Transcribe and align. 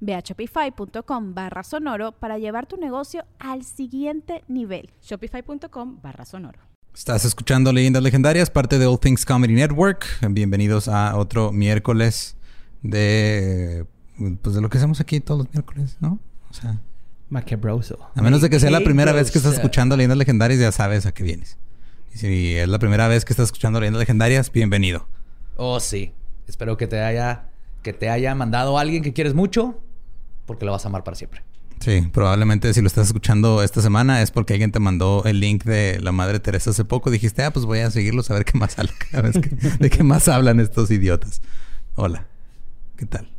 Ve 0.00 0.14
a 0.14 0.20
shopify.com 0.20 1.34
barra 1.34 1.62
sonoro 1.62 2.12
para 2.12 2.38
llevar 2.38 2.66
tu 2.66 2.76
negocio 2.76 3.24
al 3.38 3.64
siguiente 3.64 4.44
nivel. 4.48 4.90
Shopify.com 5.02 6.00
barra 6.02 6.24
sonoro. 6.24 6.60
Estás 6.94 7.24
escuchando 7.24 7.72
Leyendas 7.72 8.02
Legendarias, 8.02 8.50
parte 8.50 8.78
de 8.78 8.86
All 8.86 8.98
Things 8.98 9.24
Comedy 9.24 9.54
Network. 9.54 10.06
Bienvenidos 10.30 10.88
a 10.88 11.16
otro 11.16 11.52
miércoles 11.52 12.36
de 12.82 13.86
pues 14.42 14.56
de 14.56 14.60
lo 14.60 14.68
que 14.68 14.78
hacemos 14.78 15.00
aquí 15.00 15.20
todos 15.20 15.38
los 15.44 15.52
miércoles, 15.52 15.96
¿no? 16.00 16.18
O 16.50 16.54
sea, 16.54 16.80
Macabroso. 17.28 17.98
a 18.14 18.22
menos 18.22 18.40
de 18.40 18.50
que 18.50 18.58
sea 18.58 18.70
la 18.70 18.80
primera 18.80 19.12
vez 19.12 19.30
que 19.30 19.38
estás 19.38 19.54
escuchando 19.54 19.96
Leyendas 19.96 20.18
Legendarias, 20.18 20.58
ya 20.58 20.72
sabes 20.72 21.06
a 21.06 21.12
qué 21.12 21.22
vienes. 21.22 21.58
Y 22.14 22.18
si 22.18 22.56
es 22.56 22.68
la 22.68 22.78
primera 22.78 23.06
vez 23.06 23.24
que 23.24 23.32
estás 23.32 23.46
escuchando 23.46 23.80
Leyendas 23.80 24.00
Legendarias, 24.00 24.50
bienvenido. 24.50 25.06
Oh, 25.56 25.78
sí. 25.78 26.12
Espero 26.46 26.76
que 26.76 26.86
te 26.86 27.00
haya 27.00 27.44
que 27.92 27.98
te 27.98 28.10
haya 28.10 28.34
mandado 28.34 28.78
alguien 28.78 29.02
que 29.02 29.14
quieres 29.14 29.32
mucho, 29.34 29.80
porque 30.44 30.66
lo 30.66 30.72
vas 30.72 30.84
a 30.84 30.88
amar 30.88 31.04
para 31.04 31.14
siempre. 31.16 31.42
Sí, 31.80 32.02
probablemente 32.12 32.74
si 32.74 32.80
lo 32.82 32.86
estás 32.86 33.06
escuchando 33.06 33.62
esta 33.62 33.80
semana 33.80 34.20
es 34.20 34.30
porque 34.30 34.52
alguien 34.52 34.72
te 34.72 34.78
mandó 34.80 35.22
el 35.24 35.40
link 35.40 35.64
de 35.64 35.98
la 36.02 36.12
Madre 36.12 36.38
Teresa 36.38 36.70
hace 36.70 36.84
poco. 36.84 37.10
Dijiste, 37.10 37.42
ah, 37.44 37.50
pues 37.52 37.64
voy 37.64 37.78
a 37.78 37.90
seguirlos 37.90 38.30
a 38.30 38.34
ver 38.34 38.44
qué 38.44 38.58
más 38.58 38.74
que- 38.74 39.48
de 39.80 39.88
qué 39.90 40.02
más 40.02 40.28
hablan 40.28 40.60
estos 40.60 40.90
idiotas. 40.90 41.40
Hola, 41.94 42.26
¿qué 42.96 43.06
tal? 43.06 43.30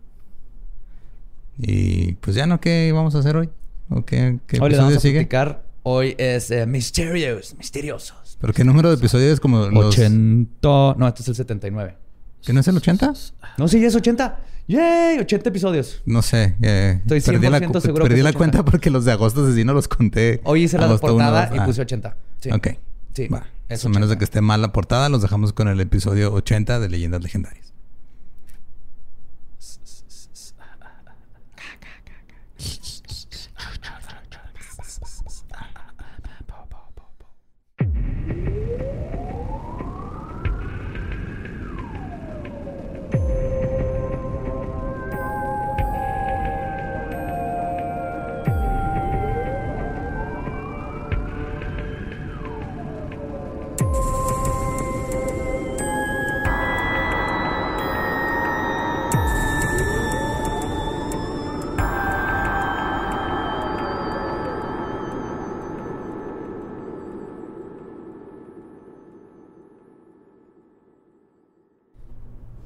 Y 1.58 2.14
pues 2.14 2.36
ya 2.36 2.48
no, 2.48 2.60
¿qué 2.60 2.92
vamos 2.94 3.14
a 3.16 3.20
hacer 3.20 3.36
hoy? 3.36 3.50
¿O 3.90 4.04
qué, 4.06 4.40
qué 4.48 4.58
Hoy 4.60 4.70
les 4.70 4.80
episodio 4.80 4.82
vamos 4.86 4.98
a 4.98 5.00
sigue? 5.02 5.14
platicar. 5.20 5.64
Hoy 5.84 6.16
es 6.18 6.50
eh, 6.52 6.66
Mysterios, 6.66 7.56
misteriosos. 7.58 8.38
¿Pero 8.42 8.54
qué 8.54 8.64
número 8.64 8.90
de 8.90 8.96
episodios 8.96 9.34
es 9.34 9.40
como 9.40 9.68
los... 9.68 9.86
80... 9.98 10.96
No, 10.98 11.08
este 11.08 11.22
es 11.24 11.28
el 11.28 11.36
79. 11.36 11.96
¿Que 12.46 12.54
no 12.54 12.60
es 12.62 12.68
el 12.68 12.78
80? 12.78 13.14
No, 13.58 13.68
sí, 13.68 13.84
es 13.84 13.96
80. 13.96 14.40
¡Yay! 14.68 15.18
80 15.20 15.50
episodios. 15.50 16.02
No 16.06 16.22
sé. 16.22 16.56
eh, 16.62 17.00
Estoy 17.02 17.22
perdí 17.22 17.50
la, 17.50 17.60
100% 17.60 17.82
seguro 17.82 18.04
perdí 18.04 18.18
que 18.18 18.24
la 18.24 18.30
80. 18.30 18.38
cuenta 18.38 18.66
porque 18.66 18.90
los 18.92 19.04
de 19.06 19.12
agosto 19.12 19.52
sí 19.54 19.64
no 19.64 19.74
los 19.74 19.88
conté. 19.88 20.42
Hoy 20.44 20.64
hice 20.64 20.78
la 20.78 20.96
portada 20.98 21.50
y 21.54 21.58
Ah. 21.58 21.66
puse 21.66 21.82
80. 21.82 22.16
Sí. 22.40 22.52
Ok. 22.52 22.68
Sí. 23.14 23.28
Va. 23.28 23.48
Es 23.68 23.84
a 23.86 23.90
menos 23.90 24.10
de 24.10 24.14
80. 24.14 24.20
que 24.20 24.24
esté 24.26 24.42
mal 24.42 24.62
la 24.62 24.72
portada, 24.72 25.10
los 25.10 25.22
dejamos 25.22 25.54
con 25.54 25.68
el 25.68 25.80
episodio 25.80 26.32
80 26.34 26.80
de 26.80 26.90
Leyendas 26.90 27.22
Legendarias. 27.24 27.69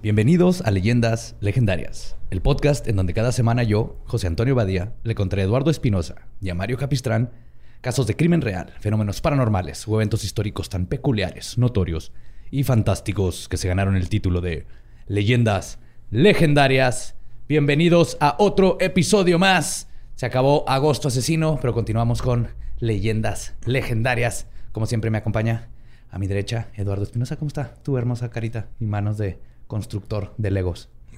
Bienvenidos 0.04 0.60
a 0.64 0.70
Leyendas 0.70 1.38
Legendarias, 1.40 2.18
el 2.30 2.42
podcast 2.42 2.90
en 2.90 2.98
donde 2.98 3.14
cada 3.14 3.32
semana 3.32 3.64
yo, 3.64 4.02
José 4.04 4.28
Antonio 4.28 4.54
Badía, 4.54 4.92
le 5.06 5.16
contaré 5.16 5.44
a 5.44 5.46
Eduardo 5.46 5.72
Espinosa 5.72 6.28
y 6.42 6.50
a 6.50 6.56
Mario 6.56 6.78
Capistrán 6.78 7.32
casos 7.80 8.06
de 8.06 8.18
crimen 8.18 8.42
real, 8.42 8.74
fenómenos 8.82 9.22
paranormales 9.22 9.88
o 9.88 9.96
eventos 9.96 10.26
históricos 10.26 10.68
tan 10.68 10.88
peculiares, 10.88 11.58
notorios 11.58 12.12
y 12.52 12.66
fantásticos 12.66 13.48
que 13.48 13.56
se 13.56 13.70
ganaron 13.70 13.96
el 13.96 14.10
título 14.10 14.42
de 14.42 14.68
Leyendas 15.08 15.80
Legendarias. 16.12 17.16
Bienvenidos 17.48 18.18
a 18.20 18.36
otro 18.40 18.76
episodio 18.82 19.40
más. 19.40 19.88
Se 20.16 20.26
acabó 20.26 20.68
Agosto 20.68 21.08
Asesino, 21.08 21.60
pero 21.62 21.74
continuamos 21.74 22.22
con 22.22 22.50
Leyendas 22.80 23.56
Legendarias. 23.66 24.48
Como 24.74 24.86
siempre 24.86 25.12
me 25.12 25.20
acompaña 25.20 25.70
a 26.12 26.20
mi 26.20 26.28
derecha 26.28 26.68
Eduardo 26.76 27.04
Espinosa. 27.04 27.38
¿Cómo 27.38 27.48
está? 27.48 27.76
Tu 27.84 27.98
hermosa 27.98 28.30
carita 28.30 28.68
y 28.82 28.86
manos 28.86 29.18
de 29.18 29.53
constructor 29.74 30.36
de 30.38 30.52
Legos. 30.52 30.88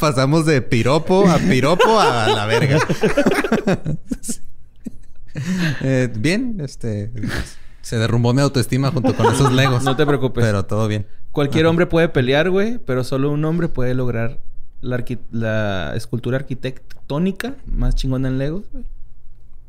Pasamos 0.00 0.46
de 0.46 0.62
piropo 0.62 1.28
a 1.28 1.36
piropo 1.38 1.98
a 2.00 2.28
la 2.28 2.46
verga. 2.46 2.78
Sí. 4.20 4.40
Eh, 5.82 6.10
bien, 6.16 6.62
este... 6.64 7.12
Se 7.82 7.98
derrumbó 7.98 8.32
mi 8.32 8.40
autoestima 8.40 8.90
junto 8.90 9.14
con 9.14 9.30
esos 9.34 9.52
legos. 9.52 9.84
No 9.84 9.94
te 9.94 10.06
preocupes. 10.06 10.42
Pero 10.42 10.64
todo 10.64 10.88
bien. 10.88 11.06
Cualquier 11.30 11.66
hombre 11.66 11.84
puede 11.84 12.08
pelear, 12.08 12.48
güey, 12.48 12.78
pero 12.78 13.04
solo 13.04 13.30
un 13.30 13.44
hombre 13.44 13.68
puede 13.68 13.92
lograr 13.92 14.38
la, 14.80 14.96
arqui- 14.96 15.20
la 15.30 15.92
escultura 15.94 16.38
arquitectónica 16.38 17.54
más 17.66 17.94
chingona 17.96 18.28
en 18.28 18.38
Legos, 18.38 18.64
güey. 18.72 18.84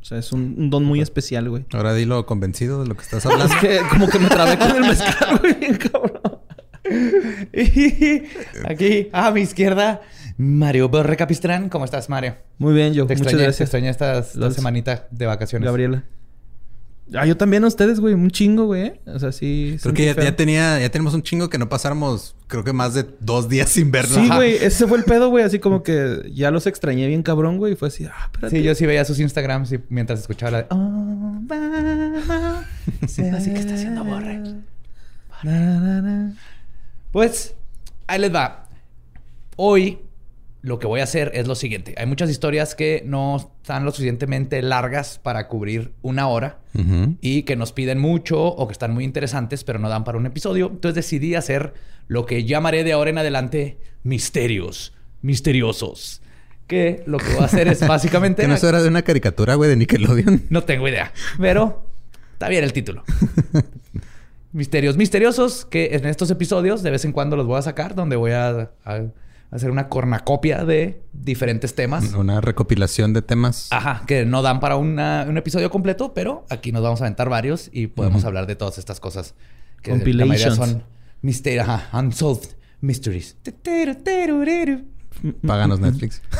O 0.00 0.04
sea, 0.04 0.18
es 0.18 0.32
un, 0.32 0.54
un 0.56 0.70
don 0.70 0.84
muy 0.84 1.00
especial, 1.00 1.48
güey. 1.50 1.64
Ahora 1.72 1.92
dilo 1.94 2.24
convencido 2.26 2.82
de 2.82 2.88
lo 2.88 2.94
que 2.96 3.02
estás 3.02 3.24
hablando. 3.26 3.52
Es 3.52 3.60
que 3.60 3.80
como 3.90 4.08
que 4.08 4.18
me 4.18 4.28
trabé 4.28 4.58
con 4.58 4.70
el 4.70 4.80
mezcal, 4.82 5.38
güey, 5.40 5.78
cabrón. 5.78 6.38
Y 7.52 8.22
aquí, 8.66 9.08
a 9.12 9.30
mi 9.30 9.42
izquierda, 9.42 10.00
Mario 10.38 10.88
Borre 10.88 11.16
Capistrán. 11.16 11.68
¿Cómo 11.68 11.84
estás, 11.84 12.08
Mario? 12.08 12.36
Muy 12.56 12.72
bien, 12.74 12.94
yo. 12.94 13.06
Te 13.06 13.14
Muchas 13.14 13.20
extrañé, 13.26 13.36
te 13.38 13.42
gracias. 13.44 13.66
extrañé 13.66 13.88
estas 13.90 14.34
dos 14.34 14.54
semanitas 14.54 15.02
de 15.10 15.26
vacaciones. 15.26 15.66
Gabriela. 15.66 16.04
Ah, 17.14 17.24
yo 17.26 17.36
también 17.36 17.64
a 17.64 17.66
ustedes, 17.68 18.00
güey. 18.00 18.14
Un 18.14 18.30
chingo, 18.30 18.66
güey. 18.66 18.82
¿eh? 18.86 19.00
O 19.06 19.18
sea, 19.18 19.32
sí. 19.32 19.76
Creo 19.80 19.94
que 19.94 20.04
ya, 20.06 20.14
ya 20.14 20.36
tenía... 20.36 20.78
Ya 20.78 20.90
tenemos 20.90 21.14
un 21.14 21.22
chingo 21.22 21.48
que 21.48 21.56
no 21.58 21.68
pasáramos... 21.68 22.34
Creo 22.48 22.64
que 22.64 22.72
más 22.72 22.94
de 22.94 23.06
dos 23.20 23.48
días 23.48 23.68
sin 23.70 23.90
vernos. 23.90 24.14
Sí, 24.18 24.28
güey. 24.28 24.54
Ese 24.56 24.86
fue 24.86 24.98
el 24.98 25.04
pedo, 25.04 25.28
güey. 25.30 25.44
Así 25.44 25.58
como 25.58 25.82
que 25.84 26.30
ya 26.34 26.50
los 26.50 26.66
extrañé 26.66 27.06
bien 27.06 27.22
cabrón, 27.22 27.56
güey. 27.58 27.72
Y 27.72 27.76
fue 27.76 27.88
así, 27.88 28.04
ah, 28.06 28.12
espérate. 28.26 28.56
Sí, 28.56 28.62
yo 28.62 28.74
sí 28.74 28.84
veía 28.86 29.04
sus 29.04 29.20
Instagrams 29.20 29.72
y 29.72 29.80
mientras 29.88 30.20
escuchaba 30.20 30.50
la 30.52 30.58
de... 30.62 30.66
"Oh, 30.70 31.40
Así 33.02 33.22
que 33.52 33.58
está 33.58 33.74
haciendo 33.74 34.04
Borre. 34.04 34.42
Pues, 37.12 37.54
ahí 38.06 38.20
les 38.20 38.34
va. 38.34 38.68
Hoy 39.56 39.98
lo 40.60 40.78
que 40.78 40.86
voy 40.86 41.00
a 41.00 41.04
hacer 41.04 41.30
es 41.34 41.46
lo 41.46 41.54
siguiente. 41.54 41.94
Hay 41.98 42.06
muchas 42.06 42.30
historias 42.30 42.74
que 42.74 43.02
no 43.04 43.36
están 43.36 43.84
lo 43.84 43.92
suficientemente 43.92 44.60
largas 44.62 45.18
para 45.18 45.46
cubrir 45.48 45.92
una 46.02 46.28
hora 46.28 46.58
y 47.20 47.42
que 47.42 47.56
nos 47.56 47.72
piden 47.72 47.98
mucho 47.98 48.40
o 48.40 48.68
que 48.68 48.72
están 48.72 48.92
muy 48.92 49.04
interesantes, 49.04 49.64
pero 49.64 49.78
no 49.78 49.88
dan 49.88 50.04
para 50.04 50.18
un 50.18 50.26
episodio. 50.26 50.68
Entonces 50.72 50.94
decidí 50.94 51.34
hacer 51.34 51.74
lo 52.06 52.26
que 52.26 52.44
llamaré 52.44 52.84
de 52.84 52.92
ahora 52.92 53.10
en 53.10 53.18
adelante 53.18 53.78
misterios, 54.02 54.94
misteriosos. 55.22 56.22
Que 56.66 57.02
lo 57.06 57.18
que 57.18 57.32
voy 57.32 57.42
a 57.42 57.46
hacer 57.46 57.68
es 57.68 57.80
básicamente... 57.88 58.42
Que 58.42 58.48
no 58.48 58.54
eso 58.54 58.68
era 58.68 58.82
de 58.82 58.88
una 58.88 59.02
caricatura, 59.02 59.54
güey, 59.54 59.70
de 59.70 59.76
Nickelodeon. 59.76 60.44
No 60.50 60.64
tengo 60.64 60.88
idea, 60.88 61.12
pero 61.38 61.86
está 62.32 62.48
bien 62.48 62.64
el 62.64 62.72
título. 62.72 63.04
Misterios 64.52 64.96
misteriosos 64.96 65.66
que 65.66 65.94
en 65.94 66.06
estos 66.06 66.30
episodios 66.30 66.82
de 66.82 66.90
vez 66.90 67.04
en 67.04 67.12
cuando 67.12 67.36
los 67.36 67.46
voy 67.46 67.58
a 67.58 67.62
sacar, 67.62 67.94
donde 67.94 68.16
voy 68.16 68.32
a, 68.32 68.70
a 68.84 69.02
Ser 69.56 69.70
una 69.70 69.88
cornacopia 69.88 70.64
de 70.64 71.00
diferentes 71.14 71.74
temas. 71.74 72.12
Una 72.12 72.40
recopilación 72.42 73.12
de 73.14 73.22
temas. 73.22 73.68
Ajá, 73.70 74.02
que 74.06 74.26
no 74.26 74.42
dan 74.42 74.60
para 74.60 74.76
una- 74.76 75.24
un 75.28 75.38
episodio 75.38 75.70
completo, 75.70 76.12
pero 76.12 76.44
aquí 76.50 76.70
nos 76.70 76.82
vamos 76.82 77.00
a 77.00 77.04
aventar 77.04 77.28
varios 77.30 77.70
y 77.72 77.86
podemos 77.86 78.24
hablar 78.24 78.46
de 78.46 78.56
todas 78.56 78.76
estas 78.78 79.00
cosas. 79.00 79.34
Que 79.82 79.92
la 79.92 79.96
mayoría 79.98 80.24
Compilations. 80.26 80.56
son 80.56 80.82
mister 81.22 81.60
ajá, 81.60 81.88
unsolved 81.98 82.50
mysteries. 82.80 83.36
Páganos 85.46 85.80
Netflix. 85.80 86.20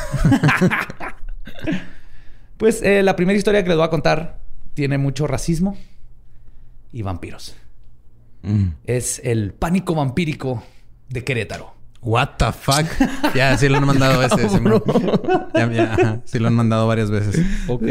Pues 2.57 2.81
eh, 2.81 3.03
la 3.03 3.15
primera 3.15 3.37
historia 3.37 3.63
que 3.63 3.69
les 3.69 3.77
voy 3.77 3.85
a 3.85 3.89
contar 3.89 4.39
tiene 4.73 4.97
mucho 4.97 5.27
racismo 5.27 5.77
y 6.91 7.01
vampiros. 7.03 7.55
Mm. 8.41 8.67
Es 8.85 9.21
el 9.23 9.53
pánico 9.53 9.95
vampírico 9.95 10.61
de 11.07 11.23
Querétaro. 11.23 11.73
What 12.01 12.29
the 12.37 12.51
fuck? 12.53 12.85
ya, 13.35 13.57
sí 13.57 13.67
lo 13.67 13.77
han 13.77 13.85
mandado. 13.85 14.21
Simón. 14.49 14.81
Ya, 15.53 15.71
ya. 15.71 16.21
Sí 16.25 16.39
lo 16.39 16.47
han 16.47 16.55
mandado 16.55 16.87
varias 16.87 17.11
veces. 17.11 17.43
Ok. 17.67 17.83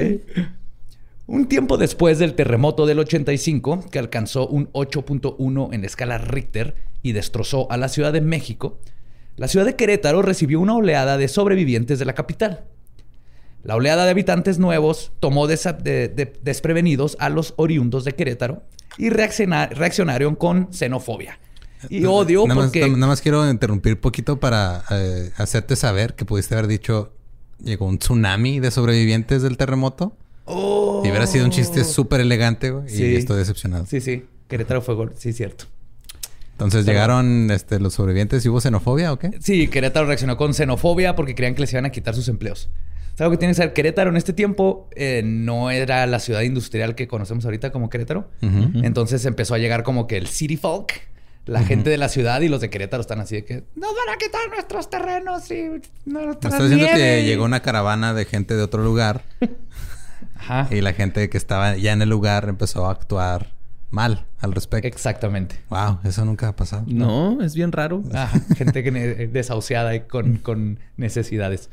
Un 1.26 1.46
tiempo 1.46 1.76
después 1.76 2.18
del 2.18 2.34
terremoto 2.34 2.86
del 2.86 2.98
85, 3.00 3.84
que 3.90 3.98
alcanzó 3.98 4.48
un 4.48 4.72
8.1 4.72 5.74
en 5.74 5.84
escala 5.84 6.16
Richter 6.16 6.74
y 7.02 7.12
destrozó 7.12 7.70
a 7.70 7.76
la 7.76 7.88
Ciudad 7.88 8.14
de 8.14 8.22
México, 8.22 8.78
la 9.36 9.46
ciudad 9.46 9.66
de 9.66 9.76
Querétaro 9.76 10.22
recibió 10.22 10.58
una 10.58 10.74
oleada 10.74 11.18
de 11.18 11.28
sobrevivientes 11.28 11.98
de 11.98 12.06
la 12.06 12.14
capital. 12.14 12.64
La 13.62 13.76
oleada 13.76 14.04
de 14.06 14.10
habitantes 14.12 14.58
nuevos 14.58 15.12
tomó 15.20 15.46
desa- 15.46 15.76
de- 15.76 16.08
de- 16.08 16.32
desprevenidos 16.42 17.16
a 17.20 17.28
los 17.28 17.52
oriundos 17.56 18.04
de 18.04 18.12
Querétaro 18.12 18.62
y 18.96 19.10
reacciona- 19.10 19.68
reaccionaron 19.68 20.34
con 20.34 20.72
xenofobia. 20.72 21.38
Y 21.88 22.04
odio 22.04 22.42
nada 22.46 22.54
más, 22.60 22.64
porque... 22.66 22.88
nada 22.88 23.06
más 23.06 23.20
quiero 23.20 23.48
interrumpir 23.50 24.00
poquito 24.00 24.38
para 24.40 24.84
eh, 24.90 25.30
hacerte 25.36 25.76
saber 25.76 26.14
que 26.14 26.24
pudiste 26.24 26.54
haber 26.54 26.66
dicho 26.66 27.12
llegó 27.62 27.86
un 27.86 27.98
tsunami 27.98 28.60
de 28.60 28.70
sobrevivientes 28.70 29.42
del 29.42 29.56
terremoto. 29.56 30.16
Oh. 30.44 31.02
Y 31.04 31.08
hubiera 31.10 31.26
sido 31.26 31.44
un 31.44 31.50
chiste 31.50 31.84
súper 31.84 32.20
elegante, 32.20 32.70
güey. 32.70 32.88
Sí. 32.88 33.04
Y 33.04 33.16
estoy 33.16 33.36
decepcionado. 33.38 33.84
Sí, 33.86 34.00
sí. 34.00 34.24
Querétaro 34.48 34.80
fue... 34.80 34.94
gol- 34.94 35.12
Sí, 35.16 35.32
cierto. 35.32 35.66
Entonces 36.52 36.84
Pero- 36.84 36.94
llegaron 36.94 37.50
este, 37.50 37.78
los 37.78 37.94
sobrevivientes 37.94 38.44
y 38.44 38.48
hubo 38.48 38.60
xenofobia 38.60 39.12
o 39.12 39.18
qué? 39.18 39.30
Sí, 39.40 39.68
Querétaro 39.68 40.06
reaccionó 40.06 40.36
con 40.36 40.54
xenofobia 40.54 41.14
porque 41.14 41.34
creían 41.34 41.54
que 41.54 41.60
les 41.60 41.72
iban 41.72 41.84
a 41.86 41.90
quitar 41.90 42.14
sus 42.14 42.28
empleos. 42.28 42.68
Es 43.14 43.20
algo 43.20 43.32
que 43.32 43.38
tiene 43.38 43.52
que 43.52 43.56
saber. 43.58 43.72
Querétaro 43.74 44.10
en 44.10 44.16
este 44.16 44.32
tiempo 44.32 44.88
eh, 44.96 45.22
no 45.24 45.70
era 45.70 46.06
la 46.06 46.18
ciudad 46.20 46.40
industrial 46.42 46.94
que 46.94 47.06
conocemos 47.08 47.44
ahorita 47.44 47.70
como 47.72 47.90
Querétaro. 47.90 48.28
Entonces 48.40 49.24
empezó 49.24 49.54
a 49.54 49.58
llegar 49.58 49.82
como 49.82 50.06
que 50.06 50.16
el 50.16 50.26
city 50.28 50.56
folk, 50.56 50.92
la 51.48 51.62
gente 51.64 51.90
de 51.90 51.96
la 51.98 52.08
ciudad 52.08 52.40
y 52.42 52.48
los 52.48 52.60
de 52.60 52.70
Querétaro 52.70 53.00
están 53.00 53.20
así 53.20 53.36
de 53.36 53.44
que 53.44 53.54
nos 53.74 53.90
van 53.94 54.14
a 54.14 54.18
quitar 54.18 54.40
nuestros 54.50 54.88
terrenos 54.90 55.50
y 55.50 55.54
Me 56.04 56.22
nuestras 56.24 56.54
está 56.54 56.64
diciendo 56.64 56.86
que 56.86 56.94
nieve". 56.96 57.24
llegó 57.24 57.44
una 57.44 57.60
caravana 57.60 58.14
de 58.14 58.24
gente 58.24 58.54
de 58.54 58.62
otro 58.62 58.82
lugar 58.84 59.22
Ajá. 60.38 60.68
y 60.70 60.80
la 60.80 60.92
gente 60.92 61.28
que 61.28 61.36
estaba 61.38 61.76
ya 61.76 61.92
en 61.92 62.02
el 62.02 62.08
lugar 62.08 62.48
empezó 62.48 62.86
a 62.86 62.92
actuar 62.92 63.52
mal 63.90 64.26
al 64.40 64.52
respecto. 64.52 64.86
Exactamente. 64.86 65.56
Wow, 65.70 66.00
eso 66.04 66.24
nunca 66.24 66.48
ha 66.48 66.56
pasado. 66.56 66.84
No, 66.86 67.40
es 67.42 67.54
bien 67.54 67.72
raro. 67.72 68.02
Ajá, 68.12 68.38
gente 68.56 68.82
que 68.82 68.90
ne- 68.90 69.26
desahuciada 69.28 69.94
y 69.94 70.00
con, 70.00 70.36
con 70.36 70.78
necesidades. 70.96 71.70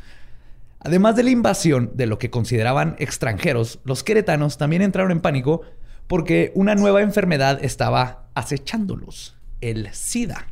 Además 0.80 1.16
de 1.16 1.24
la 1.24 1.32
invasión 1.32 1.92
de 1.96 2.06
lo 2.06 2.18
que 2.20 2.30
consideraban 2.30 2.96
extranjeros, 3.00 3.80
los 3.84 4.04
queretanos 4.04 4.58
también 4.58 4.82
entraron 4.82 5.12
en 5.12 5.20
pánico 5.20 5.62
porque 6.08 6.52
una 6.56 6.76
nueva 6.76 7.02
enfermedad 7.02 7.60
estaba 7.64 8.30
acechándolos, 8.36 9.35
el 9.62 9.90
SIDA. 9.94 10.48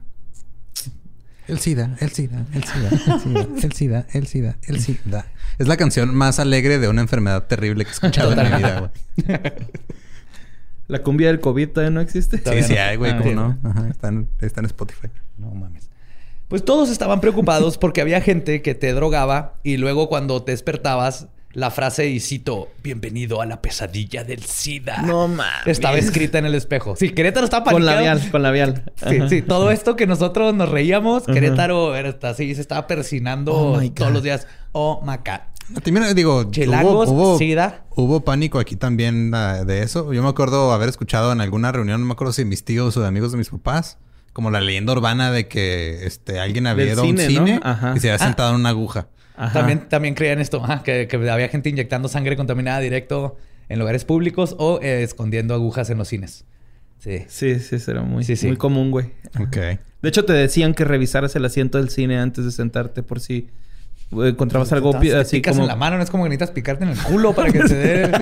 El 1.48 1.60
SIDA, 1.60 1.98
el 2.00 2.10
SIDA, 2.12 2.46
el 2.54 2.64
SIDA, 2.64 2.90
el 2.90 3.20
SIDA, 3.20 3.48
el 3.64 3.74
SIDA, 3.74 4.06
el 4.14 4.28
SIDA, 4.28 4.58
el 4.64 4.80
SIDA. 4.80 5.26
Es 5.60 5.68
la 5.68 5.76
canción 5.76 6.16
más 6.16 6.40
alegre 6.40 6.80
de 6.80 6.88
una 6.88 7.02
enfermedad 7.02 7.44
terrible 7.48 7.84
que 7.84 7.90
he 7.90 7.94
escuchado 7.94 8.32
en 8.32 8.40
mi 8.52 8.58
vida, 8.58 8.80
güey. 9.18 9.40
La 10.88 11.02
cumbia 11.02 11.28
del 11.28 11.40
COVID 11.40 11.70
todavía 11.70 11.92
no 11.92 12.02
existe. 12.02 12.38
Sí, 12.38 12.44
Todavía 12.44 12.64
sí 12.68 12.74
no. 12.74 12.80
hay, 12.82 12.96
güey, 12.98 13.12
Ah, 13.12 13.18
¿cómo 13.18 13.32
no? 13.34 13.58
Ajá, 13.64 13.88
está 13.90 14.10
en, 14.10 14.28
está 14.42 14.60
en 14.62 14.66
Spotify. 14.66 15.08
No 15.38 15.52
mames. 15.52 15.90
Pues 16.50 16.64
todos 16.66 16.90
estaban 16.90 17.20
preocupados 17.22 17.78
porque 17.78 18.02
había 18.02 18.22
gente 18.22 18.62
que 18.62 18.76
te 18.76 18.92
drogaba 18.94 19.56
y 19.64 19.78
luego 19.78 20.08
cuando 20.10 20.44
te 20.44 20.52
despertabas, 20.52 21.28
la 21.54 21.70
frase, 21.70 22.08
y 22.10 22.20
cito, 22.20 22.70
bienvenido 22.82 23.42
a 23.42 23.46
la 23.46 23.62
pesadilla 23.62 24.24
del 24.24 24.44
SIDA. 24.44 25.04
No 25.04 25.28
mames. 25.28 25.68
Estaba 25.68 25.98
escrita 25.98 26.40
en 26.40 26.46
el 26.46 26.56
espejo. 26.56 26.96
Sí, 26.96 27.10
Querétaro 27.12 27.46
estaba 27.46 27.64
Con 27.64 27.74
paniqueado. 27.74 28.02
labial, 28.06 28.32
con 28.32 28.42
labial. 28.42 28.92
Sí, 29.08 29.18
Ajá. 29.18 29.30
sí, 29.30 29.42
todo 29.44 29.70
esto 29.70 29.96
que 29.96 30.08
nosotros 30.08 30.54
nos 30.56 30.70
reíamos, 30.70 31.24
Ajá. 31.24 31.34
Querétaro 31.34 31.96
era 31.96 32.10
hasta 32.10 32.30
así, 32.30 32.56
se 32.56 32.62
estaba 32.62 32.88
persinando 32.88 33.54
Oh 33.54 33.82
todos 33.94 34.12
los 34.12 34.24
días. 34.24 34.48
Oh 34.72 35.02
my 35.06 35.18
God. 35.18 35.78
A 35.78 35.80
ti, 35.82 35.92
mira, 35.92 36.14
digo, 36.14 36.50
Chilangos, 36.52 37.08
hubo, 37.10 37.30
hubo, 37.34 37.38
SIDA. 37.38 37.86
hubo 37.96 38.26
pánico 38.26 38.60
aquí 38.60 38.76
también 38.76 39.32
ah, 39.36 39.64
de 39.64 39.84
eso. 39.84 40.12
Yo 40.12 40.22
me 40.24 40.30
acuerdo 40.30 40.74
haber 40.74 40.90
escuchado 40.90 41.32
en 41.32 41.40
alguna 41.40 41.72
reunión, 41.72 42.02
no 42.02 42.08
me 42.08 42.14
acuerdo 42.14 42.34
si 42.34 42.42
de 42.42 42.50
mis 42.50 42.66
tíos 42.66 42.98
o 42.98 43.02
de 43.02 43.08
amigos 43.08 43.32
de 43.32 43.38
mis 43.38 43.50
papás, 43.50 43.98
como 44.34 44.50
la 44.52 44.60
leyenda 44.60 44.92
urbana 44.94 45.32
de 45.32 45.48
que 45.48 46.06
este, 46.06 46.40
alguien 46.40 46.66
había 46.68 46.88
ido 46.94 47.02
a 47.04 47.06
un 47.06 47.18
cine, 47.18 47.62
y 47.96 48.00
se 48.00 48.10
había 48.12 48.16
Ah. 48.16 48.26
sentado 48.26 48.50
en 48.50 48.56
una 48.56 48.70
aguja. 48.70 49.08
Ajá. 49.36 49.54
También, 49.54 49.90
también 49.90 50.14
creían 50.14 50.40
esto, 50.40 50.64
que, 50.84 51.08
que 51.08 51.30
había 51.30 51.50
gente 51.50 51.70
inyectando 51.70 52.08
sangre 52.08 52.36
contaminada 52.36 52.80
directo 52.80 53.38
en 53.70 53.80
lugares 53.80 54.06
públicos 54.06 54.56
o 54.60 54.80
eh, 54.82 55.04
escondiendo 55.04 55.54
agujas 55.54 55.90
en 55.90 55.98
los 55.98 56.08
cines. 56.08 56.46
Sí. 57.00 57.26
Sí, 57.28 57.60
sí, 57.60 57.80
será 57.80 58.02
muy, 58.02 58.24
Sí, 58.24 58.36
sí. 58.36 58.48
muy 58.48 58.58
común, 58.58 58.92
güey. 58.92 59.08
Ok. 59.40 59.58
De 59.58 60.10
hecho, 60.10 60.26
te 60.26 60.34
decían 60.34 60.74
que 60.74 60.86
revisaras 60.86 61.36
el 61.36 61.46
asiento 61.46 61.78
del 61.78 61.90
cine 61.90 62.20
antes 62.20 62.46
de 62.46 62.52
sentarte 62.52 63.04
por 63.04 63.20
si 63.20 63.50
eh, 64.12 64.30
encontrabas 64.30 64.72
algo 64.72 64.92
te 65.00 65.16
así 65.16 65.38
picas 65.38 65.54
como... 65.54 65.64
en 65.64 65.68
la 65.70 65.76
mano, 65.76 65.98
no 65.98 66.04
es 66.04 66.10
como 66.10 66.24
que 66.24 66.30
necesitas 66.30 66.52
picarte 66.52 66.84
en 66.84 66.92
el 66.92 66.98
culo 66.98 67.34
para 67.34 67.52
que 67.52 67.60
te 67.68 67.76
dé. 67.76 68.12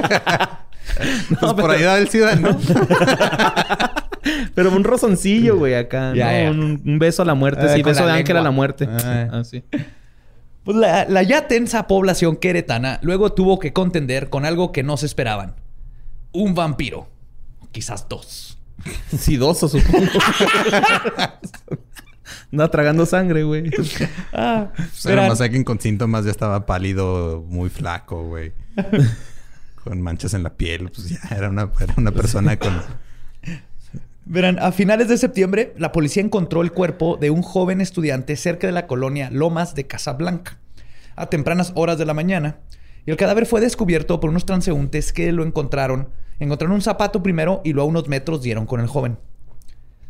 Pues 1.40 1.54
por 1.54 1.70
ahí 1.70 1.84
da 1.84 1.98
el 2.00 2.10
SIDA, 2.10 2.36
¿no? 2.36 2.58
Pero 4.56 4.72
un 4.76 4.84
rozoncillo, 4.84 5.58
güey, 5.58 5.76
acá. 5.76 6.14
¿no? 6.14 6.52
Un, 6.52 6.82
un 6.84 7.00
beso 7.00 7.22
a 7.22 7.26
la 7.26 7.34
muerte. 7.34 7.66
Eh, 7.66 7.76
sí, 7.76 7.84
beso 7.84 8.06
de 8.06 8.12
ángel 8.12 8.36
a 8.38 8.42
la 8.42 8.52
muerte. 8.52 8.90
Ah. 8.90 9.30
Así. 9.32 9.64
Pues 10.64 10.78
la, 10.78 11.06
la 11.06 11.24
ya 11.24 11.48
tensa 11.48 11.88
población 11.88 12.36
queretana 12.36 13.00
luego 13.02 13.34
tuvo 13.34 13.58
que 13.60 13.74
contender 13.74 14.30
con 14.30 14.46
algo 14.46 14.72
que 14.72 14.84
no 14.84 14.98
se 14.98 15.06
esperaban. 15.08 15.56
Un 16.32 16.54
vampiro. 16.56 17.10
Quizás 17.72 18.08
dos. 18.08 18.60
Sidoso, 19.18 19.68
supongo. 19.68 20.08
Anda 22.52 22.70
tragando 22.70 23.06
sangre, 23.06 23.44
güey. 23.44 23.70
Ah, 24.34 24.72
Pues 24.76 25.06
era 25.06 25.28
más 25.28 25.42
alguien 25.42 25.64
con 25.64 25.80
síntomas, 25.80 26.26
ya 26.26 26.32
estaba 26.32 26.66
pálido, 26.66 27.44
muy 27.48 27.70
flaco, 27.70 28.24
güey. 28.28 28.54
con 29.84 30.02
manchas 30.02 30.34
en 30.34 30.44
la 30.44 30.54
piel, 30.56 30.90
pues 30.90 31.10
ya 31.10 31.20
era 31.36 31.50
una, 31.50 31.70
era 31.80 31.94
una 31.98 32.12
persona 32.12 32.58
con... 32.58 32.82
verán, 34.26 34.60
a 34.60 34.72
finales 34.72 35.08
de 35.08 35.18
septiembre, 35.18 35.74
la 35.78 35.92
policía 35.92 36.24
encontró 36.24 36.62
el 36.62 36.72
cuerpo 36.72 37.18
de 37.18 37.30
un 37.30 37.42
joven 37.42 37.82
estudiante 37.82 38.36
cerca 38.36 38.68
de 38.68 38.74
la 38.74 38.88
colonia 38.88 39.30
Lomas 39.32 39.76
de 39.76 39.88
Casablanca, 39.88 40.60
a 41.16 41.28
tempranas 41.28 41.72
horas 41.76 41.98
de 41.98 42.06
la 42.06 42.14
mañana. 42.14 42.60
Y 43.06 43.12
el 43.12 43.18
cadáver 43.18 43.46
fue 43.46 43.62
descubierto 43.62 44.20
por 44.20 44.30
unos 44.30 44.46
transeúntes 44.46 45.12
que 45.12 45.32
lo 45.32 45.44
encontraron. 45.44 46.10
Encontraron 46.40 46.76
un 46.76 46.82
zapato 46.82 47.24
primero 47.24 47.62
y 47.64 47.74
luego 47.74 47.88
a 47.88 47.92
unos 47.92 48.08
metros 48.08 48.42
dieron 48.42 48.66
con 48.66 48.80
el 48.80 48.88
joven. 48.88 49.18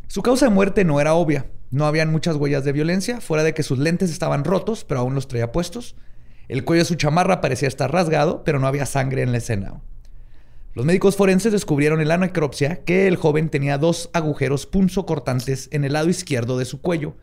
Su 0.08 0.22
causa 0.22 0.46
de 0.46 0.52
muerte 0.52 0.84
no 0.84 1.00
era 1.00 1.14
obvia. 1.14 1.46
No 1.70 1.86
habían 1.86 2.12
muchas 2.12 2.36
huellas 2.36 2.66
de 2.66 2.74
violencia, 2.74 3.22
fuera 3.22 3.44
de 3.44 3.54
que 3.54 3.64
sus 3.64 3.80
lentes 3.80 4.12
estaban 4.12 4.44
rotos, 4.44 4.84
pero 4.84 5.00
aún 5.00 5.16
los 5.16 5.30
traía 5.30 5.54
puestos. 5.54 5.96
El 6.50 6.66
cuello 6.66 6.82
de 6.82 6.86
su 6.86 6.96
chamarra 6.96 7.40
parecía 7.40 7.70
estar 7.70 7.94
rasgado, 7.94 8.44
pero 8.44 8.60
no 8.60 8.68
había 8.68 8.86
sangre 8.86 9.22
en 9.22 9.32
la 9.32 9.38
escena. 9.38 9.80
Los 10.74 10.86
médicos 10.86 11.18
forenses 11.18 11.52
descubrieron 11.52 12.00
en 12.00 12.08
la 12.08 12.18
necropsia 12.18 12.84
que 12.86 13.08
el 13.08 13.18
joven 13.18 13.50
tenía 13.50 13.78
dos 13.78 14.10
agujeros 14.14 14.66
punzocortantes 14.66 15.68
en 15.72 15.84
el 15.84 15.94
lado 15.94 16.10
izquierdo 16.10 16.58
de 16.58 16.64
su 16.64 16.80
cuello, 16.80 17.16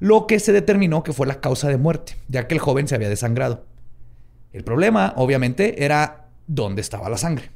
lo 0.00 0.26
que 0.26 0.40
se 0.40 0.52
determinó 0.52 1.04
que 1.04 1.12
fue 1.12 1.28
la 1.28 1.40
causa 1.40 1.68
de 1.68 1.76
muerte, 1.76 2.16
ya 2.26 2.48
que 2.48 2.54
el 2.54 2.60
joven 2.60 2.88
se 2.88 2.96
había 2.96 3.08
desangrado. 3.08 3.66
El 4.52 4.64
problema, 4.64 5.14
obviamente, 5.16 5.84
era 5.84 6.26
dónde 6.48 6.80
estaba 6.80 7.08
la 7.08 7.18
sangre. 7.18 7.50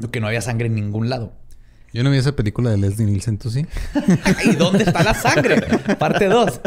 Lo 0.00 0.10
que 0.10 0.20
no 0.20 0.26
había 0.26 0.40
sangre 0.40 0.66
en 0.66 0.74
ningún 0.74 1.08
lado. 1.08 1.32
Yo 1.92 2.02
no 2.02 2.10
vi 2.10 2.18
esa 2.18 2.34
película 2.34 2.70
de 2.70 2.78
Leslie 2.78 3.06
Nielsen, 3.06 3.38
¿tú 3.38 3.50
sí? 3.50 3.64
¿Y 4.44 4.56
dónde 4.56 4.82
está 4.82 5.04
la 5.04 5.14
sangre? 5.14 5.60
Parte 5.98 6.26
2. 6.26 6.60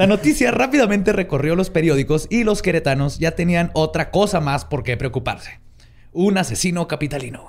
La 0.00 0.06
noticia 0.06 0.50
rápidamente 0.50 1.12
recorrió 1.12 1.54
los 1.56 1.68
periódicos 1.68 2.26
y 2.30 2.42
los 2.42 2.62
queretanos 2.62 3.18
ya 3.18 3.32
tenían 3.32 3.70
otra 3.74 4.10
cosa 4.10 4.40
más 4.40 4.64
por 4.64 4.82
qué 4.82 4.96
preocuparse. 4.96 5.60
Un 6.14 6.38
asesino 6.38 6.88
capitalino. 6.88 7.48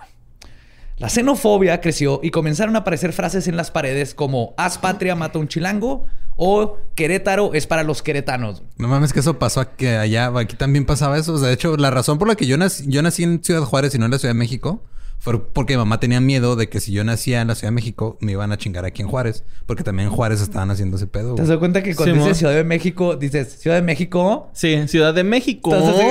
La 0.98 1.08
xenofobia 1.08 1.79
creció 1.79 2.20
y 2.22 2.29
comenzaron 2.29 2.75
a 2.75 2.79
aparecer 2.79 3.13
frases 3.13 3.48
en 3.48 3.55
las 3.55 3.72
paredes 3.72 4.13
como 4.13 4.53
haz 4.58 4.77
patria, 4.79 5.15
mata 5.15 5.39
un 5.39 5.48
chilango 5.48 6.08
o 6.36 6.77
Querétaro 6.93 7.53
es 7.53 7.67
para 7.67 7.84
los 7.84 8.01
queretanos. 8.01 8.63
No 8.75 8.89
mames 8.89 9.13
que 9.13 9.22
eso 9.22 9.39
pasó 9.39 9.62
aquí, 9.62 9.88
allá. 9.88 10.29
Aquí 10.38 10.58
también 10.58 10.86
pasaba 10.86 11.17
eso. 11.17 11.39
De 11.39 11.53
hecho, 11.53 11.77
la 11.77 11.89
razón 11.89 12.20
por 12.20 12.27
la 12.27 12.36
que 12.36 12.48
yo 12.48 12.58
nací, 12.58 12.84
yo 12.86 13.01
nací 13.01 13.24
en 13.24 13.41
Ciudad 13.41 13.62
Juárez 13.62 13.96
y 13.96 13.98
no 13.98 14.03
en 14.08 14.12
la 14.12 14.20
Ciudad 14.20 14.34
de 14.34 14.39
México 14.39 14.84
fue 15.22 15.40
porque 15.40 15.74
mi 15.74 15.78
mamá 15.78 16.00
tenía 16.00 16.20
miedo 16.20 16.56
de 16.56 16.68
que 16.68 16.80
si 16.80 16.92
yo 16.92 17.04
nacía 17.04 17.42
en 17.42 17.48
la 17.48 17.54
Ciudad 17.54 17.68
de 17.70 17.75
México, 17.75 18.18
me 18.22 18.32
iban 18.32 18.51
a 18.51 18.58
chingar 18.58 18.86
aquí 18.86 19.04
en 19.04 19.08
Juárez. 19.08 19.44
Porque 19.68 19.84
también 19.84 20.10
en 20.10 20.16
Juárez 20.16 20.42
estaban 20.42 20.72
haciendo 20.72 20.98
ese 20.98 21.06
pedo. 21.06 21.36
¿Te 21.36 21.44
das 21.44 21.58
cuenta 21.60 21.84
que 21.84 21.96
cuando 21.96 22.16
Sí, 22.16 22.20
dices. 22.22 22.38
Ciudad 22.40 22.56
de 22.56 22.63
México, 22.63 23.16
dices 23.16 23.60
Ciudad 23.60 23.75
de 23.78 23.84
México? 23.84 24.50
Sí, 24.54 24.88
Ciudad 24.88 25.13
de 25.13 25.24
México. 25.24 25.75
Entonces. 25.75 26.06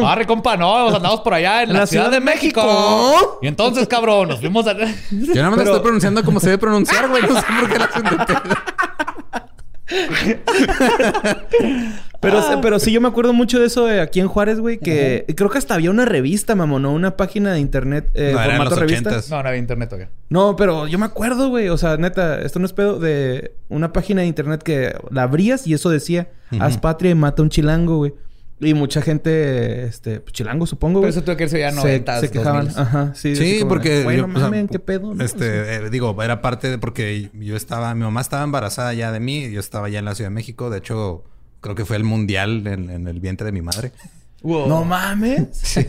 Mm. 0.00 0.04
Arre, 0.04 0.24
compa, 0.26 0.56
no, 0.56 0.84
nos 0.84 0.94
andamos 0.94 1.20
por 1.20 1.34
allá 1.34 1.64
en 1.64 1.72
la, 1.72 1.84
Ciudad, 1.84 2.12
de 2.12 2.20
México. 2.20 3.38
Y 3.42 3.48
entonces, 3.48 3.88
cabrón, 3.88 4.28
nos 4.28 4.38
fuimos 4.38 4.68
a... 4.68 4.74
Yo 4.78 4.86
nada 5.34 5.50
más 5.50 5.50
lo 5.50 5.56
Pero- 5.56 5.60
estoy 5.72 5.80
pronunciando 5.82 6.22
como 6.24 6.38
se 6.38 6.46
debe 6.46 6.58
pronunciar, 6.58 7.08
güey. 7.08 7.22
No 7.22 7.34
sé 7.40 7.46
por 7.60 7.70
qué 7.72 7.78
lo 7.78 7.84
hacen 7.84 8.02
de 9.92 10.34
pedo. 11.36 12.02
Pero, 12.20 12.40
pero 12.60 12.78
sí, 12.78 12.92
yo 12.92 13.00
me 13.00 13.08
acuerdo 13.08 13.32
mucho 13.32 13.58
de 13.58 13.66
eso 13.66 13.84
de 13.86 14.00
aquí 14.00 14.20
en 14.20 14.28
Juárez, 14.28 14.60
güey. 14.60 14.78
Que 14.78 15.24
creo 15.36 15.50
que 15.50 15.58
hasta 15.58 15.74
había 15.74 15.90
una 15.90 16.04
revista, 16.04 16.54
mamón, 16.54 16.82
¿no? 16.82 16.92
Una 16.92 17.16
página 17.16 17.52
de 17.52 17.58
internet. 17.58 18.10
Eh, 18.14 18.30
No, 18.32 18.40
eran 18.40 18.56
formato 18.58 18.70
los 18.70 18.78
revista. 18.78 19.10
No, 19.30 19.42
no 19.42 19.48
había 19.48 19.58
internet 19.58 19.88
todavía. 19.88 20.08
No, 20.28 20.54
pero 20.54 20.86
yo 20.86 20.98
me 21.00 21.06
acuerdo, 21.06 21.48
güey. 21.48 21.68
O 21.68 21.76
sea, 21.76 21.96
neta, 21.96 22.40
esto 22.40 22.60
no 22.60 22.66
es 22.66 22.72
pedo 22.72 23.00
de 23.00 23.52
una 23.68 23.92
página 23.92 24.20
de 24.20 24.28
internet 24.28 24.62
que 24.62 24.94
la 25.10 25.24
abrías 25.24 25.66
y 25.66 25.74
eso 25.74 25.90
decía: 25.90 26.28
Haz 26.60 26.78
patria 26.78 27.10
y 27.10 27.14
mata 27.16 27.42
a 27.42 27.44
un 27.44 27.48
chilango, 27.50 27.96
güey. 27.96 28.14
Y 28.62 28.74
mucha 28.74 29.02
gente, 29.02 29.84
este, 29.84 30.20
pues, 30.20 30.32
chilango, 30.32 30.66
supongo, 30.66 31.00
Pero 31.00 31.10
eso 31.10 31.22
tuvo 31.24 31.36
que 31.36 31.48
ser 31.48 31.60
ya 31.60 31.70
se, 31.70 31.76
90 31.76 32.20
se 32.20 32.30
quejaban. 32.30 32.66
2000. 32.66 32.80
Ajá, 32.80 33.12
sí. 33.14 33.34
Sí, 33.34 33.58
como 33.58 33.70
porque 33.70 33.90
de, 33.90 34.04
Güey, 34.04 34.18
yo, 34.18 34.26
o 34.26 34.38
sea, 34.38 34.66
qué 34.70 34.78
pedo. 34.78 35.14
¿no? 35.14 35.24
Este, 35.24 35.74
eh, 35.74 35.90
digo, 35.90 36.20
era 36.22 36.40
parte 36.40 36.70
de 36.70 36.78
porque 36.78 37.30
yo 37.34 37.56
estaba, 37.56 37.92
mi 37.94 38.02
mamá 38.02 38.20
estaba 38.20 38.44
embarazada 38.44 38.94
ya 38.94 39.10
de 39.10 39.18
mí, 39.18 39.50
yo 39.50 39.58
estaba 39.58 39.88
ya 39.88 39.98
en 39.98 40.04
la 40.04 40.14
Ciudad 40.14 40.30
de 40.30 40.34
México, 40.34 40.70
de 40.70 40.78
hecho, 40.78 41.24
creo 41.60 41.74
que 41.74 41.84
fue 41.84 41.96
el 41.96 42.04
mundial 42.04 42.66
en, 42.68 42.88
en 42.88 43.08
el 43.08 43.18
vientre 43.18 43.44
de 43.44 43.52
mi 43.52 43.62
madre. 43.62 43.92
No 44.44 44.84
mames. 44.84 45.48
Sí. 45.52 45.86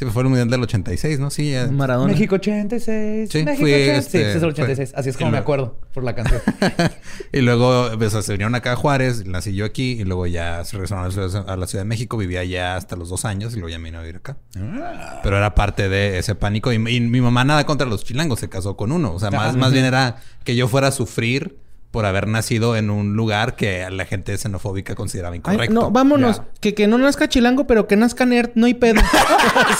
Sí, 0.00 0.06
fue 0.06 0.22
el 0.22 0.28
mundial 0.30 0.48
del 0.48 0.62
86, 0.62 1.20
¿no? 1.20 1.28
Sí, 1.28 1.50
ya. 1.50 1.66
Maradona. 1.66 2.10
México 2.10 2.36
86. 2.36 3.28
Sí, 3.30 3.44
México 3.44 3.60
fui, 3.64 3.70
86. 3.74 3.98
este, 3.98 4.10
sí, 4.10 4.18
ese 4.24 4.28
es 4.30 4.34
el 4.36 4.40
fue- 4.40 4.48
86. 4.64 4.92
Así 4.96 5.08
es 5.10 5.16
como 5.18 5.28
y 5.28 5.30
me 5.32 5.36
luego- 5.36 5.42
acuerdo 5.42 5.78
por 5.92 6.04
la 6.04 6.14
canción. 6.14 6.40
y 7.32 7.40
luego 7.42 7.90
pues, 7.98 8.12
se 8.14 8.32
vinieron 8.32 8.54
acá 8.54 8.72
a 8.72 8.76
Juárez, 8.76 9.26
nací 9.26 9.54
yo 9.54 9.66
aquí 9.66 9.92
y 10.00 10.04
luego 10.04 10.26
ya 10.26 10.64
se 10.64 10.72
regresaron 10.76 11.04
a 11.04 11.08
la, 11.08 11.12
Ciudad, 11.12 11.50
a 11.50 11.54
la 11.58 11.66
Ciudad 11.66 11.84
de 11.84 11.88
México, 11.88 12.16
vivía 12.16 12.40
allá 12.40 12.76
hasta 12.76 12.96
los 12.96 13.10
dos 13.10 13.26
años 13.26 13.52
y 13.52 13.56
luego 13.56 13.68
ya 13.68 13.78
me 13.78 13.90
vino 13.90 13.98
a 13.98 14.00
vivir 14.00 14.16
acá. 14.16 14.38
Ah. 14.56 15.20
Pero 15.22 15.36
era 15.36 15.54
parte 15.54 15.90
de 15.90 16.18
ese 16.18 16.34
pánico 16.34 16.72
y, 16.72 16.76
y 16.76 17.00
mi 17.00 17.20
mamá 17.20 17.44
nada 17.44 17.66
contra 17.66 17.86
los 17.86 18.02
chilangos, 18.02 18.40
se 18.40 18.48
casó 18.48 18.78
con 18.78 18.92
uno. 18.92 19.12
O 19.12 19.18
sea, 19.20 19.30
más, 19.30 19.48
Ajá. 19.50 19.58
más 19.58 19.70
bien 19.70 19.84
era 19.84 20.16
que 20.44 20.56
yo 20.56 20.66
fuera 20.66 20.88
a 20.88 20.92
sufrir 20.92 21.58
por 21.90 22.06
haber 22.06 22.28
nacido 22.28 22.76
en 22.76 22.88
un 22.90 23.14
lugar 23.16 23.56
que 23.56 23.88
la 23.90 24.04
gente 24.04 24.36
xenofóbica 24.38 24.94
consideraba 24.94 25.32
Ay, 25.34 25.38
incorrecto. 25.38 25.74
no, 25.74 25.90
vámonos. 25.90 26.42
Que, 26.60 26.74
que 26.74 26.86
no 26.86 26.98
nazca 26.98 27.28
chilango, 27.28 27.66
pero 27.66 27.86
que 27.88 27.96
nazca 27.96 28.26
nerd, 28.26 28.50
no 28.54 28.66
hay 28.66 28.74
pedo. 28.74 29.00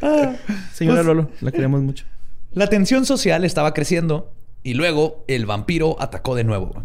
¿no? 0.00 0.34
Señora 0.72 0.96
Pues- 0.98 1.06
Lolo, 1.06 1.30
la 1.40 1.52
queremos 1.52 1.80
mucho. 1.82 2.04
La 2.52 2.66
tensión 2.68 3.04
social 3.04 3.44
estaba 3.44 3.74
creciendo 3.74 4.32
y 4.62 4.74
luego 4.74 5.24
el 5.28 5.46
vampiro 5.46 5.96
atacó 6.00 6.34
de 6.34 6.44
nuevo. 6.44 6.82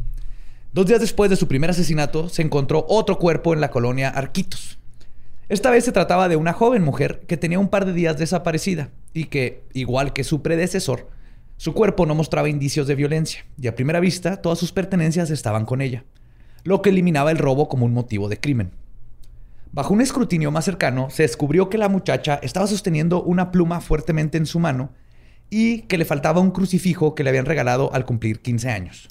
Dos 0.74 0.88
días 0.88 1.00
después 1.00 1.29
de 1.29 1.36
su 1.36 1.48
primer 1.48 1.69
asesinato, 1.69 2.29
se 2.29 2.41
encontró 2.41 2.86
otro 2.89 3.17
cuerpo 3.19 3.53
en 3.53 3.62
la 3.62 3.69
colonia 3.72 4.10
Arquitos. 4.10 4.79
Esta 5.50 5.69
vez 5.69 5.86
se 5.86 5.91
trataba 5.91 6.29
de 6.29 6.36
una 6.36 6.53
joven 6.53 6.83
mujer 6.83 7.22
que 7.27 7.38
tenía 7.38 7.60
un 7.60 7.67
par 7.69 7.86
de 7.86 7.93
días 7.93 8.17
desaparecida 8.17 8.89
y 9.13 9.25
que, 9.25 9.63
igual 9.74 10.12
que 10.13 10.24
su 10.24 10.41
predecesor, 10.41 11.10
su 11.63 11.74
cuerpo 11.74 12.05
no 12.05 12.13
mostraba 12.13 12.50
indicios 12.50 12.88
de 12.88 12.96
violencia 12.96 13.46
y 13.58 13.67
a 13.67 13.75
primera 13.75 14.01
vista 14.01 14.41
todas 14.41 14.60
sus 14.60 14.74
pertenencias 14.74 15.29
estaban 15.29 15.65
con 15.65 15.79
ella, 15.79 16.03
lo 16.65 16.82
que 16.82 16.89
eliminaba 16.89 17.32
el 17.32 17.38
robo 17.38 17.70
como 17.70 17.86
un 17.86 17.93
motivo 17.93 18.27
de 18.27 18.38
crimen. 18.38 18.72
Bajo 19.72 19.93
un 19.93 20.01
escrutinio 20.01 20.51
más 20.51 20.65
cercano, 20.65 21.10
se 21.10 21.24
descubrió 21.24 21.70
que 21.70 21.77
la 21.77 21.88
muchacha 21.88 22.38
estaba 22.43 22.67
sosteniendo 22.67 23.24
una 23.24 23.50
pluma 23.50 23.79
fuertemente 23.79 24.38
en 24.38 24.46
su 24.46 24.60
mano 24.60 24.91
y 25.50 25.84
que 25.84 25.98
le 25.98 26.03
faltaba 26.03 26.41
un 26.41 26.51
crucifijo 26.51 27.15
que 27.15 27.24
le 27.24 27.29
habían 27.29 27.46
regalado 27.46 27.93
al 27.93 28.05
cumplir 28.05 28.41
15 28.41 28.70
años. 28.70 29.08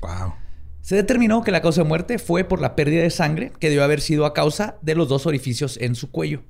Wow. 0.00 0.34
Se 0.80 0.94
determinó 0.94 1.42
que 1.42 1.50
la 1.50 1.60
causa 1.60 1.82
de 1.82 1.88
muerte 1.88 2.20
fue 2.20 2.44
por 2.44 2.60
la 2.60 2.76
pérdida 2.76 3.02
de 3.02 3.10
sangre 3.10 3.50
que 3.58 3.68
debió 3.68 3.82
haber 3.82 4.00
sido 4.00 4.26
a 4.26 4.32
causa 4.32 4.76
de 4.80 4.94
los 4.94 5.08
dos 5.08 5.26
orificios 5.26 5.76
en 5.78 5.96
su 5.96 6.12
cuello. 6.12 6.44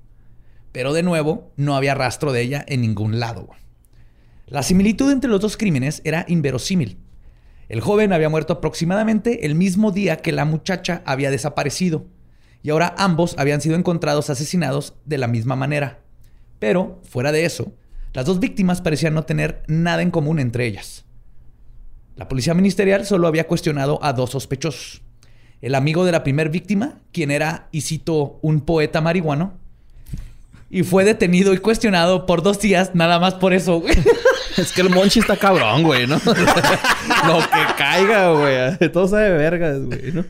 Pero 0.71 0.93
de 0.93 1.03
nuevo, 1.03 1.51
no 1.57 1.77
había 1.77 1.95
rastro 1.95 2.31
de 2.31 2.43
ella 2.43 2.63
en 2.69 2.83
ningún 2.83 3.21
lado. 3.21 3.49
La 4.51 4.63
similitud 4.63 5.13
entre 5.13 5.29
los 5.29 5.41
dos 5.41 5.59
crímenes 5.59 6.01
era 6.05 6.25
inverosímil. 6.27 6.97
El 7.69 7.83
joven 7.83 8.15
había 8.15 8.31
muerto 8.31 8.55
aproximadamente 8.55 9.45
el 9.45 9.55
mismo 9.55 9.93
día 9.93 10.17
que 10.17 10.33
la 10.33 10.47
muchacha 10.47 11.03
había 11.05 11.31
desaparecido, 11.31 12.07
y 12.63 12.71
ahora 12.71 12.95
ambos 12.97 13.35
habían 13.39 13.61
sido 13.61 13.77
encontrados 13.77 14.31
asesinados 14.31 14.95
de 15.05 15.19
la 15.19 15.29
misma 15.29 15.55
manera. 15.55 16.01
Pero, 16.59 16.99
fuera 17.05 17.31
de 17.31 17.45
eso, 17.45 17.75
las 18.15 18.25
dos 18.25 18.41
víctimas 18.41 18.81
parecían 18.81 19.13
no 19.13 19.25
tener 19.25 19.63
nada 19.69 20.01
en 20.01 20.11
común 20.11 20.39
entre 20.39 20.67
ellas. 20.67 21.05
La 22.17 22.27
policía 22.27 22.55
ministerial 22.55 23.05
solo 23.05 23.29
había 23.29 23.47
cuestionado 23.47 24.03
a 24.03 24.15
dos 24.15 24.31
sospechosos. 24.31 25.03
El 25.61 25.75
amigo 25.75 26.07
de 26.07 26.13
la 26.13 26.25
primer 26.25 26.49
víctima, 26.49 27.01
quien 27.13 27.31
era, 27.31 27.69
y 27.71 27.83
cito, 27.83 28.39
un 28.41 28.63
poeta 28.63 29.03
marihuano, 29.03 29.59
y 30.71 30.85
fue 30.85 31.05
detenido 31.05 31.53
y 31.53 31.59
cuestionado 31.59 32.25
por 32.27 32.43
dos 32.43 32.61
días, 32.61 32.95
nada 32.95 33.19
más 33.19 33.35
por 33.35 33.53
eso. 33.53 33.83
Es 34.59 34.73
que 34.73 34.81
el 34.81 34.91
Monchi 34.91 35.21
está 35.21 35.37
cabrón, 35.37 35.85
güey, 35.85 36.07
¿no? 36.07 36.17
Lo 36.25 37.39
que 37.39 37.75
caiga, 37.77 38.33
güey. 38.33 38.91
Todo 38.91 39.07
sabe 39.07 39.31
vergas, 39.31 39.81
güey, 39.81 40.13
¿no? 40.13 40.25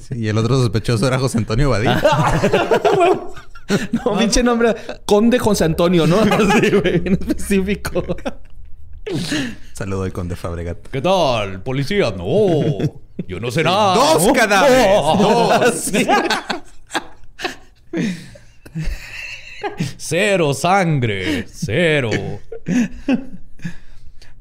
Sí, 0.00 0.14
y 0.16 0.28
el 0.28 0.38
otro 0.38 0.56
sospechoso 0.56 1.06
era 1.06 1.18
José 1.18 1.38
Antonio 1.38 1.70
Badía. 1.70 2.02
No, 3.92 4.18
pinche 4.18 4.42
nombre. 4.42 4.74
Conde 5.06 5.38
José 5.38 5.64
Antonio, 5.64 6.06
¿no? 6.06 6.20
Así, 6.20 6.70
güey, 6.70 6.96
en 7.04 7.12
específico. 7.12 8.04
Saludo 9.72 10.02
al 10.02 10.12
conde 10.12 10.36
Fabregat. 10.36 10.88
¿Qué 10.88 11.00
tal, 11.00 11.62
policía? 11.62 12.10
No, 12.10 12.78
yo 13.28 13.40
no 13.40 13.50
sé 13.50 13.62
nada. 13.62 13.94
¡Dos 13.94 14.32
cadáveres! 14.32 14.86
¡Dos! 15.18 15.74
Sí. 15.74 16.06
Cero 19.96 20.52
sangre, 20.52 21.46
cero. 21.48 22.10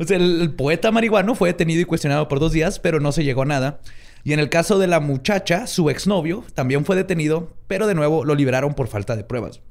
O 0.01 0.07
sea, 0.07 0.17
el, 0.17 0.41
el 0.41 0.53
poeta 0.53 0.91
marihuano 0.91 1.35
fue 1.35 1.49
detenido 1.49 1.79
y 1.79 1.85
cuestionado 1.85 2.27
por 2.27 2.39
dos 2.39 2.51
días, 2.51 2.79
pero 2.79 2.99
no 2.99 3.11
se 3.11 3.23
llegó 3.23 3.43
a 3.43 3.45
nada. 3.45 3.79
Y 4.23 4.33
en 4.33 4.39
el 4.39 4.49
caso 4.49 4.79
de 4.79 4.87
la 4.87 4.99
muchacha, 4.99 5.67
su 5.67 5.89
exnovio 5.89 6.43
también 6.55 6.85
fue 6.85 6.95
detenido, 6.95 7.53
pero 7.67 7.85
de 7.85 7.95
nuevo 7.95 8.25
lo 8.25 8.33
liberaron 8.33 8.73
por 8.73 8.87
falta 8.87 9.15
de 9.15 9.23
pruebas. 9.23 9.61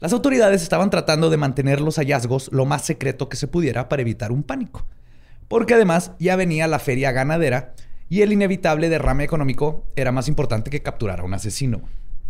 Las 0.00 0.12
autoridades 0.12 0.62
estaban 0.62 0.90
tratando 0.90 1.30
de 1.30 1.38
mantener 1.38 1.80
los 1.80 1.96
hallazgos 1.96 2.50
lo 2.52 2.66
más 2.66 2.82
secreto 2.82 3.30
que 3.30 3.36
se 3.36 3.48
pudiera 3.48 3.88
para 3.88 4.02
evitar 4.02 4.32
un 4.32 4.42
pánico. 4.42 4.86
Porque 5.48 5.72
además 5.72 6.12
ya 6.18 6.36
venía 6.36 6.66
la 6.66 6.78
feria 6.78 7.10
ganadera 7.10 7.74
y 8.10 8.20
el 8.20 8.32
inevitable 8.32 8.90
derrame 8.90 9.24
económico 9.24 9.88
era 9.96 10.12
más 10.12 10.28
importante 10.28 10.70
que 10.70 10.82
capturar 10.82 11.20
a 11.20 11.24
un 11.24 11.34
asesino. 11.34 11.82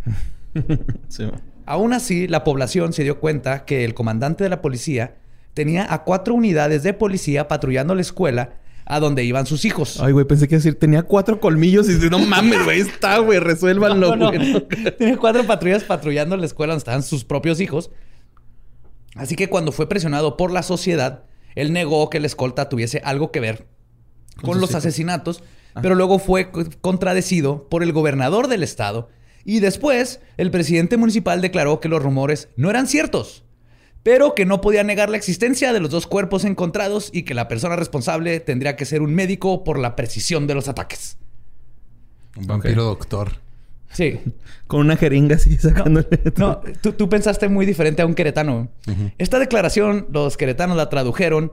Sí. 1.09 1.29
Aún 1.67 1.93
así, 1.93 2.29
la 2.29 2.45
población 2.45 2.93
se 2.93 3.03
dio 3.03 3.19
cuenta 3.19 3.65
que 3.65 3.85
el 3.85 3.93
comandante 3.93 4.45
de 4.45 4.51
la 4.51 4.63
policía 4.63 5.17
tenía 5.55 5.93
a 5.93 6.05
cuatro 6.05 6.35
unidades 6.35 6.83
de 6.83 6.93
policía 6.93 7.49
patrullando 7.49 7.95
la 7.95 8.03
escuela 8.03 8.61
a 8.87 9.01
donde 9.01 9.25
iban 9.25 9.47
sus 9.47 9.65
hijos. 9.65 9.99
Ay, 10.01 10.13
güey, 10.13 10.27
pensé 10.27 10.47
que 10.47 10.57
decir, 10.57 10.79
tenía 10.79 11.05
cuatro 11.05 11.41
colmillos 11.41 11.89
y 11.89 11.95
dice, 11.95 12.11
no 12.11 12.19
mames, 12.19 12.63
güey, 12.65 12.81
está, 12.81 13.19
güey, 13.19 13.39
resuélvanlo, 13.39 14.15
No, 14.15 14.31
no. 14.31 14.39
güey. 14.39 14.67
Tenía 14.99 15.17
cuatro 15.17 15.47
patrullas 15.47 15.85
patrullando 15.85 16.37
la 16.37 16.45
escuela 16.45 16.73
donde 16.75 16.81
estaban 16.81 17.03
sus 17.03 17.25
propios 17.25 17.61
hijos. 17.61 17.91
Así 19.15 19.37
que 19.37 19.49
cuando 19.49 19.73
fue 19.73 19.89
presionado 19.89 20.37
por 20.37 20.51
la 20.51 20.63
sociedad, 20.63 21.25
él 21.55 21.73
negó 21.73 22.11
que 22.11 22.21
la 22.21 22.27
escolta 22.27 22.69
tuviese 22.69 23.01
algo 23.05 23.31
que 23.31 23.41
ver 23.41 23.69
con, 24.43 24.61
los 24.61 24.71
hijos. 24.71 24.85
asesinatos, 24.85 25.43
pero 25.81 25.95
luego 25.95 26.19
fue 26.19 26.51
co- 26.51 26.65
contradecido 26.81 27.69
por 27.69 27.83
el 27.83 27.93
gobernador 27.93 28.49
del 28.49 28.63
estado 28.65 29.09
y 29.45 29.61
después 29.61 30.21
el 30.37 30.51
presidente 30.51 30.97
municipal 30.97 31.41
declaró 31.41 31.79
que 31.81 31.89
los 31.89 32.03
rumores 32.03 32.49
no 32.57 32.71
eran 32.71 32.87
ciertos, 32.89 33.45
pero 34.05 34.35
que 34.35 34.45
no 34.45 34.61
podía 34.61 34.85
negar 34.85 35.11
la 35.11 35.17
existencia 35.17 35.73
de 35.73 35.81
los 35.81 35.91
dos 35.91 36.07
cuerpos 36.07 36.45
encontrados 36.45 37.11
y 37.13 37.23
que 37.25 37.35
la 37.35 37.49
persona 37.49 37.75
responsable 37.75 38.39
tendría 38.39 38.77
que 38.77 38.85
ser 38.85 39.03
un 39.03 39.15
médico 39.15 39.65
por 39.65 39.79
la 39.79 39.97
precisión 39.97 40.47
de 40.47 40.55
los 40.55 40.69
ataques. 40.69 41.17
Un 42.37 42.47
vampiro 42.47 42.85
doctor. 42.85 43.33
Sí. 43.91 44.21
Con 44.67 44.81
una 44.81 44.97
jeringa 44.97 45.37
así, 45.37 45.57
sacándole. 45.57 46.07
No, 46.37 46.61
tú, 46.83 46.93
tú 46.93 47.09
pensaste 47.09 47.49
muy 47.49 47.65
diferente 47.65 48.03
a 48.03 48.07
un 48.07 48.15
queretano. 48.15 48.69
Esta 49.19 49.39
declaración, 49.39 50.07
los 50.13 50.37
queretanos 50.37 50.77
la 50.77 50.91
tradujeron 50.91 51.53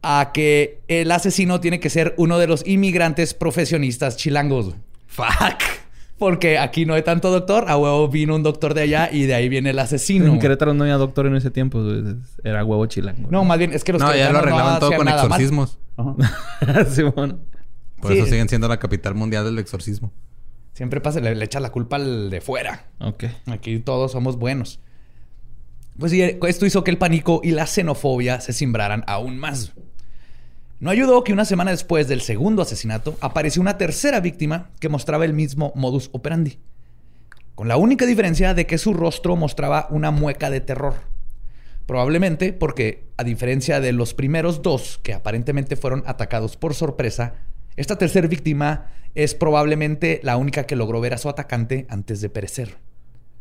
a 0.00 0.30
que 0.32 0.80
el 0.88 1.10
asesino 1.12 1.60
tiene 1.60 1.78
que 1.78 1.90
ser 1.90 2.14
uno 2.16 2.38
de 2.38 2.46
los 2.46 2.66
inmigrantes 2.66 3.34
profesionistas 3.34 4.16
chilangos. 4.16 4.74
Fuck. 5.08 5.81
Porque 6.22 6.56
aquí 6.56 6.86
no 6.86 6.94
hay 6.94 7.02
tanto 7.02 7.32
doctor, 7.32 7.64
a 7.68 7.76
huevo 7.76 8.06
vino 8.06 8.36
un 8.36 8.44
doctor 8.44 8.74
de 8.74 8.82
allá 8.82 9.08
y 9.10 9.26
de 9.26 9.34
ahí 9.34 9.48
viene 9.48 9.70
el 9.70 9.78
asesino. 9.80 10.26
En 10.26 10.38
Querétaro 10.38 10.72
no 10.72 10.84
había 10.84 10.96
doctor 10.96 11.26
en 11.26 11.34
ese 11.34 11.50
tiempo. 11.50 11.82
Era 12.44 12.64
huevo 12.64 12.86
chilango. 12.86 13.28
No, 13.28 13.42
más 13.42 13.58
bien 13.58 13.72
es 13.72 13.82
que 13.82 13.92
los 13.92 14.00
No, 14.00 14.14
ya 14.14 14.30
lo 14.30 14.38
arreglaban 14.38 14.78
todo 14.78 14.92
con 14.94 15.08
exorcismos. 15.08 15.80
Ajá. 15.96 16.84
sí, 16.88 17.02
bueno. 17.02 17.40
Por 18.00 18.12
Sí. 18.12 18.18
eso 18.18 18.26
siguen 18.28 18.48
siendo 18.48 18.68
la 18.68 18.78
capital 18.78 19.16
mundial 19.16 19.44
del 19.44 19.58
exorcismo. 19.58 20.12
Siempre 20.74 21.00
pasa, 21.00 21.18
le, 21.18 21.34
le 21.34 21.44
echas 21.44 21.60
la 21.60 21.70
culpa 21.72 21.96
al 21.96 22.30
de 22.30 22.40
fuera. 22.40 22.86
Ok. 23.00 23.24
Aquí 23.46 23.80
todos 23.80 24.12
somos 24.12 24.36
buenos. 24.36 24.78
Pues 25.98 26.12
sí, 26.12 26.22
esto 26.22 26.66
hizo 26.66 26.84
que 26.84 26.92
el 26.92 26.98
pánico 26.98 27.40
y 27.42 27.50
la 27.50 27.66
xenofobia 27.66 28.40
se 28.40 28.52
simbraran 28.52 29.02
aún 29.08 29.38
más. 29.38 29.72
No 30.82 30.90
ayudó 30.90 31.22
que 31.22 31.32
una 31.32 31.44
semana 31.44 31.70
después 31.70 32.08
del 32.08 32.22
segundo 32.22 32.60
asesinato 32.60 33.16
apareció 33.20 33.62
una 33.62 33.78
tercera 33.78 34.18
víctima 34.18 34.72
que 34.80 34.88
mostraba 34.88 35.24
el 35.24 35.32
mismo 35.32 35.72
modus 35.76 36.10
operandi. 36.10 36.58
Con 37.54 37.68
la 37.68 37.76
única 37.76 38.04
diferencia 38.04 38.52
de 38.52 38.66
que 38.66 38.78
su 38.78 38.92
rostro 38.92 39.36
mostraba 39.36 39.86
una 39.90 40.10
mueca 40.10 40.50
de 40.50 40.60
terror. 40.60 40.94
Probablemente 41.86 42.52
porque, 42.52 43.04
a 43.16 43.22
diferencia 43.22 43.78
de 43.78 43.92
los 43.92 44.12
primeros 44.12 44.60
dos 44.62 44.98
que 45.04 45.14
aparentemente 45.14 45.76
fueron 45.76 46.02
atacados 46.04 46.56
por 46.56 46.74
sorpresa, 46.74 47.34
esta 47.76 47.96
tercera 47.96 48.26
víctima 48.26 48.90
es 49.14 49.36
probablemente 49.36 50.18
la 50.24 50.36
única 50.36 50.64
que 50.64 50.74
logró 50.74 51.00
ver 51.00 51.14
a 51.14 51.18
su 51.18 51.28
atacante 51.28 51.86
antes 51.90 52.20
de 52.20 52.28
perecer. 52.28 52.76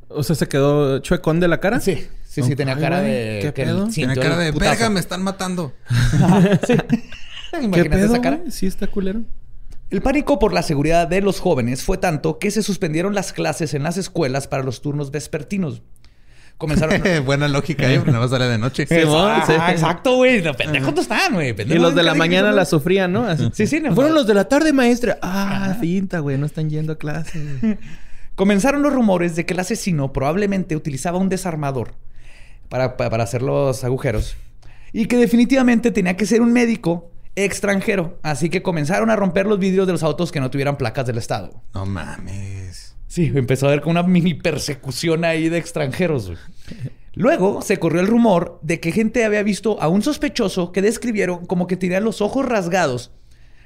O 0.10 0.22
sea, 0.22 0.36
¿se 0.36 0.48
quedó 0.48 1.00
chuecón 1.00 1.40
de 1.40 1.48
la 1.48 1.60
cara? 1.60 1.80
Sí, 1.80 2.08
sí, 2.24 2.44
sí, 2.44 2.56
tenía 2.56 2.78
cara 2.78 3.02
de... 3.02 3.40
¿qué 3.42 3.52
que 3.52 3.64
pedo? 3.64 3.88
Tiene 3.88 4.16
cara 4.16 4.38
de 4.38 4.54
putazo. 4.54 4.70
verga, 4.70 4.90
me 4.92 5.00
están 5.00 5.24
matando. 5.24 5.74
Sí. 6.68 6.76
¿Qué 7.60 7.66
Imagínate 7.66 7.90
pedo, 7.98 8.14
esa 8.14 8.22
cara. 8.22 8.40
Sí 8.50 8.66
está 8.66 8.88
culero. 8.88 9.22
El 9.90 10.02
pánico 10.02 10.40
por 10.40 10.54
la 10.54 10.64
seguridad 10.64 11.08
de 11.08 11.20
los 11.22 11.40
jóvenes 11.40 11.84
fue 11.84 11.98
tanto 11.98 12.40
que 12.40 12.50
se 12.52 12.64
suspendieron 12.64 13.14
las 13.14 13.34
clases 13.34 13.74
en 13.74 13.84
las 13.84 13.98
escuelas 13.98 14.48
para 14.48 14.64
los 14.64 14.82
turnos 14.82 15.12
vespertinos. 15.12 15.82
Comenzaron... 16.58 17.02
Buena 17.26 17.48
lógica, 17.50 17.92
¿eh? 17.92 17.98
Porque 17.98 18.12
nada 18.12 18.24
más 18.24 18.32
sale 18.32 18.46
de 18.46 18.58
noche. 18.58 18.86
Sí, 18.88 18.96
Ah, 19.08 19.44
sí. 19.46 19.54
exacto, 19.72 20.16
güey. 20.16 20.42
Los 20.42 20.56
pendejos 20.56 20.94
están, 20.98 21.34
güey. 21.34 21.54
Y 21.58 21.74
los 21.80 21.94
de 21.96 22.04
la 22.04 22.14
mañana 22.14 22.52
que 22.52 22.56
la 22.56 22.66
sufrían, 22.66 23.12
¿no? 23.12 23.26
Así. 23.26 23.50
Sí, 23.54 23.68
sí. 23.68 23.80
no. 23.82 23.94
Fueron 23.96 24.14
los 24.14 24.28
de 24.28 24.34
la 24.36 24.46
tarde, 24.46 24.72
maestra. 24.72 25.18
Ah, 25.22 25.76
finta, 25.82 26.20
güey. 26.20 26.38
No 26.38 26.46
están 26.46 26.70
yendo 26.70 26.94
a 26.94 26.98
clase. 26.98 27.78
Comenzaron 28.36 28.82
los 28.82 28.94
rumores 28.94 29.36
de 29.36 29.46
que 29.46 29.54
el 29.54 29.60
asesino 29.60 30.14
probablemente 30.14 30.76
utilizaba 30.76 31.18
un 31.18 31.28
desarmador 31.30 31.94
para, 32.70 32.96
pa- 32.96 33.10
para 33.10 33.24
hacer 33.24 33.42
los 33.42 33.84
agujeros 33.84 34.38
y 34.94 35.06
que 35.08 35.18
definitivamente 35.18 35.92
tenía 35.92 36.16
que 36.16 36.26
ser 36.26 36.42
un 36.42 36.54
médico 36.54 37.11
extranjero. 37.36 38.20
Así 38.24 38.50
que 38.50 38.62
comenzaron 38.62 39.10
a 39.10 39.16
romper 39.16 39.46
los 39.46 39.60
vidrios 39.60 39.88
de 39.88 39.94
los 39.94 40.04
autos 40.04 40.32
que 40.32 40.40
no 40.40 40.50
tuvieran 40.52 40.78
placas 40.78 41.06
del 41.06 41.18
estado. 41.18 41.64
No 41.74 41.86
mames. 41.86 42.96
Sí, 43.08 43.32
empezó 43.36 43.66
a 43.66 43.70
haber 43.70 43.82
como 43.82 43.92
una 43.92 44.04
mini 44.04 44.34
persecución 44.34 45.26
ahí 45.26 45.50
de 45.50 45.58
extranjeros. 45.58 46.28
güey. 46.28 46.38
Luego 47.14 47.62
se 47.62 47.78
corrió 47.78 48.00
el 48.00 48.08
rumor 48.08 48.60
de 48.62 48.80
que 48.80 48.92
gente 48.94 49.26
había 49.26 49.44
visto 49.44 49.82
a 49.82 49.90
un 49.90 50.02
sospechoso 50.02 50.72
que 50.72 50.82
describieron 50.82 51.46
como 51.46 51.68
que 51.68 51.76
tenía 51.76 52.00
los 52.00 52.22
ojos 52.22 52.46
rasgados. 52.46 53.12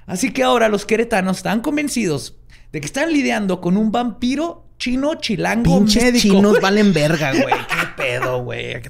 Así 0.07 0.31
que 0.31 0.41
ahora 0.43 0.67
los 0.67 0.85
queretanos 0.85 1.37
están 1.37 1.61
convencidos 1.61 2.37
de 2.71 2.79
que 2.79 2.87
están 2.87 3.13
lidiando 3.13 3.61
con 3.61 3.77
un 3.77 3.91
vampiro 3.91 4.65
chino 4.79 5.15
chilango 5.15 5.77
Pinches 5.79 6.03
médico. 6.03 6.21
chinos 6.35 6.59
valen 6.59 6.91
verga, 6.93 7.31
güey. 7.33 7.45
¿Qué 7.53 7.87
pedo, 7.95 8.43
güey? 8.43 8.81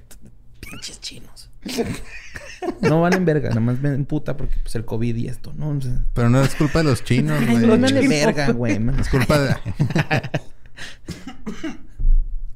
Pinches 0.61 1.01
chinos. 1.01 1.49
No 2.81 3.01
valen 3.01 3.25
verga. 3.25 3.49
Nada 3.49 3.61
más 3.61 3.81
ven 3.81 4.05
puta 4.05 4.35
porque 4.37 4.55
pues, 4.61 4.75
el 4.75 4.85
COVID 4.85 5.15
y 5.15 5.27
esto, 5.27 5.53
¿no? 5.55 5.69
O 5.69 5.81
sea, 5.81 6.03
Pero 6.13 6.29
no 6.29 6.41
es 6.41 6.53
culpa 6.55 6.79
de 6.79 6.85
los 6.85 7.03
chinos, 7.03 7.39
güey. 7.45 7.57
no 7.65 7.77
vale 7.77 7.87
chinos. 7.87 8.09
verga, 8.09 8.51
güey. 8.51 8.79
Es 8.99 9.09
culpa 9.09 9.39
de... 9.39 9.55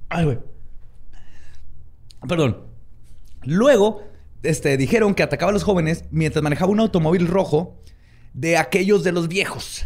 Ay, 0.10 0.25
güey. 0.25 0.39
Perdón. 2.28 2.58
Luego, 3.44 4.04
este, 4.44 4.75
dijeron 4.78 5.16
que 5.16 5.24
atacaba 5.24 5.51
a 5.51 5.54
los 5.54 5.63
jóvenes 5.63 6.06
mientras 6.12 6.44
manejaba 6.44 6.72
un 6.72 6.80
automóvil 6.80 7.28
rojo 7.28 7.82
de 8.34 8.58
aquellos 8.58 9.04
de 9.04 9.12
los 9.12 9.28
viejos. 9.28 9.86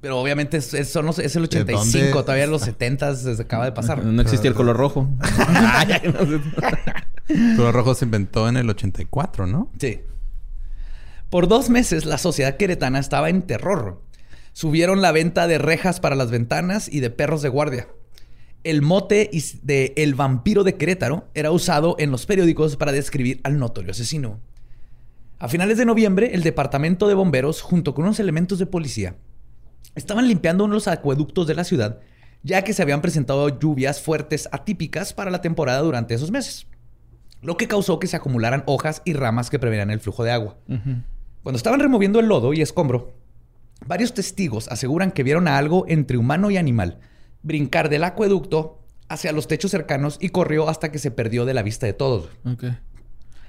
Pero 0.00 0.18
obviamente 0.20 0.56
es, 0.58 0.74
es- 0.74 0.90
son 0.90 1.06
los- 1.06 1.18
es 1.18 1.34
el 1.36 1.44
85, 1.44 1.82
dónde? 1.82 2.12
todavía 2.22 2.46
los 2.46 2.62
70 2.70 3.14
se 3.16 3.42
acaba 3.42 3.64
de 3.64 3.72
pasar. 3.72 4.04
No 4.04 4.22
existía 4.22 4.48
el 4.50 4.54
color 4.56 4.76
rojo. 4.76 5.08
Pero 7.28 7.72
rojo 7.72 7.94
se 7.94 8.06
inventó 8.06 8.48
en 8.48 8.56
el 8.56 8.68
84, 8.68 9.46
¿no? 9.46 9.70
Sí. 9.78 10.00
Por 11.30 11.46
dos 11.46 11.68
meses 11.68 12.06
la 12.06 12.18
sociedad 12.18 12.56
queretana 12.56 12.98
estaba 12.98 13.28
en 13.28 13.42
terror. 13.42 14.02
Subieron 14.52 15.02
la 15.02 15.12
venta 15.12 15.46
de 15.46 15.58
rejas 15.58 16.00
para 16.00 16.16
las 16.16 16.30
ventanas 16.30 16.88
y 16.90 17.00
de 17.00 17.10
perros 17.10 17.42
de 17.42 17.50
guardia. 17.50 17.88
El 18.64 18.82
mote 18.82 19.30
de 19.62 19.92
El 19.96 20.14
vampiro 20.14 20.64
de 20.64 20.76
Querétaro 20.76 21.28
era 21.34 21.52
usado 21.52 21.96
en 21.98 22.10
los 22.10 22.26
periódicos 22.26 22.76
para 22.76 22.92
describir 22.92 23.40
al 23.44 23.58
notorio 23.58 23.92
asesino. 23.92 24.40
A 25.38 25.48
finales 25.48 25.78
de 25.78 25.84
noviembre, 25.84 26.30
el 26.34 26.42
departamento 26.42 27.06
de 27.06 27.14
bomberos, 27.14 27.62
junto 27.62 27.94
con 27.94 28.06
unos 28.06 28.18
elementos 28.18 28.58
de 28.58 28.66
policía, 28.66 29.14
estaban 29.94 30.26
limpiando 30.26 30.64
uno 30.64 30.72
de 30.72 30.78
los 30.78 30.88
acueductos 30.88 31.46
de 31.46 31.54
la 31.54 31.62
ciudad, 31.62 32.00
ya 32.42 32.62
que 32.62 32.72
se 32.72 32.82
habían 32.82 33.00
presentado 33.00 33.60
lluvias 33.60 34.00
fuertes 34.00 34.48
atípicas 34.50 35.12
para 35.12 35.30
la 35.30 35.40
temporada 35.40 35.80
durante 35.80 36.14
esos 36.14 36.32
meses, 36.32 36.66
lo 37.42 37.56
que 37.56 37.68
causó 37.68 37.98
que 37.98 38.06
se 38.06 38.16
acumularan 38.16 38.64
hojas 38.66 39.02
y 39.04 39.12
ramas 39.12 39.50
que 39.50 39.58
prevenían 39.58 39.90
el 39.90 40.00
flujo 40.00 40.24
de 40.24 40.32
agua. 40.32 40.56
Cuando 41.42 41.56
estaban 41.56 41.80
removiendo 41.80 42.20
el 42.20 42.26
lodo 42.26 42.52
y 42.52 42.62
escombro, 42.62 43.12
varios 43.86 44.14
testigos 44.14 44.68
aseguran 44.68 45.12
que 45.12 45.22
vieron 45.22 45.48
a 45.48 45.58
algo 45.58 45.84
entre 45.88 46.18
humano 46.18 46.50
y 46.50 46.56
animal 46.56 46.98
brincar 47.42 47.88
del 47.88 48.04
acueducto 48.04 48.78
hacia 49.08 49.32
los 49.32 49.48
techos 49.48 49.70
cercanos 49.70 50.18
y 50.20 50.30
corrió 50.30 50.68
hasta 50.68 50.90
que 50.92 50.98
se 50.98 51.10
perdió 51.10 51.44
de 51.44 51.54
la 51.54 51.62
vista 51.62 51.86
de 51.86 51.92
todos. 51.94 52.28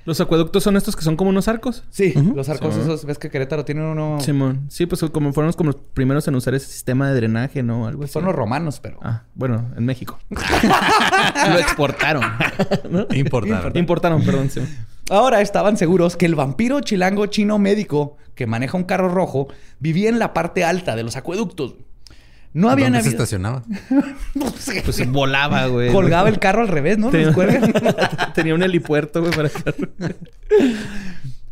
¿Los 0.06 0.22
acueductos 0.22 0.64
son 0.64 0.78
estos 0.78 0.96
que 0.96 1.04
son 1.04 1.16
como 1.16 1.30
unos 1.30 1.48
arcos? 1.48 1.84
Sí, 1.90 2.14
los 2.36 2.50
arcos 2.50 2.76
esos, 2.76 3.06
ves 3.06 3.18
que 3.18 3.30
Querétaro 3.30 3.66
tiene 3.66 3.82
uno... 3.82 4.20
Simón. 4.22 4.66
Sí, 4.70 4.86
pues 4.86 5.04
como 5.12 5.34
fueron 5.34 5.54
como 5.54 5.72
los 5.72 5.82
primeros 5.94 6.28
en 6.28 6.36
usar 6.36 6.56
ese 6.56 6.68
sistema 6.68 7.10
de 7.10 7.16
drenaje, 7.16 7.64
¿no? 7.64 7.88
Algo 7.88 8.04
así. 8.04 8.14
Son 8.14 8.26
los 8.26 8.34
romanos, 8.34 8.80
pero... 8.80 9.00
Ah, 9.04 9.24
bueno, 9.36 9.72
en 9.78 9.86
México. 9.86 10.18
Lo 10.30 11.60
exportaron. 11.60 12.24
¿no? 12.90 13.08
Importaron. 13.14 13.78
Importaron, 13.78 14.24
perdón. 14.24 14.50
sí. 14.50 14.62
Ahora 15.10 15.42
estaban 15.42 15.76
seguros 15.76 16.16
que 16.16 16.28
el 16.28 16.36
vampiro 16.36 16.82
chilango 16.82 17.26
chino 17.26 17.58
médico 17.58 18.18
que 18.36 18.46
maneja 18.46 18.78
un 18.78 18.84
carro 18.84 19.10
rojo 19.10 19.48
vivía 19.80 20.08
en 20.08 20.20
la 20.20 20.34
parte 20.34 20.64
alta 20.64 20.96
de 20.96 21.04
los 21.04 21.18
acueductos. 21.18 21.76
No 22.54 22.70
habían 22.70 22.94
¿Dónde 22.94 23.04
se 23.04 23.10
habido... 23.10 23.24
estacionaba? 23.24 23.64
No 24.36 24.50
sé. 24.52 24.82
Pues 24.84 25.08
volaba, 25.12 25.68
güey. 25.68 25.92
Colgaba 25.92 26.30
el 26.30 26.40
carro 26.40 26.62
al 26.62 26.68
revés, 26.68 26.98
¿no? 26.98 27.10
Tenía, 28.34 28.56
un 28.56 28.64
helipuerto, 28.64 29.22
güey, 29.22 29.34
para. 29.34 29.50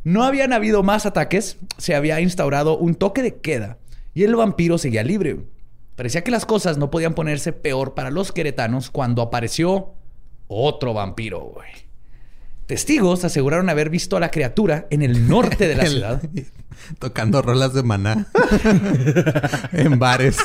No 0.04 0.24
habían 0.24 0.54
habido 0.54 0.84
más 0.84 1.06
ataques, 1.06 1.58
se 1.78 1.94
había 1.94 2.22
instaurado 2.22 2.78
un 2.78 2.96
toque 2.96 3.22
de 3.22 3.36
queda 3.42 3.78
y 4.14 4.24
el 4.24 4.36
vampiro 4.36 4.78
seguía 4.78 5.04
libre. 5.04 5.38
Parecía 5.98 6.24
que 6.24 6.32
las 6.32 6.46
cosas 6.46 6.78
no 6.78 6.90
podían 6.90 7.14
ponerse 7.14 7.52
peor 7.52 7.94
para 7.94 8.10
los 8.10 8.32
queretanos 8.32 8.90
cuando 8.90 9.22
apareció 9.22 9.94
otro 10.48 10.94
vampiro, 10.94 11.40
güey. 11.42 11.68
Testigos 12.68 13.26
aseguraron 13.26 13.70
haber 13.70 13.90
visto 13.90 14.16
a 14.16 14.20
la 14.22 14.32
criatura 14.32 14.88
en 14.92 15.02
el 15.02 15.28
norte 15.28 15.68
de 15.68 15.76
la 15.76 15.84
El- 15.84 15.90
ciudad. 15.92 16.22
Tocando 17.00 17.42
rolas 17.42 17.74
de 17.74 17.84
maná. 17.84 18.28
en 19.74 20.00
bares. 20.00 20.38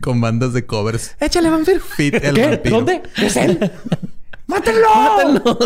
Con 0.00 0.20
bandas 0.20 0.52
de 0.52 0.66
covers. 0.66 1.16
Échale, 1.20 1.50
vampiro. 1.50 1.80
Fit 1.80 2.14
el 2.14 2.34
¿Qué? 2.34 2.46
vampiro. 2.46 2.76
¿Dónde? 2.76 3.02
¡Es 3.16 3.36
él! 3.36 3.72
¡Mátenlo! 4.46 4.88
Mátenlo, 4.94 5.58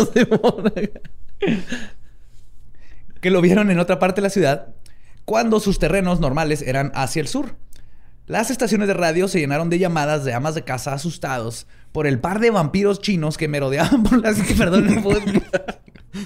que 3.21 3.29
lo 3.31 3.41
vieron 3.41 3.71
en 3.71 3.79
otra 3.79 3.99
parte 3.99 4.21
de 4.21 4.27
la 4.27 4.29
ciudad 4.29 4.67
cuando 5.25 5.59
sus 5.59 5.79
terrenos 5.79 6.19
normales 6.19 6.61
eran 6.61 6.91
hacia 6.95 7.21
el 7.21 7.27
sur. 7.27 7.55
Las 8.27 8.51
estaciones 8.51 8.87
de 8.87 8.93
radio 8.93 9.27
se 9.27 9.39
llenaron 9.39 9.69
de 9.69 9.79
llamadas 9.79 10.23
de 10.23 10.33
amas 10.33 10.55
de 10.55 10.63
casa 10.63 10.93
asustados 10.93 11.67
por 11.97 12.05
el 12.05 12.19
par 12.19 12.39
de 12.39 12.51
vampiros 12.51 13.01
chinos 13.01 13.39
que 13.39 13.47
merodeaban 13.47 14.03
por 14.03 14.21
las... 14.21 14.37
Perdón, 14.55 14.93
no 14.93 15.01
puedo 15.01 15.17
explicar. 15.17 15.81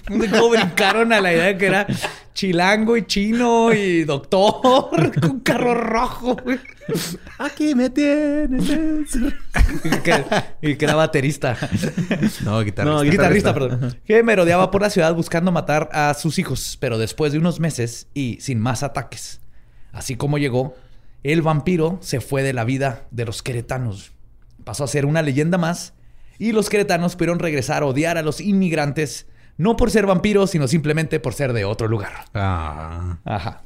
No 0.10 0.22
sé 0.22 0.30
cómo 0.30 0.50
brincaron 0.50 1.14
a 1.14 1.22
la 1.22 1.32
idea 1.32 1.46
de 1.46 1.58
que 1.58 1.66
era 1.66 1.88
chilango 2.34 2.98
y 2.98 3.06
chino 3.06 3.72
y 3.72 4.04
doctor 4.04 5.14
con 5.22 5.32
un 5.32 5.40
carro 5.40 5.74
rojo. 5.74 6.36
Aquí 7.38 7.74
me 7.74 7.90
tienes. 7.90 8.70
Y 9.86 9.90
que, 10.04 10.26
y 10.62 10.76
que 10.76 10.84
era 10.84 10.96
baterista. 10.96 11.58
No, 12.44 12.60
guitarrista. 12.60 12.84
No, 12.84 13.02
Guitarrista, 13.04 13.54
perdón. 13.54 13.98
Que 14.04 14.24
merodeaba 14.24 14.72
por 14.72 14.82
la 14.82 14.90
ciudad 14.90 15.16
buscando 15.16 15.54
matar 15.54 15.88
a 15.94 16.14
sus 16.16 16.38
hijos, 16.38 16.78
pero 16.82 16.98
después 16.98 17.32
de 17.32 17.38
unos 17.38 17.62
meses 17.62 18.10
y 18.14 18.40
sin 18.42 18.60
más 18.60 18.84
ataques. 18.84 19.40
Así 19.94 20.18
como 20.18 20.38
llegó, 20.38 20.76
el 21.24 21.42
vampiro 21.42 21.98
se 22.02 22.20
fue 22.20 22.44
de 22.44 22.52
la 22.52 22.66
vida 22.66 23.08
de 23.12 23.24
los 23.24 23.42
queretanos. 23.42 24.12
Pasó 24.64 24.84
a 24.84 24.88
ser 24.88 25.06
una 25.06 25.22
leyenda 25.22 25.58
más 25.58 25.94
y 26.38 26.52
los 26.52 26.70
queretanos 26.70 27.16
pudieron 27.16 27.40
regresar 27.40 27.84
a 27.84 27.86
odiar 27.86 28.18
a 28.18 28.22
los 28.22 28.42
inmigrantes, 28.42 29.28
no 29.58 29.76
por 29.78 29.92
ser 29.92 30.06
vampiros, 30.06 30.50
sino 30.52 30.68
simplemente 30.68 31.20
por 31.20 31.34
ser 31.34 31.54
de 31.54 31.66
otro 31.66 31.88
lugar. 31.88 32.12
Ah. 32.34 33.18
Ajá. 33.26 33.62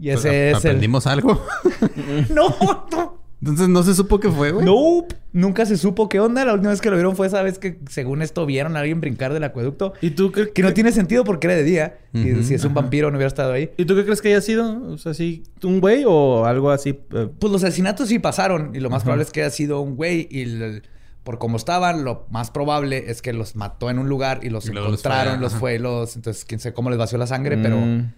Y 0.00 0.12
Pues, 0.12 0.20
ese 0.24 0.50
es 0.50 0.64
el... 0.64 0.70
¿Aprendimos 0.70 1.06
algo? 1.06 1.44
No, 2.30 2.48
no. 2.90 3.17
Entonces 3.40 3.68
no 3.68 3.84
se 3.84 3.94
supo 3.94 4.18
qué 4.18 4.28
fue, 4.30 4.50
güey. 4.50 4.66
Nope. 4.66 5.14
nunca 5.32 5.64
se 5.64 5.76
supo 5.76 6.08
qué 6.08 6.18
onda. 6.18 6.44
La 6.44 6.54
última 6.54 6.70
vez 6.70 6.80
que 6.80 6.90
lo 6.90 6.96
vieron 6.96 7.14
fue 7.14 7.28
esa 7.28 7.40
vez 7.42 7.58
que, 7.60 7.78
según 7.88 8.20
esto, 8.20 8.44
vieron 8.46 8.76
a 8.76 8.80
alguien 8.80 9.00
brincar 9.00 9.32
del 9.32 9.44
acueducto. 9.44 9.92
¿Y 10.00 10.10
tú 10.10 10.32
qué, 10.32 10.50
Que 10.50 10.62
no 10.62 10.72
tiene 10.72 10.90
sentido 10.90 11.22
porque 11.22 11.46
era 11.46 11.54
de 11.54 11.62
día. 11.62 11.98
Y 12.12 12.42
si 12.42 12.54
es 12.54 12.64
un 12.64 12.72
ajá. 12.72 12.80
vampiro, 12.80 13.10
no 13.12 13.16
hubiera 13.16 13.28
estado 13.28 13.52
ahí. 13.52 13.70
¿Y 13.76 13.84
tú 13.84 13.94
qué 13.94 14.02
crees 14.04 14.20
que 14.20 14.28
haya 14.28 14.40
sido? 14.40 14.82
O 14.92 14.98
sea, 14.98 15.14
¿sí, 15.14 15.44
un 15.62 15.80
güey 15.80 16.02
o 16.04 16.46
algo 16.46 16.70
así? 16.72 16.98
eh, 17.12 17.28
Pues 17.38 17.52
los 17.52 17.62
asesinatos 17.62 18.08
sí 18.08 18.18
pasaron. 18.18 18.74
Y 18.74 18.80
lo 18.80 18.90
más 18.90 19.02
probable 19.04 19.22
es 19.22 19.30
que 19.30 19.42
haya 19.42 19.50
sido 19.50 19.80
un 19.82 19.94
güey. 19.94 20.26
Y 20.30 20.42
el- 20.42 20.82
por 21.22 21.38
cómo 21.38 21.58
estaban, 21.58 22.04
lo 22.04 22.26
más 22.30 22.50
probable 22.50 23.04
es 23.10 23.20
que 23.22 23.32
los 23.34 23.54
mató 23.54 23.90
en 23.90 23.98
un 24.00 24.08
lugar 24.08 24.40
y 24.42 24.48
los 24.48 24.66
Y 24.66 24.72
luego 24.72 24.88
los 24.88 25.00
encontraron, 25.00 25.34
fue, 25.34 25.40
los 25.42 25.54
fue, 25.54 25.78
los. 25.78 26.16
Entonces, 26.16 26.44
quién 26.44 26.58
sabe 26.58 26.72
cómo 26.74 26.88
les 26.90 26.98
vació 26.98 27.18
la 27.18 27.26
sangre, 27.28 27.56
pero. 27.58 27.76
mm, 27.78 28.12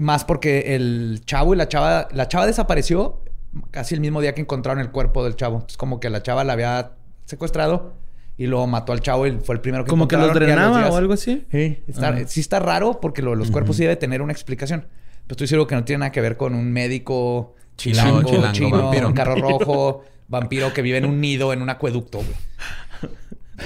Más 0.00 0.24
porque 0.24 0.74
el 0.76 1.22
chavo 1.24 1.54
y 1.54 1.56
la 1.56 1.68
chava, 1.68 2.08
la 2.12 2.28
chava 2.28 2.46
desapareció 2.46 3.22
casi 3.70 3.94
el 3.94 4.00
mismo 4.00 4.20
día 4.20 4.34
que 4.34 4.40
encontraron 4.40 4.80
el 4.80 4.90
cuerpo 4.90 5.24
del 5.24 5.36
chavo. 5.36 5.64
Es 5.68 5.76
como 5.76 6.00
que 6.00 6.10
la 6.10 6.22
chava 6.22 6.44
la 6.44 6.52
había 6.54 6.92
secuestrado 7.24 7.94
y 8.36 8.46
luego 8.46 8.66
mató 8.66 8.92
al 8.92 9.00
chavo 9.00 9.26
y 9.26 9.38
fue 9.40 9.54
el 9.54 9.60
primero 9.60 9.84
que 9.84 9.90
Como 9.90 10.08
que 10.08 10.16
los 10.16 10.32
drenaba 10.34 10.88
o 10.90 10.96
algo 10.96 11.12
así. 11.14 11.46
Sí, 11.50 11.82
está, 11.86 12.26
sí 12.26 12.40
está 12.40 12.58
raro 12.58 13.00
porque 13.00 13.22
lo 13.22 13.30
de 13.30 13.36
los 13.36 13.50
cuerpos 13.50 13.76
sí 13.76 13.82
debe 13.82 13.96
tener 13.96 14.22
una 14.22 14.32
explicación. 14.32 14.80
Pero 15.26 15.34
estoy 15.34 15.46
seguro 15.46 15.66
que 15.66 15.74
no 15.74 15.84
tiene 15.84 16.00
nada 16.00 16.12
que 16.12 16.20
ver 16.20 16.36
con 16.36 16.54
un 16.54 16.72
médico 16.72 17.54
Chilango, 17.76 18.22
chilango, 18.24 18.52
chilango, 18.52 18.52
chino, 18.52 18.82
vampiro. 18.82 19.06
en 19.08 19.12
carro 19.14 19.34
rojo, 19.36 20.04
vampiro 20.28 20.72
que 20.74 20.82
vive 20.82 20.98
en 20.98 21.04
un 21.06 21.20
nido, 21.20 21.52
en 21.52 21.62
un 21.62 21.70
acueducto. 21.70 22.18
güey. 22.18 22.30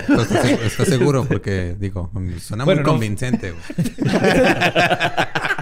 Pero 0.09 0.23
¿Estás 0.23 0.45
seg- 0.45 0.61
estás 0.63 0.89
seguro? 0.89 1.25
Porque, 1.25 1.77
digo, 1.79 2.11
suena 2.41 2.65
Bueno, 2.65 2.81
muy 2.83 2.85
no. 2.87 2.93
convincente, 2.93 3.53
güey. 3.53 3.63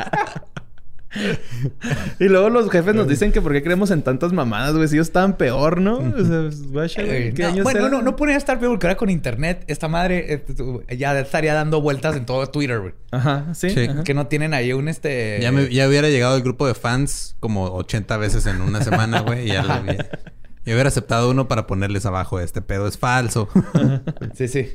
Y 2.18 2.24
luego 2.28 2.48
los 2.50 2.70
jefes 2.70 2.94
nos 2.94 3.06
dicen 3.08 3.32
que 3.32 3.40
por 3.42 3.52
qué 3.52 3.62
creemos 3.62 3.90
en 3.90 4.02
tantas 4.02 4.32
mamadas, 4.32 4.74
güey. 4.74 4.88
Si 4.88 4.94
ellos 4.96 5.08
estaban 5.08 5.36
peor, 5.36 5.80
¿no? 5.80 5.98
O 5.98 6.02
sea, 6.24 6.42
pues, 6.42 6.62
güey, 6.70 6.90
Eh, 6.96 7.32
¿qué 7.34 7.42
no, 7.42 7.48
años 7.48 7.64
bueno, 7.64 7.80
eran? 7.80 7.90
no, 7.92 8.02
no 8.02 8.16
podría 8.16 8.36
estar 8.36 8.58
peor 8.58 8.72
porque 8.72 8.86
ahora 8.86 8.96
con 8.96 9.10
internet, 9.10 9.64
esta 9.66 9.88
madre 9.88 10.44
eh, 10.88 10.96
ya 10.96 11.18
estaría 11.18 11.54
dando 11.54 11.80
vueltas 11.80 12.16
en 12.16 12.24
todo 12.26 12.46
Twitter, 12.48 12.80
güey. 12.80 12.94
Ajá, 13.10 13.46
sí. 13.54 13.70
Sí. 13.70 13.84
ajá. 13.86 14.04
Que 14.04 14.14
no 14.14 14.26
tienen 14.26 14.54
ahí 14.54 14.72
un 14.72 14.88
este. 14.88 15.38
Ya, 15.42 15.52
me- 15.52 15.68
ya 15.68 15.88
hubiera 15.88 16.08
llegado 16.08 16.36
el 16.36 16.42
grupo 16.42 16.66
de 16.66 16.74
fans 16.74 17.36
como 17.40 17.64
80 17.74 18.16
veces 18.16 18.46
en 18.46 18.60
una 18.60 18.82
semana, 18.82 19.20
güey. 19.20 19.44
Y 19.44 19.52
ya 19.52 19.62
lo 19.62 19.72
había- 19.74 20.10
Yo 20.64 20.74
hubiera 20.74 20.88
aceptado 20.88 21.28
uno 21.30 21.48
para 21.48 21.66
ponerles 21.66 22.06
abajo, 22.06 22.38
este 22.38 22.62
pedo 22.62 22.86
es 22.86 22.96
falso. 22.96 23.48
Sí, 24.34 24.46
sí. 24.46 24.70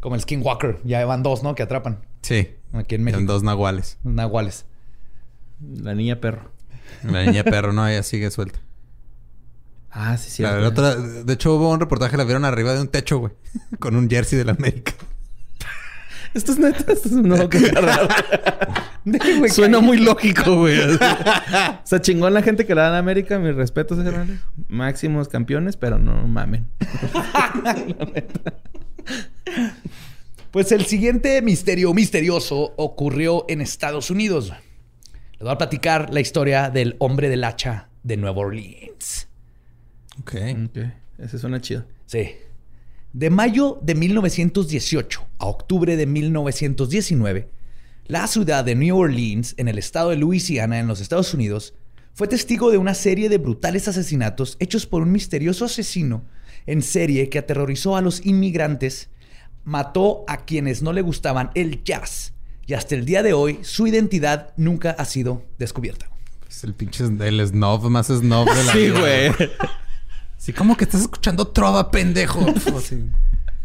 Como 0.00 0.14
el 0.14 0.22
Skinwalker. 0.22 0.78
Ya 0.84 1.04
van 1.04 1.22
dos, 1.22 1.42
¿no? 1.42 1.54
Que 1.54 1.62
atrapan. 1.62 2.00
sí. 2.22 2.48
Aquí 2.72 2.96
en 2.96 3.04
México. 3.04 3.18
Son 3.20 3.26
dos 3.26 3.42
nahuales. 3.44 3.98
Nahuales. 4.02 4.64
La 5.60 5.94
niña 5.94 6.20
perro. 6.20 6.50
La 7.02 7.24
niña 7.24 7.44
perro, 7.44 7.72
no, 7.72 7.86
ella 7.86 8.02
sigue 8.02 8.30
suelta. 8.30 8.58
Ah, 9.90 10.16
sí, 10.16 10.30
sí. 10.30 10.42
La- 10.42 10.58
la 10.58 10.68
otra- 10.68 10.96
de 10.96 11.32
hecho, 11.32 11.54
hubo 11.54 11.70
un 11.70 11.78
reportaje, 11.80 12.16
la 12.16 12.24
vieron 12.24 12.44
arriba 12.44 12.74
de 12.74 12.80
un 12.80 12.88
techo, 12.88 13.18
güey. 13.18 13.32
Con 13.78 13.96
un 13.96 14.08
jersey 14.10 14.38
de 14.38 14.44
la 14.44 14.52
América. 14.52 14.92
Esto 16.34 16.50
es 16.52 16.58
neta. 16.58 16.92
Esto 16.92 17.08
es 17.08 17.12
no, 17.14 17.48
qué 17.48 17.58
raro. 17.70 18.08
Güey, 19.06 19.50
Suena 19.50 19.80
muy 19.80 19.98
lógico, 19.98 20.56
güey. 20.60 20.78
o 20.80 20.98
sea, 21.84 22.00
chingón 22.00 22.32
la 22.32 22.40
gente 22.40 22.64
que 22.64 22.74
le 22.74 22.80
dan 22.80 22.94
a 22.94 22.98
América. 22.98 23.38
Mis 23.38 23.54
respetos, 23.54 23.98
carnales. 24.02 24.40
Máximos 24.68 25.28
campeones, 25.28 25.76
pero 25.76 25.98
no 25.98 26.26
mamen. 26.26 26.66
Pues 30.50 30.70
el 30.72 30.86
siguiente 30.86 31.42
misterio 31.42 31.92
misterioso 31.92 32.74
ocurrió 32.76 33.44
en 33.48 33.60
Estados 33.60 34.10
Unidos. 34.10 34.52
Les 35.44 35.48
voy 35.48 35.56
a 35.56 35.58
platicar 35.58 36.08
la 36.10 36.20
historia 36.20 36.70
del 36.70 36.96
hombre 37.00 37.28
del 37.28 37.44
hacha 37.44 37.90
de 38.02 38.16
Nueva 38.16 38.38
Orleans. 38.38 39.28
Ok. 40.20 40.36
Ok. 40.70 40.78
Ese 41.18 41.38
suena 41.38 41.60
chido. 41.60 41.84
Sí. 42.06 42.30
De 43.12 43.28
mayo 43.28 43.78
de 43.82 43.94
1918 43.94 45.26
a 45.36 45.44
octubre 45.44 45.98
de 45.98 46.06
1919, 46.06 47.50
la 48.06 48.26
ciudad 48.26 48.64
de 48.64 48.74
New 48.74 48.96
Orleans, 48.96 49.54
en 49.58 49.68
el 49.68 49.76
estado 49.76 50.08
de 50.08 50.16
Luisiana, 50.16 50.78
en 50.78 50.86
los 50.86 51.02
Estados 51.02 51.34
Unidos, 51.34 51.74
fue 52.14 52.26
testigo 52.26 52.70
de 52.70 52.78
una 52.78 52.94
serie 52.94 53.28
de 53.28 53.36
brutales 53.36 53.86
asesinatos 53.86 54.56
hechos 54.60 54.86
por 54.86 55.02
un 55.02 55.12
misterioso 55.12 55.66
asesino 55.66 56.24
en 56.64 56.80
serie 56.80 57.28
que 57.28 57.38
aterrorizó 57.38 57.98
a 57.98 58.00
los 58.00 58.24
inmigrantes, 58.24 59.10
mató 59.62 60.24
a 60.26 60.46
quienes 60.46 60.80
no 60.80 60.94
le 60.94 61.02
gustaban 61.02 61.50
el 61.54 61.84
jazz 61.84 62.33
y 62.66 62.74
hasta 62.74 62.94
el 62.94 63.04
día 63.04 63.22
de 63.22 63.32
hoy 63.32 63.60
su 63.62 63.86
identidad 63.86 64.52
nunca 64.56 64.90
ha 64.90 65.04
sido 65.04 65.44
descubierta. 65.58 66.08
Es 66.48 66.64
el 66.64 66.74
pinche 66.74 67.04
el 67.04 67.46
snob 67.46 67.90
más 67.90 68.06
snob 68.08 68.48
de 68.48 68.64
la 68.64 68.72
Sí, 68.72 68.78
vida. 68.78 69.00
güey. 69.00 69.32
Sí, 70.36 70.52
como 70.52 70.76
que 70.76 70.84
estás 70.84 71.00
escuchando 71.02 71.48
trova, 71.48 71.90
pendejo. 71.90 72.44
Sí. 72.82 73.04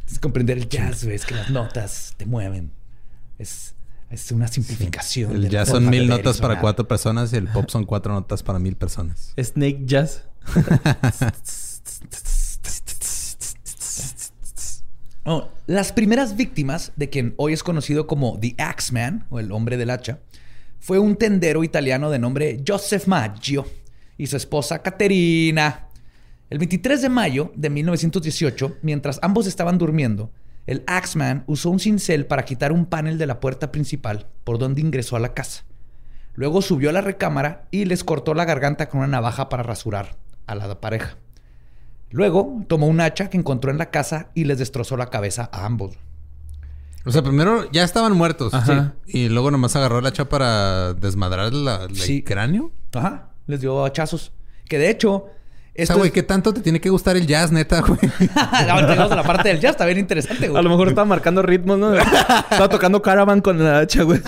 Es 0.10 0.18
comprender 0.18 0.58
el 0.58 0.68
jazz, 0.68 1.04
güey, 1.04 1.16
es 1.16 1.26
que 1.26 1.36
las 1.36 1.52
notas 1.52 2.16
te 2.18 2.26
mueven. 2.26 2.72
Es, 3.38 3.76
es 4.10 4.32
una 4.32 4.48
simplificación. 4.48 5.36
El 5.36 5.50
jazz 5.50 5.70
son 5.70 5.88
mil 5.88 6.08
notas 6.08 6.38
para 6.38 6.54
sonar. 6.56 6.62
cuatro 6.62 6.88
personas 6.88 7.32
y 7.32 7.36
el 7.36 7.48
pop 7.48 7.70
son 7.70 7.86
cuatro 7.86 8.12
notas 8.14 8.42
para 8.42 8.58
mil 8.58 8.76
personas. 8.76 9.34
Snake 9.40 9.82
Jazz. 9.86 10.24
Las 15.68 15.92
primeras 15.92 16.36
víctimas 16.36 16.92
de 16.96 17.10
quien 17.10 17.34
hoy 17.38 17.54
es 17.54 17.62
conocido 17.62 18.08
como 18.08 18.40
The 18.40 18.56
Axeman, 18.58 19.26
o 19.30 19.40
el 19.40 19.52
hombre 19.52 19.78
del 19.78 19.90
hacha, 19.90 20.20
fue 20.80 20.98
un 20.98 21.18
tendero 21.18 21.64
italiano 21.64 22.10
de 22.10 22.20
nombre 22.20 22.64
Joseph 22.66 23.06
Maggio 23.08 23.66
y 24.18 24.28
su 24.28 24.38
esposa 24.38 24.82
Caterina. 24.82 25.88
El 26.50 26.58
23 26.58 27.02
de 27.02 27.10
mayo 27.10 27.52
de 27.56 27.70
1918, 27.70 28.78
mientras 28.82 29.20
ambos 29.22 29.46
estaban 29.46 29.78
durmiendo, 29.78 30.32
el 30.66 30.84
Axeman 30.88 31.44
usó 31.48 31.70
un 31.70 31.80
cincel 31.80 32.26
para 32.26 32.46
quitar 32.46 32.72
un 32.72 32.86
panel 32.86 33.18
de 33.18 33.28
la 33.28 33.40
puerta 33.40 33.72
principal 33.72 34.28
por 34.44 34.58
donde 34.58 34.82
ingresó 34.82 35.16
a 35.16 35.20
la 35.20 35.34
casa. 35.34 35.66
Luego 36.34 36.62
subió 36.62 36.90
a 36.90 36.94
la 36.94 37.02
recámara 37.02 37.68
y 37.70 37.86
les 37.86 38.04
cortó 38.04 38.34
la 38.34 38.46
garganta 38.46 38.88
con 38.88 39.00
una 39.00 39.08
navaja 39.08 39.50
para 39.50 39.64
rasurar 39.64 40.16
a 40.48 40.56
la 40.56 40.80
pareja. 40.80 41.18
Luego 42.12 42.64
tomó 42.68 42.88
un 42.88 43.02
hacha 43.02 43.30
que 43.30 43.38
encontró 43.38 43.72
en 43.72 43.78
la 43.78 43.90
casa 43.92 44.30
y 44.34 44.46
les 44.46 44.58
destrozó 44.60 44.98
la 44.98 45.10
cabeza 45.10 45.50
a 45.54 45.66
ambos. 45.66 45.96
O 47.06 47.12
sea, 47.12 47.22
primero 47.22 47.70
ya 47.72 47.84
estaban 47.84 48.14
muertos. 48.14 48.54
Ajá. 48.54 48.94
Sí. 49.06 49.18
Y 49.20 49.30
luego 49.30 49.52
nomás 49.52 49.76
agarró 49.76 50.00
el 50.00 50.06
hacha 50.06 50.28
para 50.28 50.94
desmadrar 50.94 51.54
la, 51.54 51.88
la- 51.88 51.90
Sí. 51.96 52.18
el 52.18 52.24
cráneo. 52.24 52.72
Ajá, 52.94 53.30
les 53.48 53.62
dio 53.62 53.86
hachazos. 53.86 54.32
Que 54.68 54.78
de 54.78 54.90
hecho, 54.90 55.12
O 55.16 55.86
sea, 55.86 55.96
güey, 55.96 56.08
es- 56.10 56.14
¿qué 56.14 56.24
tanto 56.24 56.54
te 56.54 56.62
tiene 56.62 56.82
que 56.82 56.90
gustar 56.90 57.16
el 57.16 57.26
jazz, 57.26 57.52
neta, 57.52 57.82
güey? 57.82 58.00
A 58.36 58.64
la 59.16 59.24
parte 59.24 59.50
del 59.50 59.60
jazz, 59.60 59.72
está 59.72 59.86
bien 59.86 59.98
interesante, 60.00 60.48
güey. 60.50 60.60
A 60.60 60.62
lo 60.64 60.70
mejor 60.70 60.90
estaba 60.90 61.06
marcando 61.06 61.42
ritmos, 61.42 61.78
¿no? 61.80 61.94
estaba 61.96 62.68
tocando 62.70 63.02
Caravan 63.02 63.40
con 63.42 63.64
la 63.64 63.80
hacha, 63.80 64.04
güey. 64.04 64.20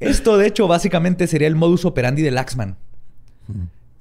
Esto, 0.00 0.36
de 0.36 0.46
hecho, 0.48 0.66
básicamente 0.66 1.26
sería 1.26 1.48
el 1.48 1.54
modus 1.56 1.84
operandi 1.84 2.22
del 2.22 2.36
Axman. 2.38 2.76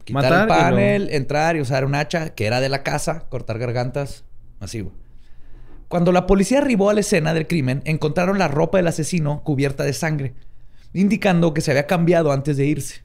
Quitar 0.04 0.24
Matar 0.24 0.42
el 0.42 0.46
y 0.46 0.48
panel, 0.50 1.10
entrar 1.12 1.56
y 1.56 1.62
usar 1.62 1.86
un 1.86 1.96
hacha 1.96 2.30
que 2.30 2.46
era 2.46 2.60
de 2.60 2.70
la 2.70 2.84
casa, 2.84 3.28
cortar 3.30 3.60
gargantas, 3.60 4.26
güey. 4.60 4.92
Cuando 5.88 6.12
la 6.12 6.26
policía 6.26 6.58
arribó 6.58 6.90
a 6.90 6.94
la 6.94 7.02
escena 7.02 7.34
del 7.34 7.48
crimen, 7.48 7.82
encontraron 7.86 8.40
la 8.40 8.48
ropa 8.48 8.78
del 8.78 8.88
asesino 8.88 9.44
cubierta 9.44 9.84
de 9.84 9.94
sangre, 9.94 10.34
indicando 10.94 11.54
que 11.54 11.62
se 11.62 11.72
había 11.72 11.86
cambiado 11.86 12.32
antes 12.32 12.58
de 12.58 12.66
irse. 12.66 13.04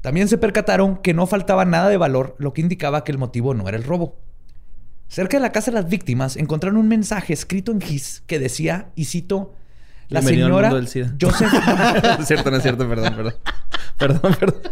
También 0.00 0.28
se 0.28 0.38
percataron 0.38 0.96
que 0.96 1.14
no 1.14 1.26
faltaba 1.26 1.64
nada 1.64 1.88
de 1.88 1.96
valor, 1.96 2.34
lo 2.38 2.52
que 2.52 2.60
indicaba 2.60 3.04
que 3.04 3.12
el 3.12 3.18
motivo 3.18 3.54
no 3.54 3.68
era 3.68 3.76
el 3.76 3.84
robo. 3.84 4.16
Cerca 5.08 5.36
de 5.36 5.42
la 5.42 5.52
casa 5.52 5.70
de 5.70 5.76
las 5.76 5.88
víctimas 5.88 6.36
encontraron 6.36 6.78
un 6.78 6.88
mensaje 6.88 7.32
escrito 7.32 7.70
en 7.70 7.80
gis 7.80 8.22
que 8.26 8.38
decía, 8.38 8.90
y 8.94 9.04
cito, 9.04 9.54
la 10.08 10.20
Bienvenido 10.20 10.46
señora 10.46 10.68
mundo 10.68 10.76
del 10.76 10.88
SIDA". 10.88 11.14
Joseph 11.20 11.52
no 11.52 12.18
es 12.20 12.26
cierto, 12.26 12.50
no 12.50 12.56
es 12.56 12.62
cierto, 12.62 12.88
perdón, 12.88 13.14
perdón. 13.14 13.34
Perdón, 13.98 14.36
perdón. 14.38 14.62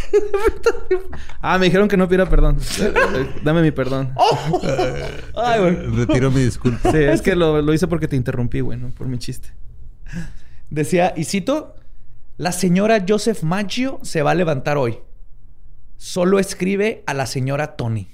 ah, 1.40 1.58
me 1.58 1.66
dijeron 1.66 1.88
que 1.88 1.96
no 1.96 2.08
pidiera 2.08 2.28
perdón. 2.28 2.58
Dame 3.44 3.62
mi 3.62 3.70
perdón. 3.70 4.14
Ay, 5.34 5.60
güey. 5.60 5.76
Retiro 5.96 6.30
mi 6.30 6.40
disculpa. 6.40 6.90
Sí, 6.90 6.98
es 6.98 7.22
que 7.22 7.34
lo, 7.36 7.60
lo 7.62 7.74
hice 7.74 7.86
porque 7.86 8.08
te 8.08 8.16
interrumpí, 8.16 8.60
güey, 8.60 8.78
¿no? 8.78 8.90
Por 8.90 9.06
mi 9.06 9.18
chiste. 9.18 9.50
Decía, 10.70 11.12
y 11.16 11.24
cito, 11.24 11.74
la 12.38 12.52
señora 12.52 13.04
Joseph 13.06 13.42
Maggio 13.42 13.98
se 14.02 14.22
va 14.22 14.32
a 14.32 14.34
levantar 14.34 14.76
hoy. 14.76 14.98
Solo 15.96 16.38
escribe 16.38 17.04
a 17.06 17.14
la 17.14 17.26
señora 17.26 17.76
Tony. 17.76 18.08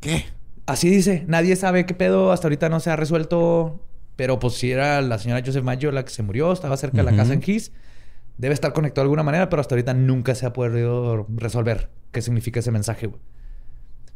¿Qué? 0.00 0.24
Así 0.66 0.88
dice, 0.88 1.24
nadie 1.28 1.56
sabe 1.56 1.86
qué 1.86 1.94
pedo, 1.94 2.32
hasta 2.32 2.46
ahorita 2.46 2.68
no 2.70 2.80
se 2.80 2.90
ha 2.90 2.96
resuelto, 2.96 3.86
pero 4.16 4.38
pues 4.38 4.54
si 4.54 4.70
era 4.70 5.00
la 5.02 5.18
señora 5.18 5.42
Joseph 5.44 5.62
Maggio 5.62 5.92
la 5.92 6.04
que 6.04 6.10
se 6.10 6.22
murió, 6.22 6.52
estaba 6.52 6.76
cerca 6.76 6.98
de 6.98 7.02
la 7.04 7.14
casa 7.14 7.34
en 7.34 7.42
Gis, 7.42 7.72
debe 8.38 8.54
estar 8.54 8.72
conectado 8.72 9.02
de 9.02 9.06
alguna 9.06 9.22
manera, 9.22 9.48
pero 9.48 9.60
hasta 9.60 9.74
ahorita 9.74 9.94
nunca 9.94 10.34
se 10.34 10.46
ha 10.46 10.52
podido 10.52 11.26
resolver 11.28 11.90
qué 12.12 12.22
significa 12.22 12.60
ese 12.60 12.70
mensaje. 12.70 13.10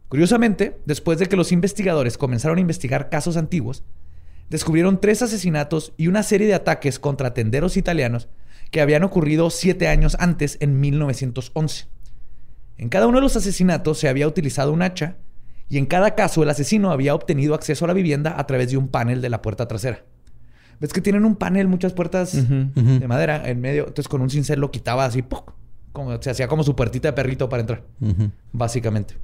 Curiosamente, 0.08 0.80
después 0.86 1.18
de 1.18 1.26
que 1.26 1.36
los 1.36 1.52
investigadores 1.52 2.16
comenzaron 2.16 2.58
a 2.58 2.62
investigar 2.62 3.10
casos 3.10 3.36
antiguos, 3.36 3.84
descubrieron 4.48 5.00
tres 5.00 5.22
asesinatos 5.22 5.92
y 5.96 6.08
una 6.08 6.22
serie 6.22 6.46
de 6.46 6.54
ataques 6.54 6.98
contra 6.98 7.34
tenderos 7.34 7.76
italianos 7.76 8.28
que 8.70 8.80
habían 8.80 9.04
ocurrido 9.04 9.50
siete 9.50 9.88
años 9.88 10.16
antes, 10.18 10.56
en 10.60 10.80
1911. 10.80 11.86
En 12.78 12.88
cada 12.88 13.06
uno 13.06 13.18
de 13.18 13.22
los 13.22 13.36
asesinatos 13.36 13.98
se 13.98 14.08
había 14.08 14.28
utilizado 14.28 14.72
un 14.72 14.82
hacha 14.82 15.16
y 15.68 15.78
en 15.78 15.86
cada 15.86 16.14
caso 16.14 16.42
el 16.42 16.50
asesino 16.50 16.90
había 16.90 17.14
obtenido 17.14 17.54
acceso 17.54 17.84
a 17.84 17.88
la 17.88 17.94
vivienda 17.94 18.34
a 18.38 18.46
través 18.46 18.70
de 18.70 18.76
un 18.76 18.88
panel 18.88 19.20
de 19.20 19.28
la 19.28 19.42
puerta 19.42 19.68
trasera. 19.68 20.04
¿Ves 20.80 20.92
que 20.92 21.00
tienen 21.00 21.24
un 21.24 21.36
panel, 21.36 21.66
muchas 21.66 21.92
puertas 21.92 22.32
de 22.32 23.08
madera 23.08 23.48
en 23.48 23.60
medio? 23.60 23.82
Entonces 23.88 24.08
con 24.08 24.20
un 24.20 24.30
cincel 24.30 24.60
lo 24.60 24.70
quitaba 24.70 25.04
así, 25.04 25.22
¡puc! 25.22 25.52
como 25.92 26.22
se 26.22 26.30
hacía 26.30 26.46
como 26.46 26.62
su 26.62 26.76
puertita 26.76 27.08
de 27.08 27.12
perrito 27.12 27.48
para 27.48 27.62
entrar, 27.62 27.82
básicamente. 28.52 29.16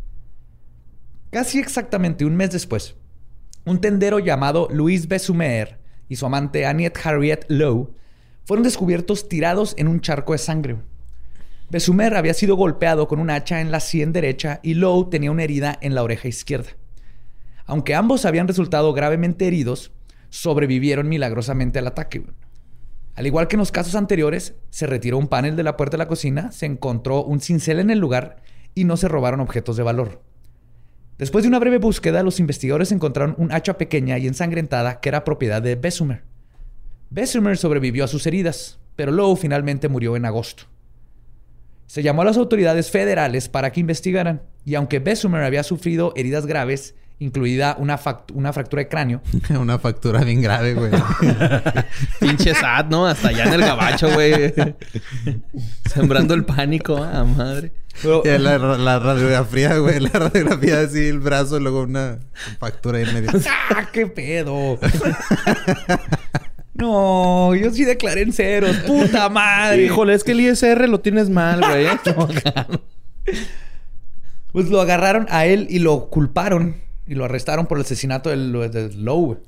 Casi 1.30 1.58
exactamente 1.58 2.24
un 2.24 2.34
mes 2.34 2.50
después, 2.50 2.96
un 3.64 3.80
tendero 3.80 4.18
llamado 4.18 4.68
Luis 4.72 5.06
Besumer 5.06 5.78
y 6.08 6.16
su 6.16 6.26
amante 6.26 6.66
Annette 6.66 6.98
Harriet 7.04 7.46
Lowe 7.48 7.94
fueron 8.44 8.64
descubiertos 8.64 9.28
tirados 9.28 9.74
en 9.78 9.88
un 9.88 10.00
charco 10.00 10.32
de 10.32 10.38
sangre. 10.38 10.76
Besumer 11.70 12.16
había 12.16 12.34
sido 12.34 12.56
golpeado 12.56 13.08
con 13.08 13.20
un 13.20 13.30
hacha 13.30 13.60
en 13.60 13.70
la 13.70 13.80
sien 13.80 14.12
derecha 14.12 14.60
y 14.62 14.74
Lowe 14.74 15.08
tenía 15.10 15.30
una 15.30 15.44
herida 15.44 15.78
en 15.80 15.94
la 15.94 16.02
oreja 16.02 16.28
izquierda. 16.28 16.70
Aunque 17.66 17.94
ambos 17.94 18.26
habían 18.26 18.48
resultado 18.48 18.92
gravemente 18.92 19.46
heridos, 19.46 19.92
sobrevivieron 20.34 21.08
milagrosamente 21.08 21.78
al 21.78 21.86
ataque. 21.86 22.24
Al 23.14 23.26
igual 23.26 23.46
que 23.46 23.54
en 23.54 23.60
los 23.60 23.70
casos 23.70 23.94
anteriores, 23.94 24.56
se 24.68 24.88
retiró 24.88 25.16
un 25.16 25.28
panel 25.28 25.54
de 25.54 25.62
la 25.62 25.76
puerta 25.76 25.92
de 25.96 25.98
la 25.98 26.08
cocina, 26.08 26.50
se 26.50 26.66
encontró 26.66 27.22
un 27.22 27.40
cincel 27.40 27.78
en 27.78 27.90
el 27.90 28.00
lugar 28.00 28.42
y 28.74 28.82
no 28.82 28.96
se 28.96 29.06
robaron 29.06 29.38
objetos 29.38 29.76
de 29.76 29.84
valor. 29.84 30.22
Después 31.18 31.44
de 31.44 31.48
una 31.48 31.60
breve 31.60 31.78
búsqueda, 31.78 32.24
los 32.24 32.40
investigadores 32.40 32.90
encontraron 32.90 33.36
un 33.38 33.52
hacha 33.52 33.78
pequeña 33.78 34.18
y 34.18 34.26
ensangrentada 34.26 34.98
que 34.98 35.08
era 35.08 35.22
propiedad 35.22 35.62
de 35.62 35.76
Besumer. 35.76 36.24
Besumer 37.10 37.56
sobrevivió 37.56 38.02
a 38.02 38.08
sus 38.08 38.26
heridas, 38.26 38.80
pero 38.96 39.12
Lowe 39.12 39.36
finalmente 39.36 39.88
murió 39.88 40.16
en 40.16 40.24
agosto. 40.24 40.64
Se 41.86 42.02
llamó 42.02 42.22
a 42.22 42.24
las 42.24 42.38
autoridades 42.38 42.90
federales 42.90 43.48
para 43.48 43.70
que 43.70 43.78
investigaran, 43.78 44.42
y 44.64 44.74
aunque 44.74 44.98
Besumer 44.98 45.44
había 45.44 45.62
sufrido 45.62 46.12
heridas 46.16 46.46
graves, 46.46 46.96
incluida 47.18 47.76
una, 47.78 47.98
una 48.34 48.52
fractura 48.52 48.82
de 48.82 48.88
cráneo, 48.88 49.22
Una 49.50 49.78
factura 49.78 50.22
bien 50.24 50.42
grave, 50.42 50.74
güey. 50.74 50.90
Pinche 52.20 52.54
sad, 52.54 52.86
¿no? 52.86 53.06
Hasta 53.06 53.28
allá 53.28 53.44
en 53.44 53.52
el 53.54 53.60
gabacho, 53.60 54.12
güey. 54.12 54.52
Sembrando 55.92 56.34
el 56.34 56.44
pánico, 56.44 56.96
a 57.02 57.24
madre. 57.24 57.72
Y 58.02 58.38
la, 58.38 58.58
la 58.58 58.98
radiografía, 58.98 59.78
güey. 59.78 60.00
La 60.00 60.10
radiografía 60.10 60.80
así, 60.80 61.06
el 61.06 61.20
brazo, 61.20 61.60
luego 61.60 61.82
una 61.82 62.18
factura 62.58 62.98
ahí 62.98 63.04
en 63.04 63.14
medio. 63.14 63.30
¡Ah, 63.70 63.88
qué 63.92 64.08
pedo! 64.08 64.78
no, 66.74 67.54
yo 67.54 67.70
sí 67.70 67.84
declaré 67.84 68.22
en 68.22 68.32
ceros. 68.32 68.76
¡Puta 68.78 69.28
madre! 69.28 69.84
Híjole, 69.84 70.14
es 70.14 70.24
que 70.24 70.32
el 70.32 70.40
ISR 70.40 70.88
lo 70.88 71.00
tienes 71.00 71.30
mal, 71.30 71.60
güey. 71.60 71.86
Pues 74.50 74.68
lo 74.68 74.80
agarraron 74.80 75.26
a 75.30 75.46
él 75.46 75.68
y 75.70 75.78
lo 75.78 76.10
culparon 76.10 76.84
y 77.06 77.14
lo 77.14 77.24
arrestaron 77.24 77.66
por 77.66 77.78
el 77.78 77.84
asesinato 77.84 78.30
del, 78.30 78.52
del 78.70 79.04
Lowe. 79.04 79.40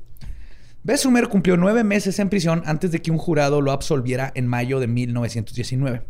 Besumer 0.83 1.29
cumplió 1.29 1.57
nueve 1.57 1.85
meses 1.85 2.19
en 2.19 2.29
prisión 2.29 2.63
antes 2.67 2.93
de 2.93 3.03
que 3.03 3.11
un 3.11 3.19
jurado 3.19 3.61
lo 3.61 3.73
absolviera 3.73 4.31
en 4.35 4.47
mayo 4.47 4.79
de 4.79 4.87
1919. 4.87 6.03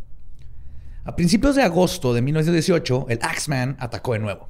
A 1.03 1.15
principios 1.15 1.55
de 1.55 1.63
agosto 1.63 2.13
de 2.13 2.21
1918, 2.21 3.07
el 3.09 3.19
Axeman 3.21 3.77
atacó 3.79 4.13
de 4.13 4.19
nuevo. 4.19 4.49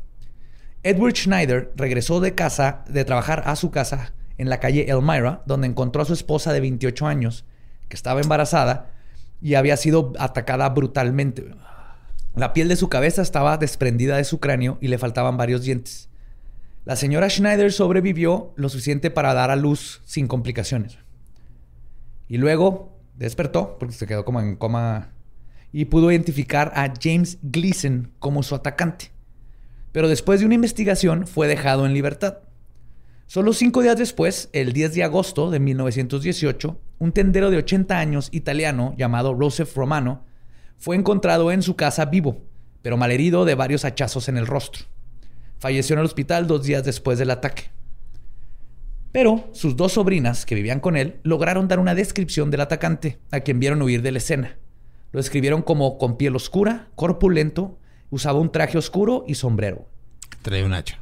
Edward 0.84 1.16
Schneider 1.16 1.72
regresó 1.76 2.20
de 2.20 2.36
casa, 2.36 2.84
de 2.90 3.06
trabajar 3.06 3.44
a 3.46 3.56
su 3.56 3.72
casa 3.72 4.14
en 4.38 4.50
la 4.50 4.60
calle 4.60 4.90
Elmira, 4.90 5.44
donde 5.46 5.68
encontró 5.68 6.02
a 6.02 6.06
su 6.06 6.14
esposa 6.14 6.54
de 6.54 6.62
28 6.62 7.08
años, 7.08 7.46
que 7.88 7.96
estaba 7.96 8.22
embarazada 8.22 8.92
y 9.42 9.56
había 9.56 9.78
sido 9.78 10.14
atacada 10.20 10.70
brutalmente. 10.70 11.46
La 12.36 12.54
piel 12.54 12.68
de 12.68 12.76
su 12.76 12.90
cabeza 12.90 13.22
estaba 13.22 13.58
desprendida 13.58 14.18
de 14.18 14.24
su 14.24 14.40
cráneo 14.40 14.78
y 14.82 14.88
le 14.88 14.98
faltaban 14.98 15.38
varios 15.38 15.64
dientes. 15.64 16.07
La 16.88 16.96
señora 16.96 17.30
Schneider 17.30 17.74
sobrevivió 17.74 18.54
lo 18.56 18.70
suficiente 18.70 19.12
para 19.12 19.34
dar 19.34 19.52
a 19.52 19.58
luz 19.58 20.02
sin 20.06 20.26
complicaciones. 20.26 20.98
Y 22.30 22.38
luego 22.38 22.98
despertó, 23.18 23.76
porque 23.78 23.94
se 23.94 24.08
quedó 24.08 24.24
como 24.24 24.40
en 24.40 24.56
coma, 24.56 25.12
y 25.74 25.84
pudo 25.84 26.12
identificar 26.12 26.72
a 26.76 26.94
James 26.98 27.40
Gleason 27.42 28.14
como 28.20 28.42
su 28.42 28.56
atacante. 28.56 29.12
Pero 29.92 30.08
después 30.08 30.40
de 30.40 30.46
una 30.46 30.56
investigación 30.56 31.28
fue 31.28 31.50
dejado 31.50 31.86
en 31.86 31.94
libertad. 31.94 32.38
Solo 33.26 33.52
cinco 33.52 33.82
días 33.82 33.98
después, 33.98 34.48
el 34.54 34.72
10 34.72 34.94
de 34.94 35.04
agosto 35.04 35.52
de 35.52 35.60
1918, 35.60 36.80
un 37.00 37.12
tendero 37.12 37.52
de 37.52 37.58
80 37.58 38.00
años 38.00 38.30
italiano 38.32 38.96
llamado 38.98 39.36
Joseph 39.38 39.76
Romano 39.76 40.24
fue 40.78 40.96
encontrado 40.96 41.52
en 41.52 41.64
su 41.64 41.76
casa 41.76 42.06
vivo, 42.06 42.46
pero 42.82 42.96
malherido 42.96 43.44
de 43.44 43.56
varios 43.56 43.84
hachazos 43.84 44.30
en 44.30 44.38
el 44.38 44.48
rostro. 44.48 44.86
Falleció 45.60 45.94
en 45.94 46.00
el 46.00 46.06
hospital 46.06 46.48
dos 46.48 46.64
días 46.64 46.84
después 46.84 47.18
del 47.20 47.32
ataque. 47.32 47.72
Pero 49.12 49.50
sus 49.54 49.76
dos 49.76 49.94
sobrinas, 49.94 50.46
que 50.46 50.56
vivían 50.56 50.80
con 50.80 50.96
él, 50.96 51.20
lograron 51.24 51.68
dar 51.68 51.80
una 51.80 51.96
descripción 51.96 52.52
del 52.52 52.62
atacante, 52.62 53.20
a 53.32 53.40
quien 53.40 53.60
vieron 53.60 53.82
huir 53.82 54.02
de 54.02 54.12
la 54.12 54.20
escena. 54.20 54.58
Lo 55.12 55.20
describieron 55.20 55.62
como 55.62 55.98
con 55.98 56.18
piel 56.18 56.36
oscura, 56.36 56.90
corpulento, 56.96 57.80
usaba 58.10 58.40
un 58.40 58.52
traje 58.52 58.78
oscuro 58.78 59.24
y 59.28 59.36
sombrero. 59.36 59.88
Trae 60.42 60.64
un 60.64 60.74
hacha. 60.74 61.00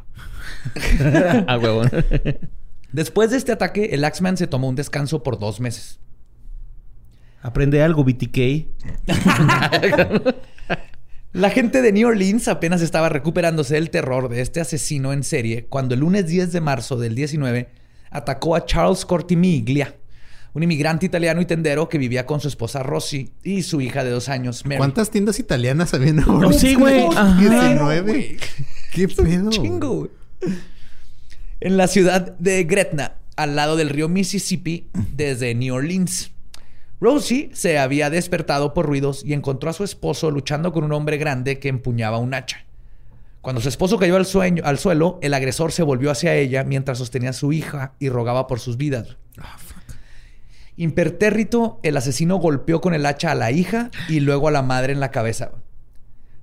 A 1.48 1.58
huevo. 1.58 1.84
Después 2.91 3.32
de 3.32 3.38
este 3.38 3.52
ataque, 3.52 3.89
el 3.91 4.06
Axeman 4.06 4.38
se 4.38 4.48
tomó 4.48 4.70
un 4.70 4.76
descanso 4.76 5.22
por 5.24 5.38
dos 5.38 5.60
meses. 5.60 6.00
Aprende 7.41 7.84
algo, 7.84 8.04
BTK. 8.04 8.68
La 11.36 11.50
gente 11.50 11.82
de 11.82 11.91
New 11.91 12.08
Orleans 12.08 12.48
apenas 12.48 12.82
estaba 12.82 13.10
recuperándose 13.10 13.74
del 13.74 13.89
terror 13.89 14.30
de 14.30 14.39
este 14.39 14.62
asesino 14.62 15.12
en 15.12 15.21
serie 15.26 15.65
cuando 15.65 15.93
el 15.93 16.00
lunes 16.00 16.28
10 16.28 16.54
de 16.54 16.62
marzo 16.62 16.95
del 16.95 17.13
19 17.13 17.67
atacó 18.10 18.56
a 18.56 18.65
Charles 18.65 19.06
Cortimiglia, 19.06 19.98
un 20.54 20.63
inmigrante 20.63 21.06
italiano 21.06 21.41
y 21.41 21.45
tendero 21.45 21.89
que 21.89 21.98
vivía 21.98 22.26
con 22.26 22.39
su 22.39 22.48
esposa 22.48 22.84
Rosy 22.84 23.34
y 23.43 23.63
su 23.63 23.82
hija 23.82 24.06
de 24.06 24.12
dos 24.12 24.30
años, 24.30 24.63
Mary. 24.63 24.78
¿Cuántas 24.78 25.12
tiendas 25.12 25.38
italianas 25.38 25.93
habían 25.93 26.21
ahora? 26.21 26.48
Oh, 26.48 26.54
sí, 26.54 26.74
güey. 26.76 27.04
Ajá. 27.13 27.38
19. 27.38 28.38
¿Qué 28.93 29.08
pedo? 29.10 29.50
Chingo, 29.50 29.89
güey. 29.89 30.12
En 31.60 31.76
la 31.76 31.89
ciudad 31.89 32.38
de 32.39 32.63
Gretna, 32.63 33.15
al 33.36 33.58
lado 33.58 33.76
del 33.76 33.89
río 33.89 34.08
Mississippi, 34.08 34.88
desde 35.13 35.54
New 35.54 35.76
Orleans. 35.76 36.32
Rosie 37.01 37.49
se 37.53 37.77
había 37.77 38.10
despertado 38.10 38.73
por 38.73 38.86
ruidos 38.86 39.23
y 39.25 39.34
encontró 39.34 39.69
a 39.69 39.73
su 39.73 39.84
esposo 39.84 40.31
luchando 40.31 40.71
con 40.71 40.84
un 40.84 40.93
hombre 40.93 41.17
grande 41.17 41.60
que 41.60 41.69
empuñaba 41.69 42.17
un 42.19 42.34
hacha. 42.34 42.65
Cuando 43.41 43.62
su 43.62 43.69
esposo 43.69 43.99
cayó 43.99 44.15
al, 44.15 44.25
sueño- 44.25 44.63
al 44.65 44.79
suelo, 44.79 45.19
el 45.21 45.34
agresor 45.34 45.71
se 45.71 45.84
volvió 45.84 46.10
hacia 46.10 46.34
ella 46.36 46.63
mientras 46.63 46.97
sostenía 46.97 47.29
a 47.31 47.34
su 47.34 47.53
hija 47.53 47.93
y 47.99 48.10
rogaba 48.10 48.47
por 48.47 48.60
sus 48.60 48.77
vidas. 48.77 49.17
Fuck. 49.36 49.95
Impertérrito, 50.77 51.79
el 51.84 51.95
asesino 51.97 52.38
golpeó 52.38 52.81
con 52.81 52.93
el 52.93 53.05
hacha 53.05 53.31
a 53.31 53.36
la 53.36 53.51
hija 53.51 53.91
y 54.10 54.19
luego 54.19 54.47
a 54.47 54.51
la 54.51 54.62
madre 54.62 54.93
en 54.93 54.99
la 54.99 55.12
cabeza. 55.12 55.51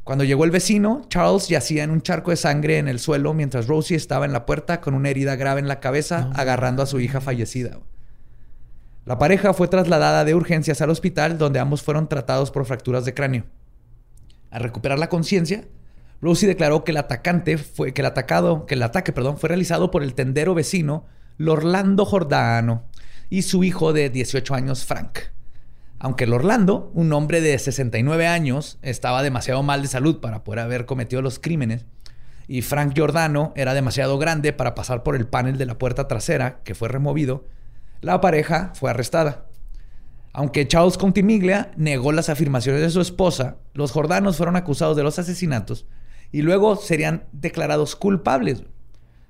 Cuando 0.05 0.25
llegó 0.25 0.45
el 0.45 0.51
vecino, 0.51 1.03
Charles 1.09 1.49
yacía 1.49 1.85
en 1.85 1.91
un 1.91 2.03
charco 2.03 2.31
de 2.31 2.37
sangre 2.37 2.79
en 2.79 2.89
el 2.89 2.99
suelo 2.99 3.35
mientras 3.35 3.67
Rosie 3.69 3.97
estaba 3.97 4.25
en 4.25 4.33
la 4.33 4.47
puerta 4.47 4.81
con 4.81 4.95
una 4.95 5.11
herida 5.11 5.37
grave 5.37 5.61
en 5.61 5.69
la 5.69 5.81
cabeza, 5.81 6.31
agarrando 6.35 6.83
a 6.83 6.87
su 6.87 6.99
hija 7.01 7.21
fallecida. 7.21 7.79
La 9.05 9.19
pareja 9.19 9.53
fue 9.53 9.67
trasladada 9.67 10.25
de 10.25 10.35
urgencias 10.35 10.81
al 10.81 10.91
hospital 10.91 11.37
donde 11.37 11.59
ambos 11.59 11.83
fueron 11.83 12.09
tratados 12.09 12.53
por 12.53 12.65
fracturas 12.65 13.05
de 13.05 13.15
cráneo. 13.15 13.45
Al 14.51 14.63
recuperar 14.63 14.99
la 14.99 15.09
conciencia, 15.09 15.65
Rosie 16.21 16.47
declaró 16.47 16.85
que 16.85 16.93
el 16.93 16.99
atacante 16.99 17.59
fue 17.59 17.93
que 17.93 18.03
el 18.03 18.07
atacado, 18.07 18.65
que 18.65 18.75
el 18.75 18.83
ataque, 18.83 19.13
perdón, 19.13 19.39
fue 19.39 19.49
realizado 19.49 19.91
por 19.91 20.05
el 20.05 20.15
tendero 20.15 20.55
vecino 20.55 21.07
Lorlando 21.37 22.05
Jordano 22.05 22.85
y 23.29 23.43
su 23.43 23.65
hijo 23.65 23.93
de 23.93 24.09
18 24.09 24.55
años 24.55 24.85
Frank. 24.85 25.19
Aunque 25.99 26.25
el 26.25 26.33
Orlando, 26.33 26.93
un 26.95 27.13
hombre 27.13 27.41
de 27.41 27.59
69 27.59 28.27
años, 28.29 28.79
estaba 28.83 29.23
demasiado 29.23 29.65
mal 29.65 29.83
de 29.83 29.89
salud 29.89 30.21
para 30.21 30.45
poder 30.45 30.61
haber 30.61 30.87
cometido 30.87 31.23
los 31.23 31.41
crímenes, 31.41 31.87
y 32.47 32.63
Frank 32.63 32.93
Giordano 32.95 33.53
era 33.57 33.75
demasiado 33.75 34.19
grande 34.19 34.53
para 34.53 34.75
pasar 34.75 35.03
por 35.03 35.17
el 35.17 35.27
panel 35.27 35.59
de 35.59 35.67
la 35.67 35.79
puerta 35.79 36.09
trasera, 36.09 36.61
que 36.65 36.75
fue 36.75 36.89
removido, 36.89 37.47
la 38.03 38.21
pareja 38.21 38.73
fue 38.75 38.91
arrestada. 38.91 39.47
Aunque 40.35 40.67
Charles 40.69 40.99
Contimiglia 40.99 41.73
negó 41.77 42.13
las 42.13 42.29
afirmaciones 42.29 42.81
de 42.83 42.91
su 42.91 43.01
esposa, 43.01 43.57
los 43.75 43.93
Jordanos 43.93 44.37
fueron 44.37 44.57
acusados 44.57 44.97
de 44.97 45.03
los 45.03 45.19
asesinatos 45.19 45.87
y 46.31 46.43
luego 46.43 46.77
serían 46.77 47.25
declarados 47.33 47.97
culpables. 47.97 48.65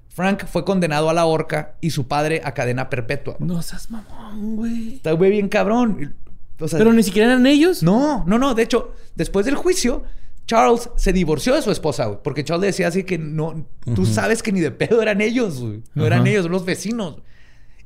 Frank 0.08 0.44
fue 0.46 0.64
condenado 0.64 1.08
a 1.08 1.14
la 1.14 1.24
horca 1.24 1.76
y 1.80 1.90
su 1.90 2.06
padre 2.06 2.42
a 2.44 2.52
cadena 2.52 2.90
perpetua. 2.90 3.36
No 3.38 3.62
seas 3.62 3.90
mamón, 3.90 4.56
güey. 4.56 4.94
Está 4.96 5.12
güey 5.12 5.30
bien 5.30 5.48
cabrón. 5.48 6.14
O 6.60 6.68
sea, 6.68 6.78
Pero 6.78 6.92
ni 6.92 7.02
siquiera 7.02 7.32
eran 7.32 7.46
ellos. 7.46 7.82
no, 7.82 8.24
no, 8.26 8.38
no. 8.38 8.54
De 8.54 8.62
hecho, 8.62 8.92
después 9.16 9.46
del 9.46 9.56
juicio, 9.56 10.04
Charles 10.46 10.90
se 10.96 11.12
divorció 11.12 11.54
de 11.54 11.62
su 11.62 11.70
esposa, 11.70 12.06
güey. 12.06 12.18
Porque 12.22 12.44
Charles 12.44 12.68
decía 12.68 12.88
así 12.88 13.04
que 13.04 13.18
no... 13.18 13.66
Tú 13.94 14.06
sabes 14.06 14.42
que 14.42 14.52
ni 14.52 14.60
de 14.60 14.70
pedo 14.70 15.00
eran 15.02 15.20
ellos, 15.20 15.60
güey. 15.60 15.82
No 15.94 16.06
eran 16.06 16.26
ellos, 16.26 16.48
los 16.48 16.64
vecinos. 16.64 17.16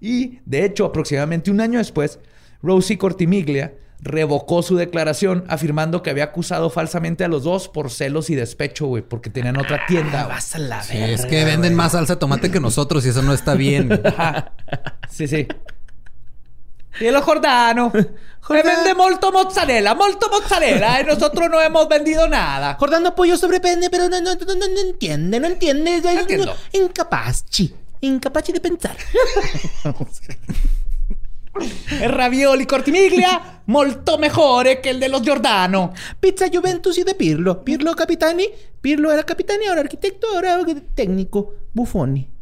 Y, 0.01 0.41
de 0.45 0.65
hecho, 0.65 0.85
aproximadamente 0.85 1.51
un 1.51 1.61
año 1.61 1.79
después, 1.79 2.19
Rosie 2.63 2.99
Cortimiglia 2.99 3.75
revocó 4.01 4.63
su 4.63 4.77
declaración 4.77 5.45
afirmando 5.49 6.03
que 6.03 6.11
había 6.11 6.25
acusado 6.25 6.71
falsamente 6.71 7.25
a 7.25 7.29
los 7.29 7.45
dos 7.45 7.69
por 7.69 7.91
celos 7.91 8.29
y 8.31 8.35
despecho, 8.35 8.87
güey, 8.87 9.03
porque 9.03 9.31
tenían 9.31 9.57
otra 9.57 9.87
tienda. 9.87 10.25
güey. 10.25 10.35
Vas 10.37 10.55
a 10.55 10.59
la 10.59 10.83
Sí, 10.83 10.99
es 10.99 11.25
que 11.27 11.45
venden 11.45 11.75
más 11.75 11.93
salsa 11.93 12.15
de 12.15 12.21
tomate 12.21 12.51
que 12.51 12.61
nosotros 12.61 13.05
y 13.07 13.09
eso 13.09 13.23
no 13.23 13.33
está 13.33 13.55
bien. 13.55 13.91
Ajá. 14.05 14.53
Sí, 15.11 15.27
sí. 15.27 15.47
Y 17.01 17.07
el 17.07 17.17
Jordano. 17.21 17.93
Me 18.49 18.63
vende 18.63 18.95
molto 18.95 19.33
mozzarella, 19.33 19.95
molto 19.95 20.29
mozzarella. 20.31 21.01
Y 21.01 21.05
nosotros 21.05 21.51
no 21.51 21.61
hemos 21.61 21.89
vendido 21.89 22.29
nada. 22.29 22.75
Jordano 22.79 23.13
pollo 23.15 23.37
sobrepende, 23.37 23.91
pero 23.91 24.09
no, 24.09 24.21
no, 24.21 24.35
no, 24.35 24.55
no, 24.55 24.69
no 24.69 24.81
entiende, 24.81 25.41
no 25.41 25.47
entiende. 25.49 26.01
No 26.01 26.11
entiendo. 26.21 26.55
Incapaz, 26.73 27.45
chi. 27.47 27.75
Incapaz 28.07 28.47
de 28.47 28.61
pensar. 28.61 28.97
El 32.01 32.13
ravioli 32.13 32.67
cortimiglia, 32.67 33.63
molto 33.67 34.19
mejore 34.19 34.81
que 34.83 34.91
el 34.91 35.01
de 35.01 35.09
los 35.09 35.23
Giordano. 35.23 35.93
Pizza 36.21 36.47
Juventus 36.53 36.99
y 36.99 37.03
de 37.03 37.15
Pirlo. 37.15 37.65
Pirlo 37.65 37.95
capitani. 37.95 38.47
Pirlo 38.81 39.11
era 39.11 39.23
capitani, 39.23 39.67
ahora 39.67 39.81
arquitecto, 39.81 40.27
ahora 40.35 40.59
técnico. 40.95 41.55
Buffoni. 41.73 42.36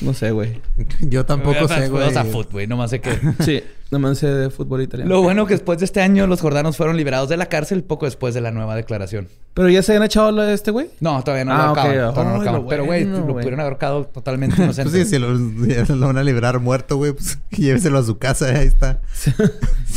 No 0.00 0.14
sé, 0.14 0.30
güey. 0.30 0.60
Yo 1.00 1.26
tampoco 1.26 1.66
sé, 1.68 1.88
güey. 1.88 2.10
Sea, 2.12 2.24
foot, 2.24 2.52
güey. 2.52 2.66
Nomás 2.66 2.90
sé 2.90 3.00
que... 3.00 3.10
Sí, 3.44 3.62
nomás 3.90 4.18
sé 4.18 4.28
de 4.28 4.50
fútbol 4.50 4.82
italiano. 4.82 5.12
Lo 5.12 5.22
bueno 5.22 5.46
que 5.46 5.54
después 5.54 5.78
de 5.80 5.84
este 5.86 6.00
año 6.00 6.26
los 6.28 6.40
jordanos 6.40 6.76
fueron 6.76 6.96
liberados 6.96 7.28
de 7.28 7.36
la 7.36 7.46
cárcel 7.46 7.82
poco 7.82 8.04
después 8.06 8.32
de 8.34 8.40
la 8.40 8.52
nueva 8.52 8.76
declaración. 8.76 9.28
¿Pero 9.54 9.68
ya 9.68 9.82
se 9.82 9.92
habían 9.92 10.04
echado 10.04 10.30
la 10.30 10.44
de 10.44 10.54
este 10.54 10.70
güey? 10.70 10.88
No, 11.00 11.22
todavía 11.24 11.44
no 11.46 11.52
Ah, 11.52 11.56
lo 11.56 11.62
acaban. 11.72 11.92
todavía 12.14 12.24
no 12.24 12.28
lo 12.30 12.34
Ay, 12.34 12.40
acaban. 12.42 12.62
lo 12.62 12.68
Pero, 12.68 12.84
güey, 12.84 13.04
bueno, 13.04 13.18
lo 13.18 13.24
güey. 13.32 13.34
pudieron 13.42 13.60
haber 13.60 13.72
ahorcado 13.72 14.04
totalmente 14.06 14.62
inocente. 14.62 14.90
Pues 14.96 15.08
sí, 15.08 15.14
si 15.14 15.18
lo, 15.18 15.36
si 15.36 15.92
lo 15.94 16.06
van 16.06 16.18
a 16.18 16.22
liberar 16.22 16.60
muerto, 16.60 16.96
güey, 16.98 17.12
pues 17.12 17.38
lléveselo 17.50 17.98
a 17.98 18.02
su 18.04 18.18
casa, 18.18 18.46
ahí 18.46 18.66
está. 18.68 19.00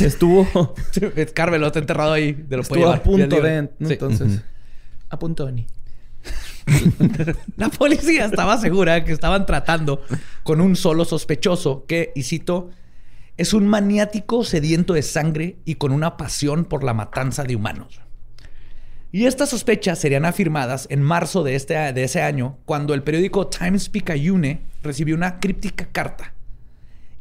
Estuvo, 0.00 0.74
Carmelo 1.34 1.66
está 1.68 1.78
enterrado 1.78 2.12
ahí. 2.12 2.32
De 2.32 2.56
lo 2.56 2.62
puede 2.64 2.80
estuvo 2.82 2.88
a 2.92 3.02
punto 3.02 3.36
de... 3.36 3.42
libre. 3.42 3.62
¿no? 3.78 3.86
Sí. 3.88 3.92
Entonces... 3.94 4.40
A 5.10 5.18
punto 5.18 5.46
de... 5.46 5.66
La 7.56 7.68
policía 7.68 8.26
estaba 8.26 8.58
segura 8.58 9.04
que 9.04 9.12
estaban 9.12 9.46
tratando 9.46 10.02
con 10.42 10.60
un 10.60 10.76
solo 10.76 11.04
sospechoso 11.04 11.84
que, 11.86 12.12
y 12.14 12.22
cito, 12.22 12.70
es 13.36 13.54
un 13.54 13.66
maniático 13.66 14.44
sediento 14.44 14.94
de 14.94 15.02
sangre 15.02 15.56
y 15.64 15.76
con 15.76 15.92
una 15.92 16.16
pasión 16.16 16.64
por 16.64 16.84
la 16.84 16.94
matanza 16.94 17.44
de 17.44 17.56
humanos. 17.56 18.00
Y 19.12 19.26
estas 19.26 19.48
sospechas 19.48 19.98
serían 19.98 20.24
afirmadas 20.24 20.86
en 20.90 21.02
marzo 21.02 21.42
de, 21.42 21.56
este, 21.56 21.74
de 21.74 22.04
ese 22.04 22.22
año, 22.22 22.58
cuando 22.64 22.94
el 22.94 23.02
periódico 23.02 23.48
Times 23.48 23.88
Picayune 23.88 24.60
recibió 24.82 25.16
una 25.16 25.40
críptica 25.40 25.88
carta. 25.90 26.32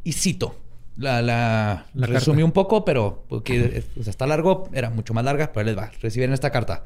Y 0.03 0.13
cito, 0.13 0.55
la, 0.97 1.21
la, 1.21 1.87
La 1.93 2.07
resumí 2.07 2.37
carta. 2.37 2.45
un 2.45 2.51
poco, 2.51 2.85
pero 2.85 3.25
porque 3.27 3.83
o 3.99 4.03
sea, 4.03 4.11
está 4.11 4.27
largo, 4.27 4.69
era 4.73 4.89
mucho 4.89 5.13
más 5.13 5.23
larga, 5.23 5.51
pero 5.51 5.65
les 5.65 5.77
va. 5.77 5.91
Recibieron 6.01 6.33
esta 6.33 6.51
carta. 6.51 6.85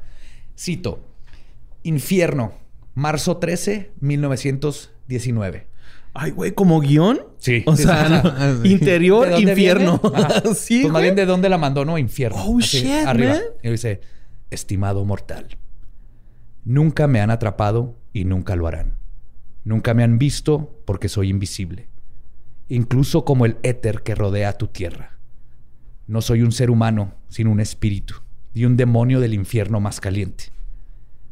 Cito, 0.56 1.04
Infierno, 1.84 2.52
marzo 2.94 3.36
13, 3.36 3.92
1919. 4.00 5.66
Ay, 6.14 6.30
güey, 6.30 6.52
¿como 6.52 6.80
guion? 6.80 7.20
Sí. 7.38 7.62
O 7.66 7.76
Sí, 7.76 7.82
sea, 7.84 8.08
no, 8.08 8.58
¿De 8.60 8.68
interior, 8.68 9.28
infierno. 9.40 10.00
Ajá. 10.14 10.42
sí, 10.54 10.80
Pues 10.82 10.92
más 10.92 11.02
bien 11.02 11.14
de 11.14 11.26
dónde 11.26 11.48
la 11.48 11.58
mandó, 11.58 11.84
¿no? 11.84 11.98
Infierno. 11.98 12.42
Oh, 12.44 12.60
shit, 12.60 12.86
arriba. 13.06 13.32
man. 13.34 13.42
Y 13.62 13.70
dice, 13.70 14.00
estimado 14.50 15.04
mortal, 15.04 15.56
nunca 16.64 17.06
me 17.06 17.20
han 17.20 17.30
atrapado 17.30 17.96
y 18.12 18.24
nunca 18.24 18.56
lo 18.56 18.66
harán. 18.66 18.96
Nunca 19.64 19.92
me 19.94 20.04
han 20.04 20.18
visto 20.18 20.80
porque 20.84 21.08
soy 21.08 21.30
invisible. 21.30 21.88
Incluso 22.68 23.24
como 23.24 23.44
el 23.44 23.56
éter 23.62 24.02
que 24.02 24.14
rodea 24.14 24.56
tu 24.56 24.68
tierra. 24.68 25.18
No 26.06 26.20
soy 26.22 26.42
un 26.42 26.52
ser 26.52 26.70
humano, 26.70 27.14
sino 27.28 27.50
un 27.50 27.60
espíritu 27.60 28.14
y 28.54 28.66
un 28.66 28.76
demonio 28.76 29.20
del 29.20 29.34
infierno 29.34 29.80
más 29.80 30.00
caliente. 30.00 30.44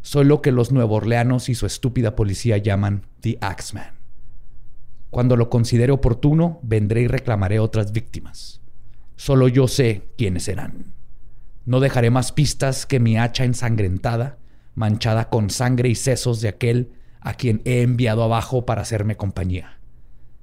Soy 0.03 0.25
lo 0.25 0.43
que 0.43 0.51
los 0.51 0.73
nuevorleanos 0.73 1.49
y 1.49 1.55
su 1.55 1.65
estúpida 1.65 2.17
policía 2.17 2.59
llaman 2.59 3.07
The 3.21 3.39
Axeman. 3.41 3.95
Cuando 5.11 5.37
lo 5.37 5.49
considere 5.49 5.93
oportuno, 5.93 6.59
vendré 6.63 7.03
y 7.03 7.07
reclamaré 7.07 7.61
otras 7.61 7.93
víctimas. 7.93 8.61
Solo 9.17 9.47
yo 9.47 9.69
sé 9.69 10.09
quiénes 10.19 10.45
serán. 10.45 10.93
No 11.65 11.79
dejaré 11.79 12.11
más 12.11 12.33
pistas 12.33 12.85
que 12.85 12.99
mi 12.99 13.17
hacha 13.17 13.45
ensangrentada, 13.45 14.39
manchada 14.75 15.29
con 15.29 15.51
sangre 15.51 15.89
y 15.89 15.95
sesos 15.95 16.41
de 16.41 16.49
aquel 16.49 16.93
a 17.21 17.35
quien 17.35 17.63
he 17.65 17.83
enviado 17.83 18.25
abajo 18.25 18.67
para 18.67 18.83
hacerme 18.83 19.17
compañía. 19.17 19.79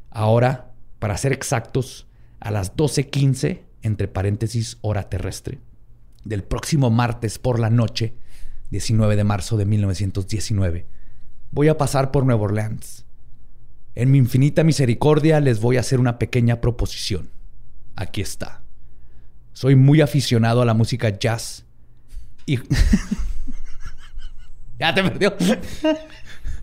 Ahora, 0.09 0.71
para 0.99 1.17
ser 1.17 1.33
exactos, 1.33 2.07
a 2.39 2.51
las 2.51 2.77
12.15, 2.77 3.63
entre 3.81 4.07
paréntesis 4.07 4.77
hora 4.81 5.09
terrestre, 5.09 5.59
del 6.23 6.43
próximo 6.43 6.89
martes 6.89 7.39
por 7.39 7.59
la 7.59 7.69
noche, 7.69 8.13
19 8.71 9.15
de 9.15 9.23
marzo 9.23 9.57
de 9.57 9.65
1919, 9.65 10.85
voy 11.51 11.67
a 11.67 11.77
pasar 11.77 12.11
por 12.11 12.25
Nueva 12.25 12.43
Orleans. 12.43 13.05
En 13.95 14.11
mi 14.11 14.17
infinita 14.17 14.63
misericordia 14.63 15.39
les 15.39 15.59
voy 15.59 15.77
a 15.77 15.81
hacer 15.81 15.99
una 15.99 16.19
pequeña 16.19 16.61
proposición. 16.61 17.29
Aquí 17.95 18.21
está. 18.21 18.61
Soy 19.53 19.75
muy 19.75 20.01
aficionado 20.01 20.61
a 20.61 20.65
la 20.65 20.73
música 20.73 21.09
jazz 21.09 21.65
y... 22.45 22.57
ya 24.79 24.93
te 24.93 25.03
perdió. 25.03 25.35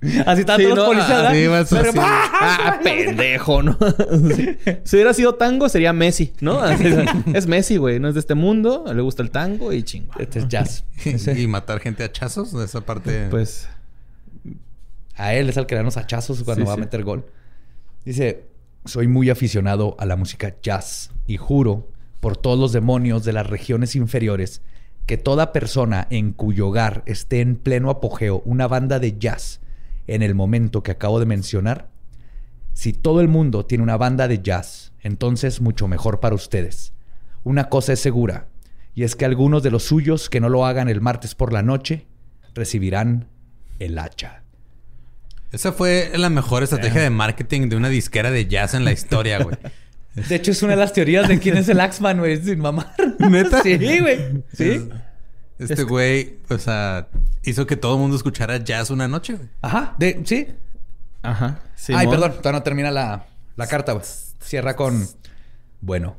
Así 0.27 0.41
están 0.41 0.59
Sí, 0.61 0.67
no, 0.67 0.75
los 0.77 0.87
policías. 0.87 1.11
ah, 1.11 1.31
Pero- 1.71 1.89
así. 1.91 1.99
Ah, 2.01 2.81
pendejo, 2.83 3.63
¿no? 3.63 3.79
Sí. 4.37 4.57
Si 4.85 4.97
hubiera 4.97 5.15
sido 5.15 5.35
tango, 5.37 5.69
sería 5.69 5.93
Messi, 5.93 6.33
¿no? 6.41 6.61
Así 6.61 6.87
es, 6.87 6.97
es 7.35 7.47
Messi, 7.47 7.77
güey. 7.77 7.99
No 7.99 8.09
es 8.09 8.15
de 8.15 8.21
este 8.21 8.35
mundo, 8.35 8.85
le 8.95 9.03
gusta 9.03 9.23
el 9.23 9.31
tango 9.31 9.73
y 9.73 9.83
chingo. 9.83 10.13
Este 10.19 10.41
es 10.41 10.49
jazz. 10.49 10.85
y 11.37 11.47
matar 11.47 11.81
gente 11.81 12.05
a 12.05 12.13
chazos, 12.13 12.53
esa 12.55 12.81
parte. 12.83 13.29
Pues, 13.31 13.69
A 15.17 15.35
él 15.35 15.49
es 15.49 15.57
al 15.57 15.67
que 15.67 15.75
le 15.75 15.79
dan 15.79 15.87
los 15.87 15.97
hachazos 15.97 16.43
cuando 16.43 16.65
Sí, 16.65 16.69
va 16.69 16.75
a 16.75 16.77
meter 16.77 17.03
gol. 17.03 17.25
Dice, 18.05 18.45
soy 18.85 19.09
muy 19.09 19.31
aficionado 19.31 19.97
a 19.99 20.05
la 20.07 20.17
música 20.17 20.55
jazz 20.63 21.11
y 21.27 21.39
juro 21.39 21.89
por 22.21 22.37
todos 22.37 22.59
los 22.59 22.73
demonios 22.73 23.25
de 23.25 23.33
las 23.33 23.47
regiones 23.47 23.97
inferiores 23.97 24.61
que 25.07 25.17
toda 25.17 25.53
persona 25.53 26.07
en 26.11 26.33
cuyo 26.33 26.69
hogar 26.69 27.03
esté 27.07 27.41
en 27.41 27.57
pleno 27.57 27.91
apogeo 27.91 28.43
una 28.45 28.67
banda 28.69 28.99
de 28.99 29.17
jazz 29.19 29.61
en 30.07 30.23
el 30.23 30.35
momento 30.35 30.83
que 30.83 30.93
acabo 30.93 31.21
de 31.21 31.27
mencionar, 31.27 31.89
si 32.73 32.93
todo 32.93 33.21
el 33.21 33.29
mundo 33.29 33.65
tiene 33.65 33.83
una 33.83 33.97
banda 33.97 34.29
de 34.29 34.43
jazz, 34.43 34.93
entonces 35.01 35.61
mucho 35.61 35.89
mejor 35.89 36.21
para 36.21 36.35
ustedes. 36.35 36.93
Una 37.43 37.69
cosa 37.69 37.93
es 37.93 38.01
segura, 38.01 38.49
y 38.95 39.05
es 39.05 39.17
que 39.17 39.25
algunos 39.25 39.63
de 39.63 39.71
los 39.71 39.85
suyos 39.85 40.29
que 40.29 40.41
no 40.41 40.49
lo 40.49 40.67
hagan 40.67 40.89
el 40.89 41.01
martes 41.01 41.35
por 41.35 41.53
la 41.53 41.63
noche 41.63 42.07
recibirán 42.55 43.29
el 43.79 43.99
hacha. 43.99 44.43
Esa 45.53 45.73
fue 45.73 46.13
la 46.17 46.29
mejor 46.29 46.63
estrategia 46.63 47.03
de 47.03 47.11
marketing 47.11 47.69
de 47.69 47.77
una 47.77 47.89
disquera 47.89 48.31
de 48.31 48.47
jazz 48.47 48.75
en 48.75 48.85
la 48.85 48.93
historia, 48.93 49.43
güey. 49.43 49.57
De 50.29 50.35
hecho, 50.35 50.51
es 50.51 50.63
una 50.63 50.73
de 50.73 50.79
las 50.79 50.95
teorías 50.95 51.29
de 51.29 51.39
quién 51.39 51.59
es 51.59 51.69
el 51.69 51.79
Axman, 51.79 52.19
güey. 52.19 52.43
Sin 52.43 52.59
mamar. 52.59 52.95
¿Neta? 53.19 53.63
Sí, 53.63 53.77
güey. 53.77 54.43
Sí. 54.53 54.89
Este 55.59 55.85
güey, 55.85 56.39
o 56.49 56.59
sea, 56.59 57.09
hizo 57.43 57.67
que 57.67 57.77
todo 57.77 57.95
el 57.95 58.01
mundo 58.01 58.17
escuchara 58.17 58.59
jazz 58.59 58.91
una 58.91 59.09
noche, 59.09 59.35
güey. 59.35 59.49
Ajá. 59.63 59.95
De, 59.99 60.21
sí. 60.25 60.49
ajá. 61.23 61.61
Ay, 61.89 62.07
perdón. 62.09 62.33
Todavía 62.33 62.53
no 62.53 62.63
termina 62.63 62.91
la, 62.91 63.27
la 63.57 63.67
carta, 63.67 63.93
güey. 63.93 64.05
Cierra 64.41 64.77
con... 64.77 65.09
Bueno, 65.81 66.17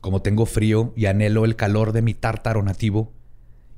como 0.00 0.22
tengo 0.22 0.46
frío 0.46 0.92
y 0.96 1.06
anhelo 1.06 1.44
el 1.44 1.56
calor 1.56 1.92
de 1.92 2.02
mi 2.02 2.14
tártaro 2.14 2.62
nativo, 2.62 3.12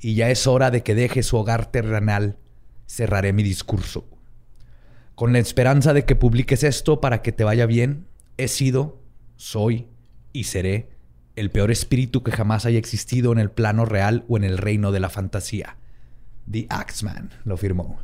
y 0.01 0.15
ya 0.15 0.31
es 0.31 0.47
hora 0.47 0.71
de 0.71 0.83
que 0.83 0.95
deje 0.95 1.23
su 1.23 1.37
hogar 1.37 1.67
terrenal, 1.67 2.37
cerraré 2.87 3.33
mi 3.33 3.43
discurso. 3.43 4.07
Con 5.15 5.33
la 5.33 5.39
esperanza 5.39 5.93
de 5.93 6.05
que 6.05 6.15
publiques 6.17 6.63
esto 6.63 7.01
para 7.01 7.23
que 7.23 7.33
te 7.33 7.45
vaya 7.45 7.67
bien, 7.67 8.07
he 8.37 8.49
sido, 8.49 9.01
soy 9.37 9.89
y 10.33 10.45
seré 10.45 10.91
el 11.41 11.51
peor 11.51 11.71
espíritu 11.71 12.23
que 12.23 12.33
jamás 12.33 12.67
haya 12.67 12.79
existido 12.79 13.33
en 13.33 13.39
el 13.39 13.51
plano 13.51 13.85
real 13.85 14.25
o 14.29 14.37
en 14.37 14.45
el 14.45 14.59
reino 14.59 14.93
de 14.93 15.01
la 15.01 15.09
fantasía. 15.11 15.77
The 16.51 16.67
Axeman 16.71 17.31
lo 17.45 17.57
firmó. 17.57 17.99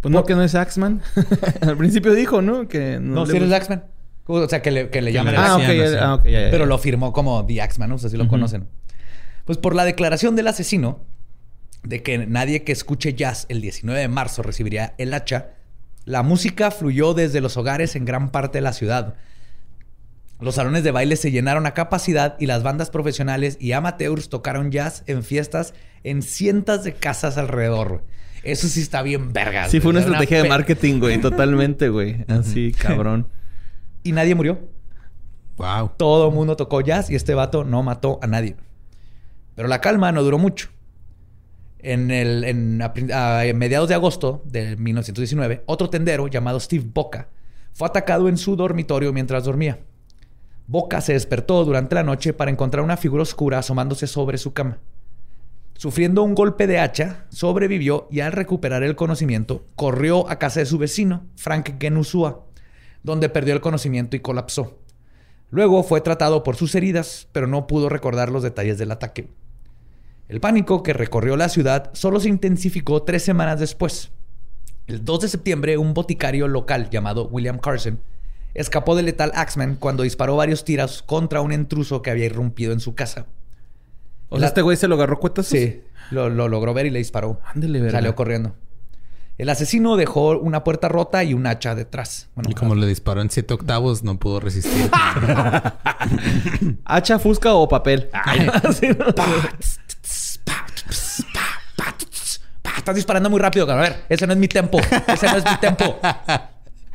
Pues 0.00 0.12
no, 0.12 0.24
que 0.24 0.34
no 0.34 0.42
es 0.42 0.54
Axman. 0.54 1.00
Al 1.62 1.76
principio 1.76 2.12
dijo, 2.12 2.42
¿no? 2.42 2.68
Que 2.68 2.98
no, 3.00 3.14
No, 3.14 3.24
le 3.26 3.30
si 3.30 3.36
eres 3.38 3.52
Axeman. 3.52 3.84
O 4.26 4.48
sea, 4.48 4.62
que 4.62 4.70
le, 4.70 4.90
que 4.90 5.02
le 5.02 5.12
llaman 5.12 5.34
Ah, 5.36 5.56
ok, 5.56 5.62
Axeman, 5.62 5.76
ya- 5.76 5.88
sí. 5.90 5.96
ah, 6.00 6.14
ok, 6.14 6.24
ya, 6.24 6.30
ya, 6.44 6.50
Pero 6.50 6.66
lo 6.66 6.78
firmó 6.78 7.12
como 7.12 7.44
The 7.46 7.62
Axeman, 7.62 7.88
¿no? 7.88 7.94
O 7.96 7.98
sea, 7.98 8.08
así 8.08 8.16
lo 8.16 8.28
conocen. 8.28 8.68
Pues 9.44 9.58
por 9.58 9.74
la 9.74 9.84
declaración 9.84 10.36
del 10.36 10.48
asesino 10.48 11.00
de 11.82 12.02
que 12.02 12.26
nadie 12.26 12.64
que 12.64 12.72
escuche 12.72 13.14
jazz 13.14 13.46
el 13.50 13.60
19 13.60 14.00
de 14.00 14.08
marzo 14.08 14.42
recibiría 14.42 14.94
el 14.98 15.12
hacha, 15.12 15.50
la 16.06 16.22
música 16.22 16.70
fluyó 16.70 17.12
desde 17.14 17.40
los 17.42 17.56
hogares 17.58 17.96
en 17.96 18.04
gran 18.06 18.30
parte 18.30 18.58
de 18.58 18.62
la 18.62 18.72
ciudad. 18.72 19.14
Los 20.40 20.56
salones 20.56 20.84
de 20.84 20.90
baile 20.90 21.16
se 21.16 21.30
llenaron 21.30 21.66
a 21.66 21.74
capacidad 21.74 22.36
y 22.40 22.46
las 22.46 22.62
bandas 22.62 22.90
profesionales 22.90 23.56
y 23.60 23.72
amateurs 23.72 24.28
tocaron 24.28 24.70
jazz 24.70 25.04
en 25.06 25.22
fiestas 25.22 25.74
en 26.02 26.22
cientos 26.22 26.84
de 26.84 26.92
casas 26.92 27.38
alrededor. 27.38 28.04
Eso 28.42 28.68
sí 28.68 28.80
está 28.80 29.02
bien 29.02 29.32
verga. 29.32 29.68
Sí, 29.68 29.80
fue 29.80 29.90
una. 29.90 30.00
Era 30.00 30.10
estrategia 30.10 30.42
de 30.42 30.48
marketing, 30.48 31.00
güey. 31.00 31.20
Totalmente, 31.20 31.88
güey. 31.88 32.24
Así, 32.28 32.72
cabrón. 32.78 33.28
Y 34.02 34.12
nadie 34.12 34.34
murió. 34.34 34.60
Wow. 35.56 35.92
Todo 35.96 36.28
el 36.28 36.34
mundo 36.34 36.56
tocó 36.56 36.80
jazz 36.80 37.08
y 37.10 37.14
este 37.14 37.34
vato 37.34 37.64
no 37.64 37.82
mató 37.82 38.18
a 38.22 38.26
nadie. 38.26 38.56
Pero 39.54 39.68
la 39.68 39.80
calma 39.80 40.12
no 40.12 40.22
duró 40.22 40.38
mucho. 40.38 40.68
En, 41.78 42.10
el, 42.10 42.44
en, 42.44 42.82
a, 42.82 43.42
mediados 43.54 43.88
de 43.88 43.94
agosto 43.94 44.42
de 44.46 44.76
1919, 44.76 45.64
otro 45.66 45.90
tendero 45.90 46.28
llamado 46.28 46.58
Steve 46.58 46.84
Boca 46.92 47.28
fue 47.72 47.86
atacado 47.86 48.28
en 48.28 48.38
su 48.38 48.56
dormitorio 48.56 49.12
mientras 49.12 49.44
dormía. 49.44 49.80
Boca 50.66 51.02
se 51.02 51.12
despertó 51.12 51.62
durante 51.64 51.94
la 51.94 52.02
noche 52.02 52.32
para 52.32 52.50
encontrar 52.50 52.82
una 52.82 52.96
figura 52.96 53.22
oscura 53.22 53.58
asomándose 53.58 54.06
sobre 54.06 54.38
su 54.38 54.54
cama. 54.54 54.78
Sufriendo 55.76 56.22
un 56.22 56.34
golpe 56.34 56.66
de 56.66 56.78
hacha, 56.78 57.26
sobrevivió 57.28 58.08
y 58.10 58.20
al 58.20 58.32
recuperar 58.32 58.82
el 58.82 58.96
conocimiento, 58.96 59.66
corrió 59.76 60.30
a 60.30 60.38
casa 60.38 60.60
de 60.60 60.66
su 60.66 60.78
vecino, 60.78 61.26
Frank 61.36 61.78
Genusua, 61.78 62.46
donde 63.02 63.28
perdió 63.28 63.52
el 63.52 63.60
conocimiento 63.60 64.16
y 64.16 64.20
colapsó. 64.20 64.78
Luego 65.50 65.82
fue 65.82 66.00
tratado 66.00 66.42
por 66.42 66.56
sus 66.56 66.74
heridas, 66.74 67.28
pero 67.32 67.46
no 67.46 67.66
pudo 67.66 67.90
recordar 67.90 68.30
los 68.30 68.42
detalles 68.42 68.78
del 68.78 68.92
ataque. 68.92 69.28
El 70.28 70.40
pánico 70.40 70.82
que 70.82 70.94
recorrió 70.94 71.36
la 71.36 71.50
ciudad 71.50 71.90
solo 71.92 72.20
se 72.20 72.30
intensificó 72.30 73.02
tres 73.02 73.22
semanas 73.22 73.60
después. 73.60 74.12
El 74.86 75.04
2 75.04 75.20
de 75.20 75.28
septiembre, 75.28 75.76
un 75.76 75.92
boticario 75.92 76.48
local 76.48 76.88
llamado 76.88 77.28
William 77.28 77.58
Carson 77.58 78.00
escapó 78.54 78.96
del 78.96 79.06
letal 79.06 79.32
Axman 79.34 79.76
cuando 79.76 80.02
disparó 80.04 80.36
varios 80.36 80.64
tiros 80.64 81.02
contra 81.02 81.40
un 81.40 81.52
intruso 81.52 82.02
que 82.02 82.10
había 82.10 82.26
irrumpido 82.26 82.72
en 82.72 82.80
su 82.80 82.94
casa. 82.94 83.26
O 84.28 84.36
sea, 84.36 84.40
La- 84.42 84.46
este 84.48 84.62
güey 84.62 84.76
se 84.76 84.88
lo 84.88 84.94
agarró 84.94 85.18
cuetas. 85.20 85.46
Sí, 85.46 85.82
lo, 86.10 86.28
lo 86.30 86.48
logró 86.48 86.72
ver 86.74 86.86
y 86.86 86.90
le 86.90 86.98
disparó. 86.98 87.40
Ándele, 87.54 87.80
verga. 87.80 87.98
Salió 87.98 88.14
corriendo. 88.14 88.54
El 89.36 89.48
asesino 89.50 89.96
dejó 89.96 90.38
una 90.38 90.62
puerta 90.62 90.88
rota 90.88 91.24
y 91.24 91.34
un 91.34 91.46
hacha 91.48 91.74
detrás. 91.74 92.28
Bueno, 92.36 92.50
Y 92.50 92.54
como 92.54 92.76
le 92.76 92.86
disparó 92.86 93.20
en 93.20 93.30
siete 93.30 93.52
octavos, 93.52 94.04
no 94.04 94.16
pudo 94.18 94.38
resistir. 94.38 94.88
¿Hacha, 96.84 97.18
fusca 97.18 97.52
o 97.54 97.68
papel? 97.68 98.08
Sí, 98.78 98.88
¿no? 98.96 99.06
Estás 102.76 102.94
disparando 102.96 103.30
muy 103.30 103.40
rápido, 103.40 103.66
cabrón. 103.66 103.86
A 103.86 103.88
ver, 103.90 104.04
ese 104.08 104.26
no 104.26 104.32
es 104.34 104.38
mi 104.38 104.48
tempo. 104.48 104.78
Ese 105.08 105.26
no 105.26 105.36
es 105.38 105.44
mi 105.44 105.56
tempo. 105.58 105.98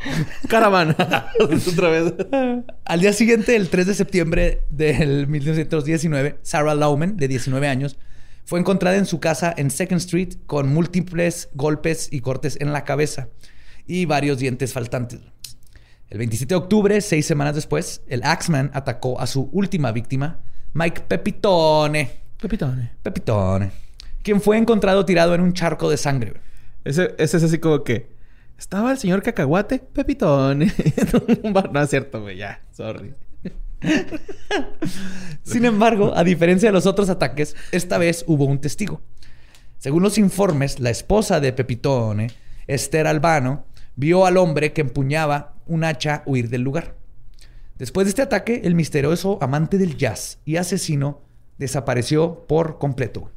Caravana. 0.47 0.95
Otra 1.39 1.89
vez. 1.89 2.13
Al 2.85 3.01
día 3.01 3.13
siguiente, 3.13 3.55
el 3.55 3.69
3 3.69 3.87
de 3.87 3.93
septiembre 3.93 4.61
del 4.69 5.27
1919, 5.27 6.39
Sarah 6.41 6.75
Lauman, 6.75 7.17
de 7.17 7.27
19 7.27 7.67
años, 7.67 7.97
fue 8.45 8.59
encontrada 8.59 8.97
en 8.97 9.05
su 9.05 9.19
casa 9.19 9.53
en 9.55 9.69
Second 9.69 9.99
Street 9.99 10.33
con 10.47 10.73
múltiples 10.73 11.49
golpes 11.53 12.09
y 12.11 12.21
cortes 12.21 12.57
en 12.59 12.73
la 12.73 12.83
cabeza 12.83 13.29
y 13.85 14.05
varios 14.05 14.39
dientes 14.39 14.73
faltantes. 14.73 15.19
El 16.09 16.17
27 16.17 16.53
de 16.53 16.57
octubre, 16.57 17.01
seis 17.01 17.27
semanas 17.27 17.53
después, 17.53 18.01
el 18.07 18.23
Axeman 18.23 18.71
atacó 18.73 19.19
a 19.21 19.27
su 19.27 19.49
última 19.51 19.91
víctima, 19.91 20.39
Mike 20.73 21.03
Pepitone. 21.07 22.09
Pepitone. 22.41 22.91
Pepitone. 23.03 23.71
Quien 24.23 24.41
fue 24.41 24.57
encontrado 24.57 25.05
tirado 25.05 25.35
en 25.35 25.41
un 25.41 25.53
charco 25.53 25.89
de 25.89 25.97
sangre. 25.97 26.33
Ese, 26.83 27.13
ese 27.17 27.37
es 27.37 27.43
así 27.43 27.59
como 27.59 27.83
que... 27.83 28.18
Estaba 28.59 28.91
el 28.91 28.97
señor 28.97 29.23
Cacahuate, 29.23 29.79
Pepitone. 29.79 30.65
no 31.71 31.81
es 31.81 31.89
cierto, 31.89 32.21
güey. 32.21 32.35
Ya. 32.35 32.61
Sorry. 32.71 33.15
Sin 35.43 35.63
embargo, 35.63 36.13
a 36.13 36.25
diferencia 36.25 36.67
de 36.67 36.73
los 36.73 36.85
otros 36.85 37.09
ataques, 37.09 37.55
esta 37.71 37.97
vez 37.97 38.25
hubo 38.27 38.43
un 38.43 38.59
testigo. 38.59 39.01
Según 39.77 40.03
los 40.03 40.17
informes, 40.17 40.81
la 40.81 40.89
esposa 40.89 41.39
de 41.39 41.53
Pepitone, 41.53 42.31
Esther 42.67 43.07
Albano, 43.07 43.65
vio 43.95 44.25
al 44.25 44.35
hombre 44.35 44.73
que 44.73 44.81
empuñaba 44.81 45.55
un 45.65 45.85
hacha 45.85 46.23
huir 46.25 46.49
del 46.49 46.63
lugar. 46.63 46.97
Después 47.77 48.07
de 48.07 48.09
este 48.09 48.23
ataque, 48.23 48.63
el 48.65 48.75
misterioso 48.75 49.39
amante 49.41 49.77
del 49.77 49.95
jazz 49.95 50.39
y 50.43 50.57
asesino 50.57 51.21
desapareció 51.57 52.45
por 52.45 52.77
completo. 52.77 53.31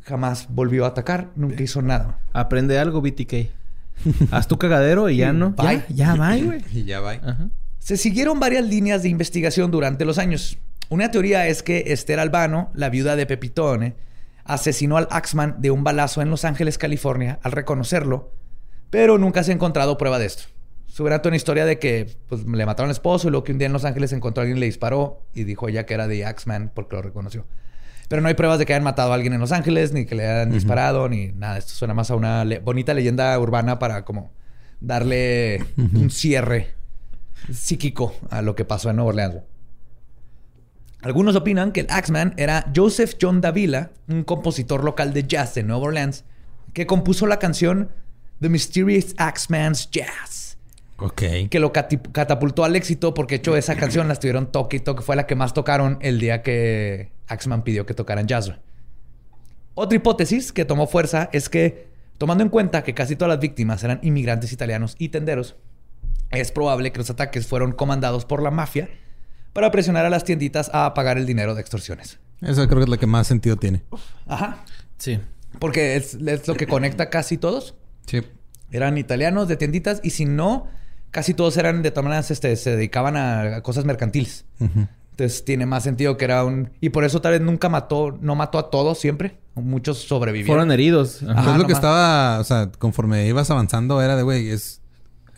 Jamás 0.00 0.46
volvió 0.48 0.86
a 0.86 0.88
atacar, 0.88 1.32
nunca 1.36 1.62
hizo 1.62 1.82
nada. 1.82 2.18
Aprende 2.32 2.78
algo, 2.78 3.02
BTK. 3.02 3.59
Haz 4.30 4.48
tu 4.48 4.58
cagadero 4.58 5.08
y 5.08 5.18
ya 5.18 5.32
no. 5.32 5.50
Bye. 5.50 5.84
Ya, 5.88 6.14
ya, 6.14 6.14
bye, 6.14 6.42
güey. 6.42 6.60
y 6.72 6.84
ya 6.84 7.00
va. 7.00 7.12
Ajá. 7.12 7.48
Se 7.78 7.96
siguieron 7.96 8.38
varias 8.38 8.64
líneas 8.64 9.02
de 9.02 9.08
investigación 9.08 9.70
durante 9.70 10.04
los 10.04 10.18
años. 10.18 10.58
Una 10.90 11.10
teoría 11.10 11.46
es 11.46 11.62
que 11.62 11.84
Esther 11.88 12.20
Albano, 12.20 12.70
la 12.74 12.90
viuda 12.90 13.16
de 13.16 13.26
Pepitone, 13.26 13.94
asesinó 14.44 14.96
al 14.96 15.08
Axman 15.10 15.56
de 15.60 15.70
un 15.70 15.84
balazo 15.84 16.20
en 16.22 16.30
Los 16.30 16.44
Ángeles, 16.44 16.78
California, 16.78 17.38
al 17.42 17.52
reconocerlo, 17.52 18.32
pero 18.90 19.16
nunca 19.16 19.44
se 19.44 19.52
ha 19.52 19.54
encontrado 19.54 19.96
prueba 19.96 20.18
de 20.18 20.26
esto. 20.26 20.44
Subirá 20.86 21.22
una 21.24 21.36
historia 21.36 21.64
de 21.64 21.78
que 21.78 22.16
pues, 22.28 22.44
le 22.44 22.66
mataron 22.66 22.88
al 22.88 22.94
esposo 22.94 23.28
y 23.28 23.30
luego 23.30 23.44
que 23.44 23.52
un 23.52 23.58
día 23.58 23.66
en 23.66 23.72
Los 23.72 23.84
Ángeles 23.84 24.12
encontró 24.12 24.40
a 24.40 24.42
alguien 24.42 24.56
y 24.56 24.60
le 24.60 24.66
disparó 24.66 25.22
y 25.32 25.44
dijo 25.44 25.68
ella 25.68 25.86
que 25.86 25.94
era 25.94 26.08
de 26.08 26.24
Axman 26.24 26.72
porque 26.74 26.96
lo 26.96 27.02
reconoció. 27.02 27.46
Pero 28.10 28.20
no 28.22 28.26
hay 28.28 28.34
pruebas 28.34 28.58
de 28.58 28.66
que 28.66 28.72
hayan 28.74 28.82
matado 28.82 29.12
a 29.12 29.14
alguien 29.14 29.32
en 29.34 29.38
Los 29.40 29.52
Ángeles, 29.52 29.92
ni 29.92 30.04
que 30.04 30.16
le 30.16 30.26
hayan 30.26 30.50
disparado, 30.50 31.08
ni 31.08 31.28
nada. 31.28 31.58
Esto 31.58 31.74
suena 31.74 31.94
más 31.94 32.10
a 32.10 32.16
una 32.16 32.44
le- 32.44 32.58
bonita 32.58 32.92
leyenda 32.92 33.38
urbana 33.38 33.78
para 33.78 34.04
como 34.04 34.32
darle 34.80 35.64
un 35.76 36.10
cierre 36.10 36.74
psíquico 37.52 38.12
a 38.28 38.42
lo 38.42 38.56
que 38.56 38.64
pasó 38.64 38.90
en 38.90 38.96
Nueva 38.96 39.10
Orleans. 39.10 39.36
Algunos 41.02 41.34
opinan 41.36 41.72
que 41.72 41.80
el 41.80 41.86
Axeman 41.88 42.34
era 42.36 42.66
Joseph 42.74 43.14
John 43.20 43.40
Davila, 43.40 43.90
un 44.08 44.24
compositor 44.24 44.84
local 44.84 45.14
de 45.14 45.26
jazz 45.26 45.54
de 45.54 45.62
Nueva 45.62 45.84
Orleans, 45.84 46.24
que 46.74 46.86
compuso 46.86 47.26
la 47.26 47.38
canción 47.38 47.90
The 48.40 48.48
Mysterious 48.48 49.14
Axeman's 49.18 49.88
Jazz, 49.90 50.58
Ok. 50.98 51.22
que 51.48 51.60
lo 51.60 51.72
catapultó 51.72 52.64
al 52.64 52.74
éxito 52.76 53.14
porque 53.14 53.36
hecho 53.36 53.56
esa 53.56 53.76
canción 53.76 54.08
la 54.08 54.14
estuvieron 54.14 54.50
toque 54.52 54.78
y 54.78 54.80
toque, 54.80 55.02
fue 55.02 55.16
la 55.16 55.26
que 55.26 55.36
más 55.36 55.54
tocaron 55.54 55.96
el 56.02 56.18
día 56.20 56.42
que 56.42 57.12
Axeman 57.30 57.62
pidió 57.62 57.86
que 57.86 57.94
tocaran 57.94 58.26
jazz. 58.26 58.52
Otra 59.74 59.96
hipótesis 59.96 60.52
que 60.52 60.64
tomó 60.64 60.86
fuerza 60.86 61.30
es 61.32 61.48
que, 61.48 61.88
tomando 62.18 62.44
en 62.44 62.50
cuenta 62.50 62.82
que 62.82 62.92
casi 62.92 63.16
todas 63.16 63.30
las 63.30 63.40
víctimas 63.40 63.82
eran 63.82 64.00
inmigrantes 64.02 64.52
italianos 64.52 64.96
y 64.98 65.08
tenderos, 65.08 65.56
es 66.30 66.52
probable 66.52 66.92
que 66.92 66.98
los 66.98 67.10
ataques 67.10 67.46
fueron 67.46 67.72
comandados 67.72 68.24
por 68.24 68.42
la 68.42 68.50
mafia 68.50 68.90
para 69.52 69.70
presionar 69.70 70.04
a 70.04 70.10
las 70.10 70.24
tienditas 70.24 70.70
a 70.72 70.92
pagar 70.94 71.18
el 71.18 71.26
dinero 71.26 71.54
de 71.54 71.60
extorsiones. 71.60 72.18
Eso 72.40 72.66
creo 72.66 72.78
que 72.78 72.84
es 72.84 72.88
lo 72.90 72.98
que 72.98 73.06
más 73.06 73.26
sentido 73.26 73.56
tiene. 73.56 73.82
Ajá. 74.26 74.64
Sí. 74.98 75.20
Porque 75.58 75.96
es, 75.96 76.14
es 76.14 76.46
lo 76.46 76.54
que 76.54 76.66
conecta 76.66 77.10
casi 77.10 77.36
todos. 77.36 77.74
Sí. 78.06 78.22
Eran 78.70 78.98
italianos 78.98 79.48
de 79.48 79.56
tienditas 79.56 80.00
y 80.02 80.10
si 80.10 80.24
no, 80.24 80.68
casi 81.10 81.34
todos 81.34 81.56
eran 81.56 81.82
de 81.82 81.90
todas 81.90 82.04
maneras, 82.04 82.30
este, 82.30 82.54
se 82.56 82.76
dedicaban 82.76 83.16
a 83.16 83.62
cosas 83.62 83.84
mercantiles. 83.84 84.44
Entonces 85.12 85.44
tiene 85.44 85.66
más 85.66 85.82
sentido 85.82 86.16
que 86.16 86.24
era 86.24 86.44
un... 86.44 86.70
Y 86.80 86.90
por 86.90 87.04
eso 87.04 87.20
tal 87.20 87.32
vez 87.32 87.40
nunca 87.42 87.68
mató, 87.68 88.16
no 88.20 88.34
mató 88.34 88.58
a 88.58 88.70
todos 88.70 88.98
siempre. 88.98 89.38
Muchos 89.54 89.98
sobrevivieron. 89.98 90.56
Fueron 90.56 90.72
heridos. 90.72 91.22
Ajá. 91.22 91.40
Ajá, 91.40 91.58
lo 91.58 91.66
que 91.66 91.72
estaba, 91.74 92.38
o 92.40 92.44
sea, 92.44 92.70
conforme 92.78 93.26
ibas 93.26 93.50
avanzando 93.50 94.00
era 94.02 94.16
de, 94.16 94.22
güey, 94.22 94.50
es... 94.50 94.78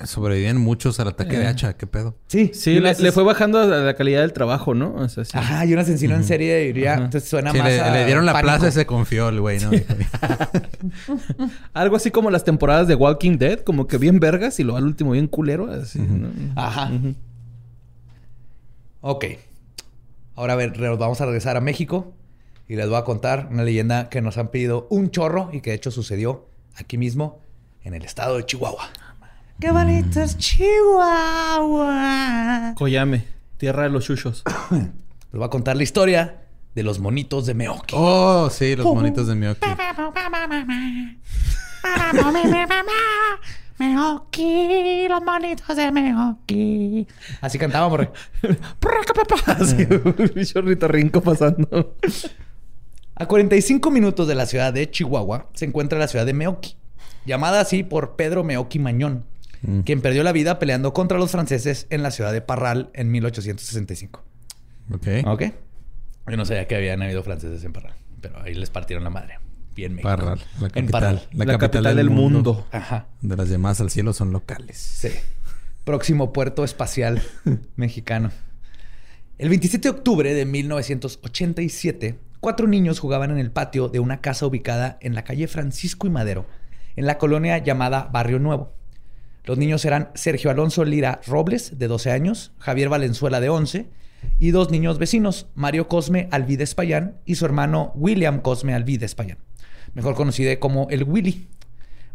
Sobreviven 0.04 0.56
muchos 0.56 0.98
al 0.98 1.08
ataque 1.08 1.36
de 1.38 1.44
Eh. 1.44 1.48
hacha. 1.48 1.76
¿Qué 1.76 1.86
pedo? 1.86 2.16
Sí, 2.26 2.50
Sí, 2.54 2.72
y 2.72 2.80
le, 2.80 2.92
le 2.94 3.12
fue 3.12 3.22
bajando 3.22 3.64
la, 3.64 3.78
la 3.78 3.94
calidad 3.94 4.22
del 4.22 4.32
trabajo, 4.32 4.74
¿no? 4.74 4.94
O 4.96 5.08
sea, 5.08 5.24
sí. 5.24 5.30
Ajá, 5.36 5.64
y 5.64 5.72
un 5.74 5.78
asesino 5.78 6.16
en 6.16 6.24
serie 6.24 6.56
diría... 6.58 6.94
Entonces 6.94 7.28
suena 7.28 7.52
Sí, 7.52 7.58
más 7.58 7.68
le, 7.68 7.80
a 7.80 7.92
le 7.92 8.06
dieron 8.06 8.26
la 8.26 8.32
pánico. 8.32 8.52
plaza 8.52 8.68
y 8.68 8.72
se 8.72 8.86
confió 8.86 9.28
el 9.28 9.40
güey, 9.40 9.60
¿no? 9.60 9.70
Algo 11.72 11.96
así 11.96 12.10
como 12.10 12.30
las 12.30 12.42
temporadas 12.44 12.88
de 12.88 12.94
Walking 12.96 13.38
Dead, 13.38 13.60
como 13.60 13.86
que 13.86 13.96
bien 13.98 14.18
vergas 14.18 14.58
y 14.60 14.64
luego 14.64 14.78
al 14.78 14.84
último 14.84 15.12
bien 15.12 15.28
culero. 15.28 15.70
Así, 15.70 16.00
¿no? 16.00 16.28
Ajá. 16.56 16.90
Ujú. 16.92 17.14
Ok. 19.02 19.24
Ahora 20.34 20.54
a 20.54 20.56
ver, 20.56 20.72
vamos 20.96 21.20
a 21.20 21.26
regresar 21.26 21.56
a 21.56 21.60
México 21.60 22.12
y 22.68 22.76
les 22.76 22.88
voy 22.88 22.96
a 22.96 23.04
contar 23.04 23.48
una 23.50 23.64
leyenda 23.64 24.08
que 24.08 24.22
nos 24.22 24.38
han 24.38 24.48
pedido 24.48 24.86
un 24.90 25.10
chorro 25.10 25.50
y 25.52 25.60
que 25.60 25.70
de 25.70 25.76
hecho 25.76 25.90
sucedió 25.90 26.46
aquí 26.76 26.96
mismo 26.96 27.40
en 27.84 27.94
el 27.94 28.04
estado 28.04 28.36
de 28.36 28.46
Chihuahua. 28.46 28.88
¡Qué 29.60 29.70
bonito 29.70 30.20
es 30.20 30.38
Chihuahua! 30.38 31.92
Coyame, 32.76 33.26
tierra 33.58 33.82
de 33.84 33.90
los 33.90 34.04
chuchos. 34.04 34.42
Les 34.70 34.88
voy 35.32 35.44
a 35.44 35.48
contar 35.50 35.76
la 35.76 35.82
historia 35.82 36.40
de 36.74 36.82
los 36.82 36.98
monitos 36.98 37.44
de 37.46 37.54
Meoki. 37.54 37.94
oh, 37.96 38.48
sí, 38.50 38.74
los 38.74 38.86
monitos 38.86 39.26
de 39.26 39.34
Miyoki. 39.34 39.60
Meoki, 43.82 45.08
los 45.08 45.22
monitos 45.22 45.76
de 45.76 45.90
Meoki. 45.90 47.06
Así 47.40 47.58
cantábamos, 47.58 47.98
re. 48.00 48.10
Así, 49.46 49.76
un 50.36 50.44
chorrito 50.44 50.86
rinco 50.88 51.20
pasando. 51.20 51.96
A 53.16 53.26
45 53.26 53.90
minutos 53.90 54.28
de 54.28 54.34
la 54.34 54.46
ciudad 54.46 54.72
de 54.72 54.90
Chihuahua 54.90 55.48
se 55.54 55.64
encuentra 55.64 55.98
la 55.98 56.06
ciudad 56.08 56.24
de 56.26 56.32
Meoki, 56.32 56.76
llamada 57.26 57.60
así 57.60 57.82
por 57.82 58.16
Pedro 58.16 58.44
Meoki 58.44 58.78
Mañón, 58.78 59.24
Mm. 59.64 59.82
quien 59.82 60.00
perdió 60.00 60.24
la 60.24 60.32
vida 60.32 60.58
peleando 60.58 60.92
contra 60.92 61.18
los 61.18 61.30
franceses 61.30 61.86
en 61.90 62.02
la 62.02 62.10
ciudad 62.10 62.32
de 62.32 62.40
Parral 62.40 62.90
en 62.94 63.12
1865. 63.12 64.24
Ok. 64.92 65.06
¿Ok? 65.24 65.42
Yo 66.26 66.36
no 66.36 66.44
sabía 66.44 66.66
que 66.66 66.74
habían 66.74 67.00
habido 67.00 67.22
franceses 67.22 67.62
en 67.62 67.72
Parral, 67.72 67.94
pero 68.20 68.42
ahí 68.42 68.54
les 68.54 68.70
partieron 68.70 69.04
la 69.04 69.10
madre. 69.10 69.38
Bien 69.74 69.92
México. 69.92 70.08
Parral, 70.08 70.40
la 70.60 70.66
En 70.66 70.70
capital. 70.70 70.90
Parral. 70.90 71.28
La, 71.32 71.58
capital, 71.58 71.96
del 71.96 72.10
mundo. 72.10 72.66
Ajá. 72.72 73.06
De 73.20 73.36
las 73.36 73.48
llamadas 73.48 73.80
al 73.80 73.90
cielo 73.90 74.12
son 74.12 74.32
locales. 74.32 74.76
Sí. 74.76 75.10
Próximo 75.84 76.32
puerto 76.32 76.64
espacial 76.64 77.22
mexicano. 77.76 78.30
El 79.38 79.48
27 79.48 79.88
de 79.88 79.90
octubre 79.90 80.34
de 80.34 80.44
1987, 80.44 82.18
cuatro 82.40 82.66
niños 82.66 83.00
jugaban 83.00 83.30
en 83.30 83.38
el 83.38 83.50
patio 83.50 83.88
de 83.88 83.98
una 83.98 84.20
casa 84.20 84.46
ubicada 84.46 84.98
en 85.00 85.14
la 85.14 85.24
calle 85.24 85.48
Francisco 85.48 86.06
y 86.06 86.10
Madero, 86.10 86.46
en 86.96 87.06
la 87.06 87.18
colonia 87.18 87.58
llamada 87.58 88.08
Barrio 88.12 88.38
Nuevo. 88.38 88.72
Los 89.44 89.58
niños 89.58 89.84
eran 89.84 90.10
Sergio 90.14 90.50
Alonso 90.50 90.84
Lira 90.84 91.20
Robles, 91.26 91.78
de 91.78 91.88
12 91.88 92.12
años, 92.12 92.52
Javier 92.58 92.88
Valenzuela, 92.88 93.40
de 93.40 93.48
11, 93.48 93.88
y 94.38 94.50
dos 94.50 94.70
niños 94.70 94.98
vecinos, 94.98 95.48
Mario 95.54 95.88
Cosme 95.88 96.28
Alvides 96.30 96.74
Payán 96.74 97.16
y 97.24 97.36
su 97.36 97.44
hermano 97.44 97.92
William 97.94 98.40
Cosme 98.40 98.74
Alvides 98.74 99.14
Payán, 99.14 99.38
mejor 99.94 100.14
conocido 100.14 100.58
como 100.60 100.88
el 100.90 101.04
Willy. 101.04 101.48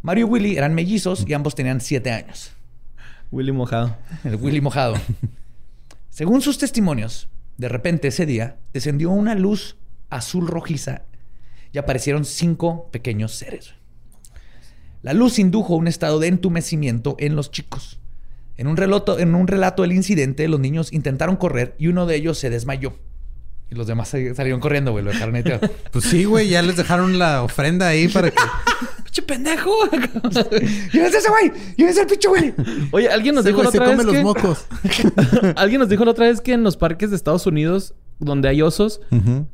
Mario 0.02 0.28
y 0.28 0.30
Willy 0.30 0.58
eran 0.58 0.74
mellizos 0.74 1.26
y 1.28 1.34
ambos 1.34 1.56
tenían 1.56 1.82
7 1.82 2.12
años. 2.12 2.52
Willy 3.32 3.52
mojado. 3.52 3.96
El 4.24 4.36
Willy 4.36 4.62
mojado. 4.62 4.96
Según 6.10 6.42
sus 6.42 6.58
testimonios, 6.58 7.28
de 7.58 7.70
repente 7.70 8.08
ese 8.08 8.26
día 8.26 8.58
descendió 8.74 9.12
una 9.12 9.36
luz 9.36 9.78
azul 10.10 10.48
rojiza 10.48 11.04
y 11.72 11.78
aparecieron 11.78 12.26
cinco 12.26 12.90
pequeños 12.92 13.34
seres. 13.34 13.74
La 15.02 15.14
luz 15.14 15.40
indujo 15.40 15.76
un 15.76 15.88
estado 15.88 16.20
de 16.20 16.28
entumecimiento 16.28 17.16
en 17.20 17.36
los 17.36 17.52
chicos. 17.52 18.00
En 18.56 18.68
un, 18.68 18.78
relato, 18.78 19.20
en 19.20 19.36
un 19.36 19.48
relato 19.48 19.84
del 19.84 19.92
incidente, 19.92 20.48
los 20.48 20.60
niños 20.60 20.92
intentaron 20.92 21.36
correr 21.36 21.76
y 21.78 21.88
uno 21.88 22.06
de 22.08 22.16
ellos 22.16 22.40
se 22.40 22.50
desmayó. 22.50 22.98
Y 23.70 23.76
los 23.76 23.86
demás 23.86 24.08
salieron 24.10 24.60
corriendo, 24.62 24.92
güey. 24.92 25.04
Lo 25.04 25.12
dejaron 25.12 25.36
ahí. 25.36 25.44
pues 25.92 26.06
sí, 26.06 26.24
güey. 26.24 26.48
Ya 26.48 26.62
les 26.62 26.78
dejaron 26.78 27.20
la 27.20 27.44
ofrenda 27.44 27.88
ahí 27.88 28.08
para 28.08 28.32
que... 28.32 28.38
¡Pinche 29.04 29.22
pendejo! 29.24 29.72
¡Llévense 30.94 31.18
ese 31.18 31.30
güey! 31.30 31.52
¡Llévense 31.76 32.02
el 32.02 32.08
pinche 32.08 32.28
güey! 32.30 32.54
Oye, 32.92 33.10
alguien 33.10 33.36
nos 33.36 33.44
dijo 33.44 33.64
la 33.64 33.70
güey 33.70 33.72
se 33.72 33.78
otra 33.80 33.90
vez 33.96 34.06
come 34.06 34.06
los 34.06 34.16
que... 34.16 34.24
mocos. 34.24 34.66
alguien 35.56 35.80
nos 35.82 35.90
dijo 35.90 36.06
la 36.06 36.12
otra 36.12 36.28
vez 36.28 36.40
que 36.40 36.54
en 36.54 36.64
los 36.64 36.78
parques 36.78 37.10
de 37.10 37.18
Estados 37.18 37.46
Unidos, 37.46 37.94
donde 38.20 38.48
hay 38.48 38.62
osos, 38.62 39.02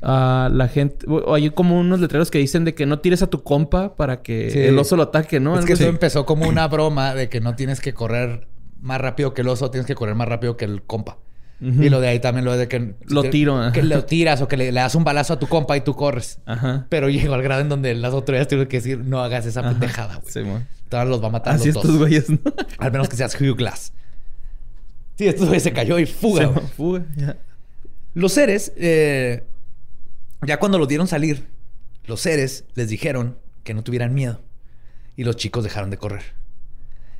ah, 0.02 0.48
la 0.52 0.68
gente... 0.68 1.06
O 1.08 1.34
hay 1.34 1.50
como 1.50 1.78
unos 1.80 1.98
letreros 2.00 2.30
que 2.30 2.38
dicen 2.38 2.64
de 2.64 2.74
que 2.74 2.86
no 2.86 3.00
tires 3.00 3.22
a 3.22 3.26
tu 3.28 3.42
compa 3.42 3.96
para 3.96 4.22
que 4.22 4.50
Sí. 4.50 4.60
el 4.60 4.78
oso 4.78 4.96
lo 4.96 5.04
ataque, 5.04 5.40
¿no? 5.40 5.52
Es 5.54 5.58
Algo 5.58 5.66
que 5.66 5.72
eso 5.72 5.84
empezó 5.84 6.24
como 6.24 6.46
una 6.48 6.68
broma 6.68 7.14
de 7.14 7.28
que 7.28 7.40
no 7.40 7.56
tienes 7.56 7.80
que 7.80 7.94
correr 7.94 8.46
más 8.80 9.00
rápido 9.00 9.34
que 9.34 9.40
el 9.40 9.48
oso, 9.48 9.70
tienes 9.70 9.86
que 9.86 9.94
correr 9.94 10.14
más 10.14 10.28
rápido 10.28 10.56
que 10.56 10.66
el 10.66 10.82
compa. 10.82 11.18
Y 11.60 11.88
lo 11.88 12.00
de 12.00 12.08
ahí 12.08 12.20
también 12.20 12.44
lo 12.44 12.56
de 12.56 12.68
que... 12.68 12.94
Lo 13.06 13.30
tiro. 13.30 13.72
Que 13.72 13.82
lo 13.82 14.04
tiras 14.06 14.42
o 14.42 14.48
que 14.48 14.56
le, 14.56 14.70
le 14.72 14.80
das 14.80 14.94
un 14.94 15.04
balazo 15.04 15.32
a 15.34 15.38
tu 15.38 15.46
compa 15.46 15.76
y 15.76 15.80
tú 15.80 15.94
corres. 15.96 16.40
Ajá. 16.44 16.86
Pero 16.90 17.08
llegó 17.08 17.32
al 17.34 17.42
grado 17.42 17.62
en 17.62 17.68
donde 17.70 17.94
las 17.94 18.12
autoridades 18.12 18.48
tuvieron 18.48 18.68
que 18.68 18.78
decir, 18.78 18.98
no 18.98 19.22
hagas 19.22 19.46
esa 19.46 19.60
Ajá. 19.60 19.70
pendejada, 19.70 20.16
güey. 20.16 20.30
Sí, 20.32 20.40
los 20.90 21.22
va 21.22 21.26
a 21.28 21.30
matar 21.30 21.54
Así 21.54 21.68
los 21.68 21.76
estos 21.76 21.90
dos. 21.92 21.98
güeyes, 21.98 22.28
¿no? 22.30 22.38
Al 22.78 22.92
menos 22.92 23.08
que 23.08 23.16
seas 23.16 23.34
Hugh 23.40 23.56
Glass. 23.56 23.92
Sí, 25.16 25.26
estos 25.26 25.46
güeyes 25.46 25.62
se 25.62 25.72
cayó 25.72 25.98
y 25.98 26.06
fuga, 26.06 26.52
Sí. 26.54 26.60
Fuga. 26.76 27.04
ya. 27.16 27.36
Los 28.14 28.32
seres, 28.32 28.72
eh, 28.76 29.44
ya 30.46 30.58
cuando 30.58 30.78
los 30.78 30.86
dieron 30.86 31.08
salir, 31.08 31.46
los 32.06 32.20
seres 32.20 32.64
les 32.74 32.88
dijeron 32.88 33.38
que 33.64 33.74
no 33.74 33.82
tuvieran 33.82 34.12
miedo. 34.14 34.40
Y 35.16 35.24
los 35.24 35.36
chicos 35.36 35.64
dejaron 35.64 35.90
de 35.90 35.96
correr. 35.96 36.22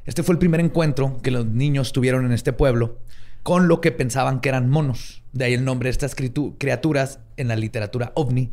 Este 0.04 0.22
fue 0.22 0.34
el 0.34 0.38
primer 0.38 0.60
encuentro 0.60 1.18
que 1.22 1.30
los 1.30 1.46
niños 1.46 1.92
tuvieron 1.92 2.26
en 2.26 2.32
este 2.32 2.52
pueblo 2.52 2.98
con 3.44 3.68
lo 3.68 3.80
que 3.80 3.92
pensaban 3.92 4.40
que 4.40 4.48
eran 4.48 4.68
monos. 4.68 5.22
De 5.32 5.44
ahí 5.44 5.54
el 5.54 5.64
nombre 5.64 5.86
de 5.86 5.90
estas 5.92 6.16
criaturas 6.16 7.20
en 7.36 7.46
la 7.48 7.54
literatura 7.56 8.10
ovni. 8.16 8.50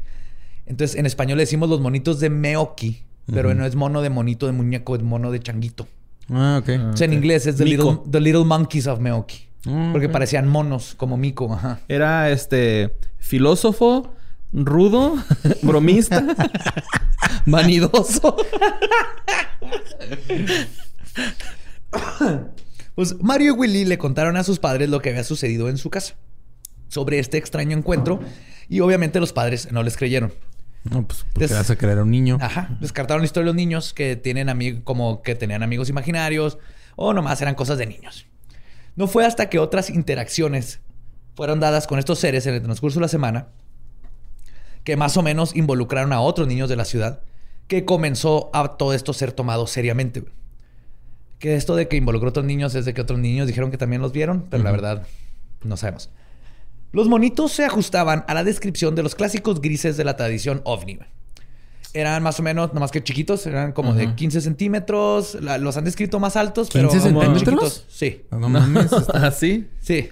Entonces, 0.68 0.96
en 0.98 1.06
español 1.08 1.38
le 1.38 1.44
decimos 1.44 1.68
los 1.70 1.82
monitos 1.82 2.20
de 2.20 2.30
Meoki, 2.30 3.04
pero 3.34 3.54
no 3.56 3.66
es 3.66 3.76
mono 3.76 4.02
de 4.04 4.10
monito 4.12 4.46
de 4.46 4.52
muñeco, 4.52 4.96
es 4.96 5.02
mono 5.02 5.32
de 5.32 5.40
changuito. 5.40 5.88
Ah, 6.30 6.60
ok. 6.62 6.70
Ah. 6.78 6.92
O 6.94 6.98
sea, 6.98 7.06
en 7.06 7.12
Ok. 7.12 7.18
inglés 7.18 7.48
es 7.48 7.58
the 7.58 7.66
little, 7.66 8.00
the 8.10 8.20
little 8.20 8.44
Monkeys 8.46 8.86
of 8.88 9.00
Meoki. 9.00 9.48
Ah, 9.68 9.90
Porque 9.92 10.08
parecían 10.10 10.48
monos, 10.48 10.94
como 10.96 11.18
mico, 11.18 11.52
ajá. 11.54 11.80
Era 11.88 12.30
este 12.30 12.96
filósofo, 13.18 14.14
rudo, 14.54 15.16
bromista, 15.64 16.24
vanidoso. 17.46 18.36
Pues 23.02 23.20
Mario 23.20 23.48
y 23.48 23.58
Willy 23.58 23.86
le 23.86 23.98
contaron 23.98 24.38
a 24.38 24.44
sus 24.44 24.60
padres 24.60 24.88
lo 24.88 25.02
que 25.02 25.10
había 25.10 25.24
sucedido 25.24 25.70
en 25.70 25.80
su 25.80 25.90
casa 25.90 26.14
sobre 26.88 27.18
este 27.18 27.40
extraño 27.40 27.76
encuentro 27.76 28.20
y 28.70 28.80
obviamente 28.82 29.20
los 29.20 29.34
padres 29.34 29.72
no 29.72 29.82
les 29.82 29.98
creyeron. 29.98 30.32
No, 30.84 31.08
pues 31.08 31.24
porque 31.34 31.48
Des- 31.48 31.52
vas 31.58 31.72
a 31.72 31.76
creer 31.76 31.98
a 31.98 32.04
un 32.04 32.12
niño. 32.12 32.38
Ajá, 32.40 32.78
descartaron 32.80 33.24
la 33.24 33.26
historia 33.26 33.46
de 33.46 33.54
los 33.54 33.56
niños 33.56 33.96
que 33.96 34.16
tienen 34.18 34.50
amigos 34.50 34.82
como 34.84 35.24
que 35.24 35.34
tenían 35.34 35.64
amigos 35.64 35.90
imaginarios 35.90 36.60
o 36.96 37.12
nomás 37.16 37.42
eran 37.42 37.56
cosas 37.56 37.80
de 37.80 37.88
niños. 37.88 38.28
No 38.96 39.08
fue 39.08 39.26
hasta 39.26 39.50
que 39.50 39.58
otras 39.58 39.90
interacciones 39.90 40.80
fueron 41.34 41.60
dadas 41.60 41.88
con 41.88 41.98
estos 41.98 42.20
seres 42.20 42.46
en 42.46 42.54
el 42.54 42.62
transcurso 42.62 43.00
de 43.00 43.06
la 43.06 43.08
semana 43.08 43.48
que 44.84 44.96
más 44.96 45.18
o 45.18 45.24
menos 45.24 45.56
involucraron 45.56 46.14
a 46.14 46.22
otros 46.22 46.48
niños 46.48 46.70
de 46.70 46.76
la 46.76 46.86
ciudad 46.86 47.22
que 47.68 47.84
comenzó 47.84 48.52
a 48.54 48.78
todo 48.78 48.94
esto 48.94 49.12
ser 49.14 49.32
tomado 49.32 49.66
seriamente. 49.66 50.24
Que 51.42 51.56
esto 51.56 51.76
de 51.76 51.88
que 51.90 51.98
involucró 51.98 52.28
a 52.28 52.30
otros 52.30 52.46
niños 52.46 52.76
es 52.76 52.86
de 52.86 52.94
que 52.94 53.02
otros 53.02 53.20
niños 53.20 53.48
dijeron 53.48 53.72
que 53.72 53.78
también 53.78 54.02
los 54.02 54.12
vieron, 54.14 54.46
pero 54.50 54.64
la 54.64 54.72
verdad 54.72 55.06
no 55.64 55.76
sabemos. 55.76 56.10
Los 56.94 57.08
monitos 57.08 57.52
se 57.52 57.66
ajustaban 57.66 58.24
a 58.28 58.34
la 58.34 58.44
descripción 58.44 58.96
de 58.96 59.02
los 59.04 59.16
clásicos 59.16 59.60
grises 59.60 59.98
de 59.98 60.04
la 60.04 60.16
tradición 60.16 60.62
ovni. 60.66 61.00
Eran 61.94 62.22
más 62.24 62.40
o 62.40 62.44
menos, 62.44 62.74
nomás 62.74 62.92
que 62.92 63.04
chiquitos, 63.04 63.46
eran 63.48 63.72
como 63.74 63.94
de 63.94 64.04
Ajá. 64.06 64.16
15 64.16 64.40
centímetros. 64.40 65.36
La- 65.42 65.58
los 65.58 65.76
han 65.78 65.84
descrito 65.84 66.20
más 66.20 66.36
altos, 66.38 66.70
pero 66.72 66.90
15 66.90 67.10
como 67.10 67.22
centímetros? 67.24 67.60
chiquitos. 67.60 67.86
Sí, 67.90 68.22
No 68.32 68.58
¿Así? 69.16 69.68
sí. 69.82 70.10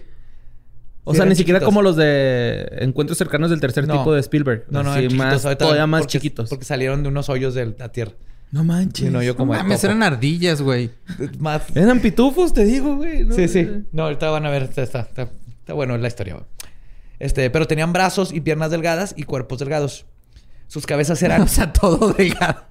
O 1.05 1.11
Sí, 1.13 1.17
sea, 1.17 1.25
ni 1.25 1.35
siquiera 1.35 1.59
chiquitos. 1.59 1.65
como 1.73 1.81
los 1.81 1.95
de 1.95 2.67
encuentros 2.79 3.17
cercanos 3.17 3.49
del 3.49 3.59
tercer 3.61 3.87
No. 3.87 3.97
tipo 3.99 4.13
de 4.13 4.19
Spielberg. 4.19 4.65
No, 4.69 4.83
no, 4.83 4.93
Sí, 4.95 5.09
más, 5.15 5.41
todavía 5.57 5.85
más 5.87 6.01
porque- 6.01 6.11
chiquitos. 6.13 6.49
Porque 6.49 6.65
salieron 6.65 7.03
de 7.03 7.09
unos 7.09 7.29
hoyos 7.29 7.53
de 7.53 7.73
la 7.77 7.89
tierra. 7.91 8.13
No 8.51 8.63
manches. 8.63 9.11
No 9.11 9.19
como 9.35 9.53
de 9.53 9.59
mames, 9.59 9.83
eran 9.83 10.01
ardillas, 10.01 10.61
güey. 10.61 10.89
Más... 11.37 11.61
Eran 11.75 11.99
pitufos, 11.99 12.53
te 12.53 12.65
digo, 12.65 12.95
güey. 12.95 13.23
¿no? 13.25 13.35
Sí, 13.35 13.47
sí. 13.47 13.67
No, 13.91 14.03
ahorita 14.03 14.29
van 14.31 14.45
a 14.45 14.49
ver. 14.49 14.63
Está, 14.63 14.81
está, 14.81 15.01
está- 15.01 15.29
está 15.59 15.73
bueno 15.73 15.97
la 15.97 16.07
historia. 16.07 16.33
güey. 16.35 16.45
Este, 17.19 17.49
pero 17.49 17.67
tenían 17.67 17.93
brazos 17.93 18.33
y 18.33 18.41
piernas 18.41 18.71
delgadas 18.71 19.13
y 19.17 19.23
cuerpos 19.23 19.59
delgados. 19.59 20.05
Sus 20.67 20.85
cabezas 20.85 21.21
eran 21.21 21.41
O 21.43 21.47
sea, 21.47 21.71
todo 21.73 22.13
delgado. 22.13 22.63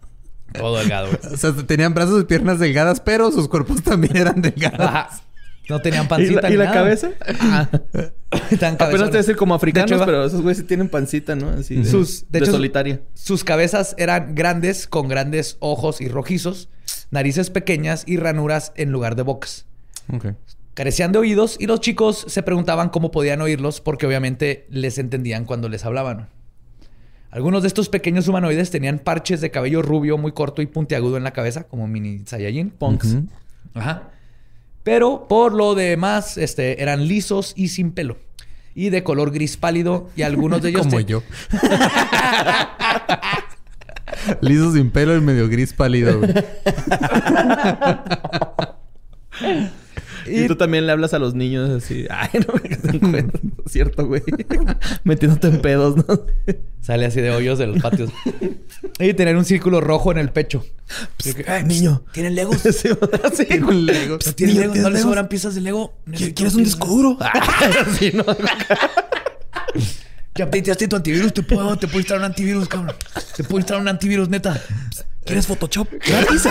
todo 0.53 0.79
delgado. 0.79 1.09
güey. 1.09 1.35
O 1.35 1.37
sea, 1.37 1.53
tenían 1.53 1.95
brazos 1.95 2.23
y 2.23 2.25
piernas 2.25 2.59
delgadas, 2.59 3.01
pero 3.01 3.31
sus 3.31 3.49
cuerpos 3.49 3.83
también 3.83 4.17
eran 4.17 4.41
delgados. 4.43 4.81
Ajá. 4.81 5.11
No 5.69 5.81
tenían 5.81 6.07
¿Y 6.07 6.09
pancita 6.09 6.41
la, 6.43 6.51
y 6.51 6.57
la 6.57 6.65
nada. 6.65 6.75
cabeza? 6.77 7.11
Ah. 7.41 7.69
Apenas 8.31 8.51
te 8.51 8.59
cabezones. 8.77 9.01
voy 9.09 9.15
a 9.15 9.19
decir 9.19 9.37
como 9.37 9.55
africanos, 9.55 9.91
De 9.91 9.97
hecho, 9.97 10.05
pero 10.07 10.25
esos 10.25 10.41
güeyes 10.43 10.59
sí 10.59 10.65
tienen 10.65 10.89
pancita, 10.89 11.35
¿no? 11.37 11.49
Así 11.51 11.77
de, 11.77 11.85
Sus- 11.85 12.23
de 12.31 12.39
de, 12.41 12.45
hecho, 12.45 12.53
solitaria. 12.53 13.01
Sus 13.15 13.45
cabezas 13.45 13.95
eran 13.99 14.35
grandes, 14.35 14.87
con 14.87 15.09
grandes 15.09 15.57
ojos 15.61 16.01
y 16.01 16.09
rojizos, 16.09 16.69
narices 17.11 17.51
pequeñas 17.51 18.05
y 18.07 18.17
ranuras 18.17 18.73
en 18.77 18.93
lugar 18.93 19.15
de 19.17 19.23
bocas. 19.23 19.67
Carecían 20.75 21.13
de 21.13 21.19
oídos 21.19 21.57
y 21.59 21.67
los 21.67 21.81
chicos 21.81 22.25
se 22.29 22.43
preguntaban 22.43 22.89
cómo 22.89 23.11
podían 23.11 23.41
oírlos 23.43 23.81
porque 23.81 24.07
obviamente 24.07 24.67
les 24.71 24.97
entendían 24.99 25.45
cuando 25.45 25.69
les 25.69 25.85
hablaban. 25.85 26.29
Algunos 27.31 27.63
de 27.63 27.69
estos 27.69 27.89
pequeños 27.91 28.27
humanoides 28.29 28.71
tenían 28.71 28.99
parches 29.01 29.41
de 29.43 29.51
cabello 29.51 29.83
rubio 29.83 30.17
muy 30.17 30.33
corto 30.33 30.63
y 30.63 30.67
puntiagudo 30.67 31.19
en 31.19 31.25
la 31.25 31.33
cabeza, 31.33 31.65
como 31.65 31.87
mini 31.87 32.21
Saiyajin. 32.25 32.71
Punks. 32.71 33.17
Ajá. 33.75 34.05
Pero 34.89 35.27
por 35.29 35.53
lo 35.53 35.75
demás, 35.75 36.39
este, 36.39 36.81
eran 36.83 37.07
lisos 37.07 37.53
y 37.55 37.69
sin 37.69 37.93
pelo. 37.93 38.17
Y 38.75 38.89
de 38.89 39.03
color 39.03 39.33
gris 39.33 39.59
pálido. 39.59 40.09
Y 40.17 40.23
algunos 40.23 40.63
de 40.63 40.69
ellos... 40.71 40.87
Como 40.87 40.97
te- 40.97 41.05
yo. 41.05 41.23
Liso 44.41 44.73
sin 44.73 44.91
pelo 44.91 45.15
y 45.15 45.21
medio 45.21 45.47
gris 45.51 45.75
pálido, 45.75 46.23
Y, 50.31 50.47
tú 50.47 50.57
también 50.57 50.87
le 50.87 50.93
hablas 50.93 51.15
a 51.15 51.19
los 51.19 51.35
niños 51.35 51.71
así. 51.71 52.07
Ay, 52.11 52.29
no 52.47 52.55
me 52.55 52.77
cuenta. 52.77 53.39
Cierto, 53.67 54.07
güey. 54.07 54.23
Metiéndote 55.05 55.49
en 55.49 55.61
pedos, 55.61 55.97
¿no? 55.97 56.05
Sale 56.81 57.07
así 57.07 57.21
de 57.21 57.31
hoyos 57.31 57.59
de 57.59 57.67
los 57.67 57.83
patios. 57.83 58.11
y 58.99 59.13
tener 59.15 59.37
un 59.37 59.45
círculo 59.45 59.81
rojo 59.81 60.11
en 60.13 60.19
el 60.19 60.31
pecho. 60.31 60.65
Ay, 61.47 61.65
niño. 61.65 62.03
¿Tienen 62.13 62.35
legos? 62.35 62.59
Sí, 62.59 62.89
así. 63.25 63.61
Con 63.61 63.85
Legos. 63.85 64.25
Pues, 64.25 64.37
¿Tienen 64.37 64.83
¿No 64.83 64.91
les 64.91 65.03
sobran 65.03 65.29
piezas 65.29 65.55
de 65.55 65.61
Lego? 65.61 65.95
¿Quieres 66.35 66.55
un 66.55 66.65
disco 66.65 66.87
duro? 66.87 67.19
sí, 67.99 68.13
no. 68.15 68.25
Ya 70.35 70.45
updateaste 70.45 70.87
tu 70.87 70.95
antivirus, 70.95 71.35
te 71.35 71.43
puedo, 71.43 71.77
te 71.77 71.89
puedo 71.89 71.99
instalar 71.99 72.21
un 72.21 72.27
antivirus, 72.27 72.69
cabrón. 72.69 72.95
Te 73.37 73.43
puedo 73.43 73.59
instalar 73.59 73.83
un 73.83 73.89
antivirus, 73.89 74.29
neta. 74.29 74.63
¿Quieres 75.25 75.47
Photoshop? 75.47 75.89
Gratis. 76.07 76.43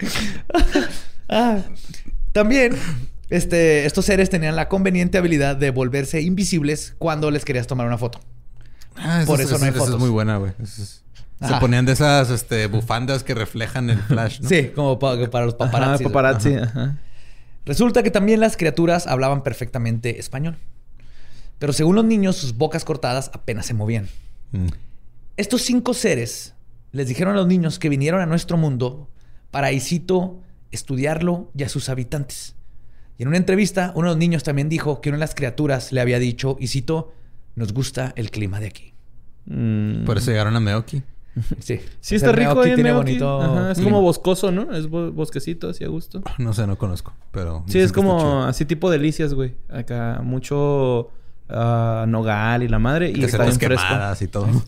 Ah. 1.32 1.58
También, 2.32 2.76
este, 3.28 3.86
estos 3.86 4.04
seres 4.04 4.30
tenían 4.30 4.56
la 4.56 4.68
conveniente 4.68 5.16
habilidad 5.18 5.54
de 5.56 5.70
volverse 5.70 6.20
invisibles 6.22 6.94
cuando 6.98 7.30
les 7.30 7.44
querías 7.44 7.66
tomar 7.68 7.86
una 7.86 7.98
foto. 7.98 8.20
Ah, 8.96 9.22
Por 9.26 9.40
eso 9.40 9.56
no 9.58 9.64
hay 9.64 9.70
fotos. 9.70 9.90
es 9.94 10.00
muy 10.00 10.10
buena, 10.10 10.38
güey. 10.38 10.52
Es- 10.60 11.02
Se 11.38 11.46
Ajá. 11.46 11.60
ponían 11.60 11.86
de 11.86 11.92
esas 11.92 12.28
este, 12.30 12.66
bufandas 12.66 13.22
que 13.24 13.34
reflejan 13.34 13.88
el 13.90 13.98
flash, 13.98 14.40
¿no? 14.40 14.48
Sí, 14.48 14.72
como 14.74 14.98
pa- 14.98 15.16
para 15.30 15.46
los 15.46 15.54
Ajá, 15.54 15.70
paparazzi. 15.70 16.04
paparazzi. 16.04 16.54
Ajá. 16.56 16.98
Resulta 17.64 18.02
que 18.02 18.10
también 18.10 18.40
las 18.40 18.56
criaturas 18.58 19.06
hablaban 19.06 19.42
perfectamente 19.42 20.18
español. 20.18 20.56
Pero 21.58 21.72
según 21.72 21.94
los 21.96 22.04
niños, 22.04 22.36
sus 22.36 22.56
bocas 22.56 22.84
cortadas 22.84 23.30
apenas 23.32 23.64
se 23.66 23.72
movían. 23.74 24.08
Mm. 24.52 24.66
Estos 25.38 25.62
cinco 25.62 25.94
seres 25.94 26.54
les 26.92 27.06
dijeron 27.08 27.34
a 27.34 27.36
los 27.36 27.46
niños 27.46 27.78
que 27.78 27.88
vinieron 27.88 28.20
a 28.20 28.26
nuestro 28.26 28.56
mundo 28.58 29.08
para, 29.50 29.72
y 29.72 29.80
cito, 29.80 30.40
estudiarlo 30.70 31.50
y 31.56 31.62
a 31.64 31.68
sus 31.68 31.88
habitantes. 31.88 32.54
Y 33.18 33.22
en 33.22 33.28
una 33.28 33.36
entrevista, 33.36 33.92
uno 33.94 34.08
de 34.08 34.12
los 34.14 34.18
niños 34.18 34.42
también 34.44 34.68
dijo 34.68 35.00
que 35.00 35.08
una 35.10 35.16
de 35.16 35.20
las 35.20 35.34
criaturas 35.34 35.92
le 35.92 36.00
había 36.00 36.18
dicho, 36.18 36.56
y 36.60 36.68
cito, 36.68 37.12
nos 37.54 37.72
gusta 37.72 38.12
el 38.16 38.30
clima 38.30 38.60
de 38.60 38.66
aquí. 38.68 38.94
Mm. 39.46 40.04
Por 40.04 40.16
eso 40.18 40.30
llegaron 40.30 40.56
a 40.56 40.60
Meoki. 40.60 41.02
Sí, 41.60 41.80
Sí, 42.00 42.16
está 42.16 42.32
rico 42.32 42.54
Meoki 42.54 42.60
ahí 42.66 42.70
en 42.70 42.74
tiene 42.76 42.92
Meoki. 42.92 43.10
bonito 43.12 43.40
Ajá, 43.42 43.70
Es 43.70 43.78
clima. 43.78 43.90
como 43.92 44.02
boscoso, 44.02 44.50
¿no? 44.50 44.72
Es 44.74 44.88
bo- 44.88 45.12
bosquecito, 45.12 45.68
así 45.70 45.84
a 45.84 45.88
gusto. 45.88 46.22
No 46.38 46.52
sé, 46.52 46.66
no 46.66 46.76
conozco, 46.78 47.12
pero... 47.30 47.62
Sí, 47.68 47.78
es 47.78 47.92
como 47.92 48.44
así 48.44 48.64
tipo 48.64 48.90
delicias, 48.90 49.32
güey. 49.34 49.54
Acá 49.68 50.20
mucho 50.24 51.10
ah, 51.48 52.04
nogal 52.08 52.62
y 52.64 52.68
la 52.68 52.78
madre. 52.78 53.10
Y 53.10 53.14
Que 53.14 53.26
está 53.26 53.44
bien 53.44 53.58
fresco. 53.58 53.86
quemadas 53.86 54.22
y 54.22 54.28
todo. 54.28 54.48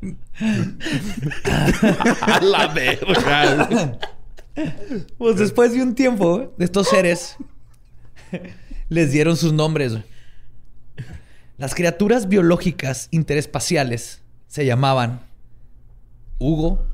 A 2.20 2.40
la 2.40 2.68
verga. 2.68 3.98
Pues 5.16 5.36
después 5.36 5.72
de 5.72 5.82
un 5.82 5.94
tiempo, 5.94 6.52
de 6.56 6.64
estos 6.64 6.88
seres 6.88 7.36
les 8.88 9.12
dieron 9.12 9.36
sus 9.36 9.52
nombres. 9.52 9.96
Las 11.56 11.74
criaturas 11.74 12.28
biológicas 12.28 13.08
interespaciales 13.10 14.22
se 14.46 14.64
llamaban 14.64 15.20
Hugo, 16.38 16.86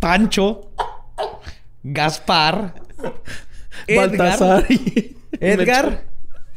Pancho, 0.00 0.70
Gaspar, 1.82 2.74
Edgar, 3.86 4.08
Baltasar 4.08 4.66
y... 4.70 5.16
Edgar 5.40 6.04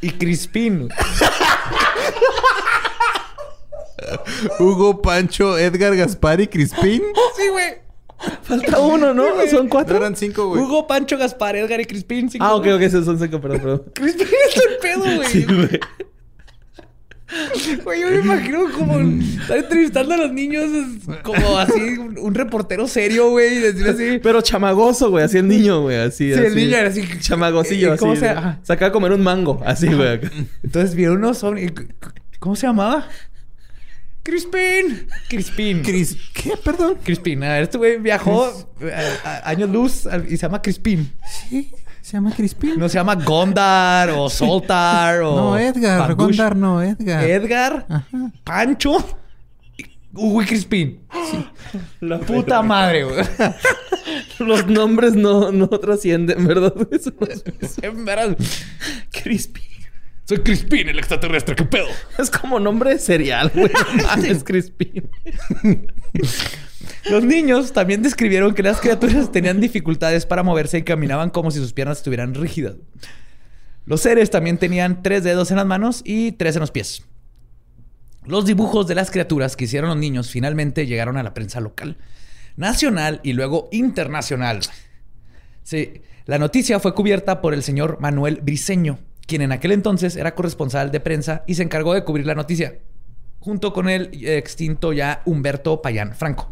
y 0.01 0.11
Crispín. 0.11 0.89
Hugo, 4.59 5.01
Pancho, 5.01 5.57
Edgar, 5.57 5.95
Gaspar 5.95 6.41
y 6.41 6.47
Crispín. 6.47 7.01
Sí, 7.37 7.47
güey. 7.51 7.85
Falta 8.43 8.79
uno, 8.79 9.13
¿no? 9.13 9.25
Son 9.51 9.65
No 9.65 9.69
cuatro. 9.69 9.97
eran 9.97 10.15
cinco, 10.15 10.47
güey. 10.49 10.61
Hugo, 10.61 10.87
Pancho, 10.87 11.17
Gaspar, 11.17 11.55
Edgar 11.57 11.81
y 11.81 11.85
Crispín. 11.85 12.29
cinco, 12.29 12.45
Ah, 12.45 12.55
ok, 12.55 12.67
ok. 12.75 12.89
Son 12.89 13.05
son 13.05 13.19
cinco, 13.19 13.41
perdón, 13.41 13.59
perdón. 13.59 13.83
Crispín 13.93 14.27
es 14.49 14.55
el 14.57 14.77
pedo, 14.81 15.15
güey. 15.15 15.27
Sí, 15.29 15.43
güey. 15.45 15.79
Güey, 17.83 18.01
yo 18.01 18.09
me 18.11 18.17
imagino 18.19 18.71
como 18.71 18.99
estar 19.41 19.57
entrevistando 19.57 20.13
a 20.13 20.17
los 20.17 20.31
niños 20.31 20.65
como 21.23 21.57
así, 21.57 21.97
un, 22.19 22.35
reportero 22.35 22.87
serio, 22.87 23.31
güey, 23.31 23.55
y 23.57 23.59
decir 23.61 23.87
así. 23.89 24.19
Pero 24.21 24.41
chamagoso, 24.41 25.09
güey. 25.09 25.23
Así 25.25 25.39
el 25.39 25.47
niño, 25.47 25.81
güey. 25.81 25.97
Así, 25.97 26.31
Sí, 26.31 26.39
el 26.39 26.45
así. 26.45 26.55
niño 26.55 26.77
era 26.77 26.89
así. 26.89 27.03
Chamagosillo, 27.19 27.95
¿Y 27.95 27.97
cómo 27.97 28.11
así. 28.13 28.21
se-. 28.21 28.35
Se 28.61 28.73
acaba 28.73 28.89
de 28.89 28.91
comer 28.91 29.11
un 29.11 29.23
mango. 29.23 29.59
Así, 29.65 29.87
güey. 29.87 30.07
acá. 30.13 30.31
Entonces 30.63 30.93
vieron 30.95 31.17
unos 31.17 31.43
ovnis. 31.43 31.73
¿Cómo 32.39 32.55
se 32.55 32.67
llamaba? 32.67 33.07
Crispín. 34.25 35.07
Crispín. 35.29 35.83
Cris... 35.83 36.17
¿Qué? 36.33 36.53
Perdón. 36.63 36.97
Crispín. 37.03 37.43
A 37.43 37.49
ver, 37.53 37.63
este 37.63 37.77
güey 37.77 37.99
viajó 37.99 38.45
a- 38.45 39.29
a- 39.29 39.49
años 39.49 39.69
luz 39.69 40.07
y 40.27 40.31
se 40.31 40.37
llama 40.37 40.61
Crispín. 40.63 41.11
Sí, 41.47 41.69
se 42.01 42.13
llama 42.13 42.33
Crispín. 42.35 42.73
No 42.79 42.89
se 42.89 42.95
llama 42.95 43.13
Gondar 43.15 44.09
o 44.09 44.27
Soltar 44.29 45.21
o. 45.21 45.35
No, 45.35 45.57
Edgar. 45.59 46.07
Pangush. 46.07 46.17
Gondar 46.37 46.55
no, 46.55 46.81
Edgar. 46.81 47.23
Edgar, 47.23 47.85
Ajá. 47.87 48.31
Pancho, 48.43 48.97
y 49.77 49.83
Hugo 50.13 50.41
y 50.41 50.45
Crispín. 50.45 51.01
La 51.99 52.19
Puta 52.19 52.63
madre, 52.63 53.03
güey. 53.03 53.23
Los 54.39 54.65
nombres 54.67 55.13
no, 55.13 55.51
no 55.51 55.67
trascienden, 55.69 56.45
¿verdad? 56.47 56.73
Eso 56.91 57.11
no 57.19 57.27
es-. 57.27 57.43
Crispy. 59.11 59.61
Soy 60.25 60.39
Crispín, 60.39 60.89
el 60.89 60.97
extraterrestre. 60.97 61.55
¿Qué 61.55 61.65
pedo? 61.65 61.87
Es 62.17 62.31
como 62.31 62.59
nombre 62.59 62.91
de 62.91 62.99
cereal, 62.99 63.51
güey. 63.53 63.71
Es 64.27 64.43
Crispy. 64.43 65.03
Los 67.09 67.23
niños 67.23 67.73
también 67.73 68.01
describieron 68.01 68.55
que 68.55 68.63
las 68.63 68.81
criaturas 68.81 69.31
tenían 69.31 69.61
dificultades 69.61 70.25
para 70.25 70.41
moverse 70.41 70.79
y 70.79 70.83
caminaban 70.83 71.29
como 71.29 71.51
si 71.51 71.59
sus 71.59 71.73
piernas 71.73 71.99
estuvieran 71.99 72.33
rígidas. 72.33 72.75
Los 73.85 74.01
seres 74.01 74.31
también 74.31 74.57
tenían 74.57 75.03
tres 75.03 75.23
dedos 75.23 75.51
en 75.51 75.57
las 75.57 75.65
manos 75.67 76.01
y 76.03 76.31
tres 76.31 76.55
en 76.55 76.61
los 76.61 76.71
pies. 76.71 77.03
Los 78.25 78.45
dibujos 78.47 78.87
de 78.87 78.95
las 78.95 79.11
criaturas 79.11 79.55
que 79.55 79.65
hicieron 79.65 79.91
los 79.91 79.99
niños 79.99 80.31
finalmente 80.31 80.87
llegaron 80.87 81.17
a 81.17 81.23
la 81.23 81.35
prensa 81.35 81.59
local, 81.59 81.97
nacional 82.55 83.19
y 83.21 83.33
luego 83.33 83.69
internacional. 83.71 84.61
Sí, 85.61 86.01
la 86.25 86.39
noticia 86.39 86.79
fue 86.79 86.95
cubierta 86.95 87.41
por 87.41 87.53
el 87.53 87.61
señor 87.61 87.99
Manuel 87.99 88.39
Briceño, 88.41 88.97
quien 89.25 89.41
en 89.41 89.51
aquel 89.51 89.71
entonces 89.71 90.15
era 90.15 90.35
corresponsal 90.35 90.91
de 90.91 90.99
prensa 90.99 91.43
y 91.47 91.55
se 91.55 91.63
encargó 91.63 91.93
de 91.93 92.03
cubrir 92.03 92.25
la 92.25 92.35
noticia, 92.35 92.79
junto 93.39 93.73
con 93.73 93.89
el 93.89 94.09
extinto 94.25 94.93
ya 94.93 95.21
Humberto 95.25 95.81
Payán 95.81 96.15
Franco. 96.15 96.51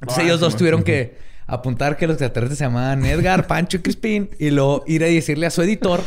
Entonces 0.00 0.22
Ah, 0.24 0.26
ellos 0.26 0.40
dos 0.40 0.56
tuvieron 0.56 0.82
que 0.82 1.18
apuntar 1.46 1.96
que 1.96 2.06
los 2.06 2.14
extraterrestres 2.14 2.58
se 2.58 2.64
llamaban 2.64 3.04
Edgar, 3.04 3.46
Pancho 3.46 3.76
y 3.78 3.80
Crispín 3.80 4.30
y 4.38 4.50
luego 4.50 4.84
ir 4.86 5.02
a 5.02 5.06
decirle 5.06 5.46
a 5.46 5.50
su 5.50 5.62
editor 5.62 6.00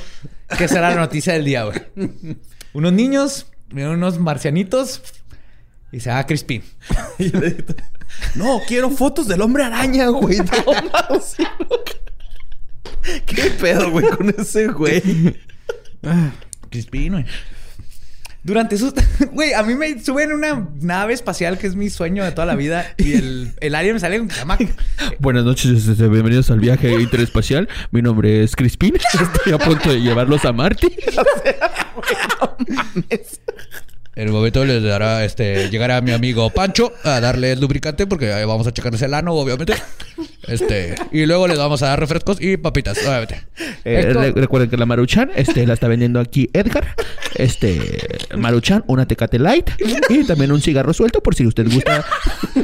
que 0.57 0.63
esa 0.63 0.79
era 0.79 0.89
la 0.91 0.95
noticia 0.95 1.33
del 1.33 1.45
día, 1.45 1.65
güey. 1.65 1.79
Unos 2.73 2.93
niños, 2.93 3.47
unos 3.71 4.19
marcianitos 4.19 5.01
y 5.91 5.99
se 5.99 6.09
llama 6.09 6.25
Crispín. 6.25 6.63
Y 7.19 7.25
el 7.35 7.43
editor, 7.43 7.75
No, 8.35 8.61
quiero 8.67 8.89
fotos 8.89 9.27
del 9.27 9.41
hombre 9.41 9.63
araña, 9.63 10.07
güey. 10.07 10.37
No, 10.65 10.73
mames, 10.91 11.23
sí, 11.25 11.43
no. 11.59 11.67
¿Qué 13.25 13.51
pedo, 13.59 13.91
güey, 13.91 14.07
con 14.07 14.33
ese 14.37 14.67
güey? 14.67 15.01
Crispín, 16.69 17.13
güey. 17.13 17.25
Durante 18.43 18.75
esos... 18.75 18.93
Güey, 19.31 19.53
a 19.53 19.63
mí 19.63 19.73
me 19.73 20.03
suben 20.03 20.31
en 20.31 20.35
una 20.35 20.67
nave 20.81 21.13
espacial 21.13 21.57
que 21.57 21.65
es 21.65 21.75
mi 21.77 21.89
sueño 21.89 22.25
de 22.25 22.31
toda 22.33 22.45
la 22.45 22.55
vida 22.55 22.93
y 22.97 23.13
el, 23.13 23.53
el 23.61 23.73
alien 23.73 23.93
me 23.93 23.99
sale 24.01 24.17
con 24.17 24.27
llama... 24.27 24.57
Buenas 25.19 25.45
noches, 25.45 25.87
este, 25.87 26.07
bienvenidos 26.09 26.51
al 26.51 26.59
viaje 26.59 26.91
interespacial. 26.99 27.69
Mi 27.91 28.01
nombre 28.01 28.43
es 28.43 28.55
Crispín. 28.57 28.95
Estoy 28.95 29.53
a 29.53 29.57
punto 29.57 29.91
de 29.91 30.01
llevarlos 30.01 30.43
a 30.43 30.51
Marte. 30.51 30.93
En 34.15 34.27
el 34.27 34.31
momento 34.31 34.63
les 34.63 34.83
dará, 34.83 35.25
este, 35.25 35.69
llegará 35.71 35.99
mi 36.01 36.11
amigo 36.11 36.49
Pancho 36.51 36.93
a 37.03 37.19
darle 37.19 37.51
el 37.53 37.59
lubricante 37.59 38.05
porque 38.05 38.29
vamos 38.45 38.67
a 38.67 38.71
checarles 38.71 39.01
el 39.01 39.13
ano, 39.13 39.33
obviamente. 39.33 39.73
Este, 40.47 40.93
y 41.11 41.25
luego 41.25 41.47
les 41.47 41.57
vamos 41.57 41.81
a 41.81 41.87
dar 41.87 41.99
refrescos 41.99 42.39
y 42.39 42.57
papitas, 42.57 42.97
obviamente. 43.07 43.43
Eh, 43.85 44.05
Esto- 44.07 44.39
recuerden 44.39 44.69
que 44.69 44.77
la 44.77 44.85
Maruchan 44.85 45.31
este, 45.35 45.65
la 45.65 45.73
está 45.73 45.87
vendiendo 45.87 46.19
aquí 46.19 46.49
Edgar. 46.53 46.95
Este, 47.35 47.79
Maruchan, 48.37 48.83
una 48.87 49.07
Tecate 49.07 49.39
Light 49.39 49.71
y 50.09 50.23
también 50.25 50.51
un 50.51 50.61
cigarro 50.61 50.93
suelto 50.93 51.23
por 51.23 51.33
si 51.33 51.47
usted 51.47 51.65
gusta. 51.71 52.05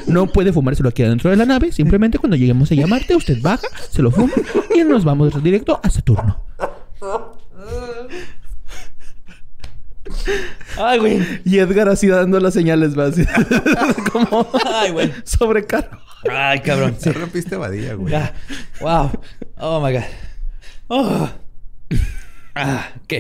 No 0.06 0.28
puede 0.28 0.54
fumárselo 0.54 0.90
aquí 0.90 1.02
adentro 1.02 1.32
de 1.32 1.38
la 1.38 1.46
nave. 1.46 1.72
Simplemente 1.72 2.20
cuando 2.20 2.36
lleguemos 2.38 2.72
a 2.72 2.88
Marte, 2.88 3.16
usted 3.16 3.42
baja, 3.42 3.68
se 3.90 4.04
lo 4.04 4.12
fuma 4.12 4.34
y 4.76 4.84
nos 4.84 5.04
vamos 5.04 5.42
directo 5.44 5.80
a 5.82 5.90
Saturno. 5.90 6.44
Ay, 10.78 11.00
güey. 11.00 11.42
Y 11.46 11.60
Edgar 11.60 11.90
así 11.90 12.08
dando 12.08 12.40
las 12.40 12.54
señales, 12.54 12.98
así. 12.98 13.24
Como 14.12 14.48
Ay, 14.66 14.92
güey. 14.92 15.12
sobrecargo. 15.24 15.98
Ay, 16.30 16.60
cabrón. 16.60 16.96
Se 17.00 17.12
rompiste 17.14 17.56
Badía, 17.56 17.94
güey. 17.96 18.12
Ya. 18.12 18.34
Wow. 18.82 19.12
Oh 19.58 19.86
my 19.86 19.94
God. 19.94 20.04
Oh. 20.88 21.30
Ah, 22.56 22.90
ok. 23.04 23.14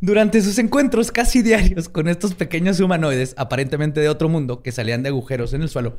Durante 0.00 0.42
sus 0.42 0.58
encuentros 0.58 1.12
casi 1.12 1.42
diarios 1.42 1.88
con 1.88 2.08
estos 2.08 2.34
pequeños 2.34 2.80
humanoides, 2.80 3.34
aparentemente 3.36 4.00
de 4.00 4.08
otro 4.08 4.28
mundo, 4.28 4.62
que 4.62 4.72
salían 4.72 5.02
de 5.02 5.10
agujeros 5.10 5.52
en 5.52 5.62
el 5.62 5.68
suelo, 5.68 5.98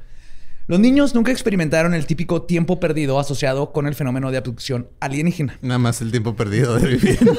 los 0.67 0.79
niños 0.79 1.15
nunca 1.15 1.31
experimentaron 1.31 1.93
el 1.93 2.05
típico 2.05 2.43
tiempo 2.43 2.79
perdido 2.79 3.19
asociado 3.19 3.71
con 3.71 3.87
el 3.87 3.95
fenómeno 3.95 4.31
de 4.31 4.37
abducción 4.37 4.89
alienígena. 4.99 5.57
Nada 5.61 5.79
más 5.79 6.01
el 6.01 6.11
tiempo 6.11 6.35
perdido 6.35 6.77
de 6.77 6.87
vivir 6.87 7.17
en. 7.21 7.37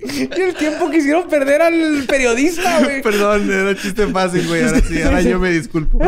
Y 0.00 0.40
el 0.40 0.54
tiempo 0.54 0.88
que 0.90 0.98
hicieron 0.98 1.28
perder 1.28 1.60
al 1.60 2.04
periodista, 2.06 2.80
güey. 2.80 3.02
Perdón, 3.02 3.50
era 3.50 3.74
chiste 3.74 4.06
fácil, 4.06 4.46
güey. 4.46 4.62
Ahora 4.62 4.80
sí, 4.80 5.02
ahora 5.02 5.22
yo 5.22 5.40
me 5.40 5.50
disculpo. 5.50 5.98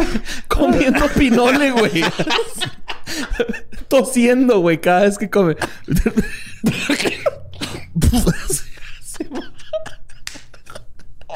Comiendo 0.47 1.09
pinole, 1.09 1.73
güey. 1.73 2.05
Tosiendo, 3.89 4.61
güey, 4.61 4.81
cada 4.81 5.03
vez 5.03 5.19
que 5.19 5.29
come. 5.29 5.57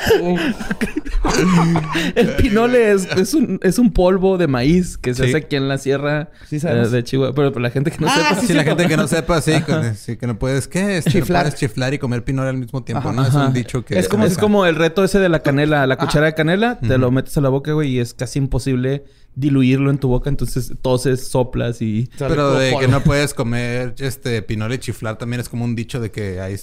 El 2.14 2.28
pinole 2.36 2.92
es, 2.92 3.06
es, 3.16 3.34
un, 3.34 3.58
es 3.62 3.78
un 3.78 3.92
polvo 3.92 4.38
de 4.38 4.46
maíz 4.46 4.98
que 4.98 5.14
se 5.14 5.24
Sí. 5.24 5.28
hace 5.30 5.36
aquí 5.38 5.56
en 5.56 5.68
la 5.68 5.78
sierra 5.78 6.30
Sí, 6.48 6.56
eh, 6.62 6.88
de 6.88 7.02
Chihuahua. 7.04 7.34
Pero, 7.34 7.52
para 7.52 7.62
la 7.64 7.70
gente 7.70 7.90
que 7.90 7.98
no 7.98 8.06
Ah, 8.08 8.14
sepa... 8.30 8.40
sí, 8.40 8.46
Si 8.48 8.52
la 8.52 8.64
gente 8.64 8.86
que 8.86 8.96
no 8.96 9.08
sepa, 9.08 9.40
sí, 9.40 9.60
con- 9.62 9.94
sí, 9.94 10.16
que 10.16 10.26
no 10.26 10.38
puedes, 10.38 10.68
¿qué? 10.68 10.98
Este, 10.98 11.10
Chiflar. 11.12 11.44
No 11.44 11.50
puedes 11.50 11.60
chiflar 11.60 11.94
y 11.94 11.98
comer 11.98 12.24
pinole 12.24 12.50
al 12.50 12.56
mismo 12.58 12.82
tiempo, 12.84 13.08
Ajá, 13.08 13.16
¿no? 13.16 13.26
Es 13.26 13.34
un 13.34 13.52
dicho 13.52 13.84
que... 13.84 13.98
es 13.98 14.08
como, 14.08 14.24
es 14.26 14.36
como 14.36 14.66
el 14.66 14.76
reto 14.76 15.02
ese 15.04 15.18
de 15.18 15.28
la 15.28 15.40
canela, 15.40 15.86
la 15.86 15.96
cuchara 15.96 16.26
de 16.26 16.34
canela, 16.34 16.78
te 16.78 16.98
lo 16.98 17.10
metes 17.10 17.36
a 17.38 17.40
la 17.40 17.48
boca, 17.48 17.72
güey, 17.72 17.90
y 17.92 18.00
es 18.00 18.12
casi 18.14 18.38
imposible 18.38 19.04
diluirlo 19.36 19.90
en 19.90 19.98
tu 19.98 20.08
boca, 20.08 20.28
entonces 20.30 20.72
toses, 20.80 21.26
soplas 21.26 21.82
y... 21.82 22.08
Pero 22.18 22.54
de 22.54 22.76
que 22.78 22.86
no 22.88 23.02
puedes 23.02 23.34
comer 23.34 23.94
este 23.98 24.42
pinole 24.42 24.76
y 24.76 24.78
chiflar 24.78 25.16
también 25.18 25.40
es 25.40 25.48
como 25.48 25.64
un 25.64 25.74
dicho 25.74 26.00
de 26.00 26.10
que 26.12 26.40
hay 26.40 26.54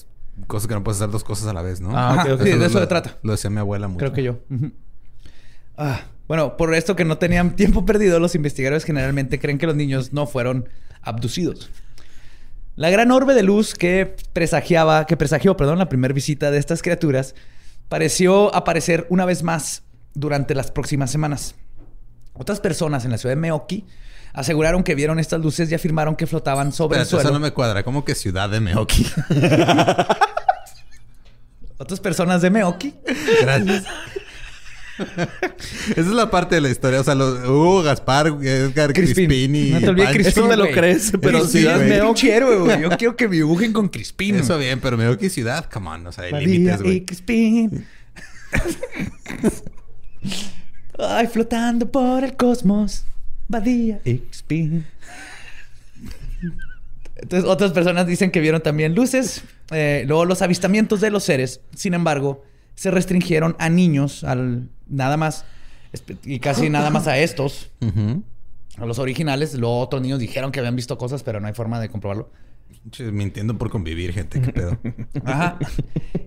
cosas 0.48 0.68
que 0.68 0.74
no 0.74 0.84
puedes 0.84 1.00
hacer 1.02 1.12
dos 1.12 1.24
cosas 1.24 1.48
a 1.48 1.54
la 1.54 1.62
vez, 1.62 1.82
¿no? 1.82 1.92
Ah, 1.98 2.14
Ajá, 2.14 2.24
ok, 2.24 2.30
ok. 2.40 2.44
sí, 2.44 2.50
de 2.58 2.66
eso 2.66 2.76
lo- 2.76 2.80
se 2.82 2.88
trata. 2.88 3.18
Lo 3.24 3.32
decía 3.34 3.50
mi 3.50 3.60
abuela 3.60 3.88
mucho. 3.88 4.00
Creo 4.00 4.14
que 4.14 4.24
yo. 4.24 4.40
Ah, 5.78 6.02
bueno, 6.28 6.58
por 6.58 6.74
esto 6.74 6.96
que 6.96 7.06
no 7.06 7.18
tenían 7.18 7.56
tiempo 7.56 7.86
perdido, 7.86 8.20
los 8.20 8.36
investigadores 8.36 8.84
generalmente 8.84 9.40
creen 9.40 9.58
que 9.58 9.68
los 9.68 9.76
niños 9.76 10.14
no 10.14 10.28
fueron 10.28 10.70
abducidos. 11.02 11.70
La 12.76 12.90
gran 12.90 13.12
orbe 13.12 13.34
de 13.34 13.44
luz 13.44 13.74
que 13.74 14.16
presagiaba, 14.34 15.06
que 15.06 15.18
presagió, 15.18 15.58
perdón, 15.58 15.78
la 15.80 15.90
primera 15.90 16.14
visita 16.14 16.52
de 16.52 16.58
estas 16.58 16.82
criaturas, 16.82 17.36
pareció 17.90 18.54
aparecer 18.56 19.06
una 19.10 19.26
vez 19.26 19.44
más 19.44 19.84
durante 20.14 20.56
las 20.56 20.72
próximas 20.72 21.12
semanas. 21.12 21.56
Otras 22.34 22.60
personas 22.62 23.04
en 23.04 23.12
la 23.12 23.18
ciudad 23.18 23.36
de 23.36 23.42
Meoki 23.42 23.86
aseguraron 24.34 24.84
que 24.84 24.96
vieron 24.96 25.20
estas 25.20 25.42
luces 25.42 25.72
y 25.72 25.76
afirmaron 25.76 26.16
que 26.16 26.28
flotaban 26.28 26.72
sobre 26.72 27.00
Espérate, 27.00 27.04
el 27.04 27.10
suelo. 27.10 27.24
eso 27.30 27.34
no 27.34 27.40
me 27.40 27.52
cuadra. 27.52 27.84
¿Cómo 27.84 28.06
que 28.06 28.16
ciudad 28.16 28.50
de 28.50 28.60
Meoki? 28.60 29.06
Otras 31.78 32.00
personas 32.00 32.42
de 32.44 32.52
Meoki 32.52 32.94
Gracias. 33.42 33.86
Esa 35.92 36.02
es 36.02 36.08
la 36.08 36.30
parte 36.30 36.56
de 36.56 36.62
la 36.62 36.70
historia. 36.70 37.02
O 37.02 37.04
sea, 37.04 37.16
los, 37.16 37.48
Hugo, 37.48 37.82
Gaspar, 37.82 38.28
Edgar, 38.28 38.94
Crispin. 38.94 39.28
Crispin 39.28 39.56
y... 39.56 39.70
No 39.72 39.80
te 39.80 39.90
olvides. 39.90 40.10
Crispin, 40.12 40.44
Eso 40.44 40.50
te 40.50 40.58
lo 40.58 40.70
crees, 40.70 41.12
pero 41.22 41.46
Sí, 41.46 41.60
Ciudad 41.60 41.78
güey. 41.78 41.90
Meoki... 41.90 42.28
Yo 42.28 42.90
quiero 42.98 43.16
que 43.16 43.28
me 43.28 43.36
dibujen 43.38 43.74
con 43.74 43.90
Crispin. 43.90 44.36
Eso 44.36 44.58
bien, 44.58 44.80
pero 44.80 44.98
Meoki 44.98 45.30
ciudad, 45.30 45.66
come 45.72 45.90
on. 45.90 46.08
O 46.08 46.12
sea, 46.12 46.26
hay 46.26 46.46
límites, 46.46 46.82
güey. 46.82 47.06
Crispin. 47.06 47.86
Ay, 51.00 51.28
flotando 51.28 51.90
por 51.90 52.24
el 52.24 52.36
cosmos. 52.36 53.06
Badía 53.52 54.00
Crispin. 54.00 54.86
Entonces, 57.18 57.48
otras 57.48 57.72
personas 57.72 58.08
dicen 58.08 58.32
que 58.32 58.40
vieron 58.40 58.64
también 58.64 58.96
luces. 58.96 59.44
Eh, 59.72 60.06
luego, 60.08 60.26
los 60.26 60.42
avistamientos 60.42 61.02
de 61.02 61.12
los 61.12 61.24
seres, 61.24 61.62
sin 61.76 61.94
embargo, 61.94 62.44
se 62.76 62.90
restringieron 62.90 63.56
a 63.60 63.70
niños, 63.70 64.24
al 64.24 64.70
nada 64.88 65.18
más, 65.18 65.46
y 66.24 66.40
casi 66.40 66.70
nada 66.70 66.90
más 66.90 67.08
a 67.08 67.20
estos, 67.20 67.72
a 68.78 68.86
los 68.86 68.98
originales. 68.98 69.54
Luego, 69.54 69.80
otros 69.80 70.02
niños 70.02 70.20
dijeron 70.20 70.52
que 70.52 70.60
habían 70.60 70.76
visto 70.76 70.98
cosas, 70.98 71.22
pero 71.22 71.40
no 71.40 71.48
hay 71.48 71.54
forma 71.54 71.80
de 71.80 71.90
comprobarlo. 71.90 72.32
Mintiendo 73.12 73.58
por 73.58 73.70
convivir, 73.70 74.14
gente. 74.14 74.42
¿Qué 74.42 74.52
pedo? 74.52 74.80
Ajá. 75.26 75.60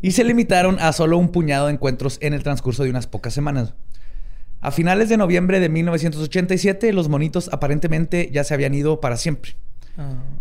Y 0.03 0.13
se 0.13 0.23
limitaron 0.23 0.79
a 0.79 0.93
solo 0.93 1.19
un 1.19 1.33
puñado 1.33 1.67
de 1.67 1.73
encuentros 1.73 2.19
en 2.21 2.35
el 2.35 2.43
transcurso 2.43 2.85
de 2.85 2.91
unas 2.91 3.07
pocas 3.07 3.35
semanas. 3.35 3.75
A 4.65 4.71
finales 4.71 5.11
de 5.11 5.19
noviembre 5.19 5.61
de 5.61 5.69
1987, 5.69 6.95
los 6.95 7.11
monitos 7.11 7.51
aparentemente 7.53 8.31
ya 8.33 8.45
se 8.45 8.55
habían 8.55 8.73
ido 8.73 8.99
para 8.99 9.19
siempre. 9.19 9.57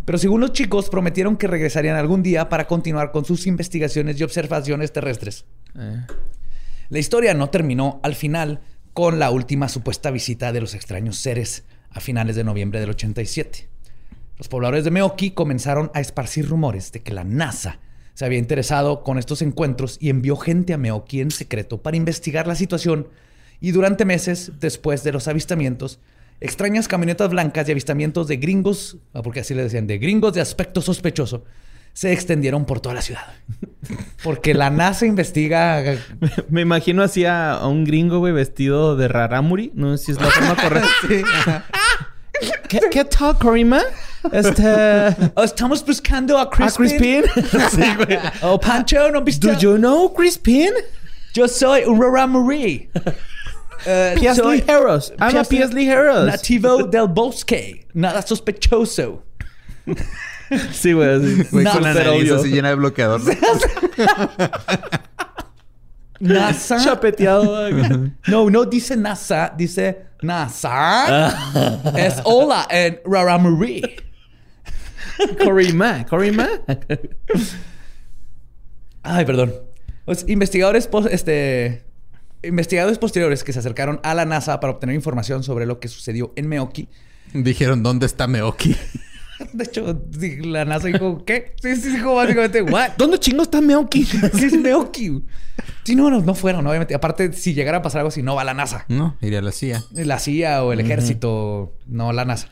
Pero 0.06 0.18
según 0.18 0.40
los 0.40 0.54
chicos, 0.54 0.90
prometieron 0.90 1.36
que 1.36 1.46
regresarían 1.46 1.98
algún 1.98 2.24
día 2.24 2.48
para 2.48 2.66
continuar 2.66 3.12
con 3.12 3.26
sus 3.26 3.48
investigaciones 3.48 4.18
y 4.18 4.24
observaciones 4.24 4.94
terrestres. 4.94 5.44
Eh. 5.78 6.06
La 6.88 7.00
historia 7.00 7.34
no 7.34 7.50
terminó 7.50 8.00
al 8.02 8.16
final 8.16 8.62
con 8.94 9.20
la 9.20 9.30
última 9.30 9.68
supuesta 9.68 10.10
visita 10.10 10.54
de 10.54 10.62
los 10.62 10.74
extraños 10.74 11.18
seres 11.18 11.66
a 11.90 12.00
finales 12.00 12.38
de 12.38 12.46
noviembre 12.46 12.80
del 12.80 12.92
87. 12.92 13.68
Los 14.38 14.48
pobladores 14.48 14.86
de 14.86 14.92
Meoki 14.92 15.32
comenzaron 15.32 15.92
a 15.94 16.00
esparcir 16.00 16.48
rumores 16.48 16.94
de 16.94 17.02
que 17.02 17.14
la 17.14 17.26
NASA 17.26 17.80
se 18.14 18.24
había 18.24 18.40
interesado 18.40 19.04
con 19.04 19.20
estos 19.20 19.42
encuentros 19.42 19.98
y 20.00 20.10
envió 20.10 20.38
gente 20.38 20.72
a 20.72 20.78
Meoki 20.78 21.20
en 21.20 21.32
secreto 21.32 21.82
para 21.82 21.98
investigar 21.98 22.48
la 22.48 22.56
situación 22.56 23.10
y 23.64 23.72
durante 23.72 24.04
meses 24.04 24.52
después 24.60 25.06
de 25.06 25.14
los 25.14 25.30
avistamientos, 25.30 25.98
extrañas 26.42 26.90
camionetas 26.90 27.30
blancas 27.30 27.66
y 27.66 27.72
avistamientos 27.72 28.28
de 28.28 28.36
gringos, 28.36 28.98
ah, 29.14 29.22
porque 29.22 29.40
así 29.40 29.54
le 29.54 29.64
decían, 29.64 29.88
de 29.88 30.00
gringos 30.00 30.34
de 30.34 30.42
aspecto 30.42 30.82
sospechoso, 30.82 31.46
se 31.94 32.12
extendieron 32.12 32.66
por 32.66 32.82
toda 32.82 32.94
la 32.96 33.02
ciudad. 33.02 33.24
Porque 34.24 34.54
la 34.54 34.70
NASA 34.70 35.06
investiga 35.06 35.82
Me 36.50 36.60
imagino 36.62 37.04
así 37.04 37.24
a, 37.24 37.54
a 37.54 37.68
un 37.68 37.86
gringo, 37.86 38.20
güey, 38.20 38.34
vestido 38.34 38.98
de 38.98 39.08
rarámuri. 39.08 39.72
No 39.76 39.96
sé 39.96 40.06
si 40.06 40.12
es 40.12 40.20
la 40.20 40.28
forma 40.32 40.56
correcta. 40.58 41.66
¿Qué, 42.68 42.80
¿Qué 42.92 43.06
tal, 43.06 43.38
Corima? 43.38 43.82
Este... 44.30 44.64
Oh, 45.36 45.44
estamos 45.44 45.86
buscando 45.86 46.38
a 46.38 46.42
¿A 46.44 46.50
Crispin. 46.50 46.88
Crispin? 46.98 47.24
sí, 47.72 47.96
güey. 47.96 48.20
Oh, 48.42 48.60
Pancho, 48.60 49.10
¿no 49.10 49.22
viste? 49.22 49.48
Do 49.48 49.58
you 49.58 49.78
know 49.78 50.14
Crispin? 50.14 50.72
Yo 51.34 51.48
soy 51.48 51.84
un 51.84 52.02
Raramuri. 52.02 52.90
Uh, 53.86 54.20
P.S. 54.20 54.36
soy 54.42 54.58
Lee 54.58 54.64
Harris. 54.68 55.12
I'm 55.20 55.36
a 55.38 55.44
P.S. 55.44 55.74
Lee 55.74 55.90
Harris. 55.90 56.26
Nativo 56.26 56.84
del 56.84 57.08
bosque. 57.08 57.88
Nada 57.94 58.22
sospechoso. 58.22 59.24
Sí, 60.72 60.94
güey. 60.94 61.10
así. 61.10 61.44
Güey, 61.52 61.66
con 61.66 61.82
la 61.82 61.94
nariz 61.96 62.10
obvio. 62.30 62.36
así 62.36 62.50
llena 62.50 62.70
de 62.70 62.76
bloqueador. 62.76 63.22
NASA. 66.20 66.78
Chapeteado. 66.84 67.70
No, 68.28 68.50
no 68.50 68.66
dice 68.66 68.96
NASA, 68.96 69.52
dice 69.58 70.06
NASA. 70.22 71.34
es 71.98 72.22
hola 72.24 72.68
en 72.70 73.00
Raramuri. 73.06 73.82
Corima. 75.44 76.06
Corima. 76.06 76.48
Ay, 79.02 79.26
perdón. 79.26 79.54
Los 80.06 80.28
investigadores, 80.30 80.88
pos- 80.88 81.08
este, 81.08 81.84
investigadores 82.44 82.98
posteriores 82.98 83.44
que 83.44 83.54
se 83.54 83.60
acercaron 83.60 84.00
a 84.04 84.14
la 84.14 84.26
NASA 84.26 84.60
para 84.60 84.74
obtener 84.74 84.96
información 84.96 85.44
sobre 85.44 85.66
lo 85.66 85.80
que 85.80 85.88
sucedió 85.88 86.34
en 86.36 86.48
Meoki. 86.48 86.90
Dijeron, 87.34 87.84
¿dónde 87.84 88.06
está 88.06 88.28
Meoki? 88.28 88.76
De 89.54 89.64
hecho, 89.64 90.00
la 90.42 90.64
NASA 90.64 90.88
dijo, 90.88 91.26
¿qué? 91.26 91.54
Sí, 91.62 91.76
sí, 91.76 91.90
dijo 91.90 92.16
básicamente, 92.16 92.62
¿what? 92.62 92.92
¿Dónde 92.98 93.20
chingo 93.20 93.44
está 93.44 93.62
Meoki? 93.62 94.06
¿Qué 94.40 94.46
es 94.46 94.54
Meoki? 94.54 95.24
Sí, 95.84 95.96
no, 95.96 96.10
no, 96.10 96.22
no 96.22 96.36
fueron, 96.36 96.66
obviamente. 96.68 96.94
Aparte, 96.94 97.34
si 97.34 97.54
llegara 97.54 97.80
a 97.80 97.82
pasar 97.82 98.00
algo 98.00 98.10
así, 98.10 98.22
no 98.22 98.36
va 98.36 98.44
la 98.44 98.54
NASA. 98.54 98.86
No, 98.88 99.18
iría 99.22 99.40
a 99.40 99.42
la 99.42 99.52
CIA. 99.52 99.84
La 99.92 100.20
CIA 100.20 100.64
o 100.64 100.72
el 100.72 100.80
ejército, 100.80 101.74
no 101.88 102.14
la 102.14 102.26
NASA. 102.26 102.50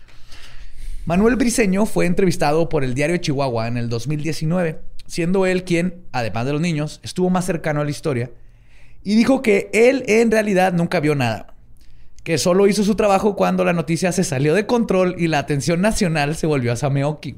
Manuel 1.06 1.36
Briseño 1.36 1.86
fue 1.86 2.06
entrevistado 2.06 2.68
por 2.68 2.84
el 2.84 2.94
diario 2.94 3.18
Chihuahua 3.18 3.68
en 3.68 3.78
el 3.78 3.90
2019, 3.90 4.82
siendo 5.08 5.46
él 5.46 5.64
quien, 5.64 6.04
además 6.12 6.46
de 6.46 6.54
los 6.54 6.62
niños, 6.62 7.00
estuvo 7.04 7.30
más 7.30 7.46
cercano 7.46 7.82
a 7.82 7.84
la 7.84 7.92
historia 7.92 8.32
y 9.04 9.16
dijo 9.16 9.42
que 9.42 9.70
él 9.74 10.04
en 10.08 10.32
realidad 10.32 10.74
nunca 10.74 11.00
vio 11.00 11.16
nada, 11.16 11.54
que 12.24 12.38
solo 12.38 12.68
hizo 12.68 12.84
su 12.84 12.96
trabajo 12.96 13.36
cuando 13.36 13.64
la 13.66 13.74
noticia 13.74 14.12
se 14.12 14.24
salió 14.24 14.54
de 14.54 14.66
control 14.66 15.16
y 15.18 15.28
la 15.28 15.40
atención 15.40 15.82
nacional 15.82 16.36
se 16.36 16.48
volvió 16.48 16.72
a 16.72 16.76
Sameoki. 16.76 17.36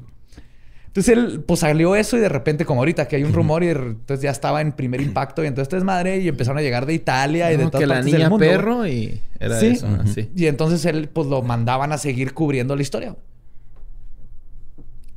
Entonces 0.86 1.12
él, 1.16 1.42
pues 1.44 1.58
salió 1.60 1.96
eso 1.96 2.16
y 2.16 2.20
de 2.20 2.28
repente, 2.28 2.64
como 2.64 2.80
ahorita, 2.82 3.08
que 3.08 3.16
hay 3.16 3.24
un 3.24 3.32
rumor 3.32 3.64
y 3.64 3.68
entonces 3.68 4.22
ya 4.22 4.30
estaba 4.30 4.60
en 4.60 4.70
primer 4.70 5.00
impacto 5.00 5.42
y 5.42 5.48
entonces 5.48 5.74
es 5.74 5.82
madre 5.82 6.18
y 6.18 6.28
empezaron 6.28 6.58
a 6.58 6.62
llegar 6.62 6.86
de 6.86 6.94
Italia 6.94 7.52
y 7.52 7.56
de 7.56 7.64
todas 7.66 7.80
que 7.80 7.86
la 7.88 7.94
partes 7.96 8.12
del 8.12 8.20
niña 8.20 8.28
mundo. 8.30 8.46
perro 8.46 8.86
y 8.86 9.20
era 9.40 9.58
Sí. 9.58 9.66
eso. 9.68 9.88
Y 10.36 10.46
entonces 10.46 10.84
él, 10.84 11.08
pues 11.08 11.26
lo 11.26 11.42
mandaban 11.42 11.90
a 11.90 11.98
seguir 11.98 12.32
cubriendo 12.32 12.76
la 12.76 12.82
historia. 12.82 13.16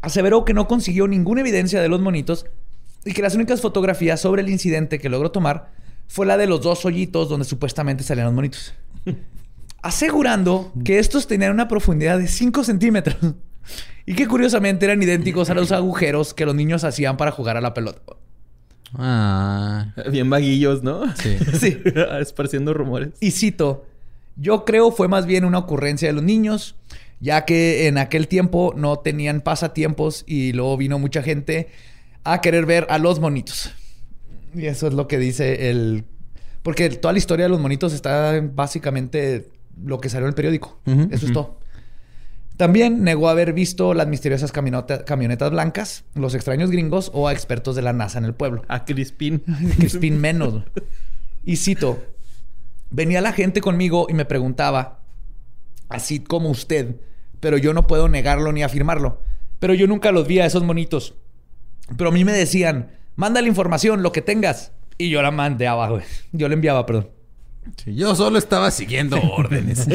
Aseveró 0.02 0.45
que 0.45 0.54
no 0.56 0.68
consiguió 0.68 1.08
ninguna 1.08 1.41
evidencia 1.41 1.82
de 1.82 1.89
los 1.89 2.00
monitos 2.02 2.45
y 3.06 3.14
que 3.14 3.22
las 3.22 3.36
únicas 3.36 3.62
fotografías 3.62 4.20
sobre 4.20 4.41
el 4.41 4.50
incidente 4.50 4.98
que 5.00 5.10
logró 5.10 5.32
tomar 5.32 5.72
fue 6.08 6.26
la 6.26 6.38
de 6.38 6.47
los 6.47 6.62
dos 6.62 6.86
hoyitos 6.86 7.30
donde 7.30 7.45
supuestamente 7.45 8.03
salían 8.03 8.28
los 8.28 8.34
monitos. 8.34 8.74
Asegurando 9.82 10.72
que 10.84 10.99
estos 10.99 11.28
tenían 11.28 11.51
una 11.51 11.68
profundidad 11.68 12.18
de 12.18 12.28
5 12.28 12.64
centímetros 12.64 13.16
y 14.05 14.16
que 14.16 14.28
curiosamente 14.28 14.86
eran 14.86 15.01
idénticos 15.01 15.49
a 15.49 15.53
los 15.53 15.72
agujeros 15.72 16.34
que 16.34 16.45
los 16.45 16.55
niños 16.55 16.84
hacían 16.84 17.18
para 17.18 17.32
jugar 17.32 17.58
a 17.58 17.62
la 17.62 17.74
pelota. 17.74 18.01
Ah. 18.93 19.93
Bien 20.10 20.30
vaguillos, 20.30 20.84
¿no? 20.84 21.14
Sí. 21.16 21.38
Sí. 21.60 21.78
Esparciendo 22.20 22.74
rumores. 22.74 23.10
Y 23.20 23.32
cito, 23.32 23.86
yo 24.36 24.66
creo 24.66 24.91
fue 24.91 25.08
más 25.08 25.26
bien 25.26 25.45
una 25.45 25.58
ocurrencia 25.58 26.08
de 26.08 26.14
los 26.14 26.24
niños, 26.24 26.76
ya 27.20 27.45
que 27.45 27.88
en 27.88 27.97
aquel 27.97 28.28
tiempo 28.28 28.74
no 28.76 28.99
tenían 28.99 29.41
pasatiempos 29.41 30.24
y 30.28 30.53
luego 30.53 30.78
vino 30.78 30.99
mucha 30.99 31.22
gente 31.22 31.70
a 32.24 32.41
querer 32.41 32.66
ver 32.66 32.88
a 32.89 32.97
los 32.97 33.20
monitos. 33.20 33.74
Y 34.56 34.66
eso 34.66 34.88
es 34.88 34.93
lo 34.93 35.08
que 35.08 35.18
dice 35.18 35.70
el... 35.70 36.06
Porque 36.64 36.89
toda 36.89 37.12
la 37.14 37.18
historia 37.20 37.45
de 37.45 37.50
los 37.50 37.60
monitos 37.60 37.93
está 37.93 38.41
básicamente 38.54 39.50
lo 39.84 40.00
que 40.00 40.10
salió 40.10 40.26
en 40.26 40.30
el 40.30 40.36
periódico. 40.36 40.80
Eso 41.12 41.28
es 41.28 41.34
todo. 41.34 41.60
También 42.58 43.04
negó 43.04 43.30
haber 43.30 43.54
visto 43.54 43.93
las 43.93 44.08
misteriosas 44.08 44.52
camioneta- 44.52 45.06
camionetas 45.06 45.52
blancas, 45.52 46.04
los 46.16 46.34
extraños 46.34 46.72
gringos 46.72 47.12
o 47.14 47.28
a 47.28 47.32
expertos 47.34 47.76
de 47.76 47.84
la 47.84 47.93
NASA 47.93 48.18
en 48.18 48.26
el 48.26 48.34
pueblo. 48.34 48.64
A 48.68 48.84
Crispin. 48.84 49.43
Crispin 49.78 50.20
menos. 50.20 50.64
Y 51.45 51.58
cito: 51.58 52.04
Venía 52.89 53.22
la 53.22 53.32
gente 53.32 53.62
conmigo 53.62 54.08
y 54.10 54.14
me 54.16 54.26
preguntaba, 54.26 55.02
así 55.88 56.20
como 56.20 56.50
usted, 56.50 56.95
pero 57.39 57.58
yo 57.60 57.74
no 57.76 57.86
puedo 57.86 58.10
negarlo 58.10 58.52
ni 58.52 58.64
afirmarlo. 58.64 59.22
Pero 59.60 59.76
yo 59.76 59.86
nunca 59.86 60.12
los 60.12 60.28
vi 60.28 60.39
a 60.39 60.45
esos 60.48 60.64
monitos. 60.64 61.14
Pero 61.95 62.10
a 62.10 62.14
mí 62.14 62.26
me 62.26 62.32
decían, 62.34 62.89
manda 63.18 63.41
la 63.41 63.49
información, 63.49 64.01
lo 64.01 64.13
que 64.13 64.22
tengas. 64.22 64.72
Y 64.97 65.09
yo 65.09 65.22
la 65.22 65.32
mandeaba, 65.32 65.89
güey. 65.89 66.03
Yo 66.32 66.47
le 66.47 66.53
enviaba, 66.53 66.86
perdón. 66.86 67.09
Sí, 67.84 67.95
yo 67.95 68.15
solo 68.15 68.39
estaba 68.39 68.72
siguiendo 68.72 69.20
órdenes. 69.38 69.86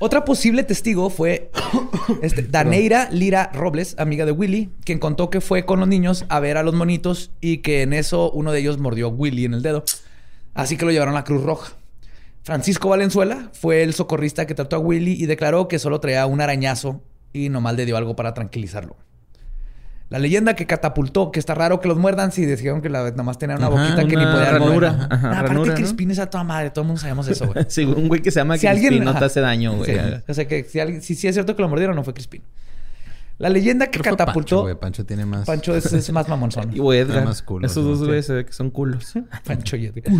Otra 0.00 0.24
posible 0.24 0.62
testigo 0.62 1.10
fue 1.10 1.50
este, 2.22 2.42
Daneira 2.42 3.08
Lira 3.10 3.50
Robles, 3.54 3.96
amiga 3.98 4.26
de 4.26 4.32
Willy, 4.32 4.70
quien 4.84 4.98
contó 4.98 5.30
que 5.30 5.40
fue 5.40 5.64
con 5.64 5.80
los 5.80 5.88
niños 5.88 6.26
a 6.28 6.40
ver 6.40 6.56
a 6.56 6.62
los 6.62 6.74
monitos 6.74 7.30
y 7.40 7.58
que 7.58 7.82
en 7.82 7.92
eso 7.92 8.30
uno 8.30 8.52
de 8.52 8.60
ellos 8.60 8.78
mordió 8.78 9.06
a 9.06 9.10
Willy 9.10 9.46
en 9.46 9.54
el 9.54 9.62
dedo. 9.62 9.84
Así 10.54 10.76
que 10.76 10.84
lo 10.84 10.92
llevaron 10.92 11.14
a 11.14 11.18
la 11.18 11.24
Cruz 11.24 11.42
Roja. 11.42 11.72
Francisco 12.42 12.90
Valenzuela 12.90 13.50
fue 13.54 13.82
el 13.82 13.94
socorrista 13.94 14.46
que 14.46 14.54
trató 14.54 14.76
a 14.76 14.78
Willy 14.78 15.12
y 15.12 15.26
declaró 15.26 15.66
que 15.66 15.78
solo 15.78 16.00
traía 16.00 16.26
un 16.26 16.40
arañazo 16.40 17.02
y 17.32 17.48
nomás 17.48 17.74
le 17.74 17.86
dio 17.86 17.96
algo 17.96 18.14
para 18.14 18.34
tranquilizarlo. 18.34 18.96
La 20.10 20.18
leyenda 20.18 20.54
que 20.56 20.66
catapultó, 20.66 21.30
que 21.30 21.38
está 21.38 21.54
raro 21.54 21.80
que 21.80 21.88
los 21.88 21.98
muerdan, 21.98 22.32
si 22.32 22.46
decían 22.46 22.80
que 22.80 22.88
la, 22.88 23.10
nomás 23.10 23.36
tenían 23.38 23.58
una 23.58 23.66
Ajá, 23.68 23.76
boquita 23.76 24.08
que 24.08 24.16
ni 24.16 24.22
una 24.22 24.32
podían 24.32 24.52
ranura. 24.54 24.92
mover. 24.92 25.06
Ajá, 25.12 25.26
No, 25.26 25.28
aparte 25.28 25.48
ranura, 25.48 25.68
¿no? 25.70 25.74
Crispín 25.74 26.10
es 26.10 26.18
a 26.18 26.30
toda 26.30 26.44
madre, 26.44 26.70
todo 26.70 26.82
el 26.82 26.86
mundo 26.86 27.00
sabemos 27.00 27.28
eso, 27.28 27.46
güey. 27.46 27.64
Sí, 27.68 27.84
un 27.84 28.08
güey 28.08 28.22
que 28.22 28.30
se 28.30 28.40
llama 28.40 28.56
Si 28.56 28.66
Crispin 28.66 28.86
alguien- 28.88 29.04
no 29.04 29.18
te 29.18 29.24
hace 29.26 29.40
daño, 29.40 29.76
güey. 29.76 29.92
Sí. 29.94 30.00
O 30.26 30.32
sea 30.34 30.48
que 30.48 30.64
si, 30.64 30.80
alguien, 30.80 31.02
si, 31.02 31.14
sí 31.14 31.28
es 31.28 31.34
cierto 31.34 31.54
que 31.54 31.60
lo 31.60 31.68
mordieron, 31.68 31.94
no 31.94 32.04
fue 32.04 32.14
Crispín. 32.14 32.42
La 33.36 33.50
leyenda 33.50 33.86
que 33.88 34.00
catapultó. 34.00 34.32
Pancho, 34.34 34.62
güey. 34.62 34.74
Pancho 34.74 35.04
tiene 35.06 35.24
más. 35.26 35.46
Pancho 35.46 35.76
es, 35.76 35.92
es 35.92 36.10
más 36.10 36.26
mamonzón. 36.28 36.70
Y 36.74 36.78
güey, 36.78 37.00
Edgar. 37.00 37.24
más 37.24 37.42
culos, 37.42 37.70
Esos 37.70 37.84
¿no? 37.84 37.90
dos 37.90 38.00
Sí. 38.00 38.06
güeyes 38.06 38.26
se 38.26 38.32
ve 38.32 38.44
que 38.46 38.52
son 38.52 38.70
culos. 38.70 39.12
Pancho 39.44 39.76
y 39.76 39.86
Edgar. 39.86 40.12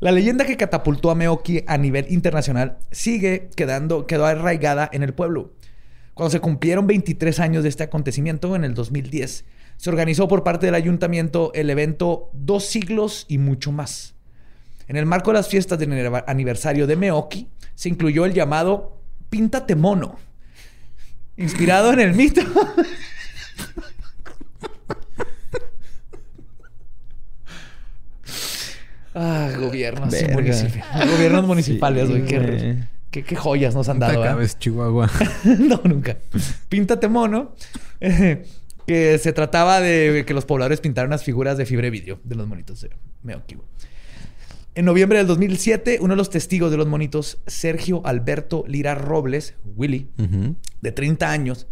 La 0.00 0.10
leyenda 0.12 0.44
que 0.44 0.56
catapultó 0.56 1.10
a 1.10 1.14
Meoki 1.14 1.62
a 1.68 1.78
nivel 1.78 2.06
internacional 2.10 2.78
sigue 2.90 3.48
quedando, 3.56 4.06
quedó 4.06 4.26
arraigada 4.26 4.90
en 4.92 5.02
el 5.04 5.14
pueblo. 5.14 5.52
Cuando 6.20 6.32
se 6.32 6.40
cumplieron 6.40 6.86
23 6.86 7.40
años 7.40 7.62
de 7.62 7.70
este 7.70 7.82
acontecimiento, 7.82 8.54
en 8.54 8.62
el 8.64 8.74
2010, 8.74 9.46
se 9.78 9.88
organizó 9.88 10.28
por 10.28 10.44
parte 10.44 10.66
del 10.66 10.74
ayuntamiento 10.74 11.50
el 11.54 11.70
evento 11.70 12.28
Dos 12.34 12.66
siglos 12.66 13.24
y 13.26 13.38
mucho 13.38 13.72
más. 13.72 14.12
En 14.86 14.96
el 14.98 15.06
marco 15.06 15.30
de 15.30 15.38
las 15.38 15.48
fiestas 15.48 15.78
del 15.78 15.90
aniver- 15.92 16.24
aniversario 16.26 16.86
de 16.86 16.96
Meoki, 16.96 17.48
se 17.74 17.88
incluyó 17.88 18.26
el 18.26 18.34
llamado 18.34 19.00
Píntate 19.30 19.76
Mono, 19.76 20.18
inspirado 21.38 21.90
en 21.94 22.00
el 22.00 22.12
mito. 22.12 22.42
Ah, 29.14 29.50
gobiernos 29.58 30.10
Verga. 30.10 30.34
municipales. 30.34 31.10
Gobiernos 31.10 31.46
municipales, 31.46 32.06
Sí, 32.06 32.12
güey. 32.12 32.26
qué. 32.26 32.76
Qué- 33.10 33.22
qué 33.24 33.36
joyas 33.36 33.74
nos 33.74 33.88
han 33.88 33.98
No 33.98 34.06
te 34.06 34.12
dado, 34.12 34.24
¿eh? 34.24 34.28
acabes, 34.28 34.58
Chihuahua. 34.58 35.10
no, 35.58 35.80
nunca. 35.84 36.18
Píntate 36.68 37.08
mono. 37.08 37.54
eh, 38.00 38.44
que 38.86 39.18
se 39.18 39.32
trataba 39.32 39.80
de 39.80 40.24
que 40.26 40.34
los 40.34 40.44
pobladores 40.44 40.80
pintaran 40.80 41.10
unas 41.10 41.22
figuras 41.22 41.56
de 41.56 41.64
fibra 41.66 41.84
de 41.84 41.90
vidrio 41.90 42.20
de 42.24 42.34
los 42.34 42.48
monitos 42.48 42.80
de 42.80 42.90
Meoki. 43.22 43.56
En 44.74 44.84
noviembre 44.84 45.18
del 45.18 45.26
2007, 45.26 45.98
uno 46.00 46.14
de 46.14 46.16
los 46.16 46.30
testigos 46.30 46.70
de 46.70 46.76
los 46.76 46.86
monitos, 46.88 47.38
Sergio 47.46 48.02
Alberto 48.04 48.64
Lira 48.66 48.94
Robles, 48.94 49.54
Willy, 49.76 50.08
de 50.80 50.92
30 50.92 51.30
años, 51.30 51.66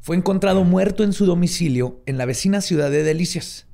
fue 0.00 0.16
encontrado 0.16 0.62
muerto 0.64 1.04
en 1.04 1.12
su 1.12 1.24
domicilio 1.26 2.00
en 2.06 2.18
la 2.18 2.26
vecina 2.26 2.60
ciudad 2.60 2.90
de 2.90 3.02
Delicias. 3.04 3.66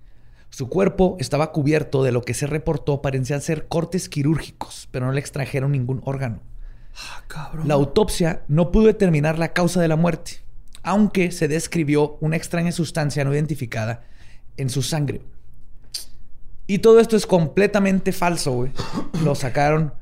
Su 0.51 0.69
cuerpo 0.69 1.17
estaba 1.19 1.53
cubierto 1.53 2.03
de 2.05 2.13
lo 2.13 2.23
que 2.23 2.33
se 2.35 2.47
reportó 2.47 3.03
parecían 3.03 3.41
ser 3.43 3.69
cortes 3.69 4.09
quirúrgicos, 4.09 4.89
pero 4.91 5.07
no 5.07 5.13
le 5.13 5.21
extrajeron 5.21 5.73
ningún 5.73 6.01
órgano. 6.05 6.41
La 7.65 7.75
autopsia 7.75 8.43
no 8.49 8.71
pudo 8.73 8.87
determinar 8.87 9.39
la 9.39 9.53
causa 9.53 9.81
de 9.81 9.89
la 9.89 9.97
muerte, 9.97 10.41
aunque 10.83 11.31
se 11.31 11.49
describió 11.49 12.17
una 12.21 12.37
extraña 12.37 12.73
sustancia 12.73 13.25
no 13.25 13.35
identificada 13.35 14.05
en 14.57 14.71
su 14.71 14.83
sangre. 14.83 15.23
Y 16.67 16.79
todo 16.79 17.01
esto 17.01 17.17
es 17.17 17.27
completamente 17.27 18.13
falso, 18.13 18.53
güey. 18.53 18.73
Lo 19.25 19.35
sacaron 19.35 19.95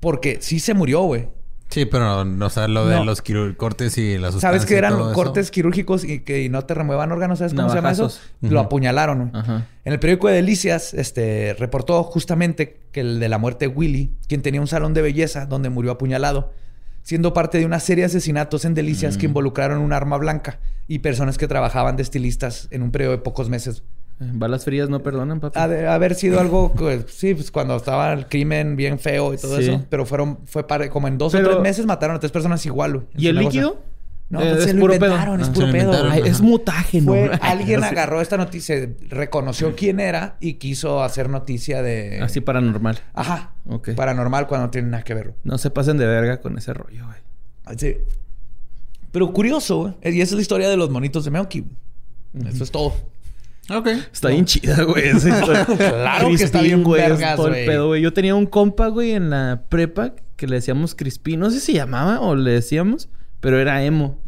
porque 0.00 0.38
sí 0.40 0.60
se 0.60 0.74
murió, 0.74 1.02
güey. 1.02 1.28
Sí, 1.70 1.84
pero 1.86 2.24
no, 2.24 2.46
o 2.46 2.50
sea, 2.50 2.66
lo 2.66 2.86
de 2.86 2.96
No. 2.96 3.04
los 3.04 3.22
cortes 3.56 3.96
y 3.96 4.18
la 4.18 4.32
sustancia. 4.32 4.48
¿Sabes 4.48 4.66
que 4.66 4.76
eran 4.76 4.92
todo 4.94 5.12
eso. 5.12 5.14
cortes 5.14 5.50
quirúrgicos 5.52 6.02
y 6.04 6.20
que 6.20 6.48
no 6.48 6.64
te 6.64 6.74
remuevan 6.74 7.12
órganos? 7.12 7.38
¿Sabes 7.38 7.54
cómo 7.54 7.68
se 7.68 7.76
llama 7.76 7.92
eso? 7.92 8.10
Lo 8.40 8.58
apuñalaron. 8.60 9.30
Ajá. 9.34 9.66
En 9.84 9.92
el 9.92 10.00
periódico 10.00 10.26
de 10.28 10.34
Delicias, 10.34 10.92
este, 10.94 11.54
reportó 11.58 12.02
justamente 12.02 12.80
que 12.92 13.00
el 13.00 13.20
de 13.20 13.28
la 13.28 13.38
muerte 13.38 13.68
de 13.68 13.74
Willy, 13.74 14.10
quien 14.28 14.42
tenía 14.42 14.60
un 14.60 14.66
salón 14.66 14.94
de 14.94 15.02
belleza 15.02 15.46
donde 15.46 15.70
murió 15.70 15.92
apuñalado, 15.92 16.52
siendo 17.02 17.32
parte 17.32 17.58
de 17.58 17.66
una 17.66 17.78
serie 17.80 18.02
de 18.02 18.06
asesinatos 18.06 18.64
en 18.64 18.74
Delicias 18.74 19.16
Mm. 19.16 19.20
que 19.20 19.26
involucraron 19.26 19.78
un 19.78 19.92
arma 19.92 20.16
blanca 20.18 20.58
y 20.88 20.98
personas 20.98 21.38
que 21.38 21.46
trabajaban 21.48 21.96
de 21.96 22.02
estilistas 22.02 22.66
en 22.72 22.82
un 22.82 22.90
periodo 22.90 23.12
de 23.12 23.18
pocos 23.18 23.48
meses. 23.48 23.84
Balas 24.20 24.64
frías 24.64 24.90
no 24.90 25.02
perdonan, 25.02 25.40
papi. 25.40 25.58
Ha 25.58 25.66
de 25.66 25.88
haber 25.88 26.14
sido 26.14 26.40
algo, 26.40 26.74
que, 26.74 27.04
sí, 27.08 27.34
pues 27.34 27.50
cuando 27.50 27.74
estaba 27.76 28.12
el 28.12 28.26
crimen 28.26 28.76
bien 28.76 28.98
feo 28.98 29.32
y 29.32 29.38
todo 29.38 29.56
Sí. 29.56 29.62
eso, 29.64 29.84
pero 29.88 30.04
fueron, 30.04 30.40
fue 30.44 30.66
para, 30.66 30.90
como 30.90 31.08
en 31.08 31.16
dos 31.16 31.32
Pero- 31.32 31.46
o 31.46 31.50
tres 31.52 31.62
meses 31.62 31.86
mataron 31.86 32.16
a 32.16 32.20
tres 32.20 32.30
personas 32.30 32.64
igual, 32.66 32.92
güey. 32.96 33.06
¿Y 33.16 33.28
el 33.28 33.36
líquido? 33.36 33.82
No, 34.28 34.40
Eh, 34.42 34.50
pues 34.50 34.58
es 34.58 34.64
se 34.66 34.74
lo 34.74 34.80
puro 34.82 34.92
pedo. 34.92 35.06
inventaron, 35.06 35.40
es 35.40 35.48
Ah, 35.48 35.52
puro 35.52 35.72
pedo. 35.72 35.92
Ay, 36.10 36.22
es 36.26 36.40
mutágeno. 36.40 37.06
Fue, 37.12 37.30
alguien 37.40 37.82
agarró 37.84 38.20
esta 38.20 38.36
noticia, 38.36 38.76
reconoció 39.08 39.74
quién 39.74 39.98
era 39.98 40.36
y 40.38 40.54
quiso 40.54 41.02
hacer 41.02 41.28
noticia 41.28 41.82
de... 41.82 42.20
Así 42.20 42.40
paranormal. 42.40 42.98
Ajá. 43.14 43.54
Ok. 43.66 43.90
Paranormal 43.96 44.46
cuando 44.46 44.66
no 44.66 44.70
tiene 44.70 44.88
nada 44.88 45.02
que 45.02 45.14
ver. 45.14 45.34
No 45.42 45.58
se 45.58 45.70
pasen 45.70 45.96
de 45.96 46.06
verga 46.06 46.40
con 46.40 46.56
ese 46.58 46.72
rollo, 46.74 47.06
güey. 47.06 47.76
Sí. 47.78 47.96
Pero 49.10 49.32
curioso, 49.32 49.78
güey. 49.78 49.94
Y 50.16 50.20
esa 50.20 50.30
es 50.30 50.32
la 50.36 50.42
historia 50.42 50.68
de 50.68 50.76
los 50.76 50.90
monitos 50.90 51.24
de 51.24 51.30
Meoki. 51.32 51.64
Eso 52.46 52.62
es 52.62 52.70
todo. 52.70 52.94
Ok. 53.70 53.86
Está 54.12 54.28
bien 54.28 54.44
chida, 54.44 54.82
güey. 54.82 55.10
Claro 55.76 56.28
que 56.28 56.44
está 56.44 56.60
bien 56.60 56.82
güey. 56.82 57.00
vergas, 57.00 57.36
todo 57.36 57.48
el 57.48 57.66
pedo, 57.66 57.88
güey. 57.88 58.02
Yo 58.02 58.12
tenía 58.12 58.34
un 58.34 58.46
compa, 58.46 58.88
güey, 58.88 59.12
en 59.12 59.30
la 59.30 59.64
prepa 59.68 60.14
que 60.36 60.46
le 60.46 60.56
decíamos 60.56 60.94
Crispín. 60.94 61.40
No 61.40 61.50
sé 61.50 61.60
si 61.60 61.74
llamaba 61.74 62.20
o 62.20 62.34
le 62.34 62.50
decíamos, 62.50 63.08
pero 63.40 63.58
era 63.58 63.84
emo. 63.84 64.18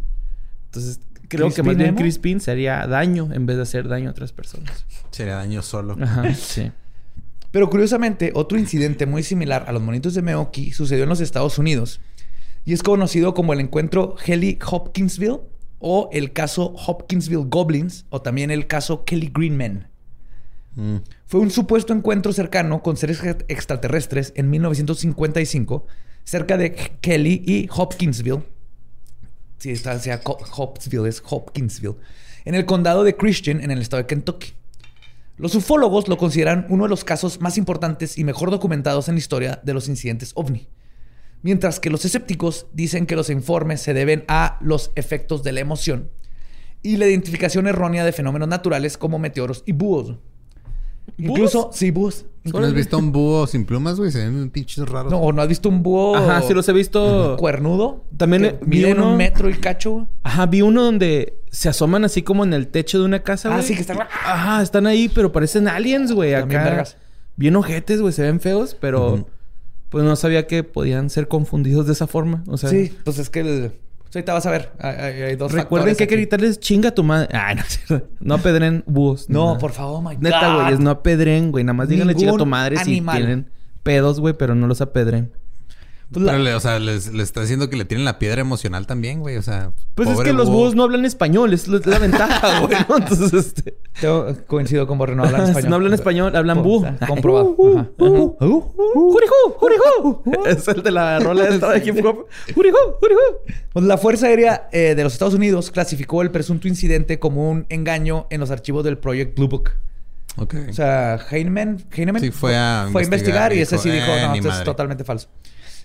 Entonces, 0.66 1.01
creo 1.28 1.49
que 1.49 1.55
¿Crispín 1.55 1.66
más 1.66 1.76
bien 1.76 1.88
emo? 1.88 1.99
Crispín 1.99 2.40
sería 2.40 2.86
daño 2.86 3.30
en 3.32 3.47
vez 3.47 3.57
de 3.57 3.62
hacer 3.62 3.88
daño 3.88 4.09
a 4.09 4.12
otras 4.12 4.32
personas. 4.32 4.86
Sería 5.11 5.36
daño 5.36 5.62
solo. 5.62 5.97
Ajá, 6.01 6.32
sí. 6.34 6.70
Pero 7.51 7.68
curiosamente, 7.68 8.32
otro 8.34 8.59
incidente 8.59 9.07
muy 9.07 9.22
similar 9.22 9.64
a 9.68 9.72
los 9.72 9.82
monitos 9.82 10.14
de 10.14 10.22
Meoki 10.22 10.72
sucedió 10.72 11.03
en 11.03 11.11
los 11.11 11.20
Estados 11.20 11.59
Unidos. 11.59 12.01
Y 12.64 12.72
es 12.72 12.82
conocido 12.82 13.34
como 13.34 13.53
el 13.53 13.61
encuentro 13.61 14.16
Helly 14.24 14.59
Hopkinsville 14.64 15.40
o 15.82 16.08
el 16.12 16.32
caso 16.32 16.74
Hopkinsville 16.86 17.44
Goblins 17.48 18.06
o 18.08 18.22
también 18.22 18.50
el 18.50 18.66
caso 18.66 19.04
Kelly 19.04 19.30
Green 19.34 19.56
Men. 19.56 19.88
Mm. 20.74 20.96
Fue 21.26 21.40
un 21.40 21.50
supuesto 21.50 21.92
encuentro 21.92 22.32
cercano 22.32 22.82
con 22.82 22.96
seres 22.96 23.22
ex- 23.22 23.44
extraterrestres 23.48 24.32
en 24.36 24.48
1955 24.48 25.86
cerca 26.24 26.56
de 26.56 26.72
Kelly 27.00 27.42
y 27.44 27.68
Hopkinsville. 27.74 28.42
Sí, 29.58 29.70
está, 29.70 29.98
sea 29.98 30.20
Hopkinsville, 30.24 31.08
es 31.08 31.22
Hopkinsville. 31.28 31.96
En 32.44 32.54
el 32.54 32.64
condado 32.64 33.04
de 33.04 33.16
Christian, 33.16 33.60
en 33.60 33.70
el 33.70 33.80
estado 33.80 34.02
de 34.02 34.06
Kentucky. 34.06 34.52
Los 35.36 35.54
ufólogos 35.54 36.08
lo 36.08 36.16
consideran 36.18 36.66
uno 36.68 36.84
de 36.84 36.90
los 36.90 37.04
casos 37.04 37.40
más 37.40 37.56
importantes 37.58 38.18
y 38.18 38.24
mejor 38.24 38.50
documentados 38.50 39.08
en 39.08 39.14
la 39.14 39.18
historia 39.20 39.60
de 39.62 39.74
los 39.74 39.88
incidentes 39.88 40.32
ovni. 40.34 40.68
Mientras 41.43 41.80
que 41.80 41.90
los 41.90 42.05
escépticos 42.05 42.66
dicen 42.72 43.07
que 43.07 43.16
los 43.16 43.28
informes 43.30 43.80
se 43.80 43.95
deben 43.95 44.24
a 44.28 44.59
los 44.61 44.93
efectos 44.95 45.43
de 45.43 45.53
la 45.53 45.61
emoción 45.61 46.09
y 46.82 46.97
la 46.97 47.07
identificación 47.07 47.66
errónea 47.66 48.05
de 48.05 48.12
fenómenos 48.12 48.49
naturales 48.49 48.97
como 48.97 49.18
meteoros 49.18 49.62
y 49.66 49.72
búhos. 49.72 50.16
Incluso, 51.18 51.70
sí, 51.72 51.90
búhos. 51.90 52.26
¿No 52.45 52.59
has 52.61 52.72
visto 52.74 52.97
un 52.99 53.11
búho 53.12 53.47
sin 53.47 53.64
plumas, 53.64 53.97
güey? 53.99 54.11
Se 54.12 54.18
ven 54.18 54.51
pinches 54.51 54.88
raros. 54.88 55.11
No, 55.12 55.18
¿o 55.18 55.32
no 55.32 55.43
has 55.43 55.49
visto 55.49 55.68
un 55.68 55.82
búho 55.82 56.16
Ajá, 56.16 56.43
sí 56.43 56.55
los 56.55 56.68
he 56.68 56.72
visto. 56.72 57.36
cuernudo? 57.38 58.05
También 58.16 58.43
Que 58.43 58.59
vi 58.64 58.78
miden 58.78 58.99
uno- 58.99 59.11
un 59.11 59.16
metro 59.16 59.51
y 59.51 59.55
cacho. 59.55 59.90
güey. 59.93 60.07
Ajá, 60.22 60.47
vi 60.47 60.62
uno 60.62 60.82
donde 60.84 61.34
se 61.51 61.68
asoman 61.68 62.05
así 62.05 62.22
como 62.22 62.45
en 62.45 62.53
el 62.53 62.68
techo 62.68 62.99
de 63.01 63.05
una 63.05 63.22
casa, 63.22 63.49
Ah, 63.51 63.55
güey. 63.57 63.66
sí, 63.66 63.74
que 63.74 63.80
están- 63.80 64.01
Ajá, 64.01 64.62
están 64.62 64.86
ahí, 64.86 65.09
pero 65.09 65.32
parecen 65.32 65.66
aliens, 65.68 66.12
güey. 66.12 66.32
También 66.32 66.61
Acá. 66.61 66.70
vergas. 66.70 66.97
Bien 67.36 67.57
ojetes, 67.57 68.01
güey. 68.01 68.12
Se 68.12 68.22
ven 68.22 68.40
feos, 68.40 68.76
pero... 68.80 69.28
Pues 69.93 70.05
no 70.05 70.16
sabía 70.16 70.47
que 70.49 70.64
podían 70.64 71.09
ser 71.11 71.28
confundidos 71.28 71.86
de 71.86 71.93
esa 71.93 72.07
forma. 72.09 72.43
O 72.49 72.57
sea... 72.57 72.70
Sí, 72.70 72.93
pues 73.05 73.18
es 73.18 73.30
que 73.30 73.40
el... 73.40 73.72
pues 74.03 74.16
ahorita 74.16 74.32
vas 74.32 74.47
a 74.47 74.51
ver. 74.51 74.72
Hay, 74.80 75.22
hay- 75.22 75.36
dos 75.36 75.53
Recuerden 75.53 75.95
que 75.95 76.03
hay 76.05 76.09
que 76.09 76.16
gritarles 76.16 76.59
chinga 76.59 76.88
a 76.88 76.95
tu 76.95 77.05
madre. 77.05 77.28
Ay, 77.32 77.55
no, 77.57 77.61
es 77.62 77.68
cierto. 77.86 78.09
no 78.18 78.34
apedren 78.34 78.82
búhos. 78.86 79.28
No, 79.28 79.47
nada. 79.49 79.59
por 79.59 79.72
favor, 79.72 80.03
my 80.03 80.16
Neta, 80.16 80.55
God. 80.57 80.62
güey, 80.64 80.78
no 80.78 80.90
apedren, 80.90 81.53
güey. 81.53 81.62
Nada 81.62 81.74
más 81.74 81.88
díganle 81.88 82.14
chinga 82.16 82.32
a 82.32 82.36
tu 82.38 82.47
madre 82.47 82.78
animal. 82.78 83.16
si 83.16 83.22
tienen 83.22 83.51
pedos, 83.82 84.18
güey, 84.18 84.34
pero 84.34 84.55
no 84.55 84.66
los 84.66 84.80
apedren. 84.80 85.30
Pues 86.12 86.24
la- 86.26 86.32
Pero, 86.32 86.44
le- 86.44 86.54
o 86.54 86.60
sea, 86.60 86.78
les, 86.78 87.12
les 87.12 87.22
está 87.24 87.40
diciendo 87.40 87.70
que 87.70 87.76
le 87.76 87.84
tienen 87.84 88.04
la 88.04 88.18
piedra 88.18 88.40
emocional 88.40 88.86
también, 88.86 89.20
güey. 89.20 89.36
O 89.36 89.42
sea, 89.42 89.72
Pues 89.94 90.08
es 90.10 90.20
que 90.20 90.32
los 90.32 90.46
búho. 90.48 90.58
búhos 90.58 90.74
no 90.74 90.82
hablan 90.84 91.04
español, 91.04 91.52
es 91.52 91.68
la, 91.68 91.80
la 91.84 91.98
ventaja, 91.98 92.60
güey. 92.66 92.76
¿no? 92.88 92.98
Entonces, 92.98 93.32
este... 93.32 93.76
Yo 94.00 94.26
coincido 94.46 94.86
con 94.86 94.98
Borre, 94.98 95.14
no 95.16 95.24
hablan 95.24 95.42
español. 95.48 95.70
No 95.70 95.76
hablan 95.76 95.92
español, 95.94 96.36
hablan 96.36 96.62
búho. 96.62 96.86
comprobado. 97.06 97.54
Uh, 97.56 97.78
uh, 97.78 98.04
uh, 98.04 98.36
uh, 98.40 98.46
uh, 98.46 99.12
jurijú, 99.12 99.34
jurijú. 99.56 100.22
Es 100.46 100.68
el 100.68 100.82
de 100.82 100.90
la 100.90 101.18
rola 101.20 101.44
de 101.44 101.56
hip 101.84 102.04
hop. 102.04 102.26
Jurijú, 102.54 102.76
jurijú. 103.00 103.20
Pues 103.72 103.84
la 103.86 103.96
Fuerza 103.98 104.26
Aérea 104.26 104.68
eh, 104.72 104.94
de 104.94 105.02
los 105.04 105.12
Estados 105.14 105.34
Unidos 105.34 105.70
clasificó 105.70 106.22
el 106.22 106.30
presunto 106.30 106.68
incidente 106.68 107.18
como 107.18 107.50
un 107.50 107.66
engaño 107.68 108.26
en 108.30 108.40
los 108.40 108.50
archivos 108.50 108.84
del 108.84 108.98
Project 108.98 109.36
Blue 109.36 109.48
Book. 109.48 109.70
Ok. 110.36 110.54
O 110.70 110.72
sea, 110.72 111.18
Heinemann, 111.30 111.84
Heinemann 111.94 112.22
Sí, 112.22 112.30
fue 112.30 112.56
a 112.56 112.88
fue 112.90 113.02
a 113.02 113.04
investigar 113.04 113.52
y 113.52 113.58
y 113.58 113.60
ese 113.60 113.76
sí 113.76 113.90
dijo, 113.90 114.06
"Eh, 114.06 114.22
no, 114.26 114.34
esto 114.34 114.48
es 114.48 114.54
madre". 114.54 114.64
totalmente 114.64 115.04
falso. 115.04 115.28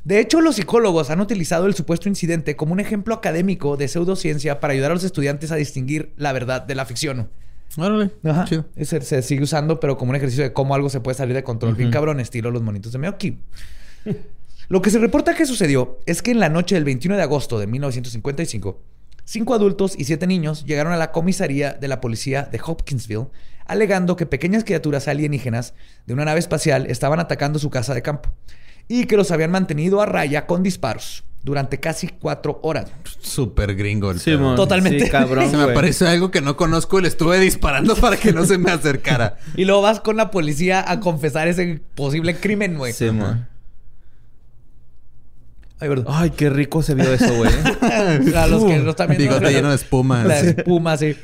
De 0.07 0.21
hecho, 0.21 0.39
los 0.39 0.55
psicólogos 0.55 1.09
han 1.09 1.19
utilizado 1.19 1.65
el 1.65 1.75
supuesto 1.75 2.07
incidente 2.07 2.55
como 2.55 2.71
un 2.71 2.79
ejemplo 2.79 3.13
académico 3.13 3.75
de 3.75 3.89
pseudociencia 3.89 4.61
para 4.61 4.71
ayudar 4.71 4.91
a 4.91 4.93
los 4.93 5.03
estudiantes 5.03 5.51
a 5.51 5.57
distinguir 5.57 6.13
la 6.15 6.31
verdad 6.31 6.61
de 6.61 6.75
la 6.75 6.85
ficción. 6.85 7.29
Órale. 7.75 8.11
Ajá. 8.23 8.45
Chido. 8.45 8.65
Se, 8.81 9.01
se 9.01 9.21
sigue 9.21 9.43
usando, 9.43 9.81
pero 9.81 9.97
como 9.97 10.11
un 10.11 10.15
ejercicio 10.15 10.45
de 10.45 10.53
cómo 10.53 10.75
algo 10.75 10.89
se 10.89 11.01
puede 11.01 11.17
salir 11.17 11.35
de 11.35 11.43
control. 11.43 11.75
Bien 11.75 11.91
cabrón, 11.91 12.21
estilo 12.21 12.51
los 12.51 12.61
monitos 12.61 12.93
de 12.93 12.99
Meoki. 12.99 13.39
Lo 14.69 14.81
que 14.81 14.91
se 14.91 14.99
reporta 14.99 15.35
que 15.35 15.45
sucedió 15.45 15.99
es 16.05 16.21
que 16.21 16.31
en 16.31 16.39
la 16.39 16.47
noche 16.47 16.75
del 16.75 16.85
21 16.85 17.17
de 17.17 17.23
agosto 17.23 17.59
de 17.59 17.67
1955, 17.67 18.81
cinco 19.25 19.53
adultos 19.55 19.93
y 19.97 20.05
siete 20.05 20.25
niños 20.25 20.63
llegaron 20.63 20.93
a 20.93 20.97
la 20.97 21.11
comisaría 21.11 21.73
de 21.73 21.89
la 21.89 21.99
policía 21.99 22.43
de 22.43 22.61
Hopkinsville 22.65 23.27
alegando 23.65 24.15
que 24.15 24.25
pequeñas 24.25 24.63
criaturas 24.63 25.09
alienígenas 25.09 25.73
de 26.05 26.13
una 26.13 26.23
nave 26.23 26.39
espacial 26.39 26.85
estaban 26.89 27.19
atacando 27.19 27.59
su 27.59 27.69
casa 27.69 27.93
de 27.93 28.01
campo 28.01 28.31
y 28.87 29.05
que 29.05 29.17
los 29.17 29.31
habían 29.31 29.51
mantenido 29.51 30.01
a 30.01 30.05
raya 30.05 30.45
con 30.45 30.63
disparos 30.63 31.23
durante 31.43 31.79
casi 31.79 32.07
cuatro 32.07 32.59
horas. 32.63 32.91
Súper 33.19 33.75
gringo 33.75 34.11
el 34.11 34.19
Sí. 34.19 34.31
Totalmente. 34.55 35.05
Sí, 35.05 35.09
cabrón, 35.09 35.49
Se 35.51 35.57
me 35.57 35.67
parece 35.67 36.07
algo 36.07 36.29
que 36.29 36.41
no 36.41 36.57
conozco 36.57 36.99
y 36.99 37.03
le 37.03 37.07
estuve 37.07 37.39
disparando 37.39 37.95
para 37.95 38.17
que 38.17 38.33
no 38.33 38.45
se 38.45 38.57
me 38.57 38.71
acercara. 38.71 39.37
Y 39.55 39.65
luego 39.65 39.81
vas 39.81 39.99
con 40.01 40.17
la 40.17 40.29
policía 40.29 40.83
a 40.89 40.99
confesar 40.99 41.47
ese 41.47 41.81
posible 41.95 42.35
crimen, 42.35 42.77
güey. 42.77 42.91
Sí, 42.93 43.11
man. 43.11 43.47
Ay, 45.79 45.89
perdón. 45.89 46.05
Ay, 46.09 46.31
qué 46.31 46.49
rico 46.49 46.81
se 46.81 46.95
vio 46.95 47.13
eso, 47.13 47.33
güey. 47.35 47.51
A 48.35 48.47
los 48.47 48.63
que 48.63 48.79
no 48.79 48.89
están 48.89 49.09
viendo. 49.09 49.35
Bigote 49.35 49.51
lleno 49.51 49.69
de 49.69 49.75
espuma. 49.75 50.23
La 50.23 50.39
espuma, 50.39 50.97
sí. 50.97 51.15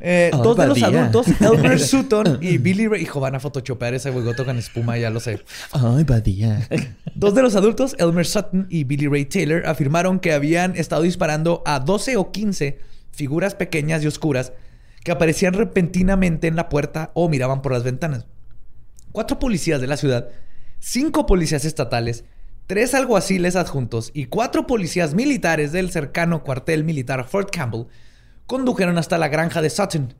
Eh, 0.00 0.30
Oh, 0.32 0.42
dos 0.42 0.56
de 0.56 0.66
los 0.66 0.82
adultos, 0.82 1.26
Elmer 1.40 1.80
Sutton 1.80 2.38
y 2.40 2.58
Billy 2.58 2.86
Ray. 2.86 3.02
Hijo, 3.02 3.20
van 3.20 3.34
a 3.34 3.40
photoshopear 3.40 3.94
ese 3.94 4.10
bigote 4.10 4.44
con 4.44 4.56
espuma, 4.58 4.96
ya 4.96 5.10
lo 5.10 5.20
sé. 5.20 5.42
Ay, 5.72 6.04
badía. 6.04 6.68
Dos 7.14 7.34
de 7.34 7.42
los 7.42 7.56
adultos, 7.56 7.96
Elmer 7.98 8.26
Sutton 8.26 8.66
y 8.70 8.84
Billy 8.84 9.08
Ray 9.08 9.24
Taylor, 9.24 9.66
afirmaron 9.66 10.20
que 10.20 10.32
habían 10.32 10.76
estado 10.76 11.02
disparando 11.02 11.62
a 11.66 11.80
12 11.80 12.16
o 12.16 12.30
15 12.30 12.78
figuras 13.10 13.56
pequeñas 13.56 14.04
y 14.04 14.06
oscuras 14.06 14.52
que 15.02 15.10
aparecían 15.10 15.54
repentinamente 15.54 16.46
en 16.46 16.54
la 16.54 16.68
puerta 16.68 17.10
o 17.14 17.28
miraban 17.28 17.60
por 17.62 17.72
las 17.72 17.82
ventanas. 17.82 18.26
Cuatro 19.10 19.38
policías 19.40 19.80
de 19.80 19.86
la 19.88 19.96
ciudad, 19.96 20.28
cinco 20.78 21.26
policías 21.26 21.64
estatales, 21.64 22.24
tres 22.68 22.94
alguaciles 22.94 23.56
adjuntos 23.56 24.10
y 24.14 24.26
cuatro 24.26 24.66
policías 24.66 25.14
militares 25.14 25.72
del 25.72 25.90
cercano 25.90 26.44
cuartel 26.44 26.84
militar 26.84 27.26
Fort 27.28 27.50
Campbell 27.50 27.86
condujeron 28.48 28.98
hasta 28.98 29.18
la 29.18 29.28
granja 29.28 29.62
de 29.62 29.70
Sutton. 29.70 30.14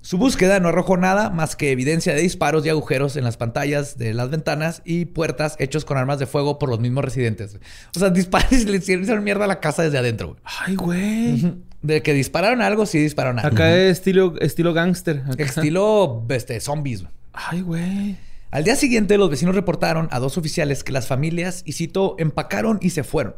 Su 0.00 0.16
búsqueda 0.16 0.60
no 0.60 0.68
arrojó 0.68 0.96
nada 0.96 1.30
más 1.30 1.56
que 1.56 1.72
evidencia 1.72 2.14
de 2.14 2.20
disparos 2.20 2.64
y 2.64 2.68
agujeros 2.68 3.16
en 3.16 3.24
las 3.24 3.36
pantallas 3.36 3.98
de 3.98 4.14
las 4.14 4.30
ventanas 4.30 4.80
y 4.84 5.06
puertas 5.06 5.56
hechos 5.58 5.84
con 5.84 5.96
armas 5.98 6.18
de 6.18 6.26
fuego 6.26 6.58
por 6.58 6.68
los 6.68 6.78
mismos 6.78 7.04
residentes. 7.04 7.58
O 7.96 7.98
sea, 7.98 8.10
disparos 8.10 8.52
y 8.52 8.64
le 8.64 8.76
hicieron 8.76 9.24
mierda 9.24 9.44
a 9.44 9.48
la 9.48 9.60
casa 9.60 9.82
desde 9.82 9.98
adentro. 9.98 10.28
güey. 10.28 10.40
Ay, 10.44 10.76
güey. 10.76 11.54
De 11.82 12.02
que 12.02 12.14
dispararon 12.14 12.62
algo, 12.62 12.86
sí 12.86 12.98
dispararon 12.98 13.38
algo. 13.38 13.54
Acá 13.56 13.74
es 13.74 13.98
estilo, 13.98 14.34
estilo 14.40 14.72
gangster. 14.72 15.22
Acá. 15.28 15.42
Estilo 15.42 16.24
este, 16.28 16.60
zombies. 16.60 17.02
güey. 17.02 17.12
Ay, 17.32 17.60
güey. 17.62 18.16
Al 18.50 18.62
día 18.62 18.76
siguiente, 18.76 19.18
los 19.18 19.30
vecinos 19.30 19.56
reportaron 19.56 20.08
a 20.12 20.20
dos 20.20 20.38
oficiales 20.38 20.84
que 20.84 20.92
las 20.92 21.08
familias, 21.08 21.62
y 21.64 21.72
cito, 21.72 22.14
empacaron 22.20 22.78
y 22.80 22.90
se 22.90 23.02
fueron. 23.02 23.34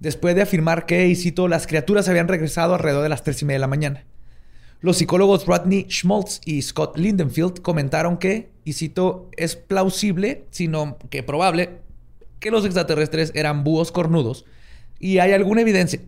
Después 0.00 0.34
de 0.34 0.42
afirmar 0.42 0.86
que, 0.86 1.06
y 1.06 1.16
cito, 1.16 1.48
las 1.48 1.66
criaturas 1.66 2.08
habían 2.08 2.28
regresado 2.28 2.74
alrededor 2.74 3.02
de 3.02 3.08
las 3.08 3.22
tres 3.22 3.40
y 3.42 3.44
media 3.44 3.56
de 3.56 3.60
la 3.60 3.68
mañana. 3.68 4.04
Los 4.80 4.98
psicólogos 4.98 5.46
Rodney 5.46 5.86
Schmaltz 5.88 6.40
y 6.44 6.60
Scott 6.60 6.98
Lindenfield 6.98 7.60
comentaron 7.62 8.18
que, 8.18 8.50
y 8.64 8.74
cito, 8.74 9.30
es 9.36 9.56
plausible, 9.56 10.44
sino 10.50 10.98
que 11.10 11.22
probable, 11.22 11.78
que 12.38 12.50
los 12.50 12.64
extraterrestres 12.64 13.32
eran 13.34 13.64
búhos 13.64 13.92
cornudos 13.92 14.44
y 14.98 15.18
hay 15.18 15.32
alguna 15.32 15.62
evidencia 15.62 16.00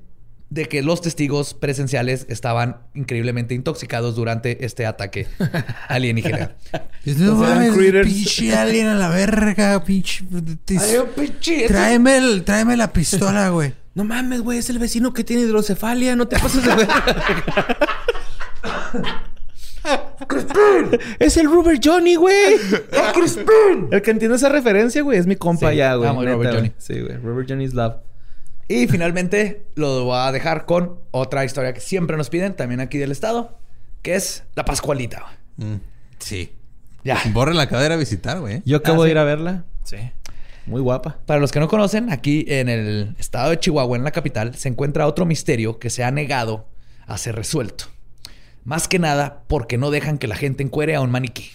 de 0.49 0.67
que 0.67 0.81
los 0.83 1.01
testigos 1.01 1.55
presenciales 1.55 2.25
estaban 2.29 2.77
increíblemente 2.95 3.55
intoxicados 3.55 4.15
durante 4.15 4.65
este 4.65 4.87
ataque 4.87 5.27
alienígena. 5.89 6.53
No 7.05 7.35
O 7.35 7.45
sea, 7.45 7.57
eran 7.63 7.77
mames, 7.77 8.07
pinche 8.07 8.55
alien 8.55 8.87
a 8.87 8.95
la 8.95 9.09
verga, 9.09 9.83
pinche. 9.85 10.25
Ay, 10.79 10.99
pinche, 11.17 11.67
Tráeme, 11.67 12.17
el- 12.19 12.45
tráeme 12.45 12.77
la 12.77 12.93
pistola, 12.93 13.49
güey. 13.51 13.75
No 13.95 14.05
mames, 14.05 14.43
güey, 14.43 14.59
es 14.59 14.69
el 14.71 14.79
vecino 14.79 15.13
que 15.15 15.25
tiene 15.25 15.43
hidrocefalia, 15.43 16.15
no 16.17 16.29
te 16.29 16.39
pases 16.39 16.63
de 16.65 16.75
ver. 16.77 16.89
es 21.19 21.37
el 21.37 21.47
Rubber 21.47 21.79
Johnny, 21.83 22.15
güey. 22.17 22.55
El 23.91 24.03
que 24.03 24.11
entiende 24.11 24.37
esa 24.37 24.49
referencia, 24.49 25.03
güey, 25.03 25.19
es 25.19 25.27
mi 25.27 25.37
compa 25.37 25.71
Sí, 25.71 25.77
ya, 25.77 25.95
güey. 25.95 26.09
amo 26.09 26.21
a 26.21 26.25
neta, 26.25 26.35
Rubber 26.37 26.49
güey. 26.49 26.59
Johnny. 26.61 26.73
Sí, 26.79 27.01
güey. 27.01 27.17
Rubber 27.17 27.47
Johnny's 27.49 27.75
love. 27.75 27.95
Y 28.69 28.89
finalmente 28.89 29.67
lo 29.77 30.05
voy 30.05 30.17
a 30.19 30.33
dejar 30.33 30.67
con 30.67 30.99
otra 31.13 31.45
historia 31.45 31.73
que 31.73 31.81
siempre 31.81 32.17
nos 32.17 32.31
piden, 32.31 32.55
también 32.55 32.81
aquí 32.81 32.99
del 32.99 33.13
estado, 33.13 33.59
que 34.03 34.15
es 34.17 34.43
la 34.55 34.65
Pascualita. 34.65 35.25
Mm, 35.57 35.77
sí. 36.19 36.53
Ya. 37.05 37.21
Borre 37.33 37.55
la 37.55 37.69
cadera 37.69 37.95
a 37.95 37.99
visitar, 37.99 38.41
güey. 38.41 38.63
Yo 38.65 38.79
acabo 38.79 39.03
Ah, 39.03 39.05
de 39.05 39.11
sí. 39.11 39.13
ir 39.13 39.19
a 39.19 39.25
verla. 39.25 39.65
Sí. 39.85 39.97
Muy 40.67 40.81
guapa. 40.81 41.19
Para 41.27 41.39
los 41.39 41.53
que 41.53 41.61
no 41.61 41.69
conocen, 41.69 42.11
aquí 42.11 42.45
en 42.49 42.69
el 42.69 43.15
estado 43.21 43.51
de 43.51 43.61
Chihuahua, 43.61 43.97
en 43.97 44.03
la 44.03 44.11
capital, 44.11 44.57
se 44.57 44.69
encuentra 44.69 45.07
otro 45.07 45.25
misterio 45.25 45.79
que 45.79 45.91
se 45.91 46.03
ha 46.03 46.11
negado 46.11 46.67
a 47.07 47.17
ser 47.19 47.37
resuelto. 47.37 47.85
Más 48.65 48.89
que 48.89 48.99
nada 48.99 49.45
porque 49.47 49.79
no 49.79 49.93
dejan 49.93 50.19
que 50.19 50.27
la 50.27 50.35
gente 50.35 50.65
encuere 50.65 50.97
a 50.97 51.01
un 51.01 51.13
maniquí. 51.13 51.51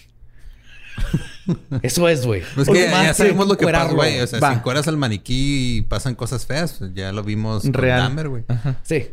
Eso 1.82 2.08
es, 2.08 2.24
güey. 2.26 2.42
Pues 2.54 2.68
que 2.68 2.88
más 2.88 3.04
ya 3.04 3.14
sabemos 3.14 3.48
lo 3.48 3.56
que 3.56 3.66
pasa, 3.66 3.92
güey. 3.92 4.20
O 4.20 4.26
sea, 4.26 4.38
Va. 4.40 4.50
si 4.50 4.56
encueras 4.56 4.86
al 4.88 4.96
maniquí 4.96 5.78
y 5.78 5.82
pasan 5.82 6.14
cosas 6.14 6.46
feas, 6.46 6.74
pues 6.78 6.92
ya 6.94 7.12
lo 7.12 7.22
vimos 7.22 7.62
con 7.62 7.74
Real. 7.74 8.00
Dahmer, 8.00 8.28
güey. 8.28 8.44
Sí. 8.82 9.10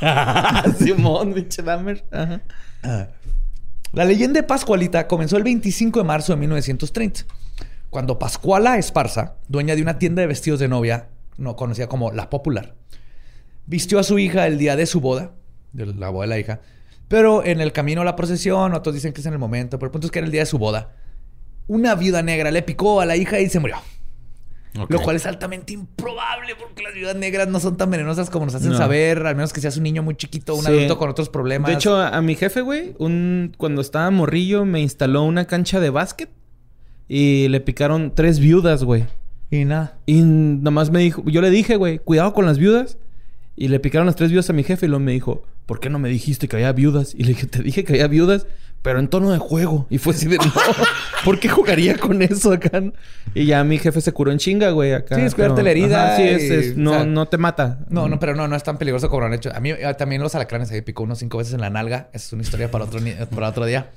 Simón, 0.78 1.34
pinche 1.34 1.62
Dahmer. 1.62 2.04
Ajá. 2.10 2.42
La 3.92 4.04
leyenda 4.04 4.40
de 4.40 4.46
Pascualita 4.46 5.06
comenzó 5.06 5.36
el 5.36 5.44
25 5.44 6.00
de 6.00 6.04
marzo 6.04 6.32
de 6.32 6.40
1930, 6.40 7.26
cuando 7.90 8.18
Pascuala 8.18 8.76
Esparza, 8.76 9.36
dueña 9.46 9.76
de 9.76 9.82
una 9.82 9.98
tienda 9.98 10.20
de 10.20 10.26
vestidos 10.26 10.58
de 10.58 10.66
novia, 10.66 11.08
no 11.36 11.54
conocida 11.54 11.86
como 11.86 12.10
La 12.10 12.28
Popular, 12.28 12.74
vistió 13.66 14.00
a 14.00 14.02
su 14.02 14.18
hija 14.18 14.48
el 14.48 14.58
día 14.58 14.74
de 14.74 14.86
su 14.86 15.00
boda, 15.00 15.32
de 15.72 15.86
la 15.86 16.08
boda 16.08 16.24
de 16.24 16.28
la 16.28 16.38
hija, 16.40 16.60
pero 17.06 17.44
en 17.44 17.60
el 17.60 17.70
camino 17.70 18.00
a 18.00 18.04
la 18.04 18.16
procesión, 18.16 18.74
otros 18.74 18.96
dicen 18.96 19.12
que 19.12 19.20
es 19.20 19.26
en 19.26 19.32
el 19.32 19.38
momento, 19.38 19.78
pero 19.78 19.86
el 19.86 19.92
punto 19.92 20.08
es 20.08 20.10
que 20.10 20.18
era 20.18 20.26
el 20.26 20.32
día 20.32 20.42
de 20.42 20.46
su 20.46 20.58
boda, 20.58 20.96
una 21.66 21.94
viuda 21.94 22.22
negra 22.22 22.50
le 22.50 22.62
picó 22.62 23.00
a 23.00 23.06
la 23.06 23.16
hija 23.16 23.40
y 23.40 23.48
se 23.48 23.60
murió. 23.60 23.76
Lo 24.88 25.00
cual 25.00 25.14
es 25.14 25.24
altamente 25.24 25.72
improbable 25.72 26.56
porque 26.58 26.82
las 26.82 26.94
viudas 26.94 27.14
negras 27.14 27.46
no 27.46 27.60
son 27.60 27.76
tan 27.76 27.90
venenosas 27.90 28.28
como 28.28 28.46
nos 28.46 28.56
hacen 28.56 28.72
No. 28.72 28.76
saber, 28.76 29.24
al 29.24 29.36
menos 29.36 29.52
que 29.52 29.60
seas 29.60 29.76
un 29.76 29.84
niño 29.84 30.02
muy 30.02 30.16
chiquito, 30.16 30.56
un 30.56 30.62
Sí. 30.64 30.68
adulto 30.72 30.98
con 30.98 31.08
otros 31.10 31.28
problemas. 31.28 31.68
De 31.68 31.74
hecho, 31.74 31.94
a, 31.96 32.08
a 32.08 32.20
mi 32.22 32.34
jefe, 32.34 32.60
güey, 32.60 32.92
un, 32.98 33.52
cuando 33.56 33.80
estaba 33.80 34.10
morrillo, 34.10 34.64
me 34.64 34.80
instaló 34.80 35.22
una 35.22 35.44
cancha 35.46 35.78
de 35.78 35.90
básquet 35.90 36.28
y 37.08 37.46
le 37.48 37.60
picaron 37.60 38.12
tres 38.16 38.40
viudas, 38.40 38.82
güey. 38.82 39.04
y 39.50 39.64
nada. 39.64 39.96
Y 40.06 40.22
nomás 40.22 40.90
me 40.90 40.98
dijo, 40.98 41.22
yo 41.26 41.40
le 41.40 41.50
dije, 41.50 41.76
güey, 41.76 41.98
cuidado 42.00 42.32
con 42.34 42.44
las 42.44 42.58
viudas. 42.58 42.98
Y 43.54 43.68
le 43.68 43.78
picaron 43.78 44.06
las 44.06 44.16
tres 44.16 44.30
viudas 44.30 44.50
a 44.50 44.52
mi 44.52 44.64
jefe 44.64 44.86
y 44.86 44.88
luego 44.88 45.04
me 45.04 45.12
dijo, 45.12 45.44
¿por 45.66 45.78
qué 45.78 45.88
no 45.88 46.00
me 46.00 46.08
dijiste 46.08 46.48
que 46.48 46.56
había 46.56 46.72
viudas? 46.72 47.14
Y 47.14 47.22
le 47.22 47.28
dije, 47.34 47.46
te 47.46 47.62
dije 47.62 47.84
que 47.84 47.92
había 47.92 48.08
viudas, 48.08 48.48
pero 48.84 48.98
en 48.98 49.08
tono 49.08 49.32
de 49.32 49.38
juego. 49.38 49.86
Y 49.88 49.96
fue 49.96 50.12
así 50.12 50.28
de, 50.28 50.36
no, 50.36 50.52
¿por 51.24 51.40
qué 51.40 51.48
jugaría 51.48 51.96
con 51.96 52.20
eso 52.20 52.52
acá? 52.52 52.82
Y 53.34 53.46
ya 53.46 53.64
mi 53.64 53.78
jefe 53.78 54.02
se 54.02 54.12
curó 54.12 54.30
en 54.30 54.36
chinga, 54.36 54.70
güey, 54.72 54.92
acá. 54.92 55.16
Sí, 55.16 55.22
es 55.22 55.34
cuidarte 55.34 55.62
la 55.62 55.70
herida 55.70 56.04
Ajá, 56.08 56.16
sí, 56.18 56.22
y- 56.22 56.26
es, 56.26 56.42
es- 56.50 56.76
no, 56.76 56.90
o 56.90 56.94
sea, 56.94 57.06
no 57.06 57.26
te 57.26 57.38
mata. 57.38 57.78
No, 57.88 58.08
no, 58.10 58.20
pero 58.20 58.34
no, 58.36 58.46
no 58.46 58.54
es 58.54 58.62
tan 58.62 58.76
peligroso 58.76 59.08
como 59.08 59.20
lo 59.20 59.26
han 59.28 59.32
hecho. 59.32 59.50
A 59.54 59.60
mí 59.60 59.70
eh, 59.70 59.94
también 59.96 60.20
los 60.22 60.34
alacranes 60.34 60.70
me 60.70 60.82
picó 60.82 61.02
unos 61.02 61.18
cinco 61.18 61.38
veces 61.38 61.54
en 61.54 61.62
la 61.62 61.70
nalga. 61.70 62.10
Esa 62.12 62.26
es 62.26 62.32
una 62.34 62.42
historia 62.42 62.70
para 62.70 62.84
otro, 62.84 63.00
para 63.34 63.48
otro 63.48 63.64
día. 63.64 63.90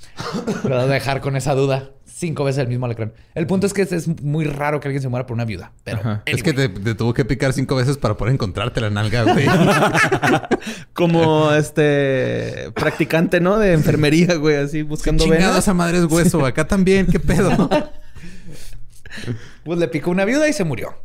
Pero 0.63 0.75
voy 0.75 0.85
a 0.85 0.87
dejar 0.87 1.19
con 1.19 1.35
esa 1.35 1.53
duda. 1.53 1.89
Cinco 2.17 2.43
veces 2.43 2.63
el 2.63 2.67
mismo 2.67 2.87
alacrán. 2.87 3.13
El 3.35 3.45
punto 3.45 3.67
es 3.67 3.73
que 3.73 3.83
es, 3.83 3.91
es 3.91 4.07
muy 4.23 4.45
raro 4.45 4.79
que 4.79 4.87
alguien 4.87 5.03
se 5.03 5.07
muera 5.07 5.27
por 5.27 5.35
una 5.35 5.45
viuda. 5.45 5.71
Pero. 5.83 6.23
Es 6.25 6.41
que 6.41 6.51
te, 6.51 6.67
te 6.67 6.95
tuvo 6.95 7.13
que 7.13 7.25
picar 7.25 7.53
cinco 7.53 7.75
veces 7.75 7.99
para 7.99 8.17
poder 8.17 8.33
encontrarte 8.33 8.81
la 8.81 8.89
nalga, 8.89 9.21
güey. 9.21 9.45
Como 10.93 11.51
este 11.51 12.71
practicante, 12.73 13.39
¿no? 13.39 13.59
De 13.59 13.73
enfermería, 13.73 14.33
güey, 14.33 14.55
así 14.55 14.81
buscando 14.81 15.25
Chingada 15.25 15.45
venas. 15.49 15.59
esa 15.59 15.75
madre 15.75 15.99
es 15.99 16.05
hueso. 16.05 16.43
Acá 16.43 16.67
también, 16.67 17.05
¿qué 17.05 17.19
pedo? 17.19 17.69
pues 19.63 19.77
le 19.77 19.87
picó 19.87 20.09
una 20.09 20.25
viuda 20.25 20.49
y 20.49 20.53
se 20.53 20.63
murió. 20.63 20.95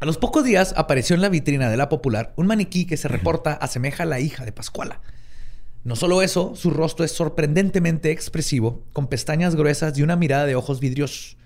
A 0.00 0.06
los 0.06 0.16
pocos 0.16 0.42
días 0.42 0.72
apareció 0.78 1.14
en 1.16 1.20
la 1.20 1.28
vitrina 1.28 1.68
de 1.68 1.76
la 1.76 1.90
popular 1.90 2.32
un 2.36 2.46
maniquí 2.46 2.86
que 2.86 2.96
se 2.96 3.08
reporta 3.08 3.52
asemeja 3.52 4.04
a 4.04 4.06
la 4.06 4.20
hija 4.20 4.46
de 4.46 4.52
Pascuala. 4.52 5.02
No 5.84 5.96
solo 5.96 6.22
eso, 6.22 6.54
su 6.56 6.70
rostro 6.70 7.04
es 7.04 7.12
sorprendentemente 7.12 8.10
expresivo, 8.10 8.82
con 8.92 9.06
pestañas 9.06 9.54
gruesas 9.54 9.96
y 9.98 10.02
una 10.02 10.16
mirada 10.16 10.46
de 10.46 10.56
ojos 10.56 10.80
vidriosos. 10.80 11.36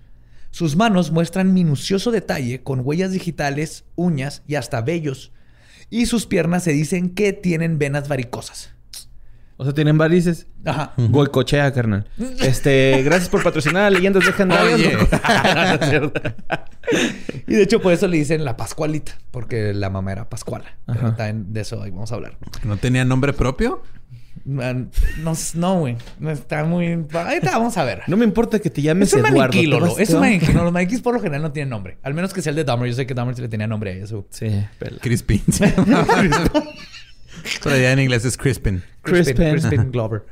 Sus 0.50 0.76
manos 0.76 1.10
muestran 1.10 1.52
minucioso 1.52 2.10
detalle 2.10 2.62
con 2.62 2.80
huellas 2.84 3.10
digitales, 3.12 3.84
uñas 3.96 4.42
y 4.46 4.54
hasta 4.54 4.80
vellos. 4.80 5.32
Y 5.90 6.06
sus 6.06 6.26
piernas 6.26 6.62
se 6.62 6.72
dicen 6.72 7.10
que 7.10 7.32
tienen 7.32 7.78
venas 7.78 8.08
varicosas. 8.08 8.70
O 9.56 9.64
sea, 9.64 9.74
tienen 9.74 9.98
varices. 9.98 10.46
Ajá. 10.64 10.94
Goicochea, 10.96 11.72
carnal. 11.72 12.06
Este, 12.40 13.02
gracias 13.02 13.28
por 13.28 13.42
patrocinar 13.42 13.84
a 13.84 13.90
Leyendas 13.90 14.24
Legendarias. 14.24 14.80
Y 17.46 17.54
de 17.54 17.62
hecho 17.62 17.80
por 17.82 17.92
eso 17.92 18.06
le 18.08 18.16
dicen 18.16 18.44
la 18.44 18.56
Pascualita, 18.56 19.12
porque 19.30 19.74
la 19.74 19.90
mamá 19.90 20.12
era 20.12 20.28
Pascuala. 20.28 20.76
Pero 20.86 20.98
Ajá. 20.98 21.16
también 21.16 21.52
de 21.52 21.60
eso 21.60 21.82
ahí 21.82 21.90
vamos 21.90 22.12
a 22.12 22.14
hablar. 22.14 22.38
¿No 22.64 22.76
tenía 22.76 23.04
nombre 23.04 23.32
propio? 23.32 23.82
Man, 24.48 24.90
No, 25.22 25.34
no, 25.54 25.80
güey. 25.80 25.96
No 26.18 26.30
está 26.30 26.64
muy... 26.64 26.92
Ahorita 27.12 27.50
vamos 27.58 27.76
a 27.76 27.84
ver. 27.84 28.00
No 28.06 28.16
me 28.16 28.24
importa 28.24 28.58
que 28.58 28.70
te 28.70 28.80
llames 28.80 29.08
Es 29.08 29.14
un 29.14 29.20
Eduardo. 29.20 29.38
maniquí, 29.40 29.66
Lolo. 29.66 29.86
vas- 29.88 29.98
Es 30.00 30.10
un 30.10 30.20
maniquí. 30.20 30.52
No, 30.54 30.64
los 30.64 30.72
maniquís 30.72 31.00
por 31.02 31.12
lo 31.14 31.20
general 31.20 31.42
no 31.42 31.52
tienen 31.52 31.68
nombre. 31.68 31.98
Al 32.02 32.14
menos 32.14 32.32
que 32.32 32.40
sea 32.40 32.50
el 32.50 32.56
de 32.56 32.64
Dahmer. 32.64 32.88
Yo 32.88 32.94
sé 32.94 33.06
que 33.06 33.12
Dahmer 33.14 33.34
sí 33.34 33.42
le 33.42 33.48
tenía 33.48 33.66
nombre 33.66 33.92
a 33.92 33.94
eso. 34.04 34.26
Sí, 34.30 34.46
pela. 34.78 34.98
Crispin. 35.00 35.42
Pero 37.62 37.76
ya 37.76 37.92
en 37.92 37.98
inglés 38.00 38.24
es 38.24 38.36
Crispin. 38.36 38.82
Crispin. 39.02 39.50
Crispin 39.50 39.90
Glover. 39.92 40.24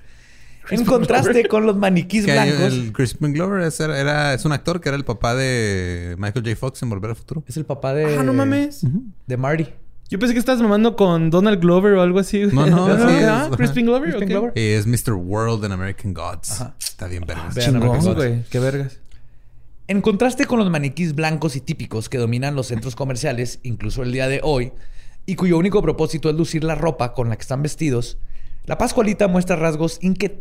En 0.71 0.85
contraste 0.85 1.47
con 1.47 1.65
los 1.65 1.77
maniquís 1.77 2.25
Que 2.25 2.33
blancos... 2.33 2.61
el 2.73 2.93
Crispin 2.93 3.33
Glover 3.33 3.63
es, 3.63 3.79
era, 3.79 4.35
es 4.35 4.45
un 4.45 4.53
actor 4.53 4.81
que 4.81 4.89
era 4.89 4.97
el 4.97 5.05
papá 5.05 5.35
de 5.37 6.17
Michael 6.19 6.45
J. 6.45 6.57
Fox 6.57 6.83
en 6.83 6.89
Volver 6.91 7.11
al 7.11 7.17
Futuro. 7.17 7.45
Es 7.47 7.57
el 7.57 7.65
papá 7.65 7.95
de... 7.95 8.17
Ah, 8.19 8.23
no 8.25 8.33
mames. 8.33 8.81
De 9.27 9.37
Marty. 9.37 9.67
Yo 10.09 10.19
pensé 10.21 10.35
que 10.35 10.39
estabas 10.41 10.63
mamando 10.63 10.95
con 10.95 11.31
Donald 11.31 11.61
Glover 11.61 11.95
o 11.95 12.03
algo 12.03 12.19
así. 12.21 12.45
No, 12.53 12.67
no, 12.67 12.87
sí, 13.09 13.15
Ah, 13.25 13.49
es- 13.51 13.57
Crispin 13.57 13.87
Glover. 13.87 14.11
Crispin 14.11 14.29
ok. 14.29 14.31
Glover. 14.31 14.53
Y 14.55 14.61
es 14.73 14.87
Mr. 14.87 15.15
World 15.15 15.65
in 15.65 15.73
American 15.73 16.15
Gods. 16.15 16.53
Ajá. 16.61 16.77
Está 16.79 17.07
bien 17.09 17.25
vergas. 17.27 17.55
Chingón, 17.57 18.15
güey. 18.15 18.43
Qué 18.51 18.59
vergas. 18.61 19.01
En 19.89 20.01
contraste 20.01 20.47
con 20.47 20.59
los 20.59 20.71
maniquís 20.71 21.15
blancos 21.15 21.55
y 21.57 21.61
típicos 21.61 22.09
que 22.09 22.19
dominan 22.19 22.55
los 22.57 22.67
centros 22.69 22.97
comerciales, 22.97 23.61
incluso 23.63 24.03
el 24.03 24.11
día 24.13 24.27
de 24.29 24.41
hoy, 24.43 24.73
y 25.27 25.35
cuyo 25.37 25.59
único 25.59 25.81
propósito 25.83 26.29
es 26.29 26.35
lucir 26.37 26.65
la 26.65 26.75
ropa 26.75 27.13
con 27.15 27.29
la 27.29 27.37
que 27.37 27.43
están 27.43 27.63
vestidos, 27.63 28.19
la 28.65 28.79
Pascualita 28.79 29.29
muestra 29.29 29.55
rasgos 29.55 29.99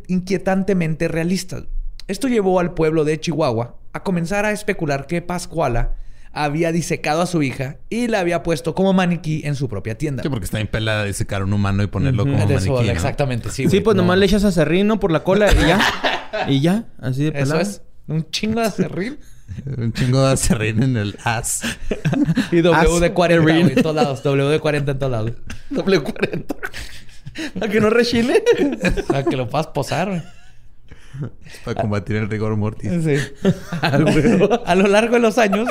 inquietantemente 0.10 1.08
realistas. 1.08 1.64
Esto 2.08 2.28
llevó 2.28 2.60
al 2.60 2.74
pueblo 2.74 3.04
de 3.04 3.20
Chihuahua 3.20 3.76
a 3.94 4.04
comenzar 4.04 4.46
a 4.46 4.52
especular 4.52 5.06
que 5.08 5.22
Pascuala 5.22 5.96
había 6.36 6.74
disecado 6.74 7.22
a 7.22 7.26
su 7.26 7.42
hija 7.42 7.78
y 7.90 8.08
la 8.08 8.20
había 8.20 8.44
puesto 8.44 8.76
como 8.76 8.92
maniquí 8.94 9.42
en 9.46 9.56
su 9.56 9.70
propia 9.70 9.98
tienda. 9.98 10.22
Sí, 10.22 10.30
porque 10.30 10.44
está 10.46 10.58
bien 10.58 10.68
pelada 10.68 11.06
de 11.06 11.14
secar 11.14 11.44
un 11.44 11.54
humano 11.54 11.82
y 11.82 11.88
ponerlo 11.88 12.24
como 12.26 12.38
eso, 12.38 12.50
maniquí, 12.50 12.70
¿no? 12.70 12.92
Exactamente, 12.92 13.50
sí. 13.50 13.70
Sí, 13.70 13.80
pues 13.80 13.96
no. 13.96 14.04
nomás 14.04 14.18
le 14.20 14.26
echas 14.26 14.44
a 14.44 14.52
serrino 14.52 15.00
por 15.00 15.12
la 15.12 15.24
cola 15.24 15.52
y 15.52 15.66
ya. 15.66 15.80
y 16.50 16.60
ya. 16.60 16.86
Así 17.00 17.24
de 17.24 17.30
Eso 17.30 17.38
pelado. 17.40 17.62
es. 17.62 17.82
Un 18.08 18.30
chingo 18.30 18.60
de 18.60 18.68
acerrín. 18.68 19.18
Un 19.78 19.94
chingo 19.94 20.26
de 20.26 20.34
acerrín 20.34 20.84
en 20.84 20.98
el 20.98 21.18
as. 21.24 21.62
Y 22.52 22.62
W 22.62 23.00
de 23.00 23.14
40 23.14 23.42
Acerrín. 23.42 23.62
güey, 23.68 23.78
en 23.78 23.82
todos 23.82 23.96
lados. 23.96 24.22
W 24.24 24.50
de 24.50 24.60
40 24.60 24.92
en 24.92 25.00
todos 25.00 25.12
lados. 25.12 25.32
Doble 25.70 26.00
40. 26.02 26.56
Para 27.60 27.72
que 27.72 27.80
no 27.80 27.90
rechine. 27.90 28.44
Para 29.08 29.24
que 29.24 29.38
lo 29.38 29.50
puedas 29.50 29.68
posar, 29.68 30.10
güey. 30.10 30.22
Para 31.64 31.82
combatir 31.82 32.18
el 32.18 32.30
rigor 32.30 32.56
mortis. 32.58 32.92
Sí. 33.04 33.16
A 34.66 34.76
lo 34.76 34.88
largo 34.88 35.14
de 35.16 35.22
los 35.22 35.38
años, 35.38 35.70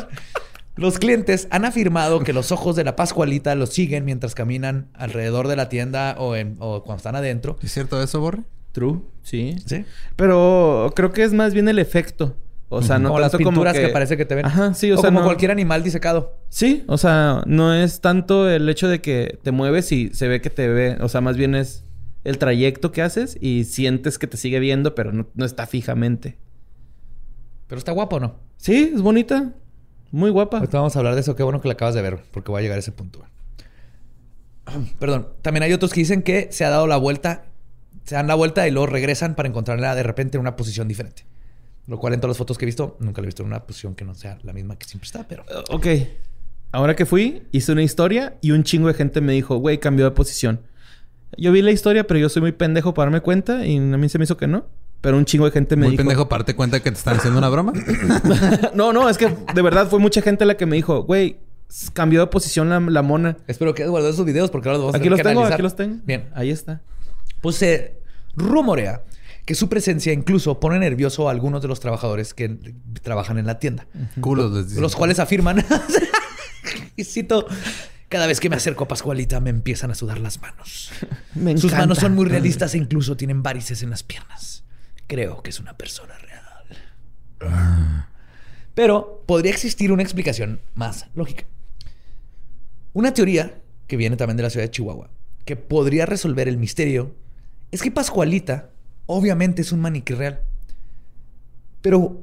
los 0.76 0.98
clientes 0.98 1.46
han 1.50 1.64
afirmado 1.64 2.20
que 2.20 2.32
los 2.32 2.50
ojos 2.52 2.74
de 2.76 2.84
la 2.84 2.96
Pascualita 2.96 3.54
los 3.54 3.70
siguen 3.70 4.04
mientras 4.04 4.34
caminan 4.34 4.88
alrededor 4.94 5.48
de 5.48 5.56
la 5.56 5.68
tienda 5.68 6.16
o, 6.18 6.34
en- 6.36 6.56
o 6.58 6.82
cuando 6.82 6.98
están 6.98 7.16
adentro. 7.16 7.56
¿Es 7.62 7.72
cierto 7.72 8.02
eso, 8.02 8.20
Borre? 8.20 8.42
True, 8.72 9.00
sí. 9.22 9.56
Sí. 9.66 9.84
Pero 10.16 10.92
creo 10.96 11.12
que 11.12 11.22
es 11.22 11.32
más 11.32 11.54
bien 11.54 11.68
el 11.68 11.78
efecto. 11.78 12.36
O 12.70 12.82
sea, 12.82 12.98
no 12.98 13.10
como 13.10 13.20
las 13.20 13.30
tanto 13.30 13.46
pinturas 13.50 13.74
como 13.74 13.86
que... 13.86 13.92
parece 13.92 14.16
que 14.16 14.24
te 14.24 14.34
ven. 14.34 14.46
Ajá, 14.46 14.74
sí, 14.74 14.90
o, 14.90 14.94
o 14.96 15.00
sea, 15.00 15.10
como 15.10 15.20
no- 15.20 15.26
cualquier 15.26 15.52
animal 15.52 15.84
disecado. 15.84 16.38
Sí, 16.48 16.82
o 16.88 16.98
sea, 16.98 17.42
no 17.46 17.72
es 17.72 18.00
tanto 18.00 18.50
el 18.50 18.68
hecho 18.68 18.88
de 18.88 19.00
que 19.00 19.38
te 19.44 19.52
mueves 19.52 19.92
y 19.92 20.08
se 20.12 20.26
ve 20.26 20.40
que 20.40 20.50
te 20.50 20.66
ve. 20.66 20.96
O 21.00 21.08
sea, 21.08 21.20
más 21.20 21.36
bien 21.36 21.54
es 21.54 21.84
el 22.24 22.38
trayecto 22.38 22.90
que 22.90 23.02
haces 23.02 23.38
y 23.40 23.62
sientes 23.64 24.18
que 24.18 24.26
te 24.26 24.36
sigue 24.36 24.58
viendo, 24.58 24.96
pero 24.96 25.12
no, 25.12 25.28
no 25.34 25.44
está 25.44 25.68
fijamente. 25.68 26.36
Pero 27.68 27.78
está 27.78 27.92
guapo, 27.92 28.16
¿o 28.16 28.20
¿no? 28.20 28.34
Sí, 28.56 28.90
es 28.94 29.02
bonita. 29.02 29.52
Muy 30.14 30.30
guapa. 30.30 30.58
Ahorita 30.58 30.78
vamos 30.78 30.94
a 30.94 31.00
hablar 31.00 31.16
de 31.16 31.22
eso. 31.22 31.34
Qué 31.34 31.42
bueno 31.42 31.60
que 31.60 31.66
la 31.66 31.74
acabas 31.74 31.96
de 31.96 32.00
ver, 32.00 32.20
porque 32.30 32.52
voy 32.52 32.60
a 32.60 32.62
llegar 32.62 32.76
a 32.76 32.78
ese 32.78 32.92
punto. 32.92 33.24
Perdón. 35.00 35.26
También 35.42 35.64
hay 35.64 35.72
otros 35.72 35.92
que 35.92 35.98
dicen 35.98 36.22
que 36.22 36.52
se 36.52 36.64
ha 36.64 36.70
dado 36.70 36.86
la 36.86 36.96
vuelta, 36.96 37.46
se 38.04 38.14
dan 38.14 38.28
la 38.28 38.36
vuelta 38.36 38.68
y 38.68 38.70
luego 38.70 38.86
regresan 38.86 39.34
para 39.34 39.48
encontrarla 39.48 39.92
de 39.96 40.04
repente 40.04 40.36
en 40.36 40.42
una 40.42 40.54
posición 40.54 40.86
diferente. 40.86 41.24
Lo 41.88 41.98
cual 41.98 42.14
en 42.14 42.20
todas 42.20 42.30
las 42.30 42.38
fotos 42.38 42.58
que 42.58 42.64
he 42.64 42.66
visto, 42.66 42.96
nunca 43.00 43.22
la 43.22 43.24
he 43.24 43.26
visto 43.26 43.42
en 43.42 43.48
una 43.48 43.66
posición 43.66 43.96
que 43.96 44.04
no 44.04 44.14
sea 44.14 44.38
la 44.44 44.52
misma 44.52 44.78
que 44.78 44.86
siempre 44.86 45.06
está, 45.06 45.26
pero... 45.26 45.44
Ok. 45.70 45.88
Ahora 46.70 46.94
que 46.94 47.06
fui, 47.06 47.42
hice 47.50 47.72
una 47.72 47.82
historia 47.82 48.38
y 48.40 48.52
un 48.52 48.62
chingo 48.62 48.86
de 48.86 48.94
gente 48.94 49.20
me 49.20 49.32
dijo, 49.32 49.56
güey, 49.56 49.78
cambió 49.78 50.04
de 50.04 50.12
posición. 50.12 50.60
Yo 51.36 51.50
vi 51.50 51.60
la 51.60 51.72
historia, 51.72 52.06
pero 52.06 52.20
yo 52.20 52.28
soy 52.28 52.40
muy 52.40 52.52
pendejo 52.52 52.94
para 52.94 53.06
darme 53.06 53.20
cuenta 53.20 53.66
y 53.66 53.78
a 53.78 53.80
mí 53.80 54.08
se 54.08 54.18
me 54.18 54.24
hizo 54.24 54.36
que 54.36 54.46
no. 54.46 54.64
Pero 55.04 55.16
un 55.18 55.24
chingo 55.24 55.44
de 55.44 55.52
gente 55.52 55.76
me 55.76 55.82
Muy 55.84 55.90
dijo... 55.92 56.00
pendejo, 56.00 56.28
parte 56.28 56.56
cuenta 56.56 56.80
que 56.82 56.90
te 56.90 56.96
están 56.98 57.18
haciendo 57.18 57.38
una 57.38 57.48
broma. 57.50 57.72
no, 58.74 58.92
no, 58.92 59.08
es 59.08 59.16
que 59.18 59.28
de 59.54 59.62
verdad 59.62 59.88
fue 59.88 59.98
mucha 60.00 60.20
gente 60.22 60.44
la 60.46 60.56
que 60.56 60.64
me 60.66 60.74
dijo, 60.76 61.02
güey, 61.04 61.36
cambió 61.92 62.20
de 62.20 62.26
posición 62.28 62.70
la, 62.70 62.80
la 62.80 63.02
mona. 63.02 63.36
Espero 63.46 63.74
que 63.74 63.82
hayas 63.82 63.90
guardado 63.90 64.12
esos 64.12 64.24
videos 64.24 64.50
porque 64.50 64.68
ahora 64.68 64.78
los 64.78 64.86
vamos 64.86 64.94
a 64.94 64.98
Aquí 64.98 65.04
tener 65.04 65.10
los 65.12 65.18
que 65.18 65.28
tengo, 65.28 65.40
analizar. 65.42 65.54
aquí 65.54 65.62
los 65.62 65.76
tengo. 65.76 65.96
Bien. 66.06 66.30
Ahí 66.34 66.50
está. 66.50 66.80
Pues 67.42 67.56
se 67.56 67.98
rumorea 68.34 69.02
que 69.44 69.54
su 69.54 69.68
presencia 69.68 70.10
incluso 70.14 70.58
pone 70.58 70.78
nervioso 70.78 71.28
a 71.28 71.32
algunos 71.32 71.60
de 71.60 71.68
los 71.68 71.78
trabajadores 71.80 72.32
que 72.32 72.56
trabajan 73.02 73.36
en 73.38 73.44
la 73.46 73.58
tienda. 73.58 73.86
Culos 74.22 74.50
les 74.52 74.68
dicen. 74.68 74.82
Los 74.82 74.96
cuales 74.96 75.18
afirman, 75.18 75.62
y 76.96 77.04
cito, 77.04 77.46
cada 78.08 78.26
vez 78.26 78.40
que 78.40 78.48
me 78.48 78.56
acerco 78.56 78.84
a 78.84 78.88
Pascualita 78.88 79.40
me 79.40 79.50
empiezan 79.50 79.90
a 79.90 79.94
sudar 79.94 80.18
las 80.18 80.40
manos. 80.40 80.90
Me 81.34 81.52
Sus 81.52 81.64
encanta. 81.64 81.78
manos 81.80 81.98
son 81.98 82.14
muy 82.14 82.24
realistas 82.26 82.74
e 82.74 82.78
incluso 82.78 83.16
tienen 83.18 83.42
varices 83.42 83.82
en 83.82 83.90
las 83.90 84.02
piernas. 84.02 84.64
Creo 85.06 85.42
que 85.42 85.50
es 85.50 85.60
una 85.60 85.76
persona 85.76 86.16
real. 86.18 86.34
Pero 88.74 89.22
podría 89.26 89.52
existir 89.52 89.92
una 89.92 90.02
explicación 90.02 90.60
más 90.74 91.06
lógica. 91.14 91.44
Una 92.92 93.12
teoría 93.12 93.60
que 93.86 93.96
viene 93.96 94.16
también 94.16 94.36
de 94.36 94.42
la 94.42 94.50
ciudad 94.50 94.64
de 94.64 94.70
Chihuahua, 94.70 95.10
que 95.44 95.56
podría 95.56 96.06
resolver 96.06 96.48
el 96.48 96.56
misterio, 96.56 97.14
es 97.70 97.82
que 97.82 97.90
Pascualita 97.90 98.70
obviamente 99.06 99.62
es 99.62 99.72
un 99.72 99.80
maniquí 99.80 100.14
real. 100.14 100.40
Pero 101.82 102.22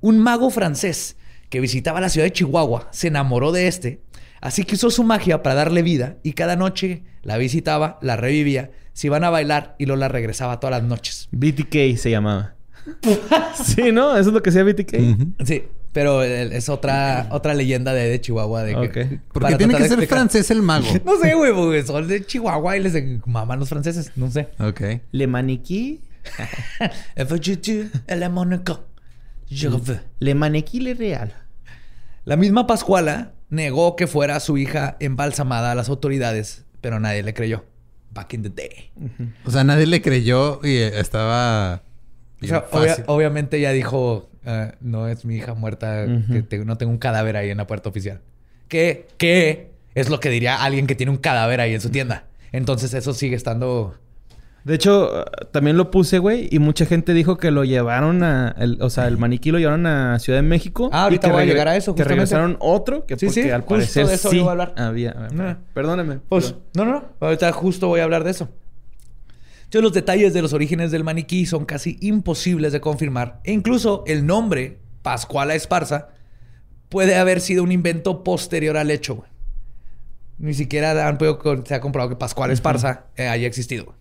un 0.00 0.18
mago 0.18 0.50
francés 0.50 1.16
que 1.50 1.60
visitaba 1.60 2.00
la 2.00 2.08
ciudad 2.08 2.26
de 2.26 2.32
Chihuahua 2.32 2.88
se 2.90 3.08
enamoró 3.08 3.52
de 3.52 3.68
este, 3.68 4.00
así 4.44 4.64
que 4.64 4.74
usó 4.74 4.90
su 4.90 5.02
magia 5.04 5.42
para 5.42 5.56
darle 5.56 5.82
vida 5.82 6.18
y 6.22 6.34
cada 6.34 6.54
noche 6.54 7.02
la 7.22 7.38
visitaba, 7.38 7.98
la 8.02 8.16
revivía, 8.16 8.70
se 8.92 9.06
iban 9.06 9.24
a 9.24 9.30
bailar 9.30 9.74
y 9.78 9.86
lo 9.86 9.96
la 9.96 10.08
regresaba 10.08 10.60
todas 10.60 10.80
las 10.80 10.88
noches. 10.88 11.28
BTK 11.32 11.96
se 11.96 12.10
llamaba. 12.10 12.54
sí, 13.64 13.90
¿no? 13.90 14.16
Eso 14.16 14.28
es 14.28 14.34
lo 14.34 14.42
que 14.42 14.52
sea 14.52 14.62
BTK. 14.62 14.92
Ujú. 14.92 15.32
Sí, 15.46 15.64
pero 15.92 16.22
es 16.22 16.68
otra, 16.68 17.28
otra 17.30 17.54
leyenda 17.54 17.94
de, 17.94 18.10
de 18.10 18.20
Chihuahua. 18.20 18.64
De 18.64 18.90
que. 18.90 19.20
Porque 19.32 19.56
tiene 19.56 19.74
que 19.74 19.84
de 19.84 19.88
ser 19.88 19.98
explicar. 19.98 20.18
francés 20.18 20.50
el 20.50 20.60
mago. 20.60 20.86
No 21.04 21.16
sé, 21.16 21.34
güey, 21.34 21.54
porque 21.54 21.82
son 21.82 22.06
de 22.06 22.26
Chihuahua 22.26 22.76
y 22.76 22.80
les 22.80 23.26
maman 23.26 23.58
los 23.58 23.70
franceses. 23.70 24.12
No 24.14 24.30
sé. 24.30 24.48
Ok. 24.58 24.82
Le 25.10 25.26
maniquí. 25.26 26.02
Le 30.18 30.34
maniquí 30.34 30.80
le 30.80 30.94
real. 30.94 31.32
La 32.24 32.36
misma 32.36 32.66
Pascuala 32.66 33.33
negó 33.54 33.96
que 33.96 34.06
fuera 34.06 34.40
su 34.40 34.58
hija 34.58 34.96
embalsamada 35.00 35.72
a 35.72 35.74
las 35.74 35.88
autoridades, 35.88 36.64
pero 36.80 37.00
nadie 37.00 37.22
le 37.22 37.32
creyó. 37.34 37.64
Back 38.12 38.34
in 38.34 38.42
the 38.42 38.50
day. 38.50 38.90
O 39.44 39.50
sea, 39.50 39.64
nadie 39.64 39.86
le 39.86 40.00
creyó 40.02 40.60
y 40.62 40.76
eh, 40.76 41.00
estaba... 41.00 41.76
O 41.76 41.80
bien 42.40 42.50
sea, 42.50 42.66
obvia- 42.70 42.88
fácil. 42.90 43.04
obviamente 43.08 43.60
ya 43.60 43.72
dijo, 43.72 44.28
eh, 44.44 44.72
no 44.80 45.08
es 45.08 45.24
mi 45.24 45.36
hija 45.36 45.54
muerta, 45.54 46.06
que 46.30 46.42
te- 46.42 46.64
no 46.64 46.76
tengo 46.76 46.92
un 46.92 46.98
cadáver 46.98 47.36
ahí 47.36 47.50
en 47.50 47.56
la 47.56 47.66
puerta 47.66 47.88
oficial. 47.88 48.20
¿Qué? 48.68 49.06
¿Qué? 49.18 49.70
Es 49.94 50.10
lo 50.10 50.20
que 50.20 50.28
diría 50.30 50.62
alguien 50.62 50.86
que 50.86 50.94
tiene 50.94 51.10
un 51.10 51.18
cadáver 51.18 51.60
ahí 51.60 51.74
en 51.74 51.80
su 51.80 51.90
tienda. 51.90 52.24
Entonces 52.52 52.94
eso 52.94 53.14
sigue 53.14 53.34
estando... 53.36 53.96
De 54.64 54.74
hecho, 54.74 55.26
también 55.52 55.76
lo 55.76 55.90
puse, 55.90 56.18
güey, 56.18 56.48
y 56.50 56.58
mucha 56.58 56.86
gente 56.86 57.12
dijo 57.12 57.36
que 57.36 57.50
lo 57.50 57.64
llevaron 57.64 58.22
a... 58.22 58.54
el- 58.58 58.78
o 58.80 58.88
sea, 58.88 59.06
el 59.08 59.18
maniquí 59.18 59.50
lo 59.50 59.58
llevaron 59.58 59.84
a 59.86 60.18
Ciudad 60.18 60.38
de 60.38 60.42
México. 60.42 60.88
Ah, 60.90 61.04
ahorita 61.04 61.26
y 61.26 61.30
que 61.30 61.34
voy 61.34 61.42
a 61.42 61.46
llegar 61.46 61.68
a 61.68 61.76
eso, 61.76 61.94
Que 61.94 62.02
justamente. 62.02 62.14
regresaron 62.14 62.56
otro, 62.60 63.04
que 63.04 63.18
Sí, 63.18 63.26
porque 63.26 63.42
sí, 63.42 63.50
al 63.50 63.60
justo 63.60 63.74
parecer 63.74 64.06
de 64.06 64.14
eso 64.14 64.30
sí 64.30 64.36
iba 64.38 64.46
a 64.48 64.50
hablar. 64.52 64.74
había... 64.78 65.28
Ah. 65.38 65.58
Perdóname. 65.74 66.20
Pues, 66.30 66.52
pero- 66.72 66.86
no, 66.86 66.92
no, 66.92 66.98
no. 67.00 67.04
Ahorita 67.20 67.52
justo 67.52 67.88
voy 67.88 68.00
a 68.00 68.04
hablar 68.04 68.24
de 68.24 68.30
eso. 68.30 68.48
Yo, 69.70 69.82
los 69.82 69.92
detalles 69.92 70.32
de 70.32 70.40
los 70.40 70.54
orígenes 70.54 70.90
del 70.90 71.04
maniquí 71.04 71.44
son 71.44 71.66
casi 71.66 71.98
imposibles 72.00 72.72
de 72.72 72.80
confirmar. 72.80 73.40
E 73.44 73.52
incluso 73.52 74.02
el 74.06 74.24
nombre, 74.24 74.78
Pascuala 75.02 75.54
Esparza, 75.54 76.08
puede 76.88 77.16
haber 77.16 77.42
sido 77.42 77.62
un 77.64 77.70
invento 77.72 78.24
posterior 78.24 78.78
al 78.78 78.90
hecho, 78.90 79.16
güey. 79.16 79.28
Ni 80.38 80.54
siquiera 80.54 81.06
han 81.06 81.18
podido- 81.18 81.64
se 81.66 81.74
ha 81.74 81.80
comprobado 81.82 82.08
que 82.08 82.16
Pascual 82.16 82.50
Esparza 82.50 83.06
eh, 83.16 83.26
haya 83.28 83.46
existido. 83.46 83.94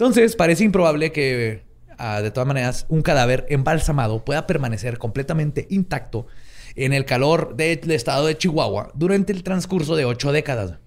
Entonces, 0.00 0.34
parece 0.34 0.64
improbable 0.64 1.12
que, 1.12 1.62
ah, 1.98 2.22
de 2.22 2.30
todas 2.30 2.46
maneras, 2.46 2.86
un 2.88 3.02
cadáver 3.02 3.44
embalsamado 3.50 4.24
pueda 4.24 4.46
permanecer 4.46 4.96
completamente 4.96 5.66
intacto 5.68 6.26
en 6.74 6.94
el 6.94 7.04
calor 7.04 7.54
del 7.54 7.90
estado 7.90 8.24
de 8.24 8.38
Chihuahua 8.38 8.92
durante 8.94 9.30
el 9.34 9.42
transcurso 9.42 9.96
de 9.96 10.06
ocho 10.06 10.32
décadas. 10.32 10.78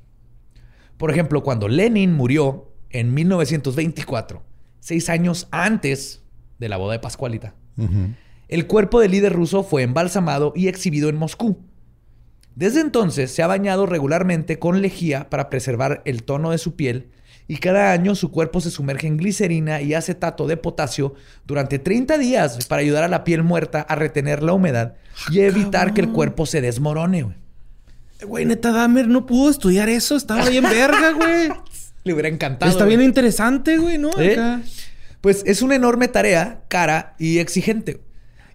Por 0.98 1.11
ejemplo, 1.11 1.44
cuando 1.44 1.68
Lenin 1.68 2.11
murió 2.11 2.72
en 2.90 3.14
1924, 3.14 4.41
seis 4.80 5.07
años 5.10 5.48
antes 5.52 6.23
de 6.57 6.69
la 6.69 6.77
boda 6.77 6.94
de 6.94 6.99
Pascualita, 6.99 7.53
el 8.48 8.65
cuerpo 8.65 8.99
del 8.99 9.11
líder 9.11 9.34
ruso 9.34 9.64
fue 9.64 9.84
embalsamado 9.84 10.53
y 10.56 10.69
exhibido 10.69 11.07
en 11.07 11.18
Moscú. 11.18 11.60
Desde 12.56 12.81
entonces 12.81 13.30
se 13.30 13.44
ha 13.44 13.48
bañado 13.48 13.85
regularmente 13.85 14.57
con 14.57 14.81
lejía 14.81 15.30
para 15.30 15.52
preservar 15.52 16.02
el 16.06 16.23
tono 16.23 16.49
de 16.49 16.57
su 16.57 16.76
piel 16.76 17.11
y 17.48 17.57
cada 17.57 17.91
año 17.91 18.15
su 18.15 18.32
cuerpo 18.32 18.61
se 18.61 18.72
sumerge 18.72 19.07
en 19.07 19.18
glicerina 19.18 19.82
y 19.82 19.94
acetato 19.94 20.48
de 20.48 20.57
potasio 20.57 21.15
durante 21.45 21.80
30 21.80 22.18
días 22.18 22.65
para 22.68 22.82
ayudar 22.82 23.03
a 23.03 23.07
la 23.07 23.24
piel 23.24 23.44
muerta 23.44 23.82
a 23.82 23.95
retener 23.95 24.44
la 24.44 24.53
humedad 24.53 24.95
y 25.32 25.41
evitar 25.41 25.94
que 25.94 26.02
el 26.02 26.10
cuerpo 26.10 26.45
se 26.45 26.61
desmorone. 26.61 27.24
güey. 27.24 27.36
Güey, 28.26 28.45
neta, 28.45 28.72
Dahmer 28.72 29.07
no 29.07 29.26
pudo 29.26 29.49
estudiar 29.49 29.90
eso. 29.90 30.15
Estaba 30.15 30.48
bien 30.48 30.64
verga, 30.64 31.11
güey. 31.11 31.49
Le 32.03 32.14
hubiera 32.14 32.30
encantado. 32.30 32.72
Está 32.72 32.86
güey. 32.86 32.98
bien 32.98 33.07
interesante, 33.07 33.78
güey, 33.78 33.98
¿no? 33.98 34.11
¿Eh? 34.20 34.34
Acá. 34.34 34.61
Pues 35.22 35.44
es 35.45 35.61
una 35.61 35.76
enorme 35.76 36.07
tarea, 36.07 36.64
cara 36.68 37.15
y 37.18 37.40
exigente. 37.40 38.02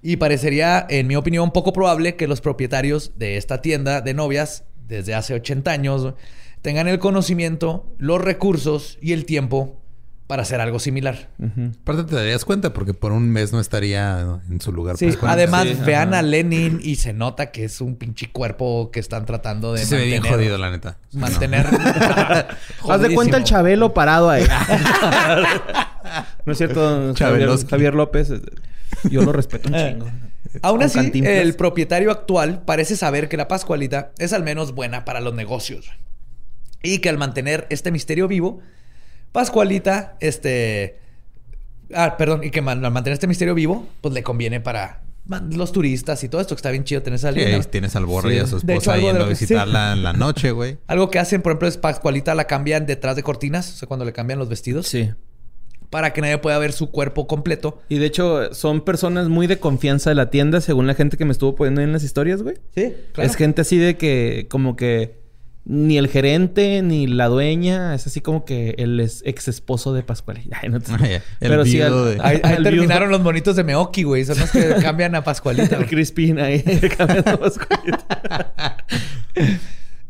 Y 0.02 0.16
parecería, 0.16 0.86
en 0.88 1.06
mi 1.06 1.16
opinión, 1.16 1.50
poco 1.50 1.72
probable 1.72 2.16
que 2.16 2.28
los 2.28 2.40
propietarios 2.40 3.12
de 3.16 3.36
esta 3.36 3.62
tienda 3.62 4.00
de 4.00 4.14
novias, 4.14 4.64
desde 4.86 5.14
hace 5.14 5.34
80 5.34 5.70
años, 5.70 6.14
tengan 6.62 6.88
el 6.88 6.98
conocimiento, 6.98 7.86
los 7.98 8.20
recursos 8.20 8.98
y 9.00 9.12
el 9.12 9.24
tiempo 9.24 9.80
para 10.26 10.42
hacer 10.42 10.60
algo 10.60 10.78
similar. 10.78 11.30
Aparte 11.80 12.04
te 12.04 12.14
darías 12.14 12.44
cuenta 12.44 12.74
porque 12.74 12.92
por 12.92 13.12
un 13.12 13.30
mes 13.30 13.50
no 13.54 13.60
estaría 13.60 14.40
en 14.50 14.60
su 14.60 14.72
lugar. 14.72 14.98
Sí, 14.98 15.08
además, 15.22 15.66
Sí, 15.66 15.78
vean 15.86 16.08
ajá. 16.10 16.18
a 16.18 16.22
Lenin 16.22 16.80
y 16.82 16.96
se 16.96 17.14
nota 17.14 17.50
que 17.50 17.64
es 17.64 17.80
un 17.80 17.96
pinche 17.96 18.30
cuerpo 18.30 18.90
que 18.90 19.00
están 19.00 19.24
tratando 19.24 19.72
de 19.72 19.80
Sí 19.80 19.86
se 19.86 19.96
ve 19.96 20.04
bien 20.04 20.20
mantener. 20.20 20.38
jodido, 20.38 20.58
la 20.58 20.70
neta. 20.70 20.98
Mantener. 21.14 21.66
Haz 22.88 23.00
de 23.00 23.14
cuenta 23.14 23.38
el. 23.38 23.44
Chabelo 23.44 23.94
parado 23.94 24.28
ahí. 24.28 24.44
no 26.44 26.52
es 26.52 26.58
cierto, 26.58 27.14
Javier. 27.18 27.48
Javier 27.66 27.94
López. 27.94 28.30
Yo 29.10 29.22
lo 29.22 29.32
respeto 29.32 29.70
un 29.70 29.76
chingo. 29.76 30.10
Aún 30.62 30.82
así, 30.82 31.10
el 31.24 31.54
propietario 31.54 32.10
actual 32.10 32.62
parece 32.66 32.96
saber 32.96 33.28
que 33.30 33.36
la 33.38 33.48
Pascualita 33.48 34.10
es 34.18 34.34
al 34.34 34.42
menos 34.42 34.74
buena 34.74 35.04
para 35.06 35.20
los 35.20 35.32
negocios. 35.34 35.90
Y 36.82 36.98
que 36.98 37.08
al 37.08 37.18
mantener 37.18 37.66
este 37.70 37.90
misterio 37.90 38.28
vivo, 38.28 38.60
Pascualita, 39.32 40.16
este... 40.20 40.98
Ah, 41.94 42.16
perdón, 42.18 42.44
y 42.44 42.50
que 42.50 42.60
al 42.60 42.64
mantener 42.64 43.12
este 43.14 43.26
misterio 43.26 43.54
vivo, 43.54 43.86
pues 44.00 44.12
le 44.12 44.22
conviene 44.22 44.60
para 44.60 45.02
los 45.50 45.72
turistas 45.72 46.22
y 46.24 46.28
todo 46.28 46.40
esto, 46.40 46.54
que 46.54 46.58
está 46.58 46.70
bien 46.70 46.84
chido 46.84 47.02
tener 47.02 47.16
esa 47.16 47.32
Sí, 47.32 47.38
ahí 47.38 47.44
leyenda. 47.46 47.70
tienes 47.70 47.96
al 47.96 48.06
borre 48.06 48.34
y 48.36 48.38
a 48.38 48.46
su 48.46 48.60
De 48.60 48.74
hecho, 48.74 48.92
esposa 48.92 48.94
algo 48.94 49.06
de 49.06 49.12
yendo 49.12 49.18
lo 49.20 49.24
a 49.26 49.28
que- 49.28 49.34
sí. 49.36 49.44
visitarla 49.44 49.92
en 49.92 50.02
la 50.02 50.12
noche, 50.12 50.50
güey. 50.52 50.78
Algo 50.86 51.10
que 51.10 51.18
hacen, 51.18 51.42
por 51.42 51.52
ejemplo, 51.52 51.68
es 51.68 51.76
Pascualita 51.78 52.34
la 52.34 52.46
cambian 52.46 52.86
detrás 52.86 53.16
de 53.16 53.22
cortinas, 53.22 53.72
o 53.72 53.76
sea, 53.76 53.88
cuando 53.88 54.04
le 54.04 54.12
cambian 54.12 54.38
los 54.38 54.48
vestidos, 54.48 54.86
Sí. 54.86 55.10
para 55.90 56.12
que 56.12 56.20
nadie 56.20 56.36
pueda 56.38 56.58
ver 56.58 56.72
su 56.72 56.90
cuerpo 56.90 57.26
completo. 57.26 57.80
Y 57.88 57.98
de 57.98 58.06
hecho, 58.06 58.52
son 58.54 58.82
personas 58.82 59.28
muy 59.28 59.46
de 59.46 59.58
confianza 59.58 60.10
de 60.10 60.16
la 60.16 60.28
tienda, 60.30 60.60
según 60.60 60.86
la 60.86 60.94
gente 60.94 61.16
que 61.16 61.24
me 61.24 61.32
estuvo 61.32 61.54
poniendo 61.54 61.80
en 61.82 61.92
las 61.92 62.02
historias, 62.04 62.42
güey. 62.42 62.56
Sí, 62.74 62.92
Es 63.16 63.36
gente 63.36 63.62
así 63.62 63.76
de 63.78 63.96
que, 63.96 64.46
como 64.50 64.76
que 64.76 65.17
ni 65.70 65.98
el 65.98 66.08
gerente 66.08 66.80
ni 66.82 67.06
la 67.06 67.28
dueña, 67.28 67.94
es 67.94 68.06
así 68.06 68.20
como 68.22 68.44
que 68.46 68.70
el 68.78 68.98
ex 69.00 69.48
esposo 69.48 69.92
de 69.92 70.02
Pascual. 70.02 70.40
Ay, 70.62 70.70
no 70.70 70.80
te- 70.80 70.92
Ay, 70.98 71.20
Pero 71.38 71.64
sí, 71.64 71.76
viudo 71.76 72.04
al- 72.08 72.16
de- 72.16 72.20
Ahí, 72.22 72.62
terminaron 72.62 73.08
viudo- 73.10 73.18
los 73.18 73.20
monitos 73.20 73.54
de 73.54 73.64
Meoki, 73.64 74.02
güey. 74.02 74.24
Son 74.24 74.38
los 74.38 74.50
que 74.50 74.66
cambian 74.82 75.14
a 75.14 75.22
Pascualita. 75.22 75.76
El. 75.76 75.86
Crispin 75.86 76.38
ahí 76.40 76.62
cambiando 76.98 77.38
Pascualita. 77.38 78.76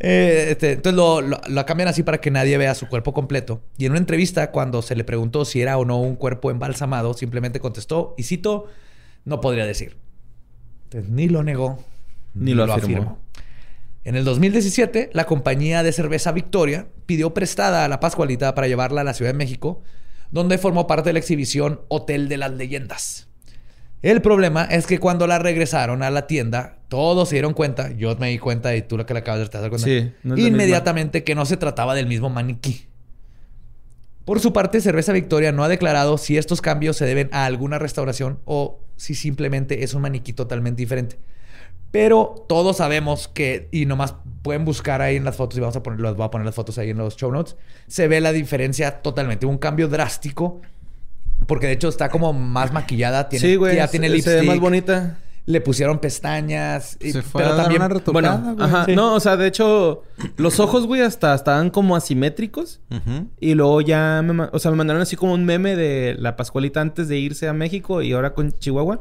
Eh, 0.00 0.46
este, 0.50 0.72
entonces 0.72 0.96
lo, 0.96 1.20
lo- 1.20 1.40
lo 1.48 1.66
cambian 1.66 1.88
así 1.88 2.04
para 2.04 2.18
que 2.18 2.30
nadie 2.30 2.56
vea 2.56 2.74
su 2.74 2.86
cuerpo 2.86 3.12
completo. 3.12 3.60
Y 3.76 3.86
en 3.86 3.92
una 3.92 3.98
entrevista, 3.98 4.52
cuando 4.52 4.80
se 4.82 4.94
le 4.94 5.02
preguntó 5.04 5.44
si 5.44 5.60
era 5.60 5.76
o 5.76 5.84
no 5.84 6.00
un 6.00 6.14
cuerpo 6.14 6.50
embalsamado, 6.52 7.14
simplemente 7.14 7.58
contestó, 7.58 8.14
y 8.16 8.22
cito, 8.22 8.66
no 9.24 9.40
podría 9.40 9.66
decir. 9.66 9.96
Entonces, 10.84 11.10
ni 11.10 11.28
lo 11.28 11.42
negó, 11.42 11.82
Ni 12.34 12.54
lo 12.54 12.72
afirmó. 12.72 13.18
En 14.04 14.16
el 14.16 14.24
2017, 14.24 15.10
la 15.12 15.26
compañía 15.26 15.82
de 15.82 15.92
cerveza 15.92 16.32
Victoria 16.32 16.88
pidió 17.06 17.34
prestada 17.34 17.84
a 17.84 17.88
la 17.88 18.00
Pascualita 18.00 18.54
para 18.54 18.68
llevarla 18.68 19.02
a 19.02 19.04
la 19.04 19.14
Ciudad 19.14 19.32
de 19.32 19.38
México, 19.38 19.82
donde 20.30 20.58
formó 20.58 20.86
parte 20.86 21.10
de 21.10 21.14
la 21.14 21.18
exhibición 21.18 21.82
Hotel 21.88 22.28
de 22.28 22.36
las 22.36 22.52
Leyendas. 22.52 23.28
El 24.00 24.22
problema 24.22 24.64
es 24.64 24.86
que 24.86 24.98
cuando 24.98 25.26
la 25.26 25.38
regresaron 25.38 26.02
a 26.02 26.10
la 26.10 26.26
tienda, 26.26 26.78
todos 26.88 27.28
se 27.28 27.34
dieron 27.34 27.52
cuenta, 27.52 27.90
yo 27.92 28.14
me 28.16 28.30
di 28.30 28.38
cuenta 28.38 28.76
y 28.76 28.82
tú 28.82 28.96
lo 28.96 29.04
que 29.04 29.12
le 29.12 29.20
acabas 29.20 29.50
de 29.50 29.58
dar 29.58 29.68
cuenta, 29.68 29.86
Sí, 29.86 30.12
no 30.22 30.36
la 30.36 30.42
inmediatamente 30.42 31.24
que 31.24 31.34
no 31.34 31.44
se 31.44 31.56
trataba 31.56 31.94
del 31.94 32.06
mismo 32.06 32.30
maniquí. 32.30 32.86
Por 34.24 34.40
su 34.40 34.52
parte, 34.52 34.80
Cerveza 34.80 35.12
Victoria 35.12 35.52
no 35.52 35.64
ha 35.64 35.68
declarado 35.68 36.18
si 36.18 36.36
estos 36.36 36.60
cambios 36.60 36.96
se 36.96 37.06
deben 37.06 37.28
a 37.32 37.46
alguna 37.46 37.78
restauración 37.78 38.38
o 38.44 38.78
si 38.96 39.14
simplemente 39.14 39.82
es 39.82 39.94
un 39.94 40.02
maniquí 40.02 40.32
totalmente 40.32 40.80
diferente. 40.82 41.18
Pero 41.90 42.44
todos 42.48 42.76
sabemos 42.78 43.28
que, 43.28 43.68
y 43.72 43.86
nomás 43.86 44.14
pueden 44.42 44.64
buscar 44.64 45.00
ahí 45.02 45.16
en 45.16 45.24
las 45.24 45.36
fotos, 45.36 45.56
y 45.58 45.60
vamos 45.60 45.76
a 45.76 45.82
poner, 45.82 46.00
voy 46.14 46.24
a 46.26 46.30
poner 46.30 46.44
las 46.44 46.54
fotos 46.54 46.78
ahí 46.78 46.90
en 46.90 46.98
los 46.98 47.16
show 47.16 47.32
notes, 47.32 47.56
se 47.86 48.08
ve 48.08 48.20
la 48.20 48.32
diferencia 48.32 49.00
totalmente, 49.02 49.46
un 49.46 49.58
cambio 49.58 49.88
drástico, 49.88 50.60
porque 51.46 51.66
de 51.66 51.72
hecho 51.74 51.88
está 51.88 52.08
como 52.10 52.32
más 52.32 52.72
maquillada, 52.72 53.28
tiene, 53.28 53.46
sí, 53.46 53.56
güey. 53.56 53.76
ya 53.76 53.88
tiene 53.88 54.08
se- 54.08 54.12
lipstick, 54.14 54.32
Se 54.34 54.40
ve 54.40 54.46
más 54.46 54.60
bonita. 54.60 55.18
Le 55.48 55.62
pusieron 55.62 55.98
pestañas, 55.98 56.98
y- 57.00 57.12
Se 57.12 57.22
fue 57.22 57.40
pero 57.40 57.54
a 57.54 57.56
dar 57.56 57.64
también 57.64 57.80
una 57.80 57.88
retocada, 57.88 58.36
bueno, 58.36 58.54
güey. 58.54 58.66
Ajá. 58.68 58.84
Sí. 58.84 58.94
No, 58.94 59.14
o 59.14 59.20
sea, 59.20 59.38
de 59.38 59.46
hecho, 59.46 60.02
los 60.36 60.60
ojos, 60.60 60.86
güey, 60.86 61.00
hasta 61.00 61.34
estaban 61.34 61.70
como 61.70 61.96
asimétricos. 61.96 62.80
Ujú. 62.90 63.28
Y 63.40 63.54
luego 63.54 63.80
ya 63.80 64.20
me, 64.22 64.48
o 64.52 64.58
sea, 64.58 64.70
me 64.70 64.76
mandaron 64.76 65.00
así 65.00 65.16
como 65.16 65.32
un 65.32 65.46
meme 65.46 65.74
de 65.74 66.16
la 66.18 66.36
Pascualita 66.36 66.82
antes 66.82 67.08
de 67.08 67.16
irse 67.18 67.48
a 67.48 67.54
México 67.54 68.02
y 68.02 68.12
ahora 68.12 68.34
con 68.34 68.52
Chihuahua. 68.52 69.00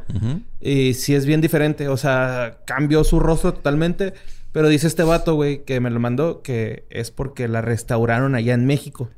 Y 0.61 0.93
sí 0.93 1.13
es 1.15 1.25
bien 1.25 1.41
diferente. 1.41 1.89
O 1.89 1.97
sea, 1.97 2.59
cambió 2.65 3.03
su 3.03 3.19
rostro 3.19 3.53
totalmente. 3.53 4.13
Pero 4.53 4.69
dice 4.69 4.87
este 4.87 5.03
vato, 5.03 5.35
güey, 5.35 5.65
que 5.65 5.81
me 5.81 5.89
lo 5.91 5.99
mandó, 5.99 6.41
que 6.41 6.85
es 6.89 7.11
porque 7.11 7.47
la 7.49 7.61
restauraron 7.61 8.33
allá 8.35 8.53
en 8.53 8.65
México. 8.65 9.09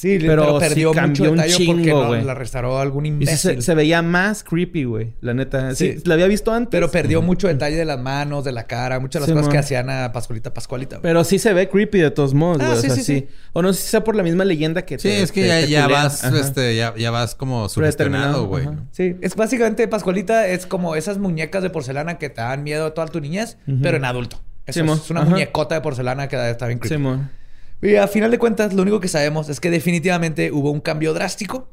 Sí, 0.00 0.16
Pero 0.18 0.42
pero, 0.44 0.60
sí 0.60 0.66
perdió 0.66 0.92
cambió 0.92 1.08
mucho 1.24 1.30
un 1.32 1.36
detalle 1.36 1.66
porque 1.66 1.82
chingo, 1.82 2.02
no, 2.02 2.08
güey. 2.08 2.24
la 2.24 2.34
restauró 2.34 2.78
algún 2.78 3.04
imbécil. 3.04 3.36
se, 3.36 3.60
se 3.60 3.74
veía 3.74 4.00
más 4.00 4.42
creepy, 4.44 4.84
güey. 4.84 5.12
La 5.20 5.34
neta. 5.34 5.74
Sí, 5.74 5.92
Sí. 5.98 6.02
la 6.06 6.14
había 6.14 6.26
visto 6.26 6.52
antes. 6.54 6.70
Pero 6.70 6.90
perdió 6.90 7.20
mucho 7.20 7.48
detalle 7.48 7.76
de 7.76 7.84
las 7.84 8.00
manos, 8.00 8.42
de 8.44 8.52
la 8.52 8.64
cara, 8.66 8.98
muchas 8.98 9.20
de 9.20 9.26
las 9.26 9.28
Sí, 9.28 9.34
cosas 9.34 9.52
que 9.52 9.58
hacían 9.58 9.90
a 9.90 10.10
Pascualita, 10.12 10.54
Pascualita. 10.54 10.96
güey. 10.96 11.02
Pero 11.02 11.22
sí 11.24 11.38
se 11.38 11.52
ve 11.52 11.68
creepy 11.68 11.98
de 11.98 12.10
todos 12.10 12.32
modos, 12.32 12.62
Ah, 12.62 12.68
güey. 12.68 12.80
sí, 12.80 12.86
o 12.86 12.90
sea, 12.94 12.96
sí, 12.96 13.02
sí, 13.04 13.20
sí. 13.20 13.28
O 13.52 13.60
no 13.60 13.74
sé 13.74 13.82
si 13.82 13.88
sea 13.88 14.02
por 14.02 14.16
la 14.16 14.22
misma 14.22 14.46
leyenda 14.46 14.86
que 14.86 14.98
Sí, 14.98 15.08
te- 15.08 15.20
es 15.22 15.32
que 15.32 15.42
te- 15.42 15.48
ya, 15.48 15.60
te 15.60 15.68
ya 15.68 15.82
culea. 15.84 16.02
vas, 16.04 16.24
Ajá. 16.24 16.40
este, 16.40 16.74
ya, 16.76 16.94
ya 16.96 17.10
vas 17.10 17.34
como 17.34 17.68
sugestionado, 17.68 18.46
güey. 18.46 18.68
Sí, 18.92 19.16
es 19.20 19.36
básicamente 19.36 19.86
Pascualita 19.86 20.48
es 20.48 20.64
como 20.64 20.96
esas 20.96 21.18
muñecas 21.18 21.62
de 21.62 21.68
porcelana 21.68 22.16
que 22.16 22.30
te 22.30 22.40
dan 22.40 22.62
miedo 22.62 22.94
toda 22.94 23.06
tu 23.08 23.20
niñez, 23.20 23.58
pero 23.82 23.98
en 23.98 24.06
adulto. 24.06 24.40
Eso 24.64 24.80
Simón, 24.80 24.98
es 25.02 25.10
una 25.10 25.20
ajá. 25.22 25.30
muñecota 25.30 25.74
de 25.74 25.82
porcelana 25.82 26.26
que 26.28 26.36
está 26.50 26.66
bien 26.68 26.78
creepy. 26.78 27.04
Y 27.82 27.96
a 27.96 28.06
final 28.08 28.30
de 28.30 28.38
cuentas, 28.38 28.74
lo 28.74 28.82
único 28.82 29.00
que 29.00 29.08
sabemos 29.08 29.48
es 29.48 29.58
que 29.60 29.70
definitivamente 29.70 30.52
hubo 30.52 30.70
un 30.70 30.80
cambio 30.80 31.14
drástico 31.14 31.70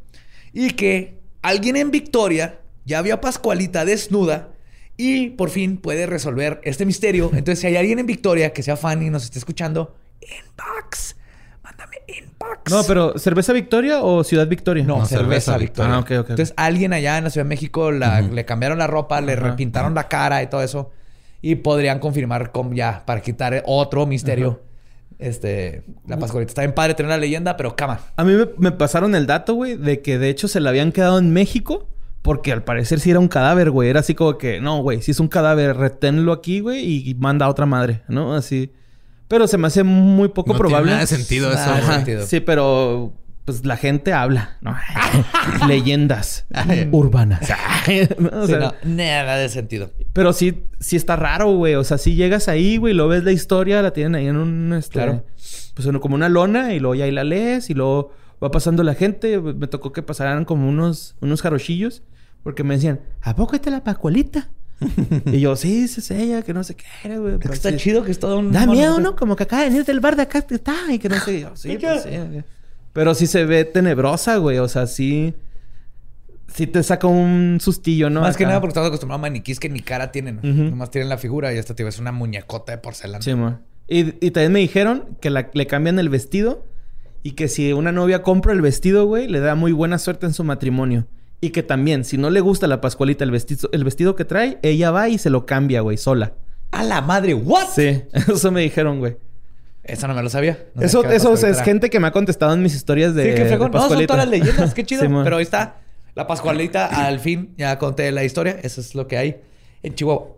y 0.53 0.71
que 0.71 1.19
alguien 1.41 1.75
en 1.75 1.91
Victoria 1.91 2.59
ya 2.85 3.01
vio 3.01 3.15
a 3.15 3.21
Pascualita 3.21 3.83
desnuda 3.83 4.49
y 4.95 5.31
por 5.31 5.49
fin 5.49 5.77
puede 5.77 6.05
resolver 6.05 6.61
este 6.63 6.85
misterio. 6.85 7.25
Entonces, 7.33 7.59
si 7.59 7.67
hay 7.67 7.75
alguien 7.77 7.99
en 7.99 8.05
Victoria 8.05 8.53
que 8.53 8.63
sea 8.63 8.77
fan 8.77 9.01
y 9.03 9.09
nos 9.09 9.25
esté 9.25 9.37
escuchando, 9.39 9.95
inbox. 10.21 11.15
Mándame 11.61 11.97
inbox. 12.07 12.71
No, 12.71 12.83
pero 12.85 13.19
¿cerveza 13.19 13.51
Victoria 13.53 14.01
o 14.01 14.23
Ciudad 14.23 14.47
Victoria? 14.47 14.85
No, 14.85 14.99
No, 14.99 15.05
cerveza, 15.05 15.51
cerveza 15.51 15.57
Victoria. 15.57 15.93
Ah, 15.95 15.99
ok, 15.99 16.11
ok. 16.21 16.29
Entonces, 16.31 16.53
alguien 16.57 16.93
allá 16.93 17.17
en 17.17 17.25
la 17.25 17.29
Ciudad 17.29 17.43
de 17.45 17.49
México 17.49 17.91
la- 17.91 18.21
le 18.21 18.45
cambiaron 18.45 18.77
la 18.77 18.87
ropa, 18.87 19.19
le 19.21 19.35
repintaron 19.35 19.93
la 19.93 20.07
cara 20.07 20.41
y 20.41 20.47
todo 20.47 20.63
eso. 20.63 20.91
Y 21.41 21.55
podrían 21.55 21.99
confirmar 21.99 22.51
con 22.51 22.73
ya, 22.73 23.03
para 23.05 23.21
quitar 23.21 23.61
otro 23.67 24.05
misterio. 24.07 24.61
Este, 25.19 25.83
la 26.05 26.17
Pascualita. 26.19 26.51
Está 26.51 26.61
bien 26.61 26.73
padre 26.75 26.93
tener 26.93 27.09
la 27.09 27.17
leyenda, 27.17 27.57
pero 27.57 27.75
cama. 27.75 27.99
A 28.15 28.23
mí 28.23 28.33
me, 28.33 28.47
me 28.57 28.71
pasaron 28.71 29.15
el 29.15 29.25
dato, 29.25 29.55
güey, 29.55 29.75
de 29.75 30.01
que 30.01 30.17
de 30.19 30.29
hecho 30.29 30.47
se 30.47 30.59
la 30.59 30.69
habían 30.69 30.91
quedado 30.91 31.17
en 31.19 31.31
México. 31.33 31.87
Porque 32.23 32.51
al 32.51 32.63
parecer 32.63 32.99
sí 32.99 33.09
era 33.09 33.19
un 33.19 33.29
cadáver, 33.29 33.71
güey. 33.71 33.89
Era 33.89 34.01
así 34.01 34.13
como 34.13 34.37
que, 34.37 34.59
no, 34.59 34.81
güey, 34.81 35.01
si 35.01 35.11
es 35.11 35.19
un 35.21 35.29
cadáver, 35.29 35.77
reténlo 35.77 36.33
aquí, 36.33 36.59
güey, 36.59 37.09
y 37.09 37.15
manda 37.15 37.45
a 37.45 37.49
otra 37.49 37.65
madre, 37.65 38.01
¿no? 38.09 38.35
Así. 38.35 38.73
Pero 39.29 39.47
se 39.47 39.57
me 39.57 39.67
hace 39.67 39.83
muy 39.83 40.27
poco 40.29 40.51
No 40.51 40.59
probable. 40.59 40.87
tiene 40.87 41.03
nada 41.03 41.05
de 41.05 41.07
sentido 41.07 41.51
eso, 41.51 41.93
sentido. 41.93 42.25
Sí, 42.25 42.41
pero 42.41 43.13
pues 43.47 43.65
la 43.65 43.77
gente 43.77 44.11
habla, 44.11 44.57
¿no? 44.59 44.75
Leyendas 45.67 46.45
urbanas. 46.91 47.41
¿no? 48.19 48.29
O 48.41 48.45
Sí, 48.45 48.51
sea, 48.51 48.59
no, 48.59 48.73
nada 48.83 49.37
de 49.37 49.47
sentido. 49.49 49.91
Pero 50.13 50.33
sí, 50.33 50.63
sí 50.79 50.97
está 50.97 51.15
raro, 51.15 51.55
güey. 51.55 51.75
O 51.75 51.83
sea, 51.85 51.97
si 51.97 52.15
llegas 52.15 52.49
ahí, 52.49 52.75
güey, 52.77 52.93
lo 52.93 53.07
ves 53.07 53.23
la 53.23 53.31
historia, 53.31 53.81
la 53.81 53.91
tienen 53.91 54.15
ahí 54.15 54.27
en 54.27 54.35
un, 54.35 54.73
este, 54.73 54.93
Claro. 54.93 55.23
pues 55.73 55.87
en- 55.87 55.99
como 55.99 56.15
una 56.15 56.27
lona 56.27 56.73
y 56.73 56.79
luego 56.79 56.95
ya 56.95 57.05
ahí 57.05 57.11
la 57.11 57.23
lees 57.23 57.69
y 57.69 57.73
luego 57.73 58.11
va 58.43 58.51
pasando 58.51 58.83
la 58.83 58.93
gente. 58.95 59.39
Me 59.39 59.67
tocó 59.67 59.93
que 59.93 60.01
pasaran 60.03 60.43
como 60.43 60.67
unos, 60.67 61.15
unos 61.21 61.41
jarochillos 61.41 62.03
porque 62.43 62.63
me 62.65 62.75
decían, 62.75 62.99
¿a 63.21 63.33
poco 63.35 63.55
esta 63.55 63.69
es 63.69 63.73
la 63.75 63.83
Pascualita? 63.83 64.49
y 65.25 65.39
yo, 65.39 65.55
sí, 65.55 65.85
esa 65.85 66.01
es 66.01 66.11
ella, 66.11 66.41
que 66.43 66.53
no 66.53 66.63
sé 66.65 66.75
qué 66.75 66.85
era, 67.03 67.17
güey. 67.17 67.37
pero 67.39 67.53
Está 67.53 67.69
sí- 67.71 67.77
chido 67.77 68.03
que 68.03 68.11
es 68.11 68.19
todo 68.19 68.37
un... 68.39 68.51
Da 68.51 68.67
miedo, 68.67 68.99
¿no? 68.99 69.15
Como 69.15 69.35
que 69.37 69.43
acaba 69.43 69.63
de 69.63 69.69
venir 69.69 69.85
del 69.85 69.99
bar 70.01 70.15
de 70.17 70.23
acá 70.23 70.45
está 70.49 70.75
y 70.89 70.99
que 70.99 71.07
no 71.09 71.19
sé. 71.19 71.39
Yo, 71.41 71.55
sí, 71.55 71.77
pues, 71.79 72.03
sí. 72.03 72.09
Pero 72.97 73.13
sí 73.13 73.27
se 73.27 73.45
ve 73.45 73.63
tenebrosa, 73.63 74.37
güey. 74.37 74.57
O 74.57 74.67
sea, 74.67 74.87
sí. 74.87 75.35
Sí 76.51 76.65
te 76.65 76.81
saca 76.81 77.05
un 77.05 77.59
sustillo, 77.61 78.09
¿no? 78.09 78.21
Más 78.21 78.35
que 78.35 78.45
nada 78.45 78.59
porque 78.59 78.69
estamos 78.71 78.87
acostumbrados 78.87 79.19
a 79.19 79.21
maniquís 79.21 79.59
que 79.59 79.69
ni 79.69 79.81
cara 79.81 80.11
tienen. 80.11 80.39
Ujú. 80.39 80.71
Nomás 80.71 80.89
tienen 80.89 81.07
la 81.07 81.19
figura 81.19 81.53
y 81.53 81.57
esta 81.59 81.75
tío 81.75 81.87
es 81.87 81.99
una 81.99 82.11
muñecota 82.11 82.71
de 82.71 82.79
porcelana. 82.79 83.21
Sí, 83.21 83.35
mo. 83.35 83.59
Y, 83.87 84.15
y 84.25 84.31
también 84.31 84.51
me 84.53 84.59
dijeron 84.59 85.15
que 85.21 85.29
la- 85.29 85.51
le 85.53 85.67
cambian 85.67 85.99
el 85.99 86.09
vestido 86.09 86.65
y 87.21 87.33
que 87.33 87.49
si 87.49 87.71
una 87.71 87.91
novia 87.91 88.23
compra 88.23 88.53
el 88.53 88.61
vestido, 88.61 89.05
güey, 89.05 89.27
le 89.27 89.41
da 89.41 89.53
muy 89.53 89.73
buena 89.73 89.99
suerte 89.99 90.25
en 90.25 90.33
su 90.33 90.43
matrimonio. 90.43 91.05
Y 91.39 91.51
que 91.51 91.61
también, 91.61 92.03
si 92.03 92.17
no 92.17 92.31
le 92.31 92.41
gusta 92.41 92.65
la 92.65 92.81
Pascualita 92.81 93.23
el 93.23 93.29
vestido, 93.29 93.69
el 93.71 93.83
vestido 93.83 94.15
que 94.15 94.25
trae, 94.25 94.57
ella 94.63 94.89
va 94.89 95.07
y 95.07 95.19
se 95.19 95.29
lo 95.29 95.45
cambia, 95.45 95.81
güey, 95.81 95.97
sola. 95.97 96.33
¡A 96.71 96.83
la 96.83 97.01
madre! 97.01 97.35
¿What? 97.35 97.67
Sí, 97.75 98.01
eso 98.13 98.51
me 98.51 98.61
dijeron, 98.61 98.97
güey. 98.97 99.17
Eso 99.87 100.07
no 100.07 100.13
me 100.13 100.21
lo 100.21 100.29
sabía. 100.29 100.65
No 100.75 100.83
eso 100.83 101.03
eso 101.09 101.33
es 101.33 101.61
gente 101.61 101.89
que 101.89 101.99
me 101.99 102.07
ha 102.07 102.11
contestado 102.11 102.53
en 102.53 102.61
mis 102.61 102.75
historias 102.75 103.15
de. 103.15 103.23
Sí, 103.23 103.35
qué 103.35 103.45
fregón. 103.45 103.71
No, 103.71 103.87
son 103.87 104.05
todas 104.05 104.25
las 104.25 104.29
leyendas. 104.29 104.73
Qué 104.73 104.85
chido. 104.85 105.01
Sí. 105.07 105.13
Pero 105.23 105.37
ahí 105.37 105.43
está. 105.43 105.77
La 106.15 106.25
Pascualita, 106.25 106.87
al 107.05 107.19
fin, 107.19 107.53
ya 107.57 107.77
conté 107.77 108.11
la 108.11 108.23
historia. 108.23 108.57
Eso 108.63 108.81
es 108.81 108.95
lo 108.95 109.07
que 109.07 109.17
hay 109.17 109.37
en 109.83 109.93
Chihuahua. 109.93 110.29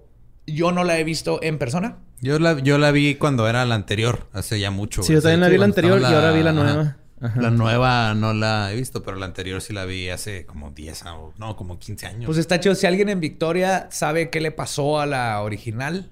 Yo 0.45 0.71
no 0.71 0.83
la 0.83 0.99
he 0.99 1.03
visto 1.03 1.41
en 1.41 1.57
persona. 1.57 1.97
Yo 2.21 2.37
la, 2.37 2.59
yo 2.59 2.77
la 2.77 2.91
vi 2.91 3.15
cuando 3.15 3.47
era 3.47 3.65
la 3.65 3.75
anterior, 3.75 4.27
hace 4.33 4.59
ya 4.59 4.71
mucho. 4.71 5.03
Sí, 5.03 5.13
yo 5.13 5.21
también 5.21 5.39
la 5.39 5.47
vi 5.47 5.57
la 5.57 5.65
anterior 5.65 6.01
y 6.01 6.03
ahora 6.03 6.31
vi 6.31 6.43
la 6.43 6.51
ajá. 6.51 6.63
nueva. 6.63 6.97
Ajá. 7.21 7.41
La 7.41 7.49
nueva 7.49 8.13
no 8.13 8.33
la 8.33 8.71
he 8.71 8.75
visto, 8.75 9.03
pero 9.03 9.17
la 9.17 9.25
anterior 9.25 9.61
sí 9.61 9.73
la 9.73 9.85
vi 9.85 10.09
hace 10.09 10.45
como 10.45 10.71
10 10.71 11.05
años, 11.05 11.33
no, 11.37 11.55
como 11.55 11.79
15 11.79 12.07
años. 12.07 12.25
Pues 12.25 12.37
está 12.37 12.59
chido. 12.59 12.75
Si 12.75 12.85
alguien 12.85 13.09
en 13.09 13.19
Victoria 13.19 13.87
sabe 13.89 14.29
qué 14.29 14.41
le 14.41 14.51
pasó 14.51 14.99
a 14.99 15.05
la 15.05 15.41
original 15.41 16.11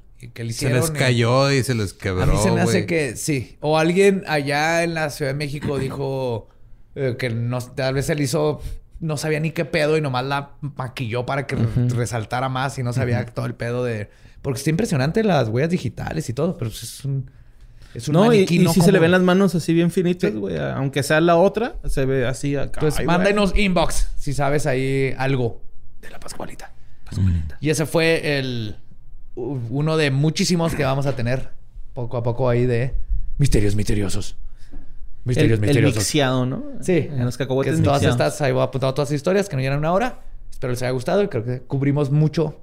se 0.51 0.69
les 0.69 0.91
cayó 0.91 1.51
y 1.51 1.63
se 1.63 1.75
les 1.75 1.93
quebró. 1.93 2.23
A 2.23 2.25
mí 2.25 2.37
se 2.41 2.51
me 2.51 2.61
hace 2.61 2.85
que 2.85 3.15
sí. 3.15 3.57
O 3.61 3.77
alguien 3.77 4.23
allá 4.27 4.83
en 4.83 4.93
la 4.93 5.09
Ciudad 5.09 5.31
de 5.31 5.37
México 5.37 5.77
dijo 5.79 6.49
eh, 6.95 7.15
que 7.17 7.29
no, 7.29 7.59
tal 7.61 7.93
vez 7.93 8.09
él 8.09 8.21
hizo, 8.21 8.61
no 8.99 9.17
sabía 9.17 9.39
ni 9.39 9.51
qué 9.51 9.65
pedo 9.65 9.97
y 9.97 10.01
nomás 10.01 10.25
la 10.25 10.51
maquilló 10.61 11.25
para 11.25 11.45
que 11.45 11.55
resaltara 11.55 12.49
más 12.49 12.77
y 12.79 12.83
no 12.83 12.93
sabía 12.93 13.25
todo 13.25 13.45
el 13.45 13.55
pedo 13.55 13.83
de. 13.83 14.09
Porque 14.41 14.57
está 14.57 14.69
impresionante 14.69 15.23
las 15.23 15.49
huellas 15.49 15.69
digitales 15.69 16.29
y 16.29 16.33
todo, 16.33 16.57
pero 16.57 16.71
es 16.71 17.05
un. 17.05 17.29
Es 17.93 18.07
un 18.07 18.13
No, 18.13 18.33
y, 18.33 18.45
y 18.49 18.59
no 18.59 18.73
sí 18.73 18.81
se 18.81 18.91
le 18.91 18.99
ven 18.99 19.11
las 19.11 19.21
manos 19.21 19.55
así 19.55 19.73
bien 19.73 19.91
finitas, 19.91 20.33
güey. 20.33 20.57
Aunque 20.57 21.03
sea 21.03 21.21
la 21.21 21.35
otra, 21.35 21.75
se 21.85 22.05
ve 22.05 22.27
así 22.27 22.55
acá. 22.55 22.79
Entonces, 22.81 23.05
mándenos 23.05 23.55
inbox 23.55 24.09
si 24.17 24.33
sabes 24.33 24.65
ahí 24.65 25.13
algo 25.17 25.61
de 26.01 26.09
la 26.09 26.19
Pascualita. 26.19 26.73
Y 27.59 27.69
ese 27.69 27.85
fue 27.85 28.37
el 28.37 28.77
uno 29.37 29.97
de 29.97 30.11
muchísimos 30.11 30.73
que 30.75 30.83
vamos 30.83 31.05
a 31.05 31.15
tener 31.15 31.49
poco 31.93 32.17
a 32.17 32.23
poco 32.23 32.49
ahí 32.49 32.65
de 32.65 32.93
misterios 33.37 33.75
misteriosos. 33.75 34.35
Misterios 35.23 35.59
el, 35.59 35.63
el 35.63 35.69
misteriosos. 35.69 35.97
mixeado, 35.97 36.45
¿no? 36.45 36.63
Sí. 36.81 37.09
En 37.11 37.23
los 37.25 37.37
Que 37.37 37.43
cacahuetes 37.43 37.81
todas 37.83 38.01
mixeados. 38.01 38.15
estas, 38.33 38.41
ahí 38.41 38.51
voy 38.53 38.63
apuntando 38.63 38.93
todas 38.93 39.09
las 39.09 39.15
historias 39.15 39.49
que 39.49 39.55
nos 39.55 39.63
llenan 39.63 39.79
una 39.79 39.91
hora. 39.91 40.21
Espero 40.51 40.71
les 40.71 40.81
haya 40.81 40.91
gustado 40.91 41.21
y 41.23 41.27
creo 41.27 41.43
que 41.43 41.59
cubrimos 41.61 42.09
mucho 42.11 42.59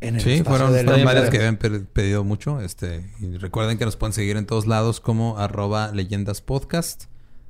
en 0.00 0.16
el 0.16 0.20
Sí, 0.20 0.32
espacio 0.34 0.66
fueron, 0.68 0.84
fueron 0.84 1.04
varias 1.04 1.30
que 1.30 1.38
habían 1.38 1.56
pe- 1.56 1.80
pedido 1.80 2.24
mucho. 2.24 2.60
Este, 2.60 3.10
y 3.20 3.36
recuerden 3.38 3.78
que 3.78 3.84
nos 3.86 3.96
pueden 3.96 4.12
seguir 4.12 4.36
en 4.36 4.46
todos 4.46 4.66
lados 4.66 5.00
como 5.00 5.38
arroba 5.38 5.90
leyendas 5.92 6.42
podcast. 6.42 7.04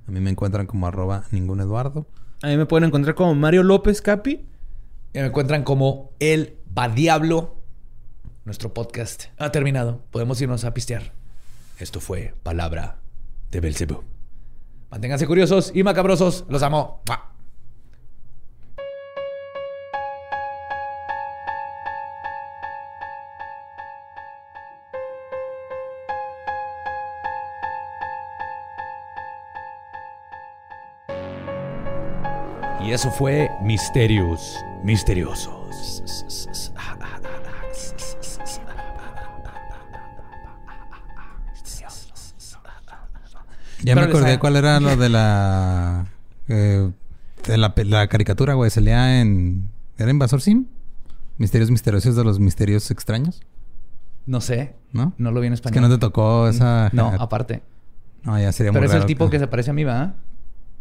A 0.06 0.12
mí 0.12 0.20
me 0.20 0.30
encuentran 0.30 0.66
como 0.66 0.86
arroba 0.86 1.24
ningún 1.32 1.60
Eduardo. 1.60 2.06
A 2.42 2.46
mí 2.48 2.56
me 2.56 2.66
pueden 2.66 2.88
encontrar 2.88 3.14
como 3.14 3.34
Mario 3.34 3.62
López 3.62 4.00
Capi. 4.02 4.46
Y 5.14 5.18
me 5.18 5.26
encuentran 5.26 5.64
como 5.64 6.12
El 6.20 6.56
Va 6.78 6.88
Diablo. 6.88 7.56
Nuestro 8.44 8.74
podcast 8.74 9.26
ha 9.38 9.52
terminado. 9.52 10.02
Podemos 10.10 10.40
irnos 10.40 10.64
a 10.64 10.74
pistear. 10.74 11.12
Esto 11.78 12.00
fue 12.00 12.34
Palabra 12.42 12.98
de 13.50 13.60
Belzebú. 13.60 14.02
Manténganse 14.90 15.26
curiosos 15.26 15.70
y 15.74 15.84
macabrosos. 15.84 16.44
Los 16.48 16.62
amo. 16.62 17.02
¡Mua! 17.06 17.28
Y 32.84 32.92
eso 32.92 33.12
fue 33.12 33.48
Misterios 33.62 34.56
Misteriosos. 34.82 36.72
Ya 43.84 43.94
Pero 43.94 44.06
me 44.06 44.12
acordé 44.12 44.38
cuál 44.38 44.56
era 44.56 44.80
lo 44.80 44.96
de 44.96 45.08
la... 45.08 46.06
eh, 46.48 46.90
de 47.46 47.56
la, 47.58 48.06
caricatura, 48.08 48.54
güey. 48.54 48.70
Se 48.70 48.80
leía 48.80 49.20
en... 49.20 49.68
¿Era 49.98 50.10
Invasor 50.10 50.40
Sim? 50.40 50.66
Misterios 51.38 51.70
misteriosos 51.70 52.14
de 52.14 52.24
los 52.24 52.38
misterios 52.38 52.90
extraños, 52.90 53.42
No 54.26 54.40
sé. 54.40 54.76
¿no? 54.92 55.14
No 55.18 55.30
lo 55.32 55.40
vi 55.40 55.48
en 55.48 55.54
Es 55.54 55.58
español. 55.58 55.74
que 55.74 55.80
no 55.88 55.94
te 55.94 55.98
tocó 55.98 56.46
esa... 56.48 56.90
No, 56.92 57.08
aparte. 57.18 57.62
No, 58.22 58.38
ya 58.38 58.52
sería 58.52 58.70
Pero 58.72 58.86
muy 58.86 58.94
es 58.94 59.00
el 59.00 59.06
tipo 59.06 59.26
que 59.26 59.32
que... 59.32 59.38
se 59.40 59.46
parece 59.48 59.70
a 59.70 59.74
mí, 59.74 59.82
¿va? 59.84 60.14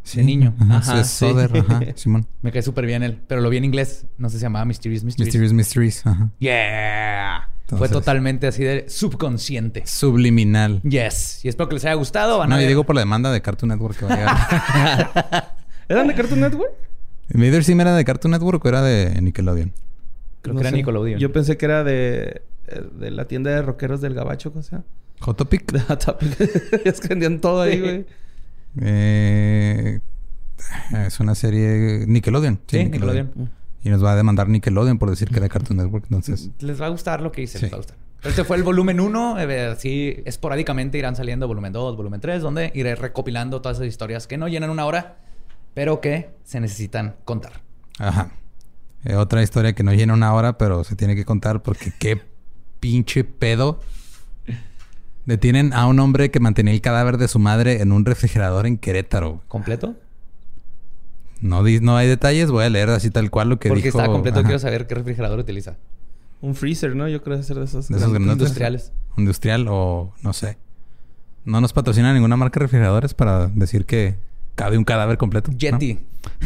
Sí. 0.03 0.17
de 0.17 0.23
niño. 0.23 0.55
Ajá, 0.59 0.77
Ajá, 0.77 1.01
es 1.01 1.07
sí. 1.07 1.27
Soder, 1.29 1.51
ajá, 1.57 1.79
Simón. 1.95 2.27
Me 2.41 2.51
cae 2.51 2.61
súper 2.61 2.85
bien 2.85 3.03
él. 3.03 3.19
Pero 3.27 3.41
lo 3.41 3.49
vi 3.49 3.57
en 3.57 3.65
inglés. 3.65 4.05
No 4.17 4.29
sé 4.29 4.33
si 4.35 4.39
se 4.39 4.45
llamaba 4.45 4.65
Mysterious 4.65 5.03
Mysteries. 5.03 5.27
Mysterious 5.27 5.53
Mysteries, 5.53 6.05
ajá. 6.07 6.29
Yeah. 6.39 7.49
Fue 7.67 7.87
totalmente 7.87 8.47
así 8.47 8.63
de 8.63 8.85
subconsciente. 8.89 9.83
Subliminal. 9.85 10.81
Yes. 10.81 11.45
Y 11.45 11.47
espero 11.47 11.69
que 11.69 11.75
les 11.75 11.85
haya 11.85 11.93
gustado. 11.93 12.37
Van 12.39 12.49
No, 12.49 12.57
y 12.57 12.59
ver- 12.61 12.67
digo 12.67 12.83
por 12.83 12.95
la 12.95 13.01
demanda 13.01 13.31
de 13.31 13.41
Cartoon 13.41 13.69
Network 13.69 13.97
que 13.97 14.05
va 14.05 14.13
a 14.13 14.17
llegar. 14.17 15.55
¿Eran 15.87 16.07
de 16.07 16.13
Cartoon 16.15 16.41
Network? 16.41 16.71
¿Vader 17.33 17.63
Sim 17.63 17.79
era 17.79 17.95
de 17.95 18.03
Cartoon 18.03 18.31
Network 18.31 18.65
o 18.65 18.67
era 18.67 18.81
de 18.81 19.21
Nickelodeon? 19.21 19.71
Creo 20.41 20.53
No 20.55 20.59
que 20.59 20.63
era 20.67 20.71
sé. 20.71 20.75
Nickelodeon. 20.77 21.19
Yo 21.19 21.31
pensé 21.31 21.55
que 21.57 21.65
era 21.65 21.83
de, 21.85 22.41
eh, 22.67 22.81
de 22.99 23.11
la 23.11 23.25
tienda 23.25 23.51
de 23.51 23.61
rockeros 23.61 24.01
del 24.01 24.15
Gabacho, 24.15 24.51
o 24.53 24.61
sea. 24.63 24.83
Hot 25.21 25.37
Topic. 25.37 25.71
De 25.71 25.79
Hot 25.87 26.03
Topic. 26.03 26.39
es 26.83 26.99
que 26.99 27.07
vendían 27.07 27.39
todo 27.39 27.61
ahí, 27.61 27.79
güey. 27.79 28.05
Eh, 28.79 29.99
es 31.05 31.19
una 31.19 31.35
serie 31.35 32.05
Nickelodeon. 32.07 32.59
Sí, 32.67 32.85
Nickelodeon. 32.85 33.49
Y 33.83 33.89
nos 33.89 34.03
va 34.03 34.13
a 34.13 34.15
demandar 34.15 34.47
Nickelodeon 34.47 34.99
por 34.99 35.09
decir 35.09 35.29
que 35.29 35.37
era 35.37 35.49
Cartoon 35.49 35.77
Network. 35.77 36.05
Entonces, 36.05 36.51
Les 36.59 36.79
va 36.79 36.85
a 36.85 36.89
gustar 36.89 37.21
lo 37.21 37.31
que 37.31 37.41
hice. 37.41 37.57
Sí. 37.57 37.65
Les 37.65 37.73
va 37.73 37.75
a 37.75 37.79
gustar. 37.79 37.97
Este 38.23 38.43
fue 38.43 38.57
el 38.57 38.63
volumen 38.63 38.99
1. 38.99 39.37
Así 39.71 40.21
esporádicamente 40.25 40.97
irán 40.99 41.15
saliendo 41.15 41.47
volumen 41.47 41.73
2, 41.73 41.97
volumen 41.97 42.21
3, 42.21 42.41
donde 42.41 42.71
iré 42.75 42.95
recopilando 42.95 43.61
todas 43.61 43.77
esas 43.77 43.87
historias 43.87 44.27
que 44.27 44.37
no 44.37 44.47
llenan 44.47 44.69
una 44.69 44.85
hora, 44.85 45.17
pero 45.73 45.99
que 46.01 46.29
se 46.43 46.59
necesitan 46.59 47.15
contar. 47.25 47.53
ajá. 47.97 48.31
Eh, 49.03 49.15
otra 49.15 49.41
historia 49.41 49.73
que 49.73 49.81
no 49.81 49.93
llena 49.93 50.13
una 50.13 50.31
hora, 50.31 50.59
pero 50.59 50.83
se 50.83 50.95
tiene 50.95 51.15
que 51.15 51.25
contar 51.25 51.63
porque 51.63 51.91
qué 51.97 52.21
pinche 52.79 53.23
pedo. 53.23 53.79
Detienen 55.25 55.73
a 55.73 55.85
un 55.87 55.99
hombre 55.99 56.31
que 56.31 56.39
mantenía 56.39 56.73
el 56.73 56.81
cadáver 56.81 57.17
de 57.17 57.27
su 57.27 57.37
madre 57.39 57.81
en 57.81 57.91
un 57.91 58.05
refrigerador 58.05 58.65
en 58.65 58.77
Querétaro. 58.77 59.41
¿Completo? 59.47 59.95
No, 61.41 61.61
no 61.63 61.97
hay 61.97 62.07
detalles, 62.07 62.51
voy 62.51 62.65
a 62.65 62.69
leer 62.69 62.89
así 62.89 63.09
tal 63.09 63.29
cual 63.31 63.49
lo 63.49 63.59
que 63.59 63.69
Porque 63.69 63.83
dijo. 63.83 63.99
está 63.99 64.11
completo. 64.11 64.39
ajá, 64.39 64.47
Quiero 64.47 64.59
saber 64.59 64.87
qué 64.87 64.95
refrigerador 64.95 65.39
utiliza. 65.39 65.75
Un 66.39 66.55
freezer, 66.55 66.95
¿no? 66.95 67.07
Yo 67.07 67.21
creo 67.23 67.37
que 67.37 67.43
ser 67.43 67.57
de 67.57 67.65
esos. 67.65 67.87
De 67.87 67.97
esos. 67.97 68.15
Industriales. 68.15 68.91
Industrial 69.17 69.67
o 69.69 70.13
no 70.23 70.33
sé. 70.33 70.57
No 71.45 71.61
nos 71.61 71.73
patrocina 71.73 72.13
ninguna 72.13 72.35
marca 72.37 72.59
de 72.59 72.65
refrigeradores 72.65 73.13
para 73.13 73.47
decir 73.47 73.85
que 73.85 74.15
cabe 74.55 74.77
un 74.77 74.83
cadáver 74.83 75.17
completo. 75.17 75.51
¿no? 75.51 75.57
Yeti. 75.57 75.99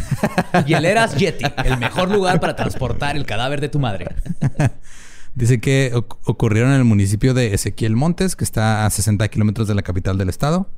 Hieleras 0.65 1.15
Yeti. 1.17 1.45
El 1.65 1.77
mejor 1.77 2.09
lugar 2.09 2.39
para 2.39 2.55
transportar 2.55 3.15
el 3.17 3.25
cadáver 3.25 3.59
de 3.61 3.69
tu 3.69 3.79
madre. 3.79 4.07
Dice 5.35 5.59
que 5.59 5.91
oc- 5.93 6.17
ocurrieron 6.25 6.71
en 6.71 6.77
el 6.77 6.85
municipio 6.85 7.33
de 7.33 7.53
Ezequiel 7.53 7.95
Montes, 7.95 8.35
que 8.35 8.43
está 8.45 8.85
a 8.85 8.89
60 8.89 9.27
kilómetros 9.27 9.67
de 9.67 9.75
la 9.75 9.81
capital 9.81 10.17
del 10.17 10.29
estado. 10.29 10.69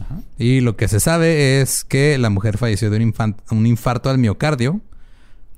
Ajá. 0.00 0.20
Y 0.38 0.60
lo 0.60 0.76
que 0.76 0.88
se 0.88 0.98
sabe 1.00 1.60
es 1.60 1.84
que 1.84 2.18
la 2.18 2.28
mujer 2.30 2.58
falleció 2.58 2.90
de 2.90 2.96
un, 3.04 3.14
un 3.50 3.66
infarto 3.66 4.10
al 4.10 4.18
miocardio 4.18 4.80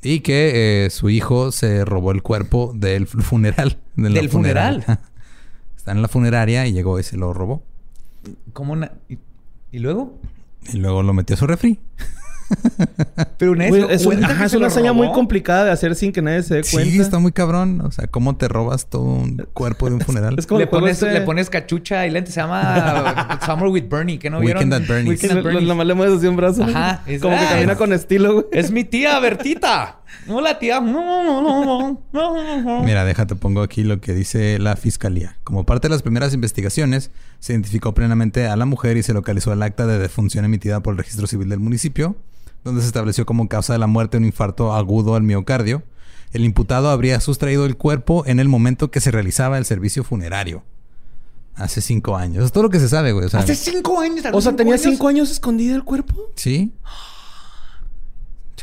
y 0.02 0.20
que 0.20 0.84
eh, 0.84 0.90
su 0.90 1.08
hijo 1.08 1.52
se 1.52 1.84
robó 1.86 2.12
el 2.12 2.22
cuerpo 2.22 2.72
del 2.74 3.06
fu- 3.06 3.22
funeral. 3.22 3.78
de 3.96 4.10
¿Del 4.10 4.28
funeral? 4.28 4.84
Está 5.76 5.92
en 5.92 6.02
la 6.02 6.08
funeraria 6.08 6.66
y 6.66 6.72
llegó 6.72 6.98
y 6.98 7.02
se 7.02 7.16
lo 7.16 7.32
robó. 7.32 7.62
¿Cómo 8.52 8.72
una... 8.74 8.92
¿Y, 9.08 9.18
y 9.72 9.78
luego? 9.78 10.18
Y 10.72 10.76
luego 10.78 11.02
lo 11.02 11.12
metió 11.14 11.34
a 11.34 11.38
su 11.38 11.46
refri. 11.46 11.78
Pero 13.38 13.52
una 13.52 13.66
es, 13.66 14.06
un- 14.06 14.24
ajá, 14.24 14.44
es 14.46 14.54
una 14.54 14.66
hazaña 14.68 14.92
muy 14.92 15.10
complicada 15.12 15.64
de 15.64 15.70
hacer 15.72 15.94
sin 15.94 16.12
que 16.12 16.22
nadie 16.22 16.42
se 16.42 16.54
dé 16.56 16.62
cuenta. 16.70 16.90
Sí, 16.90 17.00
está 17.00 17.18
muy 17.18 17.32
cabrón. 17.32 17.80
O 17.82 17.90
sea, 17.90 18.06
¿cómo 18.06 18.36
te 18.36 18.48
robas 18.48 18.86
todo 18.86 19.02
un 19.02 19.46
cuerpo 19.52 19.88
de 19.88 19.96
un 19.96 20.00
funeral? 20.00 20.34
Es 20.38 20.46
como 20.46 20.60
Le 20.60 20.66
pones, 20.66 20.96
ese- 21.02 21.12
le 21.12 21.20
pones 21.22 21.50
cachucha 21.50 22.06
y 22.06 22.10
lente. 22.10 22.30
Se 22.30 22.40
llama 22.40 23.38
Summer 23.46 23.66
with 23.68 23.84
Bernie. 23.88 24.18
¿Qué 24.18 24.30
no 24.30 24.40
vieron? 24.40 24.62
Weekend 24.64 24.74
at 24.82 24.88
Bernie's. 24.88 25.08
Weekend 25.10 25.32
at 25.32 25.36
lo- 25.38 25.42
Bernie's. 25.44 25.68
Nomás 25.68 25.86
le 25.86 25.94
mueves 25.94 26.18
así 26.18 26.26
un 26.26 26.36
brazo. 26.36 26.64
Ajá, 26.64 27.02
es- 27.06 27.20
Como 27.20 27.36
que 27.36 27.42
¡Ay! 27.42 27.54
camina 27.54 27.76
con 27.76 27.92
estilo, 27.92 28.32
güey. 28.34 28.44
Es 28.52 28.70
mi 28.70 28.84
tía 28.84 29.18
Bertita. 29.20 29.98
Hola, 30.28 30.58
tía. 30.58 30.80
Mira, 32.84 33.04
déjate, 33.04 33.34
pongo 33.34 33.62
aquí 33.62 33.82
lo 33.82 34.00
que 34.00 34.12
dice 34.14 34.58
la 34.58 34.76
fiscalía. 34.76 35.36
Como 35.44 35.64
parte 35.64 35.88
de 35.88 35.94
las 35.94 36.02
primeras 36.02 36.32
investigaciones, 36.34 37.10
se 37.40 37.52
identificó 37.52 37.94
plenamente 37.94 38.46
a 38.46 38.56
la 38.56 38.64
mujer 38.66 38.96
y 38.96 39.02
se 39.02 39.12
localizó 39.12 39.52
el 39.52 39.62
acta 39.62 39.86
de 39.86 39.98
defunción 39.98 40.44
emitida 40.44 40.80
por 40.80 40.92
el 40.94 40.98
registro 40.98 41.26
civil 41.26 41.48
del 41.48 41.58
municipio, 41.60 42.16
donde 42.64 42.80
se 42.80 42.86
estableció 42.86 43.26
como 43.26 43.48
causa 43.48 43.74
de 43.74 43.78
la 43.78 43.86
muerte 43.86 44.16
un 44.16 44.24
infarto 44.24 44.72
agudo 44.72 45.14
al 45.14 45.22
miocardio. 45.22 45.82
El 46.32 46.44
imputado 46.44 46.88
habría 46.88 47.20
sustraído 47.20 47.66
el 47.66 47.76
cuerpo 47.76 48.24
en 48.26 48.40
el 48.40 48.48
momento 48.48 48.90
que 48.90 49.00
se 49.00 49.10
realizaba 49.10 49.58
el 49.58 49.64
servicio 49.64 50.02
funerario. 50.02 50.64
Hace 51.54 51.80
cinco 51.80 52.16
años. 52.16 52.38
Eso 52.38 52.46
es 52.46 52.52
todo 52.52 52.64
lo 52.64 52.70
que 52.70 52.80
se 52.80 52.88
sabe, 52.88 53.12
güey. 53.12 53.26
O 53.26 53.28
sea, 53.28 53.40
Hace 53.40 53.54
cinco 53.54 54.00
años. 54.00 54.24
O 54.32 54.40
sea, 54.40 54.56
tenía 54.56 54.76
cinco 54.76 55.06
años 55.06 55.30
escondido 55.30 55.76
el 55.76 55.84
cuerpo. 55.84 56.32
¿Sí? 56.34 56.72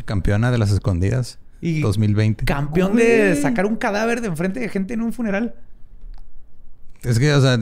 Campeona 0.04 0.52
de 0.52 0.58
las 0.58 0.72
escondidas. 0.72 1.38
Y 1.62 1.82
2020. 1.82 2.44
Campeón 2.46 2.96
de 2.96 3.40
sacar 3.40 3.68
un 3.68 3.76
cadáver 3.76 4.20
de 4.22 4.28
enfrente 4.28 4.60
de 4.60 4.68
gente 4.68 4.96
en 4.96 5.02
un 5.02 5.14
funeral. 5.14 5.56
Es 7.04 7.20
que, 7.20 7.34
o 7.34 7.42
sea, 7.42 7.60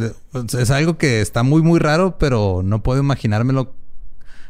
es 0.60 0.72
algo 0.72 0.98
que 0.98 1.22
está 1.22 1.44
muy, 1.44 1.62
muy 1.62 1.80
raro, 1.80 2.18
pero 2.18 2.62
no 2.64 2.82
puedo 2.82 3.02
imaginármelo 3.02 3.74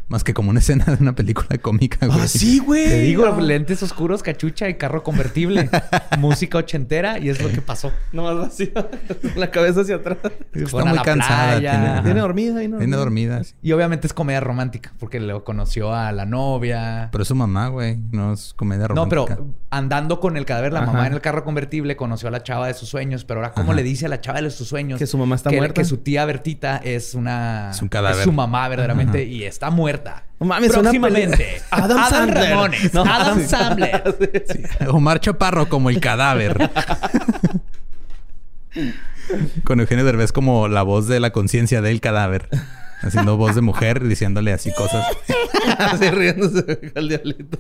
más 0.10 0.24
que 0.24 0.34
como 0.34 0.50
una 0.50 0.60
escena 0.60 0.86
de 0.86 0.98
una 1.00 1.14
película 1.16 1.58
cómica, 1.60 2.06
güey. 2.08 2.20
Ah, 2.22 2.28
sí, 2.28 2.60
güey. 2.60 2.86
Te 2.86 3.00
digo, 3.02 3.26
Ah. 3.26 3.40
lentes 3.40 3.82
oscuros, 3.84 4.24
cachucha 4.24 4.68
y 4.70 4.74
carro 4.76 5.04
convertible. 5.04 5.70
Música 6.18 6.58
ochentera 6.58 7.20
y 7.20 7.30
es 7.30 7.42
lo 7.42 7.50
que 7.50 7.62
pasó. 7.62 7.92
Nomás 8.12 8.38
vacío. 8.38 8.70
la 9.36 9.52
cabeza 9.52 9.82
hacia 9.82 9.96
atrás. 9.96 10.18
Está 10.54 10.86
muy 10.86 11.00
cansada. 11.00 11.60
Tiene, 12.04 12.20
dormida 12.20 12.64
y 12.64 12.68
no. 12.68 12.78
Viene 12.80 12.98
dormida. 12.98 13.44
sí. 13.44 13.54
Y 13.62 13.72
obviamente 13.72 14.08
es 14.08 14.14
comedia 14.14 14.40
romántica 14.40 14.94
porque 15.00 15.20
lo 15.20 15.44
conoció 15.44 15.94
a 15.94 16.12
la 16.12 16.26
novia. 16.26 17.10
Pero 17.12 17.22
es 17.22 17.28
su 17.28 17.36
mamá, 17.36 17.68
güey. 17.68 17.98
No 18.12 18.34
es 18.34 18.54
comedia 18.56 18.88
No, 18.88 18.96
romántica. 19.06 19.26
pero 19.28 19.48
andando 19.70 20.20
con 20.20 20.38
el 20.38 20.46
cadáver, 20.46 20.74
la 20.74 20.80
Ajá. 20.82 20.92
mamá 20.92 21.08
en 21.08 21.14
el 21.14 21.22
carro 21.22 21.44
convertible 21.44 21.96
conoció 21.96 22.28
a 22.30 22.32
la 22.32 22.42
chava 22.44 22.68
de 22.68 22.74
sus 22.74 22.90
sueños. 22.90 23.26
Pero 23.26 23.42
ahora, 23.42 23.54
¿cómo 23.54 23.72
Ajá. 23.72 23.76
le 23.78 23.84
dice 23.84 24.08
a 24.08 24.10
la 24.10 24.20
chava 24.22 24.42
de 24.42 24.50
sus 24.50 24.68
sueños? 24.68 24.98
Que 24.98 25.06
su 25.08 25.18
mamá 25.18 25.36
está 25.36 25.50
que, 25.52 25.58
muerta. 25.58 25.82
Que 25.82 25.86
su 25.86 25.98
tía 25.98 26.26
Bertita 26.26 26.78
es 26.78 27.14
una... 27.14 27.70
Es 27.72 27.82
un 27.82 27.90
cadáver. 27.90 28.18
es 28.20 28.24
su 28.24 28.32
mamá 28.32 28.68
verdaderamente 28.68 29.20
Ajá. 29.20 29.28
y 29.28 29.44
está 29.44 29.70
muerta. 29.70 29.99
No 30.40 30.46
mames, 30.46 30.72
Próximamente. 30.72 31.62
Adam 31.70 32.10
Sandler. 32.10 32.50
Ramones. 32.52 32.94
No, 32.94 33.02
Adam 33.04 33.40
sí. 33.42 33.48
Sandler. 33.48 34.04
Omar 34.90 35.20
Chaparro 35.20 35.68
como 35.68 35.90
el 35.90 36.00
cadáver. 36.00 36.70
Con 39.64 39.80
Eugenio 39.80 40.06
Derbez 40.06 40.32
como 40.32 40.68
la 40.68 40.82
voz 40.84 41.08
de 41.08 41.20
la 41.20 41.32
conciencia 41.32 41.82
del 41.82 42.02
cadáver. 42.02 42.48
Haciendo 43.02 43.38
voz 43.38 43.56
de 43.56 43.62
mujer, 43.62 44.04
diciéndole 44.04 44.52
así 44.52 44.74
cosas. 44.74 45.06
Así 45.78 46.10
riéndose 46.10 46.92
al 46.96 47.08
diablito. 47.10 47.60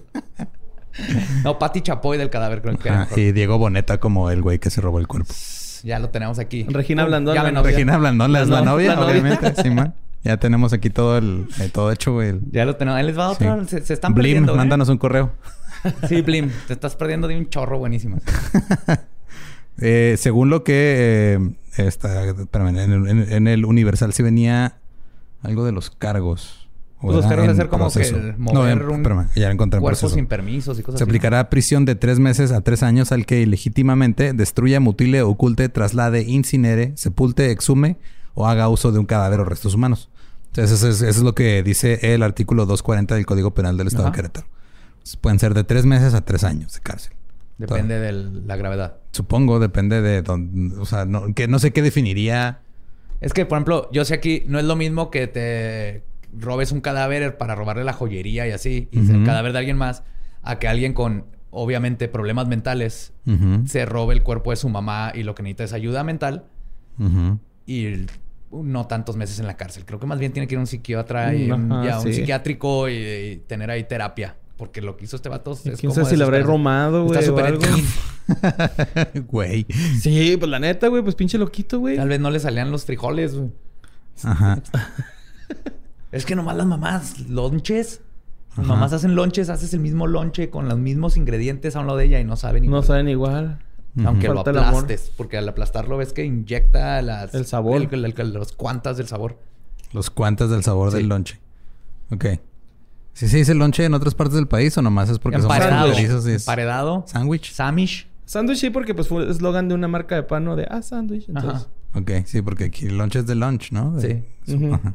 No, 1.43 1.57
Pati 1.59 1.81
Chapoy 1.81 2.17
del 2.17 2.29
cadáver, 2.29 2.61
creo 2.61 2.77
que 2.77 2.89
era 2.89 3.07
y 3.15 3.31
Diego 3.31 3.57
Boneta 3.57 3.99
como 3.99 4.31
el 4.31 4.41
güey 4.41 4.59
que 4.59 4.69
se 4.69 4.81
robó 4.81 4.99
el 4.99 5.07
cuerpo. 5.07 5.33
Ya 5.83 5.99
lo 5.99 6.09
tenemos 6.09 6.39
aquí. 6.39 6.65
Regina 6.67 7.05
Blandón, 7.05 7.35
la 7.35 7.41
llámenos. 7.41 7.63
novia. 7.63 7.75
Regina 7.75 7.97
Blandón, 7.97 8.31
la, 8.33 8.39
La 8.39 8.43
es 8.43 8.49
la 8.49 8.59
no- 8.61 8.71
novia, 8.71 8.89
la 8.89 8.95
novia. 8.97 9.11
obviamente. 9.11 9.53
Sí, 9.63 9.69
man. 9.69 9.93
Ya 10.23 10.37
tenemos 10.37 10.73
aquí 10.73 10.89
todo 10.89 11.17
el, 11.17 11.47
eh, 11.61 11.69
todo 11.71 11.91
hecho, 11.91 12.13
güey. 12.13 12.39
Ya 12.51 12.65
lo 12.65 12.75
tenemos. 12.75 12.97
Ahí 12.99 13.05
les 13.05 13.17
va 13.17 13.29
otro. 13.29 13.63
Sí. 13.63 13.69
Se, 13.69 13.85
se 13.85 13.93
están 13.93 14.13
Blim, 14.13 14.23
perdiendo. 14.23 14.53
¿eh? 14.53 14.57
mándanos 14.57 14.89
un 14.89 14.97
correo. 14.97 15.31
Sí, 16.09 16.21
Blim. 16.21 16.49
Te 16.67 16.73
estás 16.73 16.95
perdiendo 16.97 17.27
de 17.29 17.37
un 17.37 17.47
chorro 17.49 17.77
buenísimo. 17.79 18.17
Eh, 19.81 20.15
según 20.17 20.49
lo 20.49 20.65
que 20.65 21.37
eh, 21.77 21.83
está, 21.87 22.25
espérame, 22.25 22.77
en, 22.77 22.91
el- 23.07 23.31
en- 23.31 23.47
el 23.47 23.63
Universal 23.63 24.11
sí 24.11 24.21
venía 24.21 24.75
algo 25.41 25.63
de 25.63 25.71
los 25.71 25.89
cargos. 25.89 26.67
O 27.01 27.13
Los 27.13 27.25
cargos 27.25 27.47
de 27.47 27.55
ser 27.55 27.69
como 27.69 27.89
que 27.89 28.01
el 28.01 28.31
no, 28.37 28.51
mover 28.55 28.77
en- 28.79 28.89
un 28.89 28.95
espérame, 28.97 29.27
ya 29.37 29.49
encontré 29.49 29.79
sin 29.95 30.25
permisos 30.25 30.77
y 30.79 30.83
cosas 30.83 30.99
Se 30.99 31.03
así. 31.05 31.09
aplicará 31.09 31.49
prisión 31.49 31.85
de 31.85 31.95
tres 31.95 32.19
meses 32.19 32.51
a 32.51 32.59
tres 32.59 32.83
años 32.83 33.13
al 33.13 33.25
que 33.25 33.39
ilegítimamente 33.39 34.33
destruya, 34.33 34.81
mutile, 34.81 35.21
oculte, 35.21 35.69
traslade, 35.69 36.23
incinere, 36.23 36.91
sepulte, 36.97 37.49
exhume 37.51 37.95
o 38.33 38.47
haga 38.47 38.69
uso 38.69 38.91
de 38.91 38.99
un 38.99 39.05
cadáver 39.05 39.39
o 39.39 39.45
restos 39.45 39.73
humanos. 39.73 40.09
Entonces, 40.47 40.77
eso 40.77 40.89
es, 40.89 41.01
eso 41.01 41.19
es 41.19 41.23
lo 41.23 41.35
que 41.35 41.61
dice 41.63 42.13
el 42.13 42.23
artículo 42.23 42.65
240 42.65 43.15
del 43.15 43.25
Código 43.25 43.53
Penal 43.53 43.77
del 43.77 43.87
Estado 43.87 44.05
Ajá. 44.07 44.11
de 44.11 44.15
Querétaro. 44.17 44.47
Pueden 45.21 45.39
ser 45.39 45.53
de 45.53 45.63
tres 45.63 45.85
meses 45.85 46.13
a 46.13 46.21
tres 46.21 46.43
años 46.43 46.73
de 46.73 46.79
cárcel. 46.81 47.13
Depende 47.57 47.99
de 47.99 48.13
la 48.13 48.55
gravedad. 48.55 48.97
Supongo, 49.11 49.59
depende 49.59 50.01
de 50.01 50.21
dónde. 50.21 50.77
O 50.77 50.85
sea, 50.85 51.05
no, 51.05 51.33
que 51.33 51.47
no 51.47 51.59
sé 51.59 51.71
qué 51.71 51.81
definiría. 51.81 52.61
Es 53.19 53.33
que, 53.33 53.45
por 53.45 53.57
ejemplo, 53.57 53.89
yo 53.91 54.05
sé 54.05 54.13
aquí, 54.13 54.43
no 54.47 54.59
es 54.59 54.65
lo 54.65 54.75
mismo 54.75 55.11
que 55.11 55.27
te 55.27 56.03
robes 56.33 56.71
un 56.71 56.79
cadáver 56.79 57.37
para 57.37 57.55
robarle 57.55 57.83
la 57.83 57.93
joyería 57.93 58.47
y 58.47 58.51
así, 58.51 58.87
y 58.91 58.99
el 58.99 59.25
cadáver 59.25 59.51
de 59.51 59.59
alguien 59.59 59.77
más, 59.77 60.03
a 60.41 60.57
que 60.59 60.67
alguien 60.67 60.93
con, 60.93 61.25
obviamente, 61.49 62.07
problemas 62.07 62.47
mentales 62.47 63.13
se 63.65 63.85
robe 63.85 64.13
el 64.13 64.23
cuerpo 64.23 64.51
de 64.51 64.55
su 64.55 64.69
mamá 64.69 65.11
y 65.13 65.23
lo 65.23 65.35
que 65.35 65.43
necesita 65.43 65.63
es 65.65 65.73
ayuda 65.73 66.03
mental 66.03 66.45
ujú. 66.97 67.39
Y 67.69 68.05
no 68.51 68.87
tantos 68.87 69.15
meses 69.15 69.39
en 69.39 69.45
la 69.47 69.55
cárcel. 69.57 69.85
Creo 69.85 69.99
que 69.99 70.07
más 70.07 70.17
bien 70.19 70.31
tiene 70.33 70.47
que 70.47 70.55
ir 70.55 70.57
a 70.57 70.61
un 70.61 70.67
psiquiatra 70.67 71.35
y 71.35 71.51
Mm, 71.51 71.71
un, 71.71 72.01
sí. 72.03 72.13
psiquiátrico 72.13 72.89
y, 72.89 72.93
y 72.93 73.35
tener 73.47 73.69
ahí 73.69 73.83
terapia. 73.83 74.35
Porque 74.57 74.81
lo 74.81 74.97
que 74.97 75.05
hizo 75.05 75.15
este 75.15 75.29
vato 75.29 75.53
es 75.53 75.61
¿Quién 75.61 75.75
como 75.77 75.93
sabe 75.93 76.09
si 76.09 76.17
le 76.17 76.23
habrá 76.25 76.41
romado, 76.41 77.05
güey? 77.05 77.17
Está 77.17 77.25
súper. 77.25 77.57
Güey. 79.27 79.65
Sí, 80.01 80.35
pues 80.37 80.51
la 80.51 80.59
neta, 80.59 80.87
güey. 80.87 81.01
Pues 81.01 81.15
pinche 81.15 81.37
loquito, 81.37 81.79
güey. 81.79 81.95
Tal 81.95 82.09
vez 82.09 82.19
no 82.19 82.29
le 82.29 82.39
salían 82.39 82.69
los 82.71 82.85
frijoles, 82.85 83.35
güey. 83.35 83.51
Ajá. 84.23 84.61
Es 86.11 86.25
que 86.25 86.35
nomás 86.35 86.57
las 86.57 86.65
mamás, 86.65 87.19
lonches. 87.29 88.01
Las 88.57 88.65
mamás 88.65 88.93
hacen 88.93 89.13
lonches, 89.15 89.49
haces 89.49 89.73
el 89.75 89.79
mismo 89.79 90.07
lonche 90.07 90.49
con 90.49 90.67
los 90.67 90.77
mismos 90.79 91.17
ingredientes 91.17 91.75
a 91.75 91.81
un 91.81 91.85
lado 91.85 91.99
de 91.99 92.05
ella 92.05 92.19
y 92.19 92.25
no 92.25 92.35
saben 92.35 92.63
igual. 92.65 92.81
No 92.81 92.85
saben 92.85 93.07
igual. 93.09 93.59
Aunque 94.05 94.27
lo 94.27 94.43
Falta 94.43 94.67
aplastes. 94.69 95.11
Porque 95.17 95.37
al 95.37 95.47
aplastarlo 95.49 95.97
ves 95.97 96.13
que 96.13 96.23
inyecta 96.23 97.01
las... 97.01 97.33
El 97.33 97.45
sabor. 97.45 97.81
el- 97.81 98.05
el- 98.05 98.13
el- 98.17 98.33
los 98.33 98.51
cuantas 98.53 98.97
del 98.97 99.07
sabor. 99.07 99.37
Los 99.91 100.09
cuantas 100.09 100.49
del 100.49 100.63
sabor 100.63 100.91
Sí. 100.91 100.97
del 100.97 101.07
lonche. 101.09 101.39
Ok. 102.11 102.25
¿Sí 103.13 103.27
se 103.27 103.37
dice 103.37 103.53
lonche 103.53 103.83
en 103.83 103.93
otras 103.93 104.15
partes 104.15 104.35
del 104.35 104.47
país 104.47 104.77
o 104.77 104.81
nomás 104.81 105.09
es 105.09 105.19
porque 105.19 105.39
somos 105.41 105.55
Emparedado. 105.57 105.91
es 105.91 106.25
Emparedado. 106.25 107.03
sándwich? 107.07 107.51
Samish. 107.51 108.07
Sándwich 108.25 108.59
sí, 108.59 108.69
porque 108.69 108.93
pues 108.93 109.07
fue 109.07 109.29
eslogan 109.29 109.67
de 109.67 109.75
una 109.75 109.87
marca 109.87 110.15
de 110.15 110.23
pan, 110.23 110.45
¿no? 110.45 110.55
De, 110.55 110.67
ah, 110.69 110.81
sándwich. 110.81 111.27
Entonces, 111.27 111.67
Ajá. 111.93 111.99
Ok, 111.99 112.11
sí, 112.25 112.41
porque 112.43 112.65
aquí 112.65 112.85
el 112.85 112.97
lunch 112.97 113.15
es 113.15 113.25
de 113.25 113.35
lunch, 113.35 113.71
¿no? 113.71 113.91
De- 113.97 114.23
Sí. 114.45 114.65
ajá. 114.71 114.93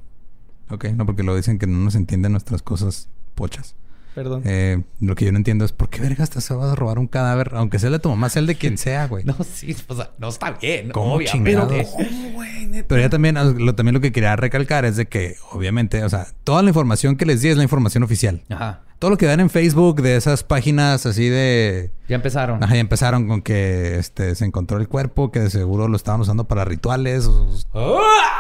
Ok, 0.71 0.85
no, 0.95 1.05
porque 1.05 1.23
lo 1.25 1.35
dicen 1.37 1.59
que 1.59 1.67
no 1.67 1.77
nos 1.79 1.97
entienden 1.97 2.33
nuestras 2.33 2.63
cosas 2.63 3.09
pochas. 3.35 3.75
Perdón. 4.15 4.43
Eh, 4.45 4.83
lo 5.01 5.15
que 5.15 5.25
yo 5.25 5.33
no 5.33 5.39
entiendo 5.39 5.65
es 5.65 5.73
por 5.73 5.89
qué 5.89 6.01
vergas 6.01 6.31
te 6.31 6.39
vas 6.39 6.51
a 6.51 6.75
robar 6.75 6.99
un 6.99 7.07
cadáver, 7.07 7.53
aunque 7.55 7.79
sea 7.79 7.89
el 7.89 7.95
de 7.95 7.99
tu 7.99 8.09
mamá, 8.09 8.29
sea 8.29 8.41
el 8.41 8.47
de 8.47 8.55
quien 8.55 8.79
sea, 8.79 9.07
güey. 9.07 9.25
No, 9.35 9.37
sí, 9.43 9.75
o 9.89 9.95
sea, 9.95 10.11
no 10.19 10.29
está 10.29 10.53
bien. 10.53 10.91
¿Cómo 10.91 11.15
obviamente. 11.15 11.51
chingados? 11.51 12.87
Pero 12.89 13.01
ya 13.01 13.09
también, 13.09 13.35
lo, 13.35 13.75
también 13.75 13.95
lo 13.95 14.01
que 14.01 14.13
quería 14.13 14.37
recalcar 14.37 14.85
es 14.85 14.97
de 14.97 15.07
que, 15.07 15.37
obviamente, 15.53 16.05
o 16.05 16.09
sea, 16.09 16.27
toda 16.45 16.63
la 16.63 16.71
información 16.71 17.17
que 17.17 17.27
les 17.27 17.41
di 17.41 17.49
es 17.49 17.57
la 17.57 17.63
información 17.63 18.03
oficial. 18.03 18.43
Ajá. 18.49 18.83
Todo 19.05 19.11
lo 19.11 19.17
que 19.19 19.27
dan 19.27 19.41
en 19.41 19.51
Facebook 19.51 20.01
de 20.01 20.17
esas 20.17 20.45
páginas 20.45 21.05
así 21.05 21.29
de... 21.29 21.91
Ya 22.09 22.15
empezaron. 22.17 22.65
Ajá, 22.65 22.75
y 22.75 22.79
empezaron 22.79 23.29
con 23.29 23.43
que 23.43 23.99
este, 23.99 24.35
se 24.35 24.47
encontró 24.47 24.79
el 24.79 24.89
cuerpo, 24.89 25.31
que 25.31 25.41
de 25.41 25.51
seguro 25.51 25.89
lo 25.89 25.97
estaban 25.99 26.23
usando 26.23 26.45
para 26.45 26.65
rituales. 26.65 27.29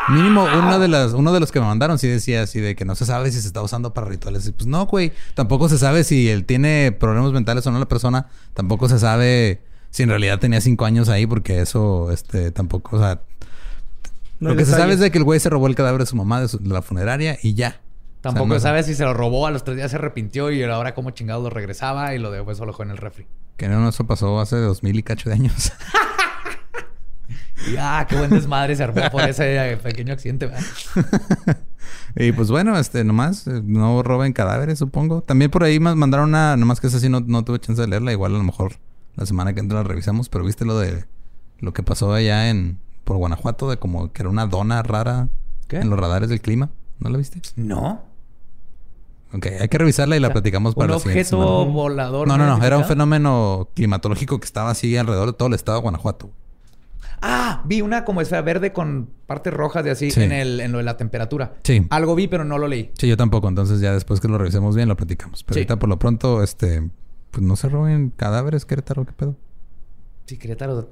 Mínimo, 0.08 0.44
uno 0.44 0.78
de, 0.78 0.88
las, 0.88 1.12
uno 1.12 1.34
de 1.34 1.40
los 1.40 1.52
que 1.52 1.60
me 1.60 1.66
mandaron 1.66 1.98
sí 1.98 2.08
decía 2.08 2.40
así 2.40 2.60
de 2.60 2.74
que 2.76 2.86
no 2.86 2.94
se 2.94 3.04
sabe 3.04 3.30
si 3.30 3.42
se 3.42 3.46
está 3.46 3.60
usando 3.60 3.92
para 3.92 4.06
rituales. 4.06 4.46
Y 4.46 4.52
pues 4.52 4.66
no, 4.66 4.86
güey. 4.86 5.12
Tampoco 5.34 5.68
se 5.68 5.76
sabe 5.76 6.02
si 6.02 6.30
él 6.30 6.46
tiene 6.46 6.92
problemas 6.98 7.32
mentales 7.32 7.66
o 7.66 7.70
no 7.70 7.78
la 7.78 7.86
persona. 7.86 8.28
Tampoco 8.54 8.88
se 8.88 8.98
sabe 8.98 9.60
si 9.90 10.04
en 10.04 10.08
realidad 10.08 10.38
tenía 10.38 10.62
cinco 10.62 10.86
años 10.86 11.10
ahí, 11.10 11.26
porque 11.26 11.60
eso, 11.60 12.10
este, 12.10 12.52
tampoco, 12.52 12.96
o 12.96 13.00
sea... 13.00 13.20
No 14.40 14.48
lo 14.48 14.56
que 14.56 14.64
se 14.64 14.70
sabe 14.72 14.94
es 14.94 15.00
de 15.00 15.10
que 15.10 15.18
el 15.18 15.24
güey 15.24 15.40
se 15.40 15.50
robó 15.50 15.66
el 15.66 15.74
cadáver 15.74 16.00
de 16.00 16.06
su 16.06 16.16
mamá 16.16 16.40
de, 16.40 16.48
su- 16.48 16.58
de 16.58 16.70
la 16.70 16.80
funeraria 16.80 17.36
y 17.42 17.52
ya. 17.52 17.82
Tampoco 18.24 18.44
O 18.46 18.48
sea, 18.48 18.54
no- 18.56 18.60
sabes 18.60 18.86
si 18.86 18.94
se 18.94 19.04
lo 19.04 19.12
robó, 19.12 19.46
a 19.46 19.50
los 19.50 19.64
tres 19.64 19.76
días 19.76 19.90
se 19.90 19.98
arrepintió 19.98 20.50
y 20.50 20.62
ahora 20.64 20.94
cómo 20.94 21.10
chingados 21.10 21.42
lo 21.44 21.50
regresaba 21.50 22.14
y 22.14 22.18
lo 22.18 22.30
dejó 22.30 22.54
solo 22.54 22.74
en 22.80 22.90
el 22.90 22.96
refri. 22.96 23.26
Que 23.58 23.68
no, 23.68 23.86
eso 23.88 24.06
pasó 24.06 24.40
hace 24.40 24.56
dos 24.56 24.82
mil 24.82 24.98
y 24.98 25.02
cacho 25.02 25.28
de 25.28 25.36
años. 25.36 25.72
Y 27.72 27.76
ah, 27.78 28.04
qué 28.06 28.16
buen 28.16 28.28
desmadre 28.30 28.76
se 28.76 28.82
armó 28.82 29.00
por 29.10 29.22
ese 29.22 29.72
eh, 29.72 29.76
pequeño 29.78 30.12
accidente. 30.12 30.50
Y 32.16 32.32
pues 32.32 32.50
bueno, 32.50 32.78
este, 32.78 33.04
nomás, 33.04 33.46
eh, 33.46 33.60
no 33.64 34.02
roben 34.02 34.32
cadáveres, 34.32 34.78
supongo. 34.78 35.22
También 35.22 35.50
por 35.50 35.64
ahí 35.64 35.80
más 35.80 35.96
mandaron 35.96 36.28
una, 36.28 36.56
nomás 36.56 36.80
que 36.80 36.86
esa 36.86 37.00
sí 37.00 37.08
no, 37.08 37.20
no 37.20 37.44
tuve 37.44 37.58
chance 37.58 37.80
de 37.80 37.88
leerla, 37.88 38.12
igual 38.12 38.34
a 38.34 38.38
lo 38.38 38.44
mejor 38.44 38.74
la 39.16 39.26
semana 39.26 39.52
que 39.52 39.60
entra 39.60 39.78
la 39.78 39.84
revisamos, 39.84 40.28
pero 40.28 40.44
viste 40.44 40.64
lo 40.64 40.78
de 40.78 41.04
lo 41.58 41.72
que 41.72 41.82
pasó 41.82 42.12
allá 42.12 42.50
en 42.50 42.78
por 43.04 43.16
Guanajuato, 43.16 43.68
de 43.68 43.78
como 43.78 44.12
que 44.12 44.22
era 44.22 44.28
una 44.28 44.46
dona 44.46 44.82
rara 44.82 45.28
¿Qué? 45.68 45.78
en 45.78 45.90
los 45.90 45.98
radares 45.98 46.28
del 46.28 46.40
clima. 46.40 46.70
¿No 47.00 47.10
la 47.10 47.18
viste? 47.18 47.40
No. 47.56 48.02
Ok, 49.34 49.46
hay 49.60 49.68
que 49.68 49.78
revisarla 49.78 50.16
y 50.16 50.20
la 50.20 50.32
platicamos 50.32 50.74
para 50.74 50.86
Un 50.86 50.92
la 50.92 50.98
siguiente 51.00 51.34
objeto 51.34 51.58
semana. 51.60 51.72
volador. 51.72 52.28
No, 52.28 52.38
no, 52.38 52.46
no. 52.58 52.64
Era 52.64 52.78
un 52.78 52.84
fenómeno 52.84 53.68
climatológico 53.74 54.38
que 54.38 54.44
estaba 54.46 54.70
así 54.70 54.96
alrededor 54.96 55.26
de 55.26 55.32
todo 55.32 55.48
el 55.48 55.54
estado 55.54 55.78
de 55.78 55.82
Guanajuato. 55.82 56.30
Ah, 57.26 57.62
vi 57.64 57.80
una 57.80 58.04
como 58.04 58.20
esfera 58.20 58.42
verde 58.42 58.72
con 58.72 59.08
partes 59.26 59.52
rojas 59.52 59.82
de 59.82 59.90
así 59.90 60.10
Sí. 60.10 60.22
en, 60.22 60.30
el, 60.32 60.60
en 60.60 60.72
lo 60.72 60.78
de 60.78 60.84
la 60.84 60.96
temperatura. 60.96 61.54
Sí. 61.64 61.86
Algo 61.90 62.14
vi, 62.14 62.28
pero 62.28 62.44
no 62.44 62.58
lo 62.58 62.68
leí. 62.68 62.90
Sí, 62.98 63.08
yo 63.08 63.16
tampoco. 63.16 63.48
Entonces 63.48 63.80
ya 63.80 63.92
después 63.92 64.20
que 64.20 64.28
lo 64.28 64.36
revisemos 64.38 64.76
bien 64.76 64.88
lo 64.88 64.96
platicamos. 64.96 65.42
Pero 65.42 65.54
Sí. 65.54 65.60
ahorita 65.60 65.78
por 65.78 65.88
lo 65.88 65.98
pronto, 65.98 66.42
este... 66.42 66.88
Pues 67.30 67.42
no 67.44 67.56
se 67.56 67.68
roben 67.68 68.12
cadáveres, 68.16 68.64
Querétaro, 68.64 69.04
¿qué 69.04 69.12
pedo? 69.12 69.34
Sí, 70.26 70.36
Querétaro 70.38 70.88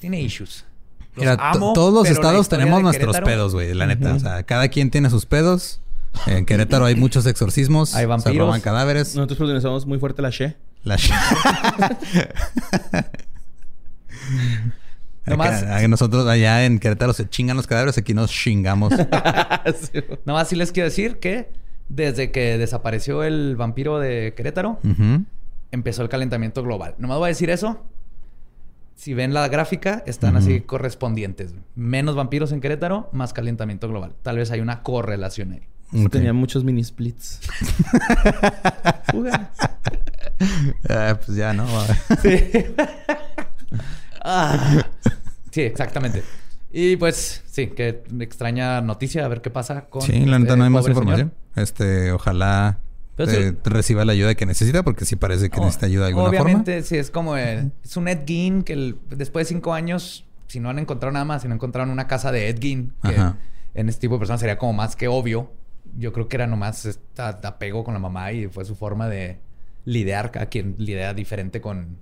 tiene 0.00 0.20
issues. 0.20 0.64
Los 1.16 1.24
Mira, 1.24 1.36
amo, 1.40 1.72
todos 1.72 1.92
los 1.92 2.08
estados 2.08 2.48
tenemos 2.48 2.80
nuestros 2.82 3.16
Querétaro- 3.16 3.24
pedos, 3.24 3.52
güey, 3.54 3.74
la 3.74 3.86
neta. 3.86 4.14
O 4.14 4.18
sea, 4.20 4.44
cada 4.44 4.68
quien 4.68 4.90
tiene 4.90 5.10
sus 5.10 5.26
pedos. 5.26 5.81
En 6.26 6.44
Querétaro 6.46 6.84
hay 6.84 6.94
muchos 6.96 7.26
exorcismos. 7.26 7.94
Hay 7.94 8.02
Se 8.02 8.06
vampiros. 8.06 8.36
roban 8.38 8.60
cadáveres. 8.60 9.14
Nosotros 9.16 9.38
pronunciamos 9.38 9.86
muy 9.86 9.98
fuerte 9.98 10.22
la 10.22 10.30
she. 10.30 10.56
La 10.84 10.96
sh- 10.96 11.12
Nomás- 15.26 15.62
a 15.62 15.86
nosotros 15.88 16.26
allá 16.26 16.64
en 16.64 16.78
Querétaro 16.80 17.12
se 17.12 17.28
chingan 17.28 17.56
los 17.56 17.66
cadáveres, 17.66 17.96
aquí 17.96 18.12
nos 18.12 18.30
chingamos. 18.30 18.92
Nomás 20.24 20.48
sí 20.48 20.56
les 20.56 20.72
quiero 20.72 20.88
decir 20.88 21.18
que 21.18 21.50
desde 21.88 22.32
que 22.32 22.58
desapareció 22.58 23.22
el 23.22 23.54
vampiro 23.56 23.98
de 24.00 24.34
Querétaro, 24.36 24.80
empezó 25.70 26.02
el 26.02 26.08
calentamiento 26.08 26.62
global. 26.62 26.94
Nomás 26.98 27.18
voy 27.18 27.26
a 27.26 27.28
decir 27.28 27.50
eso. 27.50 27.84
Si 28.94 29.14
ven 29.14 29.32
la 29.32 29.48
gráfica, 29.48 30.02
están 30.06 30.36
así 30.36 30.60
correspondientes. 30.60 31.54
Menos 31.74 32.14
vampiros 32.14 32.52
en 32.52 32.60
Querétaro, 32.60 33.08
más 33.12 33.32
calentamiento 33.32 33.88
global. 33.88 34.14
Tal 34.22 34.36
vez 34.36 34.50
hay 34.50 34.60
una 34.60 34.82
correlación 34.82 35.52
ahí. 35.52 35.62
Tenía 36.10 36.32
muchos 36.32 36.64
mini 36.64 36.82
splits. 36.82 37.40
Fuga. 39.10 39.50
Ah, 40.88 41.18
pues 41.24 41.36
ya, 41.36 41.52
¿no? 41.52 41.66
Sí. 42.22 42.30
Ah. 44.24 44.86
Sí, 45.50 45.62
exactamente. 45.62 46.22
Y 46.70 46.96
pues, 46.96 47.42
sí, 47.50 47.66
qué 47.68 48.04
extraña 48.20 48.80
noticia. 48.80 49.24
A 49.24 49.28
ver 49.28 49.40
qué 49.42 49.50
pasa 49.50 49.86
con. 49.86 50.02
Sí, 50.02 50.12
la 50.26 50.38
neta 50.38 50.52
este 50.52 50.58
no 50.58 50.64
hay 50.64 50.70
más 50.70 50.86
información. 50.86 51.32
señor. 51.32 51.64
Este, 51.66 52.12
ojalá 52.12 52.78
Pero 53.16 53.30
eh, 53.32 53.50
sí. 53.50 53.56
reciba 53.64 54.04
la 54.04 54.12
ayuda 54.12 54.34
que 54.36 54.46
necesita, 54.46 54.84
porque 54.84 55.04
sí 55.04 55.16
parece 55.16 55.50
que 55.50 55.58
Oh, 55.58 55.64
necesita 55.64 55.86
ayuda 55.86 56.04
de 56.04 56.08
alguna 56.10 56.28
Obviamente, 56.28 56.82
sí, 56.82 56.96
es 56.96 57.10
como 57.10 57.36
el- 57.36 57.72
es 57.84 57.96
un 57.96 58.06
Ed 58.08 58.20
Gein 58.26 58.62
que 58.62 58.72
el- 58.74 58.96
después 59.10 59.46
de 59.48 59.54
cinco 59.54 59.74
años, 59.74 60.24
si 60.46 60.60
no 60.60 60.70
han 60.70 60.78
encontrado 60.78 61.12
nada 61.12 61.24
más, 61.24 61.42
si 61.42 61.48
no 61.48 61.54
encontraron 61.54 61.90
una 61.90 62.06
casa 62.06 62.30
de 62.32 62.48
Ed 62.48 62.58
Gein, 62.60 62.94
que 63.02 63.16
Ajá. 63.16 63.36
en 63.74 63.88
este 63.88 64.02
tipo 64.02 64.14
de 64.14 64.20
personas 64.20 64.40
sería 64.40 64.56
como 64.56 64.72
más 64.72 64.94
que 64.96 65.08
obvio. 65.08 65.50
Yo 65.98 66.12
creo 66.12 66.28
que 66.28 66.36
era 66.36 66.46
nomás 66.46 66.84
esta 66.86 67.28
apego 67.28 67.84
con 67.84 67.94
la 67.94 68.00
mamá 68.00 68.32
y 68.32 68.48
fue 68.48 68.64
su 68.64 68.74
forma 68.74 69.08
de 69.08 69.38
lidiar, 69.84 70.30
cada 70.30 70.46
quien 70.46 70.74
lidia 70.78 71.12
diferente 71.14 71.60
con, 71.60 71.96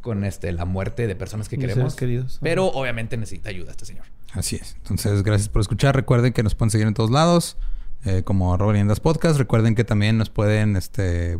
con 0.00 0.24
este, 0.24 0.52
la 0.52 0.64
muerte 0.64 1.06
de 1.06 1.14
personas 1.14 1.48
que 1.48 1.56
queremos. 1.58 1.92
seres 1.92 1.94
queridos. 1.96 2.38
Pero 2.42 2.66
obviamente 2.66 3.16
necesita 3.16 3.50
ayuda 3.50 3.70
este 3.72 3.84
señor. 3.84 4.04
Así 4.32 4.56
es. 4.56 4.74
Entonces, 4.78 5.22
gracias 5.22 5.48
por 5.48 5.60
escuchar. 5.60 5.94
Recuerden 5.94 6.32
que 6.32 6.42
nos 6.42 6.54
pueden 6.54 6.70
seguir 6.70 6.86
en 6.86 6.94
todos 6.94 7.10
lados. 7.10 7.56
eh, 8.04 8.22
como 8.22 8.52
arroba 8.52 8.72
leyendas 8.72 9.00
podcast. 9.00 9.38
Recuerden 9.38 9.74
que 9.74 9.84
también 9.84 10.18
nos 10.18 10.28
pueden 10.28 10.76
este, 10.76 11.38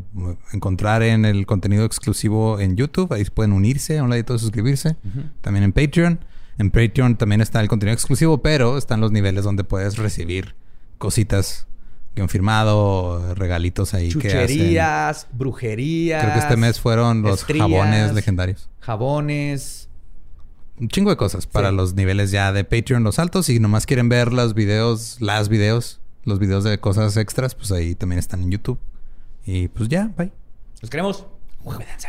encontrar 0.53 1.03
en 1.03 1.25
el 1.27 1.45
contenido 1.45 1.85
exclusivo 1.85 2.59
en 2.59 2.77
YouTube. 2.77 3.13
Ahí 3.13 3.25
pueden 3.27 3.53
unirse 3.53 3.99
a 3.99 4.03
un 4.03 4.11
ladito 4.11 4.33
de 4.33 4.39
suscribirse. 4.39 4.97
También 5.43 5.65
en 5.65 5.73
Patreon. 5.73 6.25
En 6.57 6.71
Patreon 6.71 7.17
también 7.17 7.41
está 7.41 7.61
el 7.61 7.69
contenido 7.69 7.95
exclusivo, 7.95 8.41
pero 8.41 8.79
están 8.79 9.01
los 9.01 9.13
niveles 9.13 9.45
donde 9.45 9.65
puedes 9.65 9.99
recibir 9.99 10.55
cositas, 11.05 11.67
guion 12.17 12.29
firmado, 12.29 13.35
regalitos 13.35 13.93
ahí 13.95 14.09
que 14.15 14.29
hacen. 14.29 14.41
Chucherías, 14.49 15.27
brujerías. 15.33 16.23
Creo 16.23 16.35
que 16.35 16.41
este 16.41 16.57
mes 16.57 16.81
fueron 16.81 17.23
los 17.23 17.41
estrías, 17.41 17.69
jabones 17.69 18.15
legendarios. 18.15 18.69
Jabones. 18.81 19.89
Un 20.81 20.89
chingo 20.89 21.11
de 21.11 21.17
cosas 21.17 21.47
para 21.47 21.71
Sí. 21.71 21.77
los 21.77 21.95
niveles 21.95 22.31
ya 22.31 22.53
de 22.53 22.65
Patreon, 22.65 23.05
los 23.05 23.19
altos. 23.19 23.49
Y 23.49 23.61
nomás 23.61 23.87
quieren 23.87 24.09
ver 24.09 24.33
los 24.33 24.55
videos, 24.55 25.19
las 25.21 25.49
videos, 25.49 26.01
los 26.25 26.39
videos 26.39 26.65
de 26.65 26.79
cosas 26.81 27.17
extras, 27.17 27.55
pues 27.55 27.71
ahí 27.71 27.95
también 27.95 28.19
están 28.19 28.43
en 28.43 28.51
YouTube. 28.51 28.79
Y 29.47 29.69
pues 29.69 29.89
ya, 29.89 30.11
bye. 30.17 30.33
Los 30.81 30.91
queremos. 30.91 31.27
Cuídense. 31.63 32.09